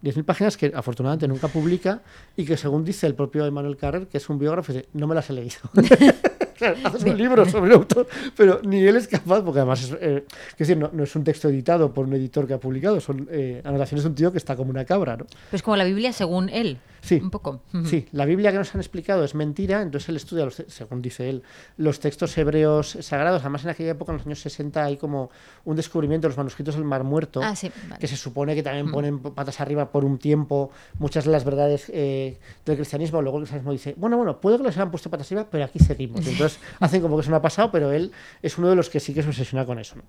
10.000 0.02 0.24
páginas 0.24 0.56
que 0.56 0.70
afortunadamente 0.74 1.26
nunca 1.26 1.48
publica 1.48 2.02
y 2.36 2.44
que 2.44 2.56
según 2.56 2.84
dice 2.84 3.06
el 3.08 3.14
propio 3.16 3.44
Emmanuel 3.44 3.76
Carrer, 3.76 4.06
que 4.06 4.18
es 4.18 4.28
un 4.28 4.38
biógrafo, 4.38 4.72
dice, 4.72 4.88
no 4.92 5.08
me 5.08 5.14
las 5.16 5.28
he 5.30 5.32
leído. 5.32 5.56
Claro, 6.58 6.76
haces 6.82 7.04
un 7.04 7.16
libro 7.16 7.48
sobre 7.48 7.70
un 7.70 7.76
autor, 7.82 8.08
pero 8.36 8.60
ni 8.64 8.84
él 8.84 8.96
es 8.96 9.06
capaz, 9.06 9.42
porque 9.42 9.60
además 9.60 9.80
es, 9.84 9.96
eh, 10.00 10.24
decir, 10.58 10.76
no, 10.76 10.90
no 10.92 11.04
es 11.04 11.14
un 11.14 11.22
texto 11.22 11.48
editado 11.48 11.94
por 11.94 12.04
un 12.04 12.14
editor 12.14 12.48
que 12.48 12.54
ha 12.54 12.58
publicado, 12.58 13.00
son 13.00 13.28
eh, 13.30 13.62
anotaciones 13.64 14.02
de 14.02 14.08
un 14.08 14.16
tío 14.16 14.32
que 14.32 14.38
está 14.38 14.56
como 14.56 14.70
una 14.70 14.84
cabra, 14.84 15.16
¿no? 15.16 15.26
Pues 15.50 15.62
como 15.62 15.76
la 15.76 15.84
Biblia 15.84 16.12
según 16.12 16.48
él. 16.48 16.78
Sí. 17.00 17.20
Un 17.22 17.30
poco. 17.30 17.62
Sí, 17.84 18.06
la 18.12 18.24
Biblia 18.24 18.50
que 18.52 18.58
nos 18.58 18.74
han 18.74 18.80
explicado 18.80 19.24
es 19.24 19.34
mentira, 19.34 19.82
entonces 19.82 20.08
él 20.08 20.16
estudia, 20.16 20.44
los, 20.44 20.62
según 20.66 21.00
dice 21.02 21.28
él, 21.30 21.42
los 21.76 22.00
textos 22.00 22.36
hebreos 22.38 22.98
sagrados. 23.00 23.40
Además, 23.42 23.64
en 23.64 23.70
aquella 23.70 23.90
época, 23.92 24.12
en 24.12 24.18
los 24.18 24.26
años 24.26 24.40
60, 24.40 24.84
hay 24.84 24.96
como 24.96 25.30
un 25.64 25.76
descubrimiento 25.76 26.26
de 26.26 26.30
los 26.30 26.36
manuscritos 26.36 26.74
del 26.74 26.84
Mar 26.84 27.04
Muerto, 27.04 27.40
Ah, 27.42 27.54
sí. 27.56 27.70
vale. 27.88 28.00
que 28.00 28.06
se 28.06 28.16
supone 28.16 28.54
que 28.54 28.62
también 28.62 28.90
ponen 28.90 29.18
patas 29.20 29.60
arriba 29.60 29.90
por 29.90 30.04
un 30.04 30.18
tiempo 30.18 30.70
muchas 30.98 31.24
de 31.24 31.30
las 31.30 31.44
verdades 31.44 31.90
eh, 31.94 32.38
del 32.64 32.76
cristianismo. 32.76 33.22
Luego 33.22 33.38
el 33.38 33.42
cristianismo 33.44 33.72
dice, 33.72 33.94
bueno, 33.96 34.16
bueno, 34.16 34.40
puede 34.40 34.58
que 34.58 34.64
les 34.64 34.76
hayan 34.76 34.90
puesto 34.90 35.10
patas 35.10 35.28
arriba, 35.30 35.46
pero 35.50 35.64
aquí 35.64 35.78
seguimos. 35.78 36.20
Entonces 36.26 36.58
hacen 36.80 37.00
como 37.00 37.16
que 37.16 37.22
eso 37.22 37.30
no 37.30 37.36
ha 37.36 37.42
pasado, 37.42 37.70
pero 37.70 37.92
él 37.92 38.12
es 38.42 38.58
uno 38.58 38.68
de 38.68 38.74
los 38.76 38.90
que 38.90 39.00
sí 39.00 39.14
que 39.14 39.22
se 39.22 39.28
obsesiona 39.28 39.64
con 39.64 39.78
eso. 39.78 39.96
¿no? 39.96 40.02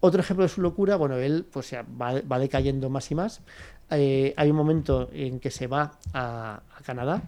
Otro 0.00 0.20
ejemplo 0.20 0.44
de 0.44 0.48
su 0.48 0.60
locura, 0.62 0.96
bueno, 0.96 1.16
él 1.16 1.46
pues 1.50 1.70
ya 1.70 1.82
va, 1.82 2.20
va 2.22 2.38
decayendo 2.38 2.88
más 2.90 3.10
y 3.10 3.14
más. 3.14 3.40
Eh, 3.90 4.34
hay 4.36 4.50
un 4.50 4.56
momento 4.56 5.08
en 5.12 5.40
que 5.40 5.50
se 5.50 5.66
va 5.66 5.92
a, 6.12 6.62
a 6.76 6.82
Canadá 6.82 7.22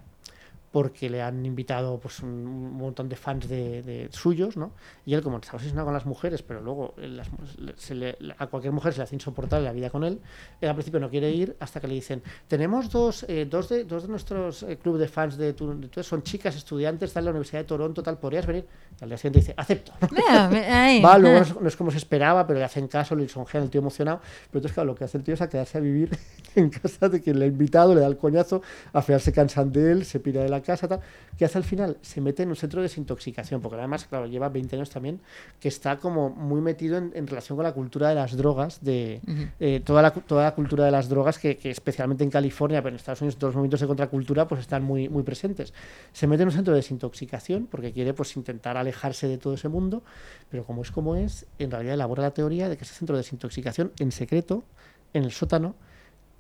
porque 0.73 1.11
le 1.11 1.21
han 1.23 1.45
invitado 1.45 2.01
pues 2.01 2.21
un, 2.21 2.73
montón 2.73 3.09
de 3.09 3.15
fans 3.17 3.47
de, 3.47 3.83
de 3.83 4.09
suyos, 4.11 4.57
¿no? 4.57 4.73
Y 5.05 5.13
él 5.15 5.23
como 5.23 5.37
estaba 5.37 5.57
obsesionado 5.57 5.85
con 5.87 5.95
las 5.95 6.07
mujeres, 6.07 6.43
pero 6.43 6.61
luego 6.63 6.95
las 6.97 7.29
se 7.77 7.95
le- 7.95 8.17
a 8.39 8.47
cualquier 8.47 8.73
mujer 8.73 8.95
se 8.95 8.99
le 9.01 9.05
hace 9.05 9.15
insoportable 9.15 9.67
la 9.67 9.73
vida 9.73 9.91
con 9.91 10.03
él, 10.03 10.19
él 10.61 10.69
al 10.69 10.75
principio 10.75 10.99
no 10.99 11.11
quiere 11.11 11.31
ir 11.31 11.57
hasta 11.61 11.79
que 11.81 11.87
le 11.89 11.95
dicen, 11.95 12.23
tenemos 12.49 12.91
dos, 12.91 13.25
eh, 13.29 13.47
dos, 13.49 13.69
de, 13.69 13.85
dos 13.85 14.05
de 14.05 14.09
nuestros 14.09 14.63
eh, 14.63 14.79
club 14.79 14.97
de 14.97 15.09
fans 15.09 15.37
de 15.37 15.53
tu, 15.53 15.79
de 15.79 15.89
tu- 15.89 16.03
son 16.03 16.23
chicas 16.23 16.57
estudiantes 16.57 17.13
de 17.13 17.21
la 17.23 17.31
Universidad 17.31 17.61
de 17.61 17.65
Toronto, 17.67 18.03
tal, 18.03 18.19
¿podrías 18.19 18.47
venir? 18.47 18.67
Y 18.99 19.05
al 19.05 19.11
día 19.11 19.19
siguiente 19.19 19.41
dice, 19.41 19.55
acepto. 19.57 19.93
Va, 21.05 21.19
luego 21.19 21.37
no 21.39 21.43
es, 21.45 21.55
no 21.61 21.69
es 21.69 21.77
como 21.77 21.91
se 21.91 21.99
esperaba, 21.99 22.47
pero 22.47 22.59
le 22.59 22.65
hacen 22.65 22.89
caso, 22.89 23.15
le 23.15 23.25
lisonjean, 23.25 23.65
el 23.65 23.71
tío 23.71 23.81
emocionado. 23.83 24.21
Pero 24.23 24.61
entonces, 24.61 24.73
claro, 24.73 24.87
lo 24.87 24.95
que 24.95 25.05
hace 25.05 25.19
el 25.19 25.25
tío 25.25 25.35
es 25.35 25.41
a 25.43 25.49
quedarse 25.51 25.77
a 25.77 25.81
vivir 25.83 26.17
en 26.55 26.71
casa 26.71 27.09
de 27.11 27.21
quien 27.21 27.39
le 27.39 27.45
ha 27.45 27.49
invitado, 27.49 27.95
le 27.95 28.01
da 28.01 28.07
el 28.07 28.17
coñazo, 28.17 28.63
al 28.95 29.03
final 29.03 29.21
se 29.21 29.33
cansan 29.33 29.71
de 29.73 29.93
él, 29.93 30.05
se 30.07 30.19
pira 30.21 30.43
de 30.43 30.49
la 30.49 30.62
casa, 30.63 30.89
tal. 30.89 31.01
Que 31.37 31.45
hace 31.45 31.59
al 31.59 31.65
final? 31.65 31.99
Se 32.03 32.21
mete 32.21 32.43
en 32.43 32.49
un 32.49 32.57
centro 32.57 32.81
de 32.81 32.85
desintoxicación, 32.85 33.61
porque 33.61 33.77
además, 33.79 34.05
claro, 34.05 34.27
lleva 34.27 34.49
20 34.49 34.77
años 34.77 34.91
también, 34.91 35.21
que 35.61 35.69
está 35.69 35.99
como 35.99 36.31
muy 36.31 36.61
metido 36.61 36.97
en, 36.99 37.13
en 37.15 37.27
relación 37.27 37.57
con 37.57 37.65
la 37.65 37.73
cultura 37.73 38.09
de 38.09 38.15
las 38.15 38.37
drogas, 38.37 38.83
de 38.83 39.21
eh, 39.61 39.81
toda, 39.85 40.03
la, 40.03 40.11
toda 40.13 40.45
la 40.45 40.55
cultura 40.55 40.85
de 40.85 40.91
las 40.91 41.09
drogas, 41.09 41.39
que, 41.39 41.57
que 41.57 41.71
especialmente 41.71 42.25
en 42.25 42.31
California, 42.31 42.83
pero 42.83 42.91
en 42.91 42.97
Estados 42.97 43.21
Unidos, 43.21 43.37
todos 43.37 43.51
los 43.51 43.57
movimientos 43.57 43.81
de 43.81 43.87
contracultura, 43.87 44.49
pues 44.49 44.61
están 44.61 44.83
muy, 44.83 45.09
muy 45.09 45.23
presentes. 45.23 45.73
Se 46.13 46.27
mete 46.27 46.43
en 46.43 46.49
un 46.49 46.55
centro 46.55 46.73
de 46.73 46.79
desintoxicación, 46.79 47.67
porque 47.67 47.93
quiere 47.93 48.15
pues 48.15 48.37
intentar 48.37 48.77
alejarse 48.77 49.29
de 49.29 49.39
todo 49.39 49.55
ese 49.55 49.69
mundo, 49.69 50.03
pero 50.51 50.65
como 50.65 50.83
es 50.83 50.91
como 50.91 51.17
es, 51.17 51.47
en 51.59 51.71
realidad 51.71 51.95
elabora 51.95 52.23
la 52.23 52.33
teoría 52.33 52.69
de 52.69 52.77
que 52.77 52.85
ese 52.85 52.95
centro 52.95 53.17
de 53.17 53.23
desintoxicación, 53.23 53.93
en 53.99 54.13
secreto, 54.13 54.65
en 55.13 55.25
el 55.25 55.33
sótano, 55.33 55.75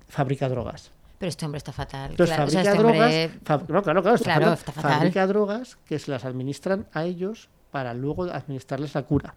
fabrica 0.09 0.49
drogas. 0.49 0.93
Pero 1.23 1.29
este 1.31 1.45
hombre 1.47 1.59
está 1.59 1.70
fatal. 1.70 2.11
Entonces 2.11 2.35
claro, 2.35 2.49
o 2.49 2.51
sea, 2.51 2.64
fabrica 2.64 2.73
este 2.73 2.85
hombre- 2.85 3.29
drogas, 3.29 3.45
fab- 3.45 3.68
no, 3.73 3.83
claro, 3.85 4.03
claro, 4.03 4.14
está 4.16 4.25
Claro, 4.25 4.41
fatal. 4.41 4.59
está 4.59 4.73
fatal. 4.73 4.93
fabrica 4.95 5.27
drogas 5.29 5.77
que 5.85 5.99
se 6.01 6.11
las 6.11 6.25
administran 6.25 6.89
a 6.93 7.05
ellos 7.05 7.49
para 7.70 7.95
luego 7.95 8.25
administrarles 8.25 8.93
la 8.97 9.05
cura. 9.05 9.37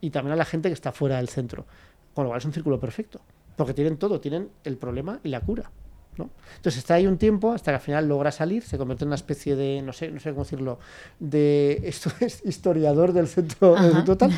Y 0.00 0.10
también 0.10 0.32
a 0.32 0.36
la 0.36 0.44
gente 0.44 0.68
que 0.68 0.72
está 0.74 0.90
fuera 0.90 1.18
del 1.18 1.28
centro. 1.28 1.64
Con 2.12 2.24
lo 2.24 2.30
cual 2.30 2.38
es 2.38 2.44
un 2.44 2.52
círculo 2.52 2.80
perfecto. 2.80 3.20
Porque 3.54 3.72
tienen 3.72 3.98
todo, 3.98 4.20
tienen 4.20 4.50
el 4.64 4.76
problema 4.78 5.20
y 5.22 5.28
la 5.28 5.40
cura. 5.42 5.70
¿No? 6.16 6.30
Entonces 6.56 6.78
está 6.78 6.94
ahí 6.94 7.06
un 7.06 7.18
tiempo 7.18 7.52
hasta 7.52 7.70
que 7.70 7.76
al 7.76 7.80
final 7.80 8.08
logra 8.08 8.30
salir, 8.30 8.62
se 8.62 8.78
convierte 8.78 9.04
en 9.04 9.08
una 9.08 9.16
especie 9.16 9.56
de, 9.56 9.82
no 9.82 9.92
sé, 9.92 10.10
no 10.10 10.20
sé 10.20 10.30
cómo 10.30 10.44
decirlo, 10.44 10.78
de 11.18 11.80
esto 11.84 12.10
es 12.20 12.44
historiador 12.44 13.12
del 13.12 13.28
centro, 13.28 13.74
del 13.74 13.86
Ajá. 13.86 13.92
centro 13.92 14.16
tal, 14.16 14.30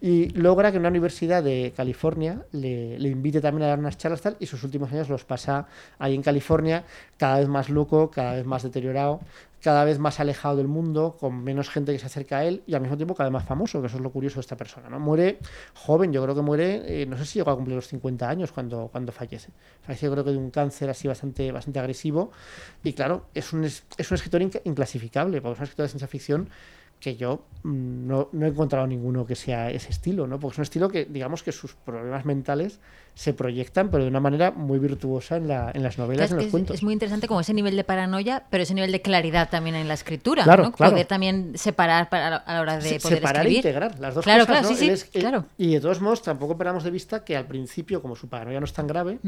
y 0.00 0.30
logra 0.30 0.72
que 0.72 0.78
una 0.78 0.88
universidad 0.88 1.42
de 1.42 1.72
California 1.76 2.42
le, 2.52 2.98
le 2.98 3.08
invite 3.08 3.40
también 3.40 3.64
a 3.64 3.68
dar 3.68 3.78
unas 3.78 3.96
charlas 3.98 4.20
tal, 4.22 4.36
y 4.40 4.46
sus 4.46 4.64
últimos 4.64 4.92
años 4.92 5.08
los 5.08 5.24
pasa 5.24 5.66
ahí 5.98 6.14
en 6.14 6.22
California, 6.22 6.84
cada 7.16 7.38
vez 7.38 7.48
más 7.48 7.68
loco, 7.68 8.10
cada 8.10 8.34
vez 8.34 8.46
más 8.46 8.62
deteriorado, 8.62 9.20
cada 9.62 9.84
vez 9.84 9.98
más 9.98 10.20
alejado 10.20 10.56
del 10.56 10.68
mundo, 10.68 11.16
con 11.20 11.42
menos 11.44 11.68
gente 11.68 11.92
que 11.92 11.98
se 11.98 12.06
acerca 12.06 12.38
a 12.38 12.44
él 12.44 12.62
y 12.66 12.74
al 12.74 12.80
mismo 12.80 12.96
tiempo 12.96 13.14
cada 13.14 13.28
vez 13.28 13.34
más 13.34 13.44
famoso, 13.44 13.80
que 13.80 13.88
eso 13.88 13.96
es 13.96 14.02
lo 14.02 14.10
curioso 14.10 14.36
de 14.36 14.40
esta 14.40 14.56
persona. 14.56 14.88
¿no? 14.88 14.98
Muere 14.98 15.38
joven, 15.74 16.12
yo 16.12 16.22
creo 16.22 16.34
que 16.34 16.42
muere, 16.42 17.02
eh, 17.02 17.06
no 17.06 17.16
sé 17.18 17.26
si 17.26 17.38
llegó 17.38 17.50
a 17.50 17.56
cumplir 17.56 17.76
los 17.76 17.86
50 17.88 18.28
años 18.28 18.52
cuando, 18.52 18.88
cuando 18.90 19.12
fallece. 19.12 19.50
Fallece 19.82 20.06
yo 20.06 20.12
creo 20.12 20.24
que 20.24 20.30
de 20.32 20.38
un 20.38 20.50
cáncer 20.50 20.88
así 20.90 21.08
bastante, 21.08 21.52
bastante 21.52 21.78
agresivo 21.78 22.30
y 22.82 22.92
claro, 22.94 23.26
es 23.34 23.52
un, 23.52 23.64
es, 23.64 23.84
un 24.10 24.14
escritor 24.14 24.40
inc- 24.40 24.60
inclasificable, 24.64 25.40
porque 25.42 25.54
es 25.54 25.58
un 25.60 25.64
escritor 25.64 25.84
de 25.84 25.88
ciencia 25.88 26.08
ficción 26.08 26.48
que 26.98 27.16
yo 27.16 27.46
mm, 27.62 28.06
no, 28.06 28.28
no 28.32 28.46
he 28.46 28.48
encontrado 28.50 28.86
ninguno 28.86 29.24
que 29.24 29.34
sea 29.34 29.70
ese 29.70 29.88
estilo, 29.88 30.26
¿no? 30.26 30.38
Porque 30.38 30.54
es 30.54 30.58
un 30.58 30.62
estilo 30.64 30.88
que, 30.90 31.06
digamos 31.06 31.42
que 31.42 31.50
sus 31.52 31.74
problemas 31.74 32.26
mentales 32.26 32.78
se 33.20 33.34
proyectan, 33.34 33.90
pero 33.90 34.04
de 34.04 34.08
una 34.08 34.18
manera 34.20 34.50
muy 34.50 34.78
virtuosa 34.78 35.36
en, 35.36 35.46
la, 35.46 35.70
en 35.74 35.82
las 35.82 35.98
novelas, 35.98 36.28
Claro, 36.28 36.32
en 36.32 36.36
los 36.38 36.46
es- 36.46 36.50
cuentos. 36.52 36.76
es 36.76 36.82
muy 36.82 36.94
interesante 36.94 37.28
como 37.28 37.40
ese 37.42 37.52
nivel 37.52 37.76
de 37.76 37.84
paranoia, 37.84 38.44
pero 38.48 38.62
ese 38.62 38.72
nivel 38.72 38.92
de 38.92 39.02
claridad 39.02 39.50
también 39.50 39.76
en 39.76 39.88
la 39.88 39.92
escritura, 39.92 40.42
Claro, 40.44 40.62
¿no? 40.62 40.72
claro. 40.72 40.92
Poder 40.92 41.06
también 41.06 41.52
separar 41.54 42.08
para, 42.08 42.36
a 42.36 42.54
la 42.54 42.60
hora 42.62 42.76
de 42.78 42.88
Se- 42.88 42.98
poder 42.98 43.18
separar 43.18 43.36
e 43.44 43.48
escribir. 43.50 43.56
integrar 43.58 44.00
las 44.00 44.14
dos 44.14 44.24
cosas. 44.24 44.46
claro, 44.46 44.62
¿no? 44.62 44.68
sí, 44.70 44.74
sí, 44.74 44.88
es-. 44.88 45.10
Y 45.58 45.74
de 45.74 45.80
todos 45.80 46.00
modos, 46.00 46.22
tampoco 46.22 46.56
perdamos 46.56 46.82
de 46.82 46.90
vista 46.90 47.22
que 47.22 47.36
al 47.36 47.44
principio, 47.46 48.00
como 48.00 48.16
su 48.16 48.26
paranoia 48.30 48.58
no 48.58 48.64
es 48.64 48.72
tan 48.72 48.86
grave, 48.86 49.18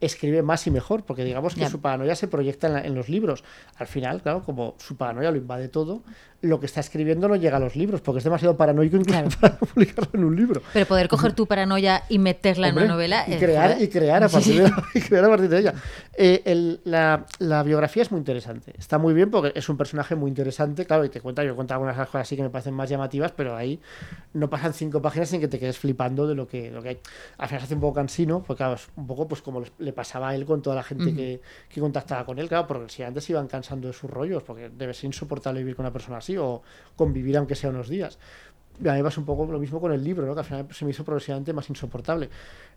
escribe 0.00 0.42
más 0.42 0.64
y 0.66 0.70
mejor, 0.70 1.04
porque 1.04 1.24
digamos 1.24 1.56
que 1.56 1.68
su 1.68 1.80
paranoia 1.80 2.14
se 2.14 2.28
proyecta 2.28 2.68
en, 2.68 2.72
la- 2.74 2.82
en 2.82 2.94
los 2.94 3.08
libros. 3.08 3.42
Al 3.76 3.88
final, 3.88 4.22
claro, 4.22 4.44
como 4.44 4.76
su 4.78 4.96
paranoia 4.96 5.32
lo 5.32 5.36
invade 5.38 5.66
todo, 5.68 6.02
lo 6.42 6.58
que 6.58 6.66
está 6.66 6.80
escribiendo 6.80 7.28
no 7.28 7.36
llega 7.36 7.56
a 7.58 7.60
los 7.60 7.76
libros, 7.76 8.00
porque 8.00 8.18
es 8.18 8.24
demasiado 8.24 8.56
paranoico 8.56 8.96
incluso 8.96 9.12
Claro. 9.20 9.28
para 9.40 9.56
publicarlo 9.58 10.10
en 10.14 10.24
un 10.24 10.36
libro. 10.36 10.62
Pero 10.72 10.86
poder 10.86 11.08
coger 11.08 11.32
tu 11.34 11.46
paranoia 11.46 12.02
y 12.08 12.18
meterla 12.18 12.68
Hombre, 12.68 12.82
en 12.84 12.86
una 12.90 12.94
novela. 12.94 13.24
Y 13.36 13.38
crear 13.38 13.82
y 13.82 13.88
crear 13.88 14.22
a 14.24 14.28
partir 14.28 14.62
de, 14.62 14.70
y 14.94 15.00
crear 15.00 15.24
a 15.24 15.28
partir 15.28 15.48
de 15.48 15.58
ella. 15.58 15.74
Eh, 16.14 16.42
el- 16.44 16.80
la, 16.84 17.26
la 17.38 17.62
biografía 17.62 18.02
es 18.02 18.10
muy 18.10 18.18
interesante. 18.18 18.72
Está 18.78 18.98
muy 18.98 19.14
bien 19.14 19.30
porque 19.30 19.52
es 19.58 19.68
un 19.68 19.76
personaje 19.76 20.14
muy 20.14 20.28
interesante 20.28 20.84
claro 20.86 21.04
y 21.04 21.08
te 21.08 21.20
cuenta 21.20 21.42
yo 21.44 21.54
cuento 21.56 21.74
algunas 21.74 21.96
cosas 21.96 22.22
así 22.22 22.36
que 22.36 22.42
me 22.42 22.50
parecen 22.50 22.74
más 22.74 22.88
llamativas 22.90 23.32
pero 23.32 23.56
ahí 23.56 23.80
no 24.34 24.48
pasan 24.50 24.72
cinco 24.74 25.00
páginas 25.02 25.28
sin 25.28 25.40
que 25.40 25.48
te 25.48 25.58
quedes 25.58 25.78
flipando 25.78 26.26
de 26.26 26.34
lo 26.34 26.46
que, 26.46 26.70
lo 26.70 26.82
que 26.82 26.88
hay. 26.90 26.98
Al 27.38 27.48
final 27.48 27.60
se 27.60 27.64
hace 27.66 27.74
un 27.74 27.80
poco 27.80 27.94
cansino 27.94 28.42
porque 28.42 28.58
claro 28.58 28.74
es 28.74 28.88
un 28.96 29.06
poco 29.06 29.26
pues 29.28 29.42
como 29.42 29.62
le 29.78 29.92
pasaba 29.92 30.30
a 30.30 30.34
él 30.34 30.44
con 30.44 30.62
toda 30.62 30.76
la 30.76 30.82
gente 30.82 31.14
que, 31.14 31.40
que 31.68 31.80
contactaba 31.80 32.24
con 32.26 32.38
él 32.38 32.48
claro 32.48 32.66
porque 32.66 32.88
si 32.88 33.02
antes 33.02 33.24
se 33.24 33.32
iban 33.32 33.46
cansando 33.48 33.88
de 33.88 33.94
sus 33.94 34.10
rollos 34.10 34.42
porque 34.42 34.68
debe 34.70 34.94
ser 34.94 35.06
insoportable 35.06 35.60
vivir 35.60 35.76
con 35.76 35.84
una 35.84 35.92
persona 35.92 36.18
así 36.18 36.36
o 36.36 36.62
convivir 36.96 37.36
aunque 37.36 37.54
sea 37.54 37.70
unos 37.70 37.88
días 37.88 38.18
a 38.88 38.92
mí 38.94 39.02
pasa 39.02 39.20
un 39.20 39.26
poco 39.26 39.44
lo 39.46 39.58
mismo 39.58 39.80
con 39.80 39.92
el 39.92 40.02
libro, 40.02 40.26
¿no? 40.26 40.34
que 40.34 40.40
al 40.40 40.46
final 40.46 40.66
se 40.70 40.84
me 40.84 40.90
hizo 40.90 41.04
progresivamente 41.04 41.52
más 41.52 41.68
insoportable. 41.68 42.28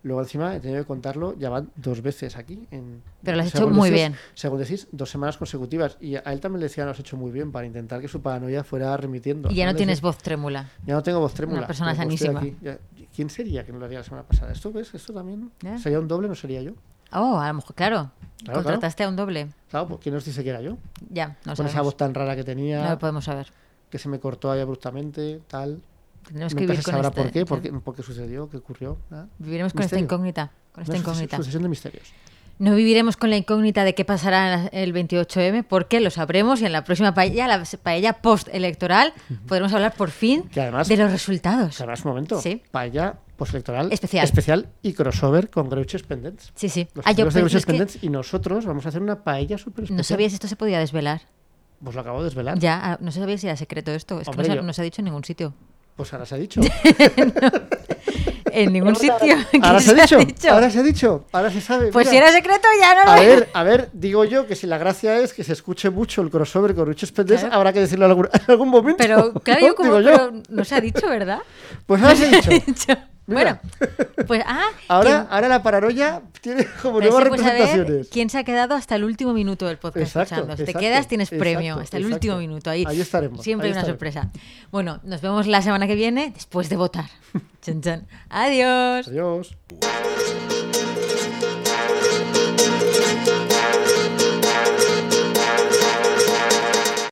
Luego 0.02 0.20
encima 0.22 0.54
he 0.54 0.60
tenido 0.60 0.80
que 0.82 0.86
contarlo, 0.86 1.34
ya 1.38 1.50
van 1.50 1.70
dos 1.76 2.00
veces 2.02 2.36
aquí. 2.36 2.66
En, 2.70 3.02
Pero 3.22 3.36
lo 3.36 3.42
has 3.42 3.48
hecho 3.54 3.68
muy 3.68 3.88
decís- 3.90 3.94
bien. 3.94 4.14
Según 4.34 4.58
decís, 4.60 4.86
dos 4.92 5.10
semanas 5.10 5.36
consecutivas. 5.36 5.96
Y 6.00 6.16
a 6.16 6.20
él 6.20 6.40
también 6.40 6.60
le 6.60 6.66
decía, 6.66 6.84
lo 6.84 6.90
has 6.92 7.00
hecho 7.00 7.16
muy 7.16 7.30
bien, 7.32 7.50
para 7.50 7.66
intentar 7.66 8.00
que 8.00 8.08
su 8.08 8.20
paranoia 8.20 8.62
fuera 8.62 8.96
remitiendo. 8.96 9.50
Y 9.50 9.54
ya 9.56 9.66
no 9.66 9.72
Le 9.72 9.76
tienes 9.78 9.96
decía, 9.98 10.08
voz 10.08 10.18
trémula. 10.18 10.68
Ya 10.86 10.94
no 10.94 11.02
tengo 11.02 11.18
voz 11.20 11.34
trémula. 11.34 11.58
Una 11.58 11.66
persona 11.66 11.94
pues 11.94 12.00
estoy 12.08 12.18
sanísima. 12.28 12.40
aquí. 12.40 12.56
Ya- 12.62 12.78
¿Quién 13.14 13.30
sería 13.30 13.64
que 13.64 13.72
no 13.72 13.78
lo 13.78 13.86
haría 13.86 13.98
la 13.98 14.04
semana 14.04 14.24
pasada? 14.24 14.52
¿Esto 14.52 14.70
ves? 14.70 14.94
¿Esto 14.94 15.12
también? 15.14 15.50
Ya. 15.62 15.78
¿Sería 15.78 15.98
un 15.98 16.06
doble? 16.06 16.28
¿No 16.28 16.34
sería 16.34 16.60
yo? 16.60 16.72
Oh, 17.12 17.38
a 17.40 17.48
lo 17.48 17.54
mejor, 17.54 17.74
claro. 17.74 18.10
Claro, 18.44 18.62
Contrataste 18.62 19.04
a 19.04 19.08
un 19.08 19.16
doble. 19.16 19.48
Claro, 19.70 19.88
pues 19.88 20.00
¿quién 20.02 20.14
nos 20.14 20.24
dice 20.24 20.44
que 20.44 20.50
era 20.50 20.60
yo? 20.60 20.76
Ya, 21.10 21.28
no 21.28 21.54
Con 21.56 21.64
esa 21.66 21.68
sabemos. 21.68 21.84
voz 21.86 21.96
tan 21.96 22.12
rara 22.14 22.36
que 22.36 22.44
tenía, 22.44 22.84
No 22.84 22.90
lo 22.90 22.98
podemos 22.98 23.24
saber. 23.24 23.46
Que 23.90 23.98
se 23.98 24.08
me 24.08 24.18
cortó 24.20 24.50
ahí 24.50 24.60
abruptamente, 24.60 25.40
tal. 25.48 25.80
Tendremos 26.26 26.54
que 26.54 26.60
vivir 26.60 26.76
se 26.78 26.82
con 26.82 26.92
sabrá 26.94 27.08
este- 27.08 27.22
por 27.22 27.30
qué, 27.30 27.46
por 27.46 27.62
qué, 27.62 27.72
por 27.72 27.94
qué 27.94 28.02
sucedió, 28.02 28.48
qué 28.50 28.56
ocurrió. 28.56 28.98
Viviremos 29.38 29.72
con 29.72 29.82
esta 29.82 29.98
incógnita. 29.98 30.50
Con 30.72 30.82
esta 30.82 30.92
Una 30.92 31.00
incógnita. 31.00 31.36
Sucesión 31.36 31.62
de 31.62 31.68
misterios. 31.68 32.08
No 32.58 32.74
viviremos 32.74 33.18
con 33.18 33.28
la 33.30 33.36
incógnita 33.36 33.84
de 33.84 33.94
qué 33.94 34.04
pasará 34.06 34.66
el 34.72 34.92
28M, 34.94 35.62
porque 35.62 36.00
lo 36.00 36.10
sabremos 36.10 36.62
y 36.62 36.66
en 36.66 36.72
la 36.72 36.84
próxima 36.84 37.12
paella, 37.12 37.46
la 37.46 37.62
paella 37.82 38.14
post-electoral, 38.14 39.12
podremos 39.46 39.72
hablar 39.74 39.94
por 39.94 40.10
fin 40.10 40.44
Que 40.44 40.62
además- 40.62 40.88
de 40.88 40.96
los 40.96 41.12
resultados. 41.12 41.76
Que 41.76 41.92
es 41.92 42.04
un 42.04 42.08
momento. 42.10 42.40
Sí. 42.40 42.62
Paella 42.70 43.18
postelectoral 43.36 43.92
Especial. 43.92 44.24
especial 44.24 44.68
y 44.82 44.94
crossover 44.94 45.50
con 45.50 45.68
Greuches 45.68 46.02
Pendents. 46.02 46.50
Sí, 46.54 46.70
sí. 46.70 46.88
Los 46.94 47.06
Ah, 47.06 47.12
yo 47.12 47.26
de 47.26 47.30
pensé- 47.30 47.38
Greuches 47.40 47.56
es 47.58 47.66
que 47.66 47.72
Pendents 47.72 47.98
y 48.02 48.08
nosotros 48.08 48.64
vamos 48.64 48.86
a 48.86 48.88
hacer 48.88 49.02
una 49.02 49.22
paella 49.22 49.58
súper 49.58 49.84
especial. 49.84 49.96
no 49.98 50.02
sabía 50.02 50.28
si 50.30 50.36
esto 50.36 50.48
se 50.48 50.56
podía 50.56 50.78
desvelar. 50.78 51.20
Pues 51.82 51.94
lo 51.94 52.00
acabo 52.00 52.18
de 52.20 52.24
desvelar. 52.24 52.58
Ya, 52.58 52.80
ah, 52.82 52.98
no 53.00 53.12
sabía 53.12 53.36
si 53.38 53.46
era 53.46 53.56
secreto 53.56 53.92
esto. 53.92 54.18
Es 54.20 54.24
que 54.26 54.30
Hombre, 54.30 54.48
no, 54.48 54.52
se, 54.54 54.56
yo- 54.56 54.62
no 54.66 54.72
se 54.72 54.80
ha 54.80 54.84
dicho 54.84 55.00
en 55.02 55.06
ningún 55.06 55.24
sitio. 55.24 55.52
Pues 55.96 56.12
ahora 56.12 56.26
se 56.26 56.34
ha 56.34 56.38
dicho. 56.38 56.60
En 58.52 58.72
ningún 58.72 58.96
sitio. 58.96 59.16
que 59.50 59.58
ahora 59.62 59.80
se 59.80 59.90
ha 59.90 59.94
dicho. 59.94 60.18
dicho. 60.18 60.50
Ahora 60.50 60.70
se 60.70 60.78
ha 60.78 60.82
dicho. 60.82 61.24
Ahora 61.32 61.50
se 61.50 61.60
sabe. 61.60 61.88
Pues 61.92 62.08
si 62.08 62.16
era 62.16 62.32
secreto, 62.32 62.66
ya 62.80 62.94
no 62.94 63.04
lo 63.04 63.10
A 63.10 63.20
ver, 63.20 63.50
a 63.52 63.62
ver, 63.62 63.90
digo 63.92 64.24
yo 64.24 64.46
que 64.46 64.54
si 64.56 64.66
la 64.66 64.78
gracia 64.78 65.18
es 65.18 65.34
que 65.34 65.44
se 65.44 65.52
escuche 65.52 65.90
mucho 65.90 66.22
el 66.22 66.30
crossover 66.30 66.74
con 66.74 66.84
Greuches 66.84 67.12
Pendents, 67.12 67.42
Claro. 67.42 67.54
habrá 67.56 67.72
que 67.74 67.80
decirlo 67.80 68.06
en 68.06 68.10
algún, 68.12 68.28
en 68.32 68.40
algún 68.48 68.68
momento. 68.70 68.96
Pero 68.98 69.34
claro, 69.34 69.60
¿no? 69.60 69.66
yo 69.66 69.74
como. 69.76 69.96
Digo 69.98 70.10
yo. 70.10 70.16
pero 70.16 70.42
no 70.48 70.64
se 70.64 70.74
ha 70.74 70.80
dicho, 70.80 71.06
¿verdad? 71.06 71.40
Pues 71.84 72.02
ahora 72.02 72.16
se 72.16 72.24
ha 72.26 72.30
dicho. 72.30 72.50
Bueno, 73.26 73.58
pues 74.26 74.42
ah. 74.46 74.66
Ahora, 74.88 75.10
¿quién- 75.10 75.26
ahora 75.30 75.48
la 75.48 75.62
paranoia 75.62 76.22
tiene 76.40 76.66
como 76.82 77.00
nuevas 77.00 77.24
pues, 77.28 77.42
ver 77.42 77.52
representaciones. 77.52 78.08
quién 78.08 78.30
se 78.30 78.38
ha 78.38 78.44
quedado 78.44 78.74
hasta 78.74 78.94
el 78.96 79.04
último 79.04 79.32
minuto 79.32 79.66
del 79.66 79.78
podcast 79.78 80.06
Exacto, 80.16 80.34
escuchando. 80.36 80.56
Si 80.56 80.64
te 80.72 80.78
quedas, 80.78 81.08
tienes 81.08 81.28
exacto, 81.32 81.40
premio. 81.42 81.78
Hasta 81.78 81.96
el 81.96 82.06
último 82.06 82.36
minuto. 82.38 82.70
Ahí, 82.70 82.84
Ahí 82.86 83.00
estaremos, 83.00 83.42
Siempre 83.42 83.66
ahí 83.66 83.72
hay 83.72 83.78
una 83.78 83.80
estaremos. 83.92 84.14
sorpresa. 84.14 84.30
Bueno, 84.70 85.00
nos 85.02 85.20
vemos 85.20 85.46
la 85.46 85.62
semana 85.62 85.86
que 85.86 85.94
viene 85.96 86.30
después 86.34 86.68
de 86.68 86.76
votar. 86.76 87.06
chan, 87.62 87.80
chan. 87.80 88.06
Adiós. 88.30 89.08
Adiós. 89.08 89.56